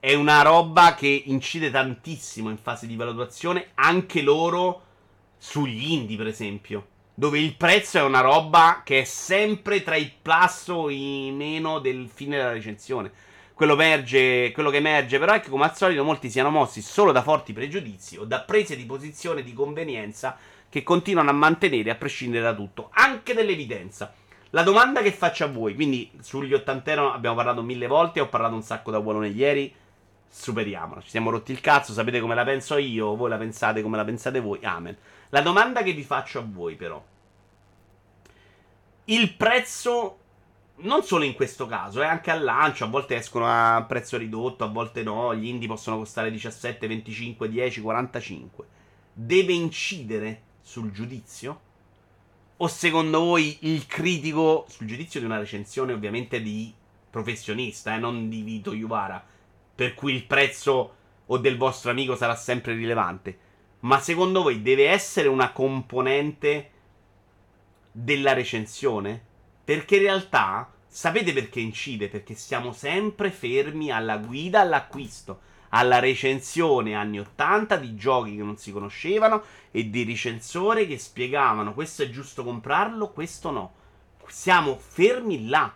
è 0.00 0.14
una 0.14 0.42
roba 0.42 0.96
che 0.96 1.22
incide 1.26 1.70
tantissimo 1.70 2.50
in 2.50 2.58
fase 2.58 2.88
di 2.88 2.96
valutazione, 2.96 3.68
anche 3.74 4.20
loro 4.20 4.82
sugli 5.38 5.92
indie, 5.92 6.16
per 6.16 6.26
esempio. 6.26 6.88
dove 7.14 7.38
il 7.38 7.54
prezzo 7.54 7.98
è 7.98 8.02
una 8.02 8.20
roba 8.20 8.82
che 8.84 9.02
è 9.02 9.04
sempre 9.04 9.82
tra 9.82 9.96
i 9.96 10.10
plus 10.20 10.68
o 10.68 10.88
i 10.88 11.30
meno 11.32 11.78
del 11.78 12.08
fine 12.12 12.36
della 12.36 12.52
recensione. 12.52 13.12
Quello, 13.62 13.80
emerge, 13.80 14.50
quello 14.50 14.70
che 14.70 14.78
emerge 14.78 15.20
però 15.20 15.34
è 15.34 15.40
che 15.40 15.48
come 15.48 15.62
al 15.62 15.76
solito 15.76 16.02
molti 16.02 16.28
siano 16.28 16.50
mossi 16.50 16.82
solo 16.82 17.12
da 17.12 17.22
forti 17.22 17.52
pregiudizi 17.52 18.18
o 18.18 18.24
da 18.24 18.40
prese 18.40 18.74
di 18.74 18.84
posizione 18.84 19.44
di 19.44 19.52
convenienza 19.52 20.36
che 20.68 20.82
continuano 20.82 21.30
a 21.30 21.32
mantenere 21.32 21.90
a 21.90 21.94
prescindere 21.94 22.42
da 22.42 22.54
tutto, 22.54 22.88
anche 22.92 23.34
dell'evidenza. 23.34 24.12
La 24.50 24.64
domanda 24.64 25.00
che 25.00 25.12
faccio 25.12 25.44
a 25.44 25.46
voi, 25.46 25.76
quindi 25.76 26.10
sugli 26.22 26.52
80 26.52 26.90
euro 26.90 27.12
abbiamo 27.12 27.36
parlato 27.36 27.62
mille 27.62 27.86
volte, 27.86 28.18
ho 28.18 28.26
parlato 28.26 28.56
un 28.56 28.62
sacco 28.62 28.90
da 28.90 29.00
buonone 29.00 29.28
ieri, 29.28 29.72
superiamola, 30.28 31.00
ci 31.00 31.10
siamo 31.10 31.30
rotti 31.30 31.52
il 31.52 31.60
cazzo, 31.60 31.92
sapete 31.92 32.18
come 32.18 32.34
la 32.34 32.42
penso 32.42 32.76
io, 32.78 33.14
voi 33.14 33.30
la 33.30 33.38
pensate 33.38 33.80
come 33.80 33.96
la 33.96 34.04
pensate 34.04 34.40
voi, 34.40 34.58
amen. 34.64 34.96
La 35.28 35.40
domanda 35.40 35.84
che 35.84 35.92
vi 35.92 36.02
faccio 36.02 36.40
a 36.40 36.44
voi 36.44 36.74
però, 36.74 37.00
il 39.04 39.32
prezzo 39.34 40.21
non 40.82 41.02
solo 41.02 41.24
in 41.24 41.34
questo 41.34 41.66
caso, 41.66 42.00
è 42.00 42.06
anche 42.06 42.30
al 42.30 42.42
lancio. 42.42 42.84
A 42.84 42.88
volte 42.88 43.16
escono 43.16 43.46
a 43.46 43.84
prezzo 43.86 44.16
ridotto, 44.16 44.64
a 44.64 44.68
volte 44.68 45.02
no. 45.02 45.34
Gli 45.34 45.46
indie 45.46 45.68
possono 45.68 45.96
costare 45.96 46.30
17, 46.30 46.86
25, 46.86 47.48
10, 47.48 47.80
45. 47.80 48.66
Deve 49.12 49.52
incidere 49.52 50.42
sul 50.62 50.90
giudizio? 50.90 51.60
O 52.58 52.68
secondo 52.68 53.18
voi 53.18 53.58
il 53.62 53.86
critico 53.86 54.66
sul 54.68 54.86
giudizio 54.86 55.20
di 55.20 55.26
una 55.26 55.38
recensione, 55.38 55.92
ovviamente 55.92 56.40
di 56.40 56.72
professionista, 57.10 57.94
eh, 57.94 57.98
non 57.98 58.28
di 58.28 58.42
Vito 58.42 58.72
Iuvara, 58.72 59.22
per 59.74 59.94
cui 59.94 60.14
il 60.14 60.24
prezzo 60.24 60.94
o 61.26 61.38
del 61.38 61.56
vostro 61.56 61.90
amico 61.90 62.16
sarà 62.16 62.36
sempre 62.36 62.74
rilevante? 62.74 63.38
Ma 63.80 63.98
secondo 63.98 64.42
voi 64.42 64.62
deve 64.62 64.88
essere 64.88 65.28
una 65.28 65.50
componente 65.50 66.70
della 67.90 68.32
recensione? 68.32 69.20
Perché 69.64 69.96
in 69.96 70.02
realtà, 70.02 70.71
sapete 70.92 71.32
perché 71.32 71.58
incide? 71.58 72.08
Perché 72.08 72.34
siamo 72.34 72.72
sempre 72.72 73.30
fermi 73.30 73.90
alla 73.90 74.18
guida 74.18 74.60
all'acquisto, 74.60 75.40
alla 75.70 75.98
recensione 75.98 76.94
anni 76.94 77.18
80 77.18 77.76
di 77.76 77.96
giochi 77.96 78.36
che 78.36 78.42
non 78.42 78.58
si 78.58 78.72
conoscevano 78.72 79.42
e 79.70 79.88
di 79.88 80.04
recensori 80.04 80.86
che 80.86 80.98
spiegavano 80.98 81.72
questo 81.72 82.02
è 82.02 82.10
giusto 82.10 82.44
comprarlo, 82.44 83.10
questo 83.10 83.50
no. 83.50 83.72
Siamo 84.28 84.78
fermi 84.78 85.48
là. 85.48 85.72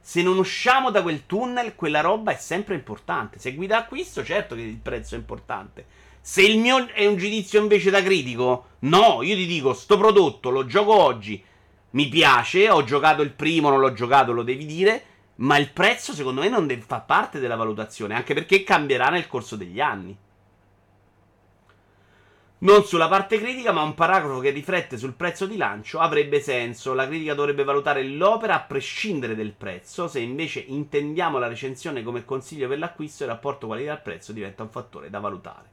Se 0.00 0.22
non 0.22 0.38
usciamo 0.38 0.90
da 0.90 1.02
quel 1.02 1.26
tunnel, 1.26 1.74
quella 1.74 2.00
roba 2.00 2.32
è 2.32 2.36
sempre 2.36 2.74
importante. 2.74 3.38
Se 3.38 3.54
guida 3.54 3.76
acquisto, 3.76 4.24
certo 4.24 4.54
che 4.54 4.62
il 4.62 4.78
prezzo 4.78 5.16
è 5.16 5.18
importante. 5.18 5.84
Se 6.22 6.42
il 6.42 6.58
mio 6.58 6.88
è 6.88 7.06
un 7.06 7.16
giudizio 7.16 7.60
invece 7.60 7.90
da 7.90 8.02
critico, 8.02 8.68
no, 8.80 9.22
io 9.22 9.34
ti 9.34 9.46
dico, 9.46 9.74
sto 9.74 9.98
prodotto 9.98 10.48
lo 10.48 10.64
gioco 10.64 10.94
oggi, 10.94 11.42
mi 11.90 12.08
piace, 12.08 12.70
ho 12.70 12.84
giocato 12.84 13.22
il 13.22 13.32
primo, 13.32 13.70
non 13.70 13.80
l'ho 13.80 13.92
giocato, 13.92 14.32
lo 14.32 14.42
devi 14.42 14.66
dire, 14.66 15.04
ma 15.36 15.56
il 15.56 15.70
prezzo 15.70 16.12
secondo 16.12 16.40
me 16.40 16.48
non 16.48 16.66
deve, 16.66 16.82
fa 16.82 17.00
parte 17.00 17.40
della 17.40 17.56
valutazione, 17.56 18.14
anche 18.14 18.34
perché 18.34 18.62
cambierà 18.62 19.08
nel 19.08 19.26
corso 19.26 19.56
degli 19.56 19.80
anni. 19.80 20.16
Non 22.62 22.84
sulla 22.84 23.08
parte 23.08 23.38
critica, 23.38 23.72
ma 23.72 23.80
un 23.80 23.94
paragrafo 23.94 24.38
che 24.38 24.50
riflette 24.50 24.98
sul 24.98 25.14
prezzo 25.14 25.46
di 25.46 25.56
lancio 25.56 25.98
avrebbe 25.98 26.42
senso. 26.42 26.92
La 26.92 27.06
critica 27.06 27.32
dovrebbe 27.32 27.64
valutare 27.64 28.04
l'opera 28.04 28.54
a 28.56 28.60
prescindere 28.60 29.34
dal 29.34 29.54
prezzo. 29.56 30.08
Se 30.08 30.20
invece 30.20 30.60
intendiamo 30.60 31.38
la 31.38 31.48
recensione 31.48 32.02
come 32.02 32.26
consiglio 32.26 32.68
per 32.68 32.78
l'acquisto, 32.78 33.22
il 33.22 33.30
rapporto 33.30 33.66
qualità-prezzo 33.66 34.32
diventa 34.32 34.62
un 34.62 34.68
fattore 34.68 35.08
da 35.08 35.20
valutare. 35.20 35.68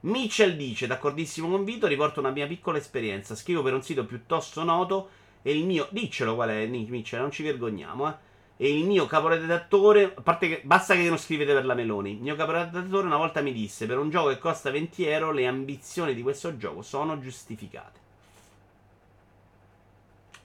Mitchell 0.00 0.56
dice: 0.56 0.86
D'accordissimo 0.86 1.46
con 1.46 1.64
Vito, 1.64 1.86
riporto 1.86 2.20
una 2.20 2.30
mia 2.30 2.46
piccola 2.46 2.78
esperienza. 2.78 3.34
Scrivo 3.34 3.60
per 3.60 3.74
un 3.74 3.82
sito 3.82 4.06
piuttosto 4.06 4.64
noto 4.64 5.10
e 5.42 5.56
il 5.56 5.64
mio. 5.64 5.88
Diccelo 5.90 6.34
qual 6.34 6.50
è, 6.50 6.66
Mitchell, 6.66 7.20
non 7.20 7.30
ci 7.30 7.42
vergogniamo, 7.42 8.08
eh. 8.08 8.26
E 8.60 8.76
il 8.76 8.84
mio 8.84 9.06
caporedattore, 9.06 10.14
a 10.16 10.20
parte 10.20 10.48
che 10.48 10.60
basta 10.64 10.94
che 10.94 11.08
non 11.08 11.16
scrivete 11.16 11.52
per 11.52 11.64
la 11.64 11.74
Meloni. 11.74 12.12
Il 12.12 12.20
mio 12.20 12.34
caporedattore 12.34 13.06
una 13.06 13.16
volta 13.16 13.40
mi 13.40 13.52
disse: 13.52 13.86
Per 13.86 13.98
un 13.98 14.10
gioco 14.10 14.30
che 14.30 14.38
costa 14.38 14.70
20 14.70 15.06
euro, 15.06 15.30
le 15.30 15.46
ambizioni 15.46 16.12
di 16.12 16.22
questo 16.22 16.56
gioco 16.56 16.82
sono 16.82 17.20
giustificate. 17.20 18.06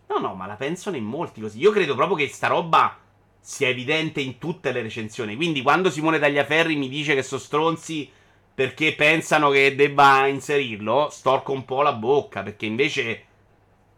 No, 0.10 0.20
no, 0.20 0.36
ma 0.36 0.46
la 0.46 0.56
pensano 0.56 0.96
in 0.96 1.06
molti 1.06 1.42
così. 1.42 1.58
Io 1.58 1.72
credo 1.72 1.96
proprio 1.96 2.16
che 2.16 2.28
sta 2.28 2.48
roba 2.48 3.00
sia 3.40 3.68
evidente 3.68 4.22
in 4.22 4.38
tutte 4.38 4.72
le 4.72 4.84
recensioni. 4.84 5.36
Quindi 5.36 5.64
quando 5.64 5.90
Simone 5.90 6.20
Tagliaferri 6.20 6.76
mi 6.76 6.88
dice 6.88 7.16
che 7.16 7.24
sono 7.24 7.42
stronzi 7.42 8.10
perché 8.54 8.94
pensano 8.94 9.50
che 9.50 9.74
debba 9.74 10.28
inserirlo, 10.28 11.10
storco 11.10 11.52
un 11.52 11.66
po' 11.66 11.82
la 11.82 11.94
bocca. 11.94 12.44
Perché 12.44 12.68
invece 12.68 13.26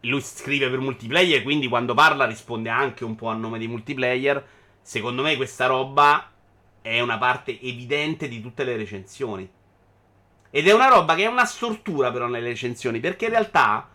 lui 0.06 0.20
scrive 0.20 0.68
per 0.68 0.80
multiplayer, 0.80 1.42
quindi 1.42 1.68
quando 1.68 1.94
parla 1.94 2.26
risponde 2.26 2.68
anche 2.68 3.04
un 3.04 3.14
po' 3.14 3.28
a 3.28 3.34
nome 3.34 3.58
di 3.58 3.68
multiplayer. 3.68 4.46
Secondo 4.80 5.22
me 5.22 5.36
questa 5.36 5.66
roba 5.66 6.30
è 6.80 7.00
una 7.00 7.18
parte 7.18 7.60
evidente 7.60 8.28
di 8.28 8.40
tutte 8.40 8.64
le 8.64 8.76
recensioni. 8.76 9.48
Ed 10.50 10.68
è 10.68 10.72
una 10.72 10.88
roba 10.88 11.14
che 11.14 11.24
è 11.24 11.26
una 11.26 11.44
stortura 11.44 12.10
però 12.10 12.26
nelle 12.26 12.48
recensioni, 12.48 13.00
perché 13.00 13.26
in 13.26 13.32
realtà 13.32 13.88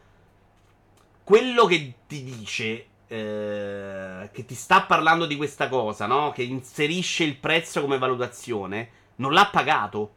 quello 1.24 1.66
che 1.66 1.94
ti 2.08 2.24
dice, 2.24 2.86
eh, 3.08 4.30
che 4.32 4.46
ti 4.46 4.56
sta 4.56 4.82
parlando 4.82 5.26
di 5.26 5.38
questa 5.38 5.70
cosa, 5.70 6.06
no? 6.06 6.32
Che 6.32 6.44
inserisce 6.44 7.24
il 7.24 7.38
prezzo 7.38 7.82
come 7.82 7.98
valutazione, 7.98 8.90
non 9.16 9.32
l'ha 9.32 9.50
pagato 9.52 10.16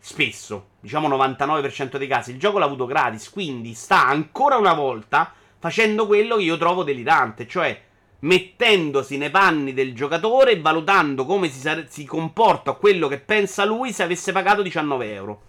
spesso, 0.00 0.70
diciamo 0.80 1.08
99% 1.08 1.98
dei 1.98 2.08
casi, 2.08 2.32
il 2.32 2.38
gioco 2.38 2.58
l'ha 2.58 2.64
avuto 2.64 2.86
gratis, 2.86 3.30
quindi 3.30 3.74
sta 3.74 4.06
ancora 4.06 4.56
una 4.56 4.72
volta 4.72 5.32
facendo 5.58 6.06
quello 6.06 6.36
che 6.36 6.42
io 6.42 6.56
trovo 6.56 6.82
delirante, 6.82 7.46
cioè 7.46 7.88
mettendosi 8.20 9.16
nei 9.16 9.30
panni 9.30 9.72
del 9.72 9.94
giocatore 9.94 10.52
e 10.52 10.60
valutando 10.60 11.24
come 11.24 11.48
si, 11.50 11.60
sare- 11.60 11.86
si 11.88 12.04
comporta 12.04 12.72
quello 12.72 13.08
che 13.08 13.18
pensa 13.18 13.64
lui 13.64 13.92
se 13.92 14.02
avesse 14.02 14.32
pagato 14.32 14.62
19 14.62 15.12
euro. 15.12 15.42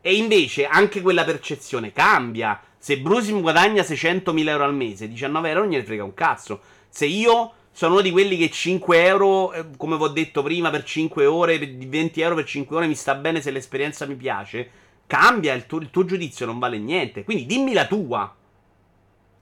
E 0.00 0.14
invece 0.14 0.66
anche 0.66 1.00
quella 1.00 1.24
percezione 1.24 1.92
cambia. 1.92 2.60
Se 2.78 2.98
Brusim 3.00 3.40
guadagna 3.40 3.82
600.000 3.82 4.48
euro 4.48 4.64
al 4.64 4.74
mese, 4.74 5.08
19 5.08 5.48
euro 5.48 5.60
non 5.62 5.70
gliene 5.70 5.84
frega 5.84 6.04
un 6.04 6.14
cazzo. 6.14 6.60
Se 6.88 7.06
io 7.06 7.52
sono 7.76 7.92
uno 7.92 8.00
di 8.00 8.10
quelli 8.10 8.38
che 8.38 8.48
5 8.48 9.04
euro, 9.04 9.52
eh, 9.52 9.66
come 9.76 9.98
vi 9.98 10.02
ho 10.04 10.08
detto 10.08 10.42
prima, 10.42 10.70
per 10.70 10.82
5 10.82 11.26
ore, 11.26 11.58
20 11.58 12.22
euro 12.22 12.34
per 12.36 12.46
5 12.46 12.74
ore 12.74 12.86
mi 12.86 12.94
sta 12.94 13.14
bene 13.14 13.42
se 13.42 13.50
l'esperienza 13.50 14.06
mi 14.06 14.14
piace. 14.14 14.70
Cambia, 15.06 15.52
il 15.52 15.66
tuo, 15.66 15.80
il 15.80 15.90
tuo 15.90 16.06
giudizio 16.06 16.46
non 16.46 16.58
vale 16.58 16.78
niente. 16.78 17.22
Quindi 17.22 17.44
dimmi 17.44 17.74
la 17.74 17.86
tua. 17.86 18.34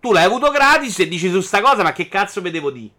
Tu 0.00 0.12
l'hai 0.12 0.24
avuto 0.24 0.50
gratis 0.50 0.98
e 0.98 1.06
dici 1.06 1.30
su 1.30 1.40
sta 1.42 1.60
cosa, 1.60 1.84
ma 1.84 1.92
che 1.92 2.08
cazzo 2.08 2.40
vedevo 2.40 2.72
di? 2.72 2.90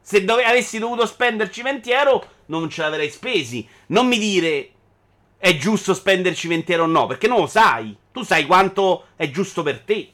Se 0.00 0.24
dove, 0.24 0.44
avessi 0.44 0.78
dovuto 0.78 1.06
spenderci 1.06 1.60
20 1.60 1.90
euro, 1.90 2.24
non 2.46 2.70
ce 2.70 2.82
l'avrei 2.82 3.10
spesi. 3.10 3.66
Non 3.86 4.06
mi 4.06 4.16
dire 4.16 4.70
è 5.38 5.56
giusto 5.56 5.92
spenderci 5.92 6.46
20 6.46 6.70
euro 6.70 6.84
o 6.84 6.86
no, 6.86 7.06
perché 7.06 7.26
non 7.26 7.40
lo 7.40 7.46
sai. 7.48 7.96
Tu 8.12 8.22
sai 8.22 8.46
quanto 8.46 9.06
è 9.16 9.28
giusto 9.28 9.64
per 9.64 9.80
te. 9.80 10.08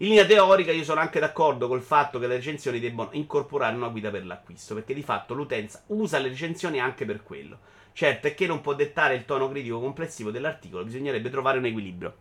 In 0.00 0.10
linea 0.10 0.26
teorica 0.26 0.70
io 0.70 0.84
sono 0.84 1.00
anche 1.00 1.18
d'accordo 1.18 1.66
col 1.66 1.82
fatto 1.82 2.20
che 2.20 2.28
le 2.28 2.36
recensioni 2.36 2.78
debbano 2.78 3.08
incorporare 3.14 3.74
una 3.74 3.88
guida 3.88 4.10
per 4.10 4.24
l'acquisto, 4.24 4.74
perché 4.74 4.94
di 4.94 5.02
fatto 5.02 5.34
l'utenza 5.34 5.82
usa 5.88 6.18
le 6.18 6.28
recensioni 6.28 6.78
anche 6.78 7.04
per 7.04 7.24
quello. 7.24 7.58
Certo 7.92 8.28
è 8.28 8.34
che 8.34 8.46
non 8.46 8.60
può 8.60 8.74
dettare 8.74 9.16
il 9.16 9.24
tono 9.24 9.50
critico 9.50 9.80
complessivo 9.80 10.30
dell'articolo, 10.30 10.84
bisognerebbe 10.84 11.30
trovare 11.30 11.58
un 11.58 11.64
equilibrio. 11.64 12.14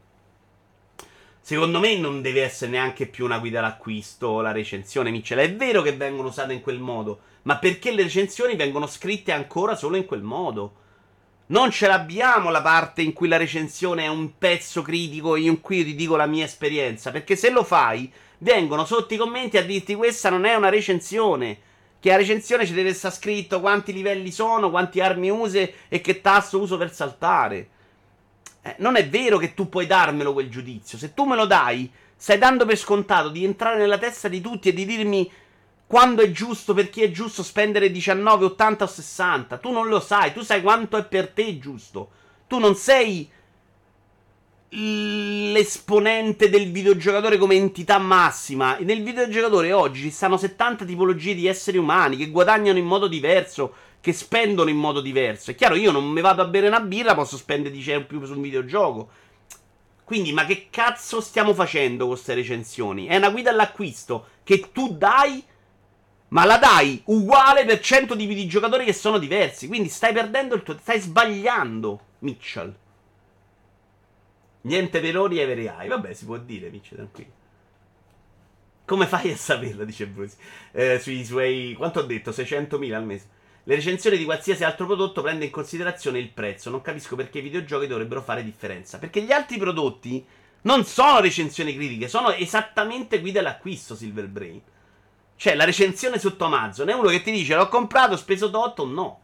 Secondo 1.40 1.80
me 1.80 1.96
non 1.98 2.24
deve 2.24 2.42
essere 2.42 2.72
neanche 2.72 3.06
più 3.06 3.26
una 3.26 3.38
guida 3.38 3.60
all'acquisto 3.60 4.42
la 4.42 4.52
recensione, 4.52 5.12
Mitchell. 5.12 5.38
È 5.38 5.56
vero 5.56 5.84
che 5.84 5.96
vengono 5.96 6.30
usate 6.30 6.54
in 6.54 6.62
quel 6.62 6.80
modo, 6.80 7.20
ma 7.44 7.60
perché 7.60 7.92
le 7.92 8.02
recensioni 8.02 8.56
vengono 8.56 8.88
scritte 8.88 9.32
ancora 9.32 9.76
solo 9.76 9.98
in 9.98 10.06
quel 10.06 10.24
modo? 10.24 10.86
Non 11.50 11.72
ce 11.72 11.88
l'abbiamo 11.88 12.50
la 12.50 12.62
parte 12.62 13.02
in 13.02 13.14
cui 13.14 13.30
la 13.30 13.38
recensione 13.38 14.04
è 14.04 14.08
un 14.08 14.38
pezzo 14.38 14.82
critico 14.82 15.38
in 15.38 15.62
cui 15.62 15.78
io 15.78 15.84
ti 15.86 15.96
dico 15.96 16.18
la 16.18 16.26
mia 16.26 16.44
esperienza. 16.44 17.10
Perché 17.12 17.38
se 17.38 17.50
lo 17.50 17.64
fai, 17.64 18.12
vengono 18.40 18.84
sotto 18.84 19.14
i 19.14 19.18
commenti 19.18 19.58
a 19.58 19.64
dirti 19.64 19.96
questa 19.96 20.30
non 20.30 20.44
è 20.44 20.56
una 20.56 20.68
recensione. 20.68 21.60
Che 22.00 22.12
a 22.12 22.18
recensione 22.18 22.66
ci 22.66 22.74
deve 22.74 22.90
essere 22.90 23.14
scritto 23.14 23.62
quanti 23.62 23.94
livelli 23.94 24.30
sono, 24.30 24.70
quanti 24.70 25.00
armi 25.00 25.30
use 25.30 25.74
e 25.88 26.02
che 26.02 26.20
tasto 26.20 26.60
uso 26.60 26.78
per 26.78 26.94
saltare. 26.94 27.70
Eh, 28.62 28.76
non 28.80 28.98
è 28.98 29.08
vero 29.08 29.38
che 29.38 29.54
tu 29.54 29.70
puoi 29.70 29.88
darmelo 29.88 30.34
quel 30.34 30.50
giudizio. 30.50 30.98
Se 30.98 31.14
tu 31.14 31.24
me 31.24 31.38
lo 31.38 31.46
dai, 31.46 31.90
stai 32.14 32.38
dando 32.38 32.66
per 32.66 32.78
scontato 32.78 33.30
di 33.30 33.46
entrare 33.46 33.78
nella 33.78 33.98
testa 33.98 34.28
di 34.28 34.42
tutti 34.42 34.68
e 34.68 34.74
di 34.74 34.86
dirmi 34.86 35.32
quando 35.88 36.22
è 36.22 36.32
giusto, 36.32 36.74
per 36.74 36.90
chi 36.90 37.02
è 37.02 37.12
giusto 37.12 37.42
spendere 37.42 37.90
19, 37.90 38.46
80 38.46 38.84
o 38.84 38.88
60. 38.88 39.58
Tu 39.58 39.72
non 39.72 39.88
lo 39.88 40.00
sai, 40.00 40.34
tu 40.34 40.42
sai 40.42 40.62
quanto 40.62 40.98
è 40.98 41.06
per 41.06 41.30
te 41.30 41.58
giusto. 41.58 42.10
Tu 42.46 42.60
non 42.60 42.76
sei 42.76 43.30
l'esponente 44.70 46.50
del 46.50 46.70
videogiocatore 46.72 47.38
come 47.38 47.56
entità 47.56 47.98
massima. 48.00 48.78
Nel 48.82 49.02
videogiocatore 49.02 49.72
oggi 49.72 50.02
ci 50.02 50.12
stanno 50.12 50.36
70 50.36 50.84
tipologie 50.84 51.34
di 51.34 51.48
esseri 51.48 51.78
umani 51.78 52.18
che 52.18 52.30
guadagnano 52.30 52.78
in 52.78 52.86
modo 52.86 53.08
diverso, 53.08 53.74
che 54.02 54.12
spendono 54.12 54.70
in 54.70 54.78
modo 54.78 55.00
diverso. 55.00 55.52
È 55.52 55.56
chiaro, 55.56 55.76
io 55.76 55.92
non 55.92 56.06
mi 56.06 56.20
vado 56.20 56.42
a 56.42 56.48
bere 56.48 56.68
una 56.68 56.82
birra, 56.82 57.16
posso 57.16 57.38
spendere 57.38 57.74
10 57.74 57.92
euro 57.92 58.06
più 58.06 58.26
su 58.26 58.34
un 58.34 58.42
videogioco. 58.42 59.10
Quindi, 60.04 60.34
ma 60.34 60.46
che 60.46 60.68
cazzo 60.70 61.22
stiamo 61.22 61.54
facendo 61.54 62.06
con 62.06 62.14
queste 62.14 62.34
recensioni? 62.34 63.08
È 63.08 63.16
una 63.16 63.30
guida 63.30 63.52
all'acquisto 63.52 64.28
che 64.44 64.70
tu 64.72 64.96
dai, 64.98 65.44
ma 66.30 66.46
la 66.46 66.58
dai 66.58 67.02
uguale 67.06 67.64
per 67.66 67.80
100 67.80 68.16
tipi 68.16 68.36
di 68.36 68.48
giocatori 68.48 68.86
che 68.86 68.94
sono 68.94 69.18
diversi. 69.18 69.68
Quindi 69.68 69.90
stai 69.90 70.14
perdendo 70.14 70.56
il 70.56 70.64
tuo. 70.64 70.78
Stai 70.80 71.00
sbagliando, 71.00 72.02
Mitchell. 72.20 72.76
Niente 74.62 75.00
veloni 75.00 75.40
e 75.40 75.46
vereai. 75.46 75.88
Vabbè, 75.88 76.14
si 76.14 76.26
può 76.26 76.38
dire, 76.38 76.70
Mitchell, 76.70 76.98
tranquillo. 76.98 77.32
Come 78.86 79.06
fai 79.06 79.32
a 79.32 79.38
saperlo? 79.38 79.86
Dice 79.86 80.08
Bruce. 80.08 80.36
Eh, 80.72 81.00
sui 81.00 81.24
suoi. 81.24 81.76
Quanto 81.78 82.00
ho 82.00 82.04
detto? 82.04 82.32
600.000 82.32 82.94
al 82.94 83.06
mese. 83.06 83.36
Le 83.64 83.76
recensioni 83.76 84.18
di 84.18 84.24
qualsiasi 84.24 84.64
altro 84.64 84.86
prodotto 84.86 85.22
prende 85.22 85.46
in 85.46 85.52
considerazione 85.52 86.20
il 86.20 86.30
prezzo. 86.30 86.70
Non 86.70 86.82
capisco 86.82 87.16
perché 87.18 87.40
i 87.40 87.42
videogiochi 87.42 87.88
dovrebbero 87.88 88.22
fare 88.22 88.44
differenza. 88.44 88.98
Perché 88.98 89.22
gli 89.22 89.32
altri 89.32 89.58
prodotti 89.58 90.26
non 90.62 90.86
sono 90.86 91.20
recensioni 91.20 91.76
critiche, 91.76 92.08
sono 92.08 92.32
esattamente 92.32 93.20
guida 93.20 93.40
all'acquisto, 93.40 93.96
Silver 93.96 94.28
Brain. 94.28 94.62
Cioè, 95.38 95.54
la 95.54 95.66
recensione 95.66 96.18
sotto 96.18 96.46
Amazon 96.46 96.90
è 96.90 96.94
uno 96.94 97.10
che 97.10 97.22
ti 97.22 97.32
dice 97.32 97.56
l'ho 97.56 97.70
comprato, 97.70 98.14
ho 98.14 98.18
speso 98.18 98.50
8 98.52 98.82
o 98.82 98.86
no. 98.86 99.22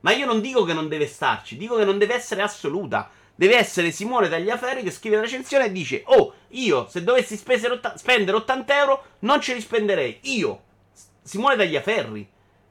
Ma 0.00 0.12
io 0.12 0.26
non 0.26 0.40
dico 0.40 0.64
che 0.64 0.74
non 0.74 0.88
deve 0.88 1.06
starci, 1.06 1.56
dico 1.56 1.76
che 1.76 1.84
non 1.84 1.98
deve 1.98 2.14
essere 2.14 2.42
assoluta. 2.42 3.08
Deve 3.34 3.56
essere 3.56 3.90
Simone 3.90 4.28
Tagliaferri 4.28 4.82
che 4.82 4.90
scrive 4.90 5.16
la 5.16 5.22
recensione 5.22 5.66
e 5.66 5.72
dice: 5.72 6.02
Oh, 6.06 6.32
io 6.48 6.88
se 6.88 7.04
dovessi 7.04 7.36
spendere 7.36 8.36
80 8.36 8.78
euro 8.78 9.04
non 9.20 9.40
ce 9.40 9.54
li 9.54 9.60
spenderei. 9.60 10.18
Io, 10.22 10.62
Simone 11.22 11.56
Tagliaferri. 11.56 12.28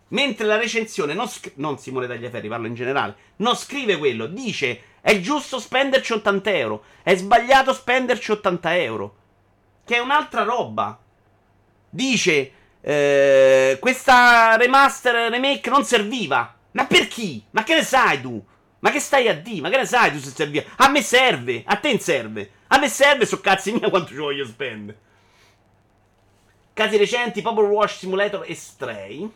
Mentre 0.10 0.46
la 0.46 0.58
recensione, 0.58 1.14
non, 1.14 1.28
scri- 1.28 1.54
non 1.56 1.78
Simone 1.78 2.08
Tagliaferri, 2.08 2.48
parlo 2.48 2.68
in 2.68 2.76
generale, 2.76 3.16
non 3.38 3.56
scrive 3.56 3.98
quello, 3.98 4.28
dice 4.28 4.82
è 5.02 5.20
giusto 5.20 5.60
spenderci 5.60 6.14
80 6.14 6.54
euro, 6.54 6.84
è 7.04 7.16
sbagliato 7.16 7.74
spenderci 7.74 8.32
80 8.32 8.78
euro, 8.78 9.16
che 9.86 9.96
è 9.96 10.00
un'altra 10.00 10.44
roba. 10.44 11.00
Dice 11.90 12.52
eh, 12.88 13.80
questa 13.80 14.56
remaster, 14.58 15.32
remake 15.32 15.72
non 15.72 15.84
serviva, 15.84 16.56
ma 16.74 16.86
per 16.86 17.08
chi? 17.08 17.44
Ma 17.50 17.64
che 17.64 17.74
ne 17.74 17.84
sai 17.84 18.22
tu? 18.22 18.46
Ma 18.78 18.92
che 18.92 19.00
stai 19.00 19.28
a 19.28 19.34
dire? 19.34 19.62
Ma 19.62 19.70
che 19.70 19.78
ne 19.78 19.86
sai 19.88 20.12
tu 20.12 20.20
se 20.20 20.30
serviva? 20.30 20.64
A 20.76 20.90
me 20.90 21.02
serve, 21.02 21.64
a 21.66 21.78
te 21.78 21.98
serve. 21.98 22.52
A 22.68 22.78
me 22.78 22.88
serve, 22.88 23.26
so 23.26 23.42
cazzi 23.42 23.72
mia 23.72 23.90
quanto 23.90 24.10
ci 24.10 24.18
voglio 24.18 24.46
spendere. 24.46 25.00
Casi 26.74 26.98
recenti, 26.98 27.42
Power 27.42 27.66
Wash 27.66 27.98
Simulator 27.98 28.44
e 28.46 28.54
Stray 28.54 29.32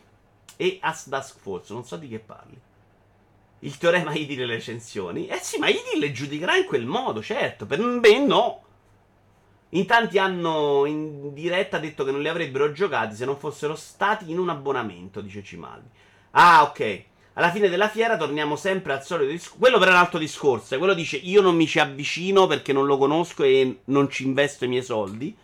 e 0.56 0.78
As 0.82 1.08
Dusk 1.08 1.40
Force, 1.40 1.74
non 1.74 1.84
so 1.84 1.96
di 1.98 2.08
che 2.08 2.20
parli. 2.20 2.60
Il 3.62 3.78
teorema 3.80 4.14
ID 4.14 4.36
delle 4.36 4.54
recensioni. 4.54 5.26
Eh 5.26 5.40
sì, 5.40 5.58
ma 5.58 5.70
ID 5.70 5.98
le 5.98 6.12
giudicherà 6.12 6.56
in 6.56 6.66
quel 6.66 6.86
modo, 6.86 7.24
certo. 7.24 7.66
Per 7.66 7.80
me 7.80 8.20
no. 8.20 8.64
In 9.74 9.86
tanti 9.86 10.18
hanno 10.18 10.86
in 10.86 11.34
diretta 11.34 11.78
detto 11.78 12.04
che 12.04 12.12
non 12.12 12.22
li 12.22 12.28
avrebbero 12.28 12.72
giocati 12.72 13.16
se 13.16 13.26
non 13.26 13.38
fossero 13.38 13.76
stati 13.76 14.32
in 14.32 14.40
un 14.40 14.50
abbonamento, 14.50 15.22
dice 15.22 15.44
Cimaldi. 15.44 15.88
Ah, 16.32 16.64
ok. 16.64 17.04
Alla 17.34 17.52
fine 17.52 17.70
della 17.70 17.88
fiera 17.88 18.18
torniamo 18.18 18.56
sempre 18.56 18.94
al 18.94 19.04
solito 19.04 19.32
discorso. 19.32 19.60
Quello 19.60 19.78
per 19.78 19.90
un 19.90 19.96
altro 19.96 20.18
discorso. 20.18 20.78
Quello 20.78 20.96
dice 20.96 21.18
io 21.18 21.42
non 21.42 21.56
mi 21.56 21.68
ci 21.68 21.80
avvicino 21.80 22.48
perché 22.48 22.74
non 22.74 22.88
lo 22.88 22.98
conosco 22.98 23.44
e 23.44 23.82
non 23.86 24.10
ci 24.10 24.26
investo 24.26 24.66
i 24.66 24.68
miei 24.68 24.84
soldi. 24.84 25.36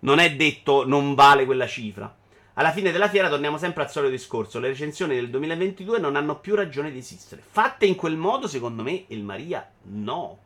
Non 0.00 0.18
è 0.18 0.36
detto 0.36 0.86
non 0.86 1.14
vale 1.14 1.46
quella 1.46 1.66
cifra. 1.66 2.14
Alla 2.58 2.72
fine 2.72 2.92
della 2.92 3.08
fiera 3.08 3.28
torniamo 3.28 3.56
sempre 3.56 3.82
al 3.82 3.90
solito 3.90 4.12
discorso. 4.12 4.60
Le 4.60 4.68
recensioni 4.68 5.14
del 5.14 5.30
2022 5.30 5.98
non 5.98 6.14
hanno 6.14 6.38
più 6.38 6.54
ragione 6.54 6.90
di 6.90 6.98
esistere. 6.98 7.42
Fatte 7.46 7.86
in 7.86 7.96
quel 7.96 8.16
modo, 8.16 8.46
secondo 8.46 8.82
me, 8.82 9.04
il 9.08 9.22
Maria 9.22 9.68
no. 9.84 10.38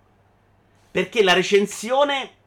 Perché 0.90 1.22
la 1.22 1.34
recensione 1.34 2.38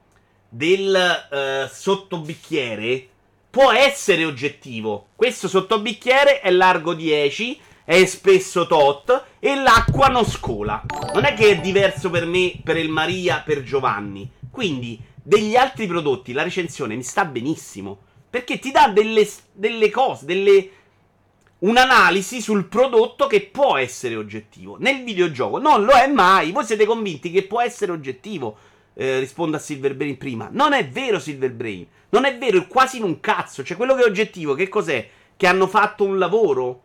del 0.54 1.26
uh, 1.32 1.68
sottobicchiere 1.74 3.08
può 3.50 3.72
essere 3.72 4.24
oggettivo. 4.24 5.08
Questo 5.16 5.48
sottobicchiere 5.48 6.42
è 6.42 6.52
largo 6.52 6.94
10, 6.94 7.60
è 7.84 8.06
spesso 8.06 8.68
tot 8.68 9.26
e 9.40 9.56
l'acqua 9.56 10.08
non 10.08 10.26
scola. 10.26 10.84
Non 11.14 11.26
è 11.26 11.34
che 11.34 11.50
è 11.50 11.60
diverso 11.60 12.12
per 12.12 12.26
me, 12.26 12.54
per 12.64 12.78
il 12.78 12.90
Maria, 12.90 13.42
per 13.44 13.64
Giovanni. 13.64 14.30
Quindi, 14.52 15.00
degli 15.24 15.56
altri 15.56 15.88
prodotti, 15.88 16.34
la 16.34 16.44
recensione 16.44 16.96
mi 16.96 17.04
sta 17.04 17.26
benissimo. 17.26 17.98
Perché 18.30 18.60
ti 18.60 18.72
dà 18.72 18.90
delle, 18.90 19.28
delle 19.52 19.90
cose, 19.90 20.26
delle, 20.26 20.70
un'analisi 21.60 22.42
sul 22.42 22.66
prodotto 22.66 23.26
che 23.26 23.42
può 23.42 23.78
essere 23.78 24.16
oggettivo. 24.16 24.78
Nel 24.80 25.04
videogioco 25.04 25.58
non 25.58 25.84
lo 25.84 25.94
è 25.94 26.08
mai. 26.08 26.52
Voi 26.52 26.66
siete 26.66 26.86
convinti 26.86 27.32
che 27.32 27.44
può 27.44 27.60
essere 27.62 27.92
oggettivo? 27.92 28.58
Eh, 28.96 29.20
rispondo 29.20 29.58
a 29.58 29.60
Silver 29.60 29.96
Brain 29.96 30.18
prima. 30.18 30.50
Non 30.52 30.74
è 30.74 30.88
vero, 30.88 31.20
Silver 31.20 31.52
Brain. 31.52 31.88
Non 32.10 32.26
è 32.26 32.38
vero, 32.38 32.68
quasi 32.68 32.98
in 32.98 33.04
un 33.04 33.20
cazzo. 33.20 33.64
Cioè, 33.64 33.78
quello 33.78 33.96
che 33.96 34.04
è 34.04 34.06
oggettivo, 34.06 34.54
che 34.54 34.70
cos'è? 34.70 35.10
Che 35.36 35.48
hanno 35.48 35.68
fatto 35.68 36.04
un 36.04 36.18
lavoro. 36.18 36.84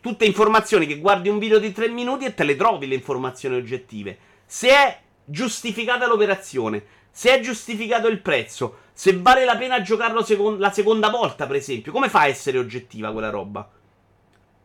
Tutte 0.00 0.24
informazioni 0.24 0.86
che 0.86 0.98
guardi 0.98 1.28
un 1.28 1.38
video 1.38 1.58
di 1.58 1.72
3 1.72 1.88
minuti 1.88 2.24
e 2.24 2.34
te 2.34 2.44
le 2.44 2.56
trovi 2.56 2.86
le 2.86 2.94
informazioni 2.94 3.56
oggettive. 3.56 4.18
Se 4.46 4.68
è 4.68 5.00
giustificata 5.24 6.06
l'operazione, 6.06 6.84
se 7.10 7.34
è 7.34 7.40
giustificato 7.40 8.08
il 8.08 8.20
prezzo, 8.20 8.78
se 8.92 9.18
vale 9.18 9.44
la 9.44 9.56
pena 9.56 9.82
giocarlo 9.82 10.22
seco- 10.22 10.56
la 10.56 10.70
seconda 10.70 11.10
volta, 11.10 11.46
per 11.46 11.56
esempio. 11.56 11.92
Come 11.92 12.08
fa 12.08 12.20
a 12.20 12.26
essere 12.26 12.58
oggettiva 12.58 13.12
quella 13.12 13.30
roba? 13.30 13.68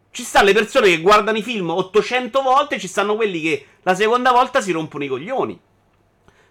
Ci 0.09 0.23
stanno 0.23 0.45
le 0.45 0.53
persone 0.53 0.87
che 0.87 1.01
guardano 1.01 1.37
i 1.37 1.43
film 1.43 1.69
800 1.69 2.41
volte, 2.41 2.79
ci 2.79 2.87
stanno 2.87 3.15
quelli 3.15 3.41
che 3.41 3.65
la 3.83 3.93
seconda 3.93 4.31
volta 4.31 4.61
si 4.61 4.71
rompono 4.71 5.03
i 5.03 5.07
coglioni. 5.07 5.59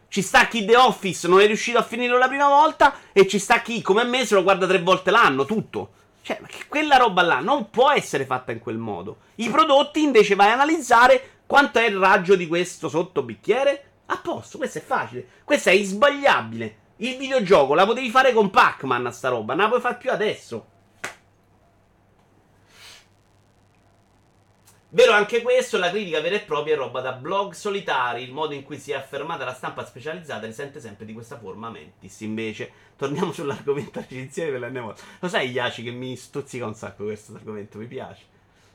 Ci 0.08 0.22
sta 0.22 0.46
chi 0.46 0.64
The 0.64 0.76
Office 0.76 1.28
non 1.28 1.40
è 1.40 1.46
riuscito 1.46 1.78
a 1.78 1.82
finirlo 1.82 2.18
la 2.18 2.28
prima 2.28 2.48
volta 2.48 2.94
e 3.12 3.26
ci 3.26 3.38
sta 3.38 3.60
chi, 3.60 3.82
come 3.82 4.04
me, 4.04 4.24
se 4.24 4.34
lo 4.34 4.42
guarda 4.42 4.66
tre 4.66 4.80
volte 4.80 5.10
l'anno, 5.10 5.44
tutto. 5.44 5.90
Cioè, 6.22 6.40
quella 6.68 6.96
roba 6.96 7.22
là 7.22 7.40
non 7.40 7.70
può 7.70 7.90
essere 7.90 8.24
fatta 8.24 8.52
in 8.52 8.58
quel 8.58 8.78
modo. 8.78 9.18
I 9.36 9.48
prodotti 9.48 10.02
invece 10.02 10.34
vai 10.34 10.50
a 10.50 10.54
analizzare 10.54 11.42
quanto 11.46 11.78
è 11.78 11.86
il 11.86 11.96
raggio 11.96 12.34
di 12.34 12.46
questo 12.46 12.88
sottobicchiere. 12.88 13.90
A 14.06 14.18
posto, 14.18 14.58
questo 14.58 14.78
è 14.78 14.82
facile. 14.82 15.26
Questo 15.44 15.68
è 15.68 15.72
insbagliabile. 15.72 16.76
Il 16.96 17.16
videogioco 17.16 17.74
la 17.74 17.84
potevi 17.84 18.08
fare 18.10 18.32
con 18.32 18.50
Pac-Man, 18.50 19.12
sta 19.12 19.28
roba, 19.28 19.54
non 19.54 19.64
la 19.64 19.68
puoi 19.68 19.80
fare 19.80 19.96
più 19.96 20.10
adesso. 20.10 20.66
Vero 24.96 25.12
anche 25.12 25.42
questo, 25.42 25.76
la 25.76 25.90
critica 25.90 26.22
vera 26.22 26.36
e 26.36 26.40
propria 26.40 26.72
è 26.72 26.78
roba 26.78 27.02
da 27.02 27.12
blog 27.12 27.52
solitari, 27.52 28.22
il 28.22 28.32
modo 28.32 28.54
in 28.54 28.62
cui 28.62 28.78
si 28.78 28.92
è 28.92 28.94
affermata 28.94 29.44
la 29.44 29.52
stampa 29.52 29.84
specializzata 29.84 30.46
risente 30.46 30.80
sempre 30.80 31.04
di 31.04 31.12
questa 31.12 31.38
forma 31.38 31.68
mentis. 31.68 32.18
Invece, 32.22 32.70
torniamo 32.96 33.30
sull'argomento 33.30 34.00
recensione 34.00 34.48
per 34.52 34.60
l'ennesima 34.60 34.94
Lo 35.20 35.28
sai, 35.28 35.50
Iaci, 35.50 35.82
che 35.82 35.90
mi 35.90 36.16
stuzzica 36.16 36.64
un 36.64 36.72
sacco 36.72 37.04
questo 37.04 37.34
argomento, 37.34 37.76
mi 37.76 37.84
piace. 37.84 38.22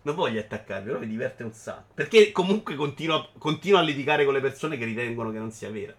Non 0.03 0.13
voglio 0.13 0.39
attaccarmi, 0.39 0.85
però 0.85 0.99
mi 0.99 1.07
diverte 1.07 1.41
un 1.41 1.53
sacco. 1.53 1.93
Perché 1.95 2.31
comunque 2.31 2.75
continuo, 2.75 3.29
continuo 3.39 3.79
a 3.79 3.81
litigare 3.81 4.23
con 4.23 4.35
le 4.35 4.41
persone 4.41 4.77
che 4.77 4.85
ritengono 4.85 5.31
che 5.31 5.39
non 5.39 5.49
sia 5.49 5.71
vera. 5.71 5.95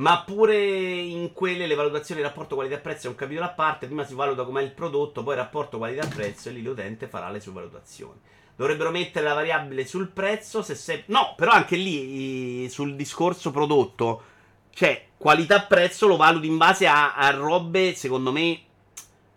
Ma 0.00 0.22
pure 0.22 0.56
in 0.56 1.34
quelle 1.34 1.66
le 1.66 1.74
valutazioni 1.74 2.22
rapporto 2.22 2.54
qualità-prezzo 2.54 3.06
è 3.06 3.10
un 3.10 3.16
capitolo 3.16 3.44
a 3.44 3.50
parte. 3.50 3.84
Prima 3.84 4.04
si 4.06 4.14
valuta 4.14 4.44
com'è 4.44 4.62
il 4.62 4.72
prodotto, 4.72 5.22
poi 5.22 5.36
rapporto 5.36 5.76
qualità-prezzo 5.76 6.48
e 6.48 6.52
lì 6.52 6.62
l'utente 6.62 7.06
farà 7.06 7.28
le 7.28 7.38
sue 7.38 7.52
valutazioni. 7.52 8.18
Dovrebbero 8.56 8.90
mettere 8.90 9.26
la 9.26 9.34
variabile 9.34 9.86
sul 9.86 10.08
prezzo 10.08 10.62
se 10.62 10.74
sei... 10.74 11.02
No, 11.06 11.34
però 11.36 11.52
anche 11.52 11.76
lì 11.76 12.66
sul 12.70 12.96
discorso 12.96 13.50
prodotto, 13.50 14.22
cioè 14.70 15.08
qualità-prezzo 15.18 16.06
lo 16.06 16.16
valuti 16.16 16.46
in 16.46 16.56
base 16.56 16.86
a, 16.86 17.14
a 17.14 17.30
robe, 17.32 17.94
secondo 17.94 18.32
me, 18.32 18.58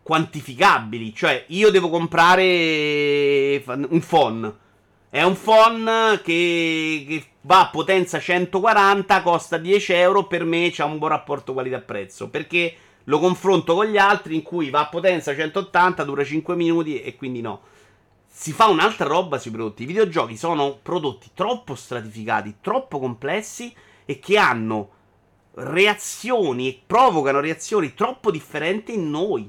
quantificabili. 0.02 1.14
Cioè, 1.14 1.44
io 1.48 1.72
devo 1.72 1.90
comprare 1.90 3.61
un 3.65 4.02
phone 4.07 4.61
è 5.14 5.22
un 5.22 5.40
phone 5.40 6.22
che, 6.23 7.06
che, 7.07 7.26
va 7.41 7.60
a 7.60 7.69
potenza 7.69 8.19
140, 8.19 9.22
costa 9.22 9.60
10 9.60 9.94
euro. 9.94 10.26
Per 10.26 10.44
me 10.44 10.72
c'ha 10.73 10.85
un 10.85 10.98
buon 10.98 11.11
rapporto 11.11 11.53
qualità-prezzo. 11.53 12.30
Perché 12.30 12.76
lo 13.03 13.19
confronto 13.19 13.76
con 13.76 13.85
gli 13.85 13.98
altri 13.99 14.34
in 14.34 14.41
cui 14.41 14.72
va 14.72 14.80
a 14.80 14.90
potenza 14.90 15.35
180, 15.35 16.03
dura 16.03 16.23
5 16.23 16.56
minuti 16.56 16.99
e 16.99 17.15
quindi 17.15 17.41
no. 17.41 17.61
Si 18.26 18.53
fa 18.53 18.65
un'altra 18.65 19.06
roba 19.06 19.38
sui 19.38 19.52
prodotti. 19.52 19.84
I 19.84 19.85
videogiochi 19.85 20.35
sono 20.35 20.80
prodotti 20.81 21.30
troppo 21.35 21.76
stratificati, 21.76 22.56
troppo 22.60 22.98
complessi 22.98 23.72
e 24.06 24.18
che 24.18 24.40
hanno 24.40 24.90
reazioni 25.53 26.69
e 26.69 26.81
provocano 26.88 27.40
reazioni 27.40 27.94
troppo 27.94 28.31
differenti 28.31 28.95
in 28.95 29.11
noi. 29.11 29.48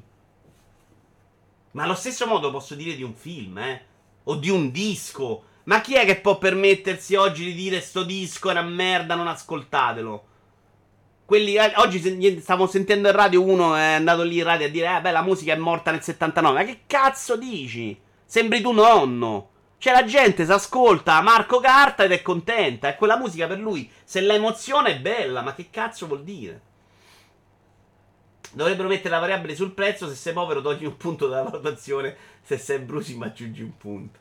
Ma 1.70 1.84
allo 1.84 1.94
stesso 1.94 2.26
modo 2.26 2.50
posso 2.50 2.74
dire 2.74 2.94
di 2.94 3.02
un 3.02 3.14
film, 3.14 3.56
eh? 3.56 3.84
O 4.24 4.34
di 4.36 4.50
un 4.50 4.70
disco 4.70 5.52
ma 5.64 5.80
chi 5.80 5.94
è 5.94 6.04
che 6.04 6.20
può 6.20 6.36
permettersi 6.38 7.14
oggi 7.14 7.44
di 7.44 7.54
dire 7.54 7.80
sto 7.80 8.02
disco 8.02 8.50
era 8.50 8.62
merda, 8.62 9.14
non 9.14 9.28
ascoltatelo? 9.28 10.26
Quelli, 11.24 11.54
eh, 11.54 11.72
oggi 11.76 12.40
stavo 12.40 12.66
sentendo 12.66 13.08
in 13.08 13.16
radio 13.16 13.42
uno 13.42 13.74
è 13.74 13.94
andato 13.94 14.22
lì 14.22 14.38
in 14.38 14.44
radio 14.44 14.66
a 14.66 14.70
dire 14.70 14.94
eh 14.94 15.00
beh 15.00 15.10
la 15.10 15.22
musica 15.22 15.54
è 15.54 15.56
morta 15.56 15.90
nel 15.90 16.02
79. 16.02 16.58
Ma 16.58 16.64
che 16.64 16.80
cazzo 16.86 17.36
dici? 17.36 17.98
Sembri 18.26 18.60
tu 18.60 18.72
nonno. 18.72 19.50
Cioè 19.78 19.92
la 19.92 20.04
gente 20.04 20.44
si 20.44 20.52
ascolta 20.52 21.20
Marco 21.22 21.60
Carta 21.60 22.04
ed 22.04 22.12
è 22.12 22.20
contenta. 22.20 22.88
E 22.88 22.96
quella 22.96 23.16
musica 23.16 23.46
per 23.46 23.58
lui, 23.58 23.90
se 24.04 24.20
la 24.20 24.34
è 24.34 24.98
bella, 24.98 25.40
ma 25.40 25.54
che 25.54 25.68
cazzo 25.70 26.06
vuol 26.06 26.24
dire? 26.24 26.60
Dovrebbero 28.52 28.88
mettere 28.88 29.10
la 29.10 29.18
variabile 29.18 29.54
sul 29.54 29.72
prezzo. 29.72 30.08
Se 30.08 30.14
sei 30.14 30.32
povero, 30.34 30.60
togli 30.60 30.84
un 30.84 30.96
punto 30.96 31.26
dalla 31.26 31.48
valutazione. 31.50 32.16
Se 32.42 32.58
sei 32.58 32.78
brusi, 32.78 33.16
ma 33.16 33.26
aggiungi 33.26 33.62
un 33.62 33.76
punto. 33.76 34.20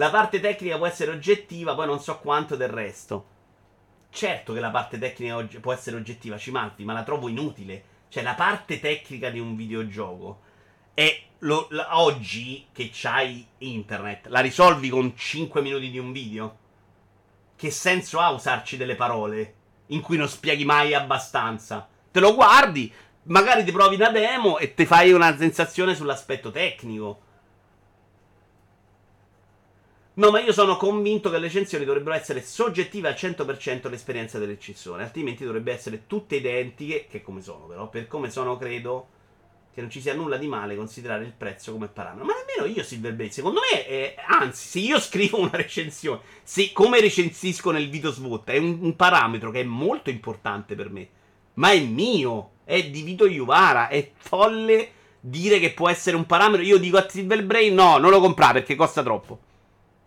La 0.00 0.08
parte 0.08 0.40
tecnica 0.40 0.78
può 0.78 0.86
essere 0.86 1.10
oggettiva, 1.10 1.74
poi 1.74 1.84
non 1.84 2.00
so 2.00 2.20
quanto 2.20 2.56
del 2.56 2.70
resto. 2.70 3.26
Certo 4.08 4.54
che 4.54 4.60
la 4.60 4.70
parte 4.70 4.96
tecnica 4.96 5.46
può 5.60 5.74
essere 5.74 5.96
oggettiva, 5.96 6.38
ci 6.38 6.50
manchi, 6.50 6.84
ma 6.84 6.94
la 6.94 7.02
trovo 7.02 7.28
inutile. 7.28 7.84
Cioè, 8.08 8.22
la 8.22 8.32
parte 8.32 8.80
tecnica 8.80 9.28
di 9.28 9.38
un 9.38 9.54
videogioco 9.54 10.40
è 10.94 11.22
lo, 11.40 11.66
la, 11.72 11.98
oggi 12.00 12.68
che 12.72 12.88
c'hai 12.90 13.46
internet, 13.58 14.28
la 14.28 14.40
risolvi 14.40 14.88
con 14.88 15.14
5 15.14 15.60
minuti 15.60 15.90
di 15.90 15.98
un 15.98 16.12
video? 16.12 16.56
Che 17.54 17.70
senso 17.70 18.20
ha 18.20 18.30
usarci 18.30 18.78
delle 18.78 18.94
parole 18.94 19.54
in 19.88 20.00
cui 20.00 20.16
non 20.16 20.30
spieghi 20.30 20.64
mai 20.64 20.94
abbastanza? 20.94 21.86
Te 22.10 22.20
lo 22.20 22.34
guardi, 22.34 22.90
magari 23.24 23.64
ti 23.64 23.70
provi 23.70 23.96
una 23.96 24.08
demo 24.08 24.56
e 24.56 24.72
ti 24.72 24.86
fai 24.86 25.12
una 25.12 25.36
sensazione 25.36 25.94
sull'aspetto 25.94 26.50
tecnico. 26.50 27.28
No, 30.20 30.30
ma 30.30 30.38
io 30.38 30.52
sono 30.52 30.76
convinto 30.76 31.30
che 31.30 31.38
le 31.38 31.46
recensioni 31.46 31.86
dovrebbero 31.86 32.14
essere 32.14 32.42
soggettive 32.42 33.08
al 33.08 33.14
100% 33.14 33.88
l'esperienza 33.88 34.38
del 34.38 34.58
altrimenti 34.98 35.46
dovrebbe 35.46 35.72
essere 35.72 36.06
tutte 36.06 36.36
identiche, 36.36 37.06
che 37.08 37.22
come 37.22 37.40
sono 37.40 37.64
però, 37.64 37.88
per 37.88 38.06
come 38.06 38.30
sono 38.30 38.58
credo 38.58 39.08
che 39.72 39.80
non 39.80 39.88
ci 39.88 40.02
sia 40.02 40.12
nulla 40.12 40.36
di 40.36 40.46
male 40.46 40.76
considerare 40.76 41.24
il 41.24 41.32
prezzo 41.32 41.72
come 41.72 41.88
parametro. 41.88 42.26
Ma 42.26 42.34
nemmeno 42.34 42.70
io 42.70 42.84
Silverblade, 42.84 43.30
secondo 43.30 43.60
me, 43.60 43.86
è, 43.86 44.14
anzi, 44.28 44.68
se 44.68 44.78
io 44.80 45.00
scrivo 45.00 45.40
una 45.40 45.52
recensione, 45.56 46.20
se 46.42 46.70
come 46.74 47.00
recensisco 47.00 47.70
nel 47.70 47.88
video 47.88 48.12
SWOT, 48.12 48.50
è 48.50 48.58
un, 48.58 48.76
un, 48.82 48.96
parametro 48.96 49.50
che 49.50 49.60
è 49.60 49.64
molto 49.64 50.10
importante 50.10 50.74
per 50.74 50.90
me, 50.90 51.08
ma 51.54 51.70
è 51.70 51.80
mio, 51.80 52.50
è 52.64 52.90
di 52.90 53.00
Vito 53.00 53.24
Iuvara, 53.24 53.88
è 53.88 54.10
folle 54.18 54.90
dire 55.18 55.58
che 55.58 55.72
può 55.72 55.88
essere 55.88 56.16
un 56.16 56.26
parametro. 56.26 56.62
Io 56.62 56.76
dico 56.76 56.98
a 56.98 57.08
Silverblade 57.08 57.70
no, 57.70 57.96
non 57.96 58.10
lo 58.10 58.20
comprare 58.20 58.58
perché 58.58 58.74
costa 58.74 59.02
troppo. 59.02 59.48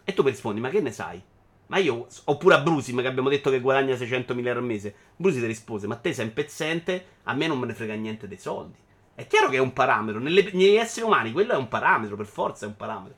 E 0.03 0.13
tu 0.13 0.23
mi 0.23 0.29
rispondi, 0.29 0.59
ma 0.59 0.69
che 0.69 0.81
ne 0.81 0.91
sai? 0.91 1.21
Ma 1.67 1.77
io, 1.77 2.07
oppure 2.25 2.55
a 2.55 2.59
Brusim 2.59 3.01
che 3.01 3.07
abbiamo 3.07 3.29
detto 3.29 3.49
che 3.49 3.59
guadagna 3.59 3.95
600.000 3.95 4.45
euro 4.45 4.59
al 4.59 4.65
mese. 4.65 4.93
Brusi 5.15 5.39
ti 5.39 5.45
rispose, 5.45 5.87
ma 5.87 5.95
te 5.95 6.13
sei 6.13 6.25
un 6.25 6.33
pezzente, 6.33 7.05
a 7.23 7.33
me 7.33 7.47
non 7.47 7.57
me 7.57 7.67
ne 7.67 7.73
frega 7.73 7.93
niente 7.95 8.27
dei 8.27 8.37
soldi. 8.37 8.77
È 9.15 9.25
chiaro 9.27 9.49
che 9.49 9.57
è 9.57 9.59
un 9.59 9.73
parametro. 9.73 10.19
Nelle, 10.19 10.49
negli 10.53 10.75
esseri 10.75 11.05
umani 11.05 11.31
quello 11.31 11.53
è 11.53 11.55
un 11.55 11.67
parametro, 11.67 12.15
per 12.15 12.25
forza 12.25 12.65
è 12.65 12.67
un 12.67 12.75
parametro. 12.75 13.17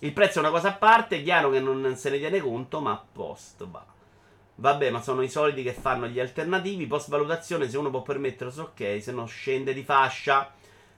Il 0.00 0.12
prezzo 0.12 0.38
è 0.38 0.40
una 0.40 0.50
cosa 0.50 0.68
a 0.68 0.74
parte, 0.74 1.18
è 1.18 1.22
chiaro 1.22 1.50
che 1.50 1.60
non 1.60 1.96
se 1.96 2.10
ne 2.10 2.18
tiene 2.18 2.40
conto, 2.40 2.80
ma 2.80 2.92
a 2.92 3.04
posto 3.12 3.68
va. 3.70 3.84
Vabbè, 4.58 4.90
ma 4.90 5.02
sono 5.02 5.22
i 5.22 5.28
soliti 5.28 5.62
che 5.62 5.72
fanno 5.72 6.06
gli 6.06 6.18
alternativi. 6.18 6.86
Post 6.86 7.10
valutazione, 7.10 7.68
se 7.68 7.76
uno 7.76 7.90
può 7.90 8.02
permettersi, 8.02 8.60
ok, 8.60 8.98
se 9.00 9.12
no 9.12 9.26
scende 9.26 9.74
di 9.74 9.82
fascia. 9.82 10.52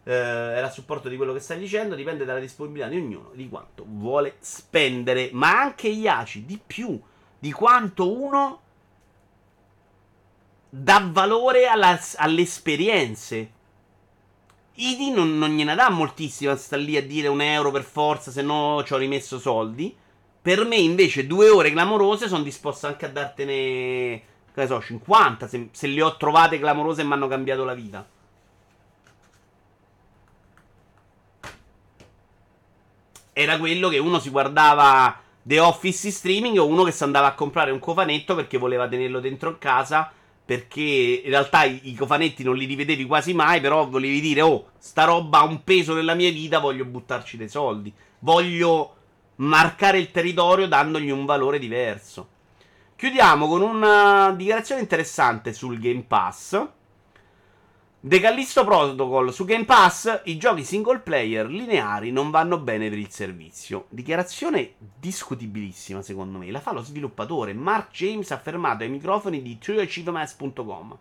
Eh, 0.04 0.12
era 0.12 0.66
a 0.66 0.70
supporto 0.70 1.08
di 1.08 1.16
quello 1.16 1.32
che 1.32 1.40
stai 1.40 1.58
dicendo. 1.58 1.94
Dipende 1.94 2.24
dalla 2.24 2.40
disponibilità 2.40 2.88
di 2.88 2.96
ognuno, 2.96 3.30
di 3.34 3.48
quanto 3.48 3.84
vuole 3.86 4.36
spendere. 4.40 5.30
Ma 5.32 5.60
anche 5.60 5.94
gli 5.94 6.06
ACI, 6.06 6.44
di 6.44 6.60
più, 6.64 7.00
di 7.38 7.52
quanto 7.52 8.10
uno 8.10 8.60
dà 10.68 11.08
valore 11.10 11.66
alla, 11.66 11.98
alle 12.16 12.42
esperienze. 12.42 13.52
Idi 14.74 15.10
non, 15.10 15.38
non, 15.38 15.56
gliene 15.56 15.74
dà 15.74 15.90
moltissimo, 15.90 16.54
sta 16.54 16.76
lì 16.76 16.96
a 16.96 17.04
dire 17.04 17.26
un 17.28 17.40
euro 17.40 17.70
per 17.70 17.82
forza, 17.82 18.30
se 18.30 18.42
no 18.42 18.82
ci 18.84 18.92
ho 18.92 18.96
rimesso 18.96 19.38
soldi. 19.38 19.94
Per 20.40 20.64
me 20.64 20.76
invece 20.76 21.26
due 21.26 21.48
ore 21.48 21.72
clamorose 21.72 22.28
sono 22.28 22.44
disposto 22.44 22.86
anche 22.86 23.06
a 23.06 23.08
dartene, 23.08 24.22
che 24.54 24.66
so, 24.66 24.80
50, 24.80 25.48
se, 25.48 25.68
se 25.72 25.86
le 25.88 26.02
ho 26.02 26.16
trovate 26.16 26.60
clamorose 26.60 27.00
e 27.00 27.04
mi 27.04 27.12
hanno 27.12 27.26
cambiato 27.26 27.64
la 27.64 27.74
vita. 27.74 28.06
Era 33.40 33.56
quello 33.56 33.88
che 33.88 33.98
uno 33.98 34.18
si 34.18 34.30
guardava 34.30 35.16
The 35.40 35.60
Office 35.60 36.10
streaming 36.10 36.58
o 36.58 36.66
uno 36.66 36.82
che 36.82 36.90
si 36.90 37.04
andava 37.04 37.28
a 37.28 37.34
comprare 37.34 37.70
un 37.70 37.78
cofanetto 37.78 38.34
perché 38.34 38.58
voleva 38.58 38.88
tenerlo 38.88 39.20
dentro 39.20 39.58
casa 39.58 40.10
perché 40.44 41.22
in 41.22 41.30
realtà 41.30 41.62
i, 41.62 41.78
i, 41.84 41.94
cofanetti 41.94 42.42
non 42.42 42.56
li 42.56 42.64
rivedevi 42.64 43.04
quasi 43.04 43.34
mai, 43.34 43.60
però 43.60 43.86
volevi 43.86 44.20
dire, 44.20 44.40
oh, 44.40 44.70
sta 44.78 45.04
roba 45.04 45.38
ha 45.38 45.44
un 45.44 45.62
peso 45.62 45.94
nella 45.94 46.14
mia 46.14 46.32
vita, 46.32 46.58
voglio 46.58 46.84
buttarci 46.84 47.36
dei 47.36 47.48
soldi, 47.48 47.94
voglio 48.20 48.96
marcare 49.36 49.98
il 49.98 50.10
territorio 50.10 50.66
dandogli 50.66 51.10
un 51.10 51.24
valore 51.24 51.60
diverso. 51.60 52.28
Chiudiamo 52.96 53.46
con 53.46 53.60
una 53.60 54.32
dichiarazione 54.36 54.80
interessante 54.80 55.52
sul 55.52 55.78
Game 55.78 56.02
Pass. 56.08 56.60
The 58.00 58.20
Callisto 58.20 58.62
Protocol 58.62 59.32
su 59.32 59.44
Game 59.44 59.64
Pass, 59.64 60.20
i 60.26 60.36
giochi 60.36 60.62
single 60.62 61.00
player 61.00 61.48
lineari 61.48 62.12
non 62.12 62.30
vanno 62.30 62.60
bene 62.60 62.88
per 62.88 62.96
il 62.96 63.10
servizio. 63.10 63.86
Dichiarazione 63.88 64.74
discutibilissima 65.00 66.00
secondo 66.00 66.38
me. 66.38 66.48
La 66.52 66.60
fa 66.60 66.72
lo 66.72 66.80
sviluppatore 66.80 67.54
Mark 67.54 67.90
James 67.90 68.30
affermato 68.30 68.84
ai 68.84 68.88
microfoni 68.88 69.42
di 69.42 69.58
TrueAchievements.com. 69.58 70.98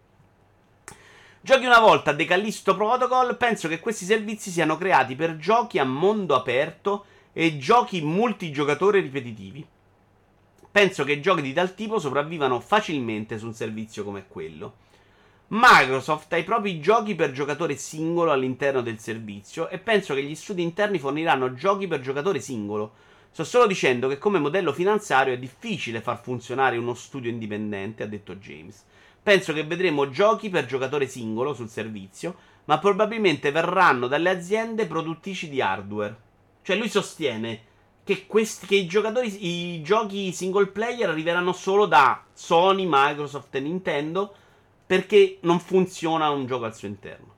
Giochi 1.39 1.65
una 1.67 1.79
volta 1.79 2.15
The 2.15 2.25
Callisto 2.25 2.75
Protocol, 2.75 3.37
penso 3.37 3.67
che 3.67 3.79
questi 3.79 4.03
servizi 4.03 4.49
siano 4.49 4.75
creati 4.75 5.15
per 5.15 5.37
giochi 5.37 5.77
a 5.77 5.85
mondo 5.85 6.33
aperto 6.33 7.05
e 7.31 7.59
giochi 7.59 8.01
multigiocatore 8.01 9.01
ripetitivi. 9.01 9.63
Penso 10.71 11.03
che 11.03 11.19
giochi 11.19 11.43
di 11.43 11.53
tal 11.53 11.75
tipo 11.75 11.99
sopravvivano 11.99 12.59
facilmente 12.59 13.37
su 13.37 13.45
un 13.45 13.53
servizio 13.53 14.03
come 14.03 14.25
quello. 14.27 14.85
Microsoft 15.49 16.33
ha 16.33 16.37
i 16.37 16.43
propri 16.43 16.81
giochi 16.81 17.15
per 17.15 17.31
giocatore 17.31 17.77
singolo 17.77 18.33
all'interno 18.33 18.81
del 18.81 18.99
servizio 18.99 19.69
e 19.69 19.77
penso 19.77 20.13
che 20.13 20.21
gli 20.21 20.35
studi 20.35 20.61
interni 20.61 20.99
forniranno 20.99 21.53
giochi 21.53 21.87
per 21.87 22.01
giocatore 22.01 22.41
singolo. 22.41 22.91
Sto 23.31 23.45
solo 23.45 23.65
dicendo 23.65 24.09
che 24.09 24.17
come 24.17 24.39
modello 24.39 24.73
finanziario 24.73 25.33
è 25.33 25.37
difficile 25.37 26.01
far 26.01 26.21
funzionare 26.21 26.75
uno 26.75 26.93
studio 26.93 27.29
indipendente, 27.29 28.03
ha 28.03 28.07
detto 28.07 28.35
James. 28.35 28.83
Penso 29.23 29.53
che 29.53 29.63
vedremo 29.63 30.09
giochi 30.09 30.49
per 30.49 30.65
giocatore 30.65 31.07
singolo 31.07 31.53
sul 31.53 31.69
servizio, 31.69 32.35
ma 32.65 32.77
probabilmente 32.79 33.51
verranno 33.51 34.07
dalle 34.07 34.31
aziende 34.31 34.85
produttrici 34.85 35.47
di 35.47 35.61
hardware. 35.61 36.17
Cioè 36.61 36.75
lui 36.75 36.89
sostiene 36.89 37.61
che, 38.03 38.25
questi, 38.27 38.65
che 38.65 38.75
i, 38.75 39.47
i 39.47 39.81
giochi 39.81 40.33
single 40.33 40.67
player 40.67 41.07
arriveranno 41.07 41.53
solo 41.53 41.85
da 41.85 42.21
Sony, 42.33 42.85
Microsoft 42.85 43.55
e 43.55 43.59
Nintendo 43.61 44.35
perché 44.87 45.37
non 45.41 45.59
funziona 45.59 46.29
un 46.29 46.45
gioco 46.45 46.63
al 46.63 46.75
suo 46.75 46.87
interno. 46.87 47.35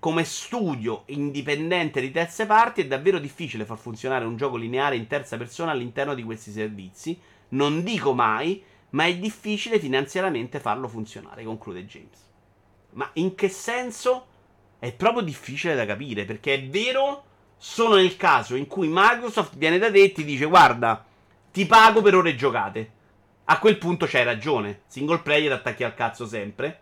Come 0.00 0.24
studio 0.24 1.04
indipendente 1.06 2.00
di 2.00 2.10
terze 2.10 2.44
parti 2.44 2.80
è 2.80 2.86
davvero 2.86 3.18
difficile 3.18 3.64
far 3.64 3.78
funzionare 3.78 4.24
un 4.24 4.36
gioco 4.36 4.56
lineare 4.56 4.96
in 4.96 5.06
terza 5.06 5.36
persona 5.36 5.70
all'interno 5.70 6.14
di 6.14 6.24
questi 6.24 6.50
servizi. 6.50 7.18
Non 7.50 7.84
dico 7.84 8.12
mai, 8.12 8.62
ma 8.90 9.04
è 9.04 9.16
difficile 9.16 9.78
finanziariamente 9.78 10.58
farlo 10.58 10.88
funzionare, 10.88 11.44
conclude 11.44 11.86
James. 11.86 12.18
Ma 12.92 13.08
in 13.14 13.34
che 13.36 13.48
senso? 13.48 14.26
È 14.80 14.92
proprio 14.92 15.22
difficile 15.22 15.74
da 15.74 15.86
capire, 15.86 16.24
perché 16.24 16.54
è 16.54 16.66
vero 16.66 17.24
solo 17.56 17.96
nel 17.96 18.16
caso 18.16 18.56
in 18.56 18.66
cui 18.66 18.88
Microsoft 18.90 19.56
viene 19.56 19.78
da 19.78 19.90
te 19.90 20.02
e 20.02 20.12
ti 20.12 20.24
dice 20.24 20.46
guarda, 20.46 21.04
ti 21.52 21.66
pago 21.66 22.00
per 22.00 22.14
ore 22.16 22.34
giocate. 22.34 22.92
A 23.50 23.58
quel 23.58 23.78
punto 23.78 24.06
c'hai 24.06 24.22
ragione. 24.22 24.82
Single 24.86 25.22
player 25.22 25.50
attacchi 25.50 25.82
al 25.82 25.94
cazzo 25.94 26.24
sempre. 26.24 26.80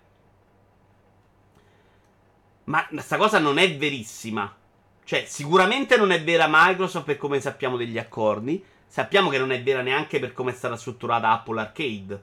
Ma 2.64 2.86
questa 2.88 3.16
cosa 3.16 3.38
non 3.38 3.56
è 3.56 3.74
verissima. 3.78 4.54
Cioè, 5.02 5.24
sicuramente 5.26 5.96
non 5.96 6.12
è 6.12 6.22
vera 6.22 6.46
Microsoft 6.46 7.06
per 7.06 7.16
come 7.16 7.40
sappiamo 7.40 7.78
degli 7.78 7.96
accordi. 7.96 8.62
Sappiamo 8.86 9.30
che 9.30 9.38
non 9.38 9.50
è 9.50 9.62
vera 9.62 9.80
neanche 9.80 10.18
per 10.18 10.34
come 10.34 10.50
è 10.50 10.54
stata 10.54 10.76
strutturata 10.76 11.30
Apple 11.30 11.58
Arcade. 11.58 12.22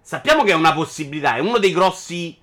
Sappiamo 0.00 0.44
che 0.44 0.52
è 0.52 0.54
una 0.54 0.72
possibilità, 0.72 1.34
è 1.34 1.40
uno 1.40 1.58
dei 1.58 1.72
grossi 1.72 2.38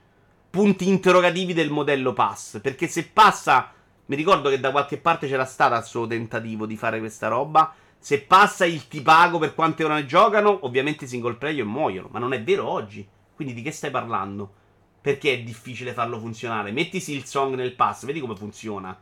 punti 0.49 0.90
interrogativi 0.90 1.53
del 1.53 1.70
modello 1.70 2.11
Pass. 2.11 2.60
Perché 2.60 2.88
se 2.90 3.06
passa. 3.06 3.72
Mi 4.07 4.18
ricordo 4.18 4.49
che 4.49 4.60
da 4.60 4.72
qualche 4.72 4.98
parte 4.98 5.30
c'era 5.30 5.45
stato 5.45 5.76
il 5.76 5.84
suo 5.84 6.06
tentativo 6.06 6.66
di 6.66 6.76
fare 6.76 6.99
questa 6.99 7.30
roba. 7.30 7.74
Se 8.02 8.22
passa 8.22 8.66
il 8.66 8.88
ti 8.88 9.02
pago 9.02 9.40
per 9.40 9.54
quante 9.54 9.84
ore 9.84 10.06
giocano, 10.06 10.66
ovviamente 10.66 11.04
i 11.04 11.08
single 11.08 11.36
player 11.36 11.66
muoiono. 11.66 12.08
Ma 12.10 12.20
non 12.20 12.32
è 12.32 12.42
vero 12.42 12.68
oggi. 12.68 13.08
Quindi 13.36 13.54
di 13.54 13.62
che 13.62 13.72
stai 13.72 13.92
parlando? 13.92 14.54
Perché 15.02 15.34
è 15.34 15.42
difficile 15.44 15.94
farlo 15.94 16.18
funzionare? 16.18 16.72
Mettisi 16.72 17.14
il 17.14 17.26
song 17.26 17.56
nel 17.56 17.76
pass, 17.76 18.06
vedi 18.06 18.22
come 18.22 18.36
funziona. 18.36 18.98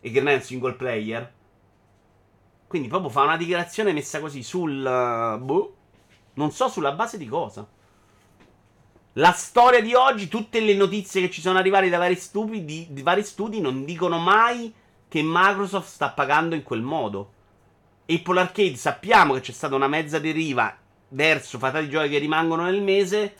E 0.00 0.10
che 0.10 0.18
non 0.18 0.28
è 0.28 0.34
un 0.34 0.42
single 0.42 0.74
player. 0.74 1.32
Quindi 2.66 2.88
proprio 2.88 3.10
fa 3.10 3.22
una 3.22 3.36
dichiarazione 3.36 3.92
messa 3.92 4.18
così 4.18 4.42
sul... 4.42 4.76
Uh, 4.76 5.42
boh. 5.42 5.76
Non 6.34 6.50
so 6.50 6.68
sulla 6.68 6.92
base 6.92 7.18
di 7.18 7.26
cosa. 7.26 7.66
La 9.16 9.32
storia 9.32 9.82
di 9.82 9.94
oggi, 9.94 10.26
tutte 10.26 10.58
le 10.58 10.74
notizie 10.74 11.20
che 11.20 11.30
ci 11.30 11.42
sono 11.42 11.58
arrivate 11.58 11.90
da 11.90 11.98
vari, 11.98 12.16
stupidi, 12.16 12.88
di 12.90 13.02
vari 13.02 13.22
studi 13.22 13.60
non 13.60 13.84
dicono 13.84 14.18
mai 14.18 14.72
che 15.06 15.20
Microsoft 15.22 15.88
sta 15.88 16.10
pagando 16.10 16.54
in 16.54 16.62
quel 16.62 16.80
modo. 16.80 17.32
Apple 18.06 18.40
Arcade 18.40 18.76
sappiamo 18.76 19.34
che 19.34 19.40
c'è 19.40 19.52
stata 19.52 19.74
una 19.74 19.88
mezza 19.88 20.18
deriva 20.18 20.76
verso 21.08 21.58
fatali 21.58 21.88
giochi 21.88 22.08
che 22.08 22.18
rimangono 22.18 22.64
nel 22.64 22.82
mese. 22.82 23.34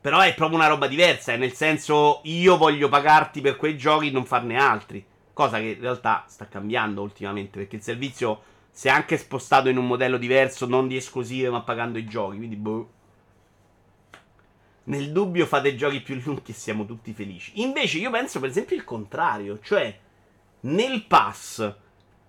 Però 0.00 0.20
è 0.20 0.34
proprio 0.34 0.58
una 0.58 0.68
roba 0.68 0.86
diversa, 0.86 1.32
eh, 1.32 1.36
nel 1.36 1.52
senso 1.52 2.20
io 2.24 2.56
voglio 2.56 2.88
pagarti 2.88 3.40
per 3.40 3.56
quei 3.56 3.76
giochi 3.76 4.08
e 4.08 4.12
non 4.12 4.24
farne 4.24 4.56
altri. 4.56 5.04
Cosa 5.32 5.58
che 5.58 5.64
in 5.64 5.80
realtà 5.80 6.24
sta 6.28 6.46
cambiando 6.46 7.02
ultimamente, 7.02 7.58
perché 7.58 7.76
il 7.76 7.82
servizio 7.82 8.42
si 8.70 8.88
è 8.88 8.90
anche 8.90 9.18
spostato 9.18 9.68
in 9.68 9.76
un 9.76 9.86
modello 9.86 10.16
diverso, 10.16 10.66
non 10.66 10.86
di 10.86 10.96
esclusive, 10.96 11.50
ma 11.50 11.62
pagando 11.62 11.98
i 11.98 12.06
giochi. 12.06 12.36
Quindi, 12.36 12.56
boh. 12.56 12.90
Nel 14.84 15.10
dubbio 15.10 15.44
fate 15.46 15.74
giochi 15.74 16.00
più 16.00 16.20
lunghi 16.22 16.52
e 16.52 16.54
siamo 16.54 16.86
tutti 16.86 17.12
felici. 17.12 17.60
Invece 17.60 17.98
io 17.98 18.10
penso 18.10 18.38
per 18.38 18.50
esempio 18.50 18.76
il 18.76 18.84
contrario, 18.84 19.58
cioè 19.60 19.98
nel 20.60 21.04
pass 21.06 21.74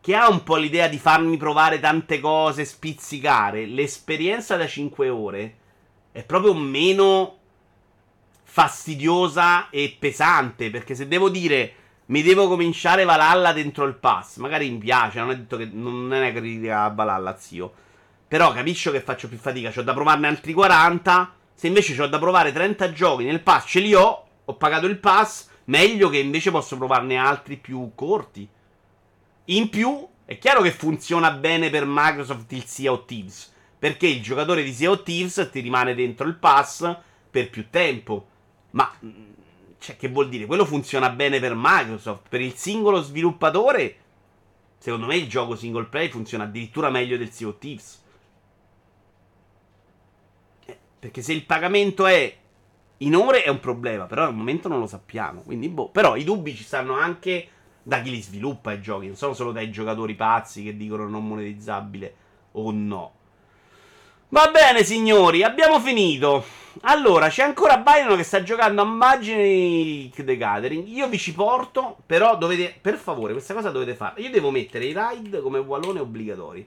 che 0.08 0.16
ha 0.16 0.30
un 0.30 0.42
po' 0.42 0.56
l'idea 0.56 0.88
di 0.88 1.00
farmi 1.00 1.36
provare 1.36 1.82
tante 1.82 2.22
cose, 2.22 2.64
spizzicare, 2.64 3.66
l'esperienza 3.66 4.56
da 4.56 4.66
5 4.66 5.10
ore 5.10 5.58
è 6.14 6.24
proprio 6.24 6.54
meno 6.54 7.38
fastidiosa 8.42 9.70
e 9.70 9.98
pesante, 10.00 10.70
perché 10.70 10.96
se 10.96 11.10
devo 11.10 11.28
dire 11.28 11.74
mi 12.06 12.22
devo 12.22 12.48
cominciare 12.48 13.04
Valhalla 13.04 13.52
dentro 13.52 13.84
il 13.84 13.96
pass, 13.96 14.38
magari 14.38 14.70
mi 14.70 14.78
piace, 14.78 15.20
non 15.20 15.32
è 15.32 15.36
detto 15.36 15.58
che 15.58 15.68
non 15.70 16.14
è 16.14 16.20
una 16.20 16.32
critica 16.32 16.84
a 16.84 16.90
Valhalla, 16.90 17.36
zio. 17.38 17.74
Però 18.30 18.54
capisco 18.54 18.92
che 18.92 19.02
faccio 19.02 19.28
più 19.28 19.38
fatica, 19.38 19.74
ho 19.76 19.84
da 19.84 19.94
provarne 19.94 20.28
altri 20.28 20.54
40 20.54 21.34
se 21.54 21.68
invece 21.68 22.02
ho 22.02 22.08
da 22.08 22.18
provare 22.18 22.54
30 22.54 22.94
giochi 22.94 23.26
nel 23.26 23.42
pass, 23.42 23.68
ce 23.68 23.82
li 23.82 23.94
ho, 23.94 24.26
ho 24.46 24.56
pagato 24.56 24.86
il 24.86 25.00
pass, 25.00 25.50
meglio 25.66 26.08
che 26.08 26.20
invece 26.20 26.50
posso 26.50 26.78
provarne 26.78 27.18
altri 27.18 27.58
più 27.58 27.92
corti. 27.94 28.48
In 29.50 29.70
più, 29.70 30.06
è 30.26 30.38
chiaro 30.38 30.62
che 30.62 30.72
funziona 30.72 31.32
bene 31.32 31.70
per 31.70 31.86
Microsoft 31.86 32.52
il 32.52 32.66
Sea 32.66 32.92
of 32.92 33.06
Thieves, 33.06 33.54
perché 33.80 34.08
il 34.08 34.22
giocatore 34.22 34.62
di 34.62 34.74
Sea 34.74 34.92
of 34.92 35.04
Thieves 35.04 35.50
ti 35.52 35.62
rimane 35.62 35.96
dentro 35.96 36.28
il 36.28 36.36
pass 36.36 36.98
per 37.30 37.50
più 37.50 37.70
tempo. 37.70 38.28
Ma, 38.72 38.92
mm, 39.06 39.10
cioè, 39.80 39.96
che 39.96 40.10
vuol 40.10 40.28
dire? 40.28 40.46
Quello 40.46 40.66
funziona 40.66 41.10
bene 41.12 41.40
per 41.40 41.54
Microsoft, 41.56 42.28
per 42.28 42.42
il 42.42 42.56
singolo 42.56 43.02
sviluppatore. 43.02 43.96
Secondo 44.78 45.06
me 45.06 45.16
il 45.16 45.30
gioco 45.30 45.56
single 45.56 45.86
play 45.86 46.10
funziona 46.10 46.44
addirittura 46.44 46.90
meglio 46.90 47.18
del 47.18 47.32
Sea 47.32 47.48
of 47.48 47.58
Thieves. 47.60 48.04
Perché 51.00 51.22
se 51.22 51.32
il 51.32 51.46
pagamento 51.46 52.06
è 52.06 52.36
in 52.98 53.16
ore 53.16 53.44
è 53.44 53.50
un 53.50 53.60
problema, 53.62 54.08
però 54.08 54.26
al 54.26 54.36
momento 54.36 54.68
non 54.68 54.80
lo 54.80 54.88
sappiamo. 54.88 55.42
Quindi, 55.42 55.70
boh. 55.70 55.88
Però 55.88 56.18
i 56.18 56.26
dubbi 56.26 56.54
ci 56.54 56.64
stanno 56.64 56.98
anche 56.98 57.50
da 57.88 58.02
chi 58.02 58.10
li 58.10 58.22
sviluppa 58.22 58.74
i 58.74 58.82
giochi, 58.82 59.08
non 59.08 59.16
sono 59.16 59.34
solo 59.34 59.54
dai 59.54 59.72
giocatori 59.72 60.14
pazzi 60.14 60.62
che 60.62 60.76
dicono 60.76 61.08
non 61.08 61.26
monetizzabile 61.26 62.16
o 62.52 62.72
no. 62.72 63.14
Va 64.28 64.52
bene, 64.52 64.84
signori, 64.84 65.42
abbiamo 65.42 65.80
finito. 65.80 66.44
Allora, 66.82 67.30
c'è 67.30 67.44
ancora 67.44 67.78
Byron 67.78 68.18
che 68.18 68.24
sta 68.24 68.44
giocando 68.44 68.82
a 68.82 68.86
Magic 68.86 70.22
the 70.22 70.36
Gathering. 70.36 70.86
Io 70.86 71.08
vi 71.08 71.18
ci 71.18 71.34
porto, 71.34 71.96
però 72.06 72.38
dovete, 72.38 72.78
per 72.80 72.96
favore, 72.96 73.32
questa 73.32 73.54
cosa 73.54 73.70
dovete 73.70 73.96
fare. 73.96 74.20
Io 74.20 74.32
devo 74.32 74.52
mettere 74.52 74.84
i 74.84 74.92
raid 74.92 75.42
come 75.42 75.60
wallone 75.60 76.02
obbligatori 76.02 76.66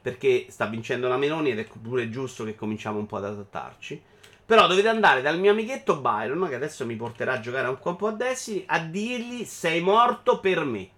perché 0.00 0.46
sta 0.50 0.66
vincendo 0.66 1.08
la 1.08 1.16
Meloni 1.16 1.50
ed 1.50 1.58
è 1.58 1.66
pure 1.82 2.08
giusto 2.08 2.44
che 2.44 2.54
cominciamo 2.54 2.98
un 2.98 3.06
po' 3.06 3.16
ad 3.16 3.24
adattarci. 3.24 4.02
Però 4.46 4.66
dovete 4.66 4.88
andare 4.88 5.22
dal 5.22 5.38
mio 5.38 5.52
amichetto 5.52 5.96
Byron, 5.96 6.46
che 6.48 6.54
adesso 6.54 6.84
mi 6.84 6.96
porterà 6.96 7.34
a 7.34 7.40
giocare 7.40 7.68
un 7.68 7.96
po' 7.96 8.06
a 8.06 8.12
Destiny, 8.12 8.64
a 8.66 8.78
dirgli 8.78 9.44
sei 9.44 9.80
morto 9.80 10.40
per 10.40 10.64
me. 10.64 10.88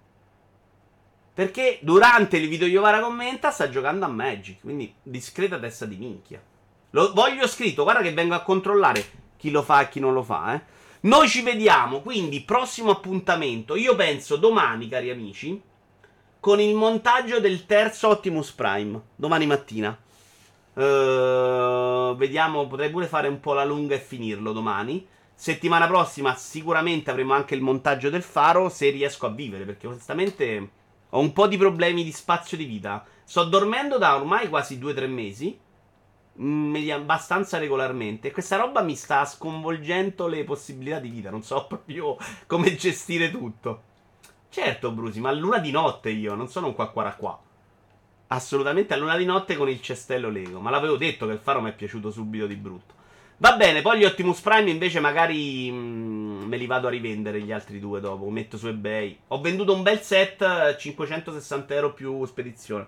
Perché 1.33 1.79
durante 1.83 2.39
il 2.39 2.49
video 2.49 2.67
Iovara 2.67 3.01
commenta 3.01 3.51
sta 3.51 3.69
giocando 3.69 4.05
a 4.05 4.09
Magic, 4.09 4.61
quindi 4.63 4.93
discreta 5.03 5.59
testa 5.59 5.85
di 5.85 5.97
minchia. 5.97 6.43
Lo 6.91 7.13
voglio 7.13 7.47
scritto, 7.47 7.83
guarda 7.83 8.03
che 8.03 8.15
vengo 8.15 8.35
a 8.35 8.43
controllare 8.43 9.05
chi 9.37 9.51
lo 9.51 9.63
fa 9.63 9.83
e 9.83 9.89
chi 9.91 10.01
non 10.01 10.15
lo 10.15 10.23
fa, 10.23 10.55
eh. 10.55 10.75
Noi 11.01 11.29
ci 11.29 11.43
vediamo, 11.43 12.01
quindi 12.01 12.41
prossimo 12.41 12.91
appuntamento, 12.91 13.77
io 13.77 13.95
penso 13.95 14.37
domani, 14.37 14.89
cari 14.89 15.11
amici, 15.11 15.61
con 16.41 16.59
il 16.59 16.75
montaggio 16.75 17.39
del 17.39 17.67
terzo 17.67 18.09
Optimus 18.09 18.51
Prime 18.53 19.01
domani 19.15 19.47
mattina. 19.47 19.97
Uh, 20.77 22.15
vediamo, 22.17 22.67
potrei 22.67 22.91
pure 22.91 23.07
fare 23.07 23.29
un 23.29 23.41
po' 23.41 23.55
la 23.55 23.65
lunga 23.65 23.95
e 23.95 23.99
finirlo 23.99 24.53
domani. 24.53 25.07
Settimana 25.35 25.87
prossima 25.87 26.35
sicuramente 26.35 27.11
avremo 27.11 27.33
anche 27.33 27.55
il 27.55 27.63
montaggio 27.63 28.11
del 28.11 28.23
faro 28.23 28.69
se 28.69 28.91
riesco 28.91 29.25
a 29.25 29.31
vivere, 29.31 29.65
perché 29.65 29.87
onestamente 29.87 30.71
ho 31.11 31.19
un 31.19 31.33
po' 31.33 31.47
di 31.47 31.57
problemi 31.57 32.05
di 32.05 32.13
spazio 32.13 32.59
di 32.59 32.67
vita. 32.67 33.05
Sto 33.25 33.45
dormendo 33.45 33.97
da 33.97 34.17
ormai 34.17 34.51
quasi 34.51 34.79
2-3 34.79 35.09
mesi, 35.09 35.59
mm, 36.43 36.91
abbastanza 36.91 37.57
regolarmente, 37.57 38.31
questa 38.31 38.57
roba 38.57 38.83
mi 38.83 38.97
sta 38.97 39.25
sconvolgendo 39.25 40.27
le 40.27 40.45
possibilità 40.45 40.99
di 40.99 41.09
vita, 41.09 41.31
non 41.31 41.43
so 41.43 41.65
proprio 41.69 42.19
come 42.47 42.75
gestire 42.77 43.31
tutto. 43.31 43.83
Certo, 44.51 44.93
Brusi, 44.93 45.21
ma 45.21 45.33
luna 45.33 45.59
di 45.59 45.71
notte 45.71 46.11
io, 46.11 46.35
non 46.35 46.49
sono 46.49 46.67
un 46.67 46.75
qua 46.75 46.91
qua 46.91 47.15
qua. 47.15 47.41
Assolutamente 48.29 48.95
a 48.95 48.97
luna 48.97 49.17
di 49.17 49.25
notte 49.25 49.57
con 49.57 49.69
il 49.69 49.81
cestello 49.81 50.31
Lego. 50.31 50.61
Ma 50.61 50.71
l'avevo 50.71 50.97
detto 50.97 51.27
che 51.27 51.33
il 51.33 51.39
faro 51.39 51.61
mi 51.61 51.71
è 51.71 51.75
piaciuto 51.75 52.11
subito 52.11 52.47
di 52.47 52.57
brutto. 52.57 52.95
Va 53.39 53.55
bene, 53.55 53.83
poi 53.83 53.99
gli 53.99 54.05
Optimus 54.05 54.41
Prime 54.41 54.71
invece 54.71 54.99
magari 54.99 55.71
mh, 55.71 55.77
mm, 55.77 56.43
me 56.45 56.57
li 56.57 56.67
vado 56.67 56.87
a 56.87 56.91
rivendere 56.91 57.41
gli 57.43 57.53
altri 57.53 57.79
due 57.79 58.01
dopo. 58.01 58.29
Metto 58.31 58.57
su 58.57 58.67
eBay. 58.67 59.19
Ho 59.29 59.41
venduto 59.41 59.75
un 59.75 59.83
bel 59.83 60.01
set, 60.01 60.77
560 60.77 61.75
euro 61.75 61.93
più 61.93 62.25
spedizione. 62.25 62.87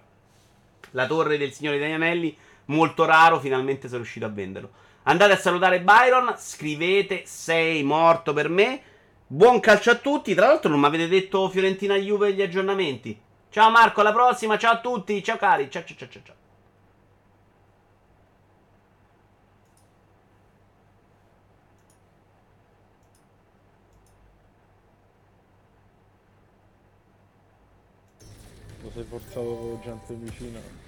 La 0.92 1.06
torre 1.06 1.36
del 1.36 1.52
Signore 1.52 1.78
degli 1.78 2.36
molto 2.66 3.04
raro, 3.04 3.38
finalmente 3.38 3.88
sono 3.88 4.00
riuscito 4.00 4.26
a 4.26 4.30
venderlo. 4.30 4.70
Andate 5.04 5.32
a 5.32 5.38
salutare 5.38 5.80
Byron, 5.80 6.34
scrivete 6.36 7.22
sei 7.24 7.82
morto 7.82 8.32
per 8.32 8.48
me. 8.48 8.80
Buon 9.26 9.60
calcio 9.60 9.90
a 9.90 9.96
tutti. 9.96 10.34
Tra 10.34 10.46
l'altro, 10.46 10.70
non 10.70 10.80
mi 10.80 10.86
avete 10.86 11.08
detto 11.08 11.48
Fiorentina 11.50 11.96
Juve 11.96 12.32
gli 12.32 12.42
aggiornamenti. 12.42 13.18
Ciao 13.50 13.70
Marco, 13.70 14.00
alla 14.00 14.12
prossima. 14.12 14.58
Ciao 14.58 14.74
a 14.74 14.80
tutti. 14.80 15.22
Ciao 15.22 15.36
cari. 15.36 15.70
Ciao 15.70 15.84
ciao 15.84 15.96
ciao 15.96 16.22
ciao. 16.22 16.36
Lo 28.82 28.90
sei 28.90 29.04
forzato 29.04 29.80
gente 29.82 30.14
vicina. 30.14 30.87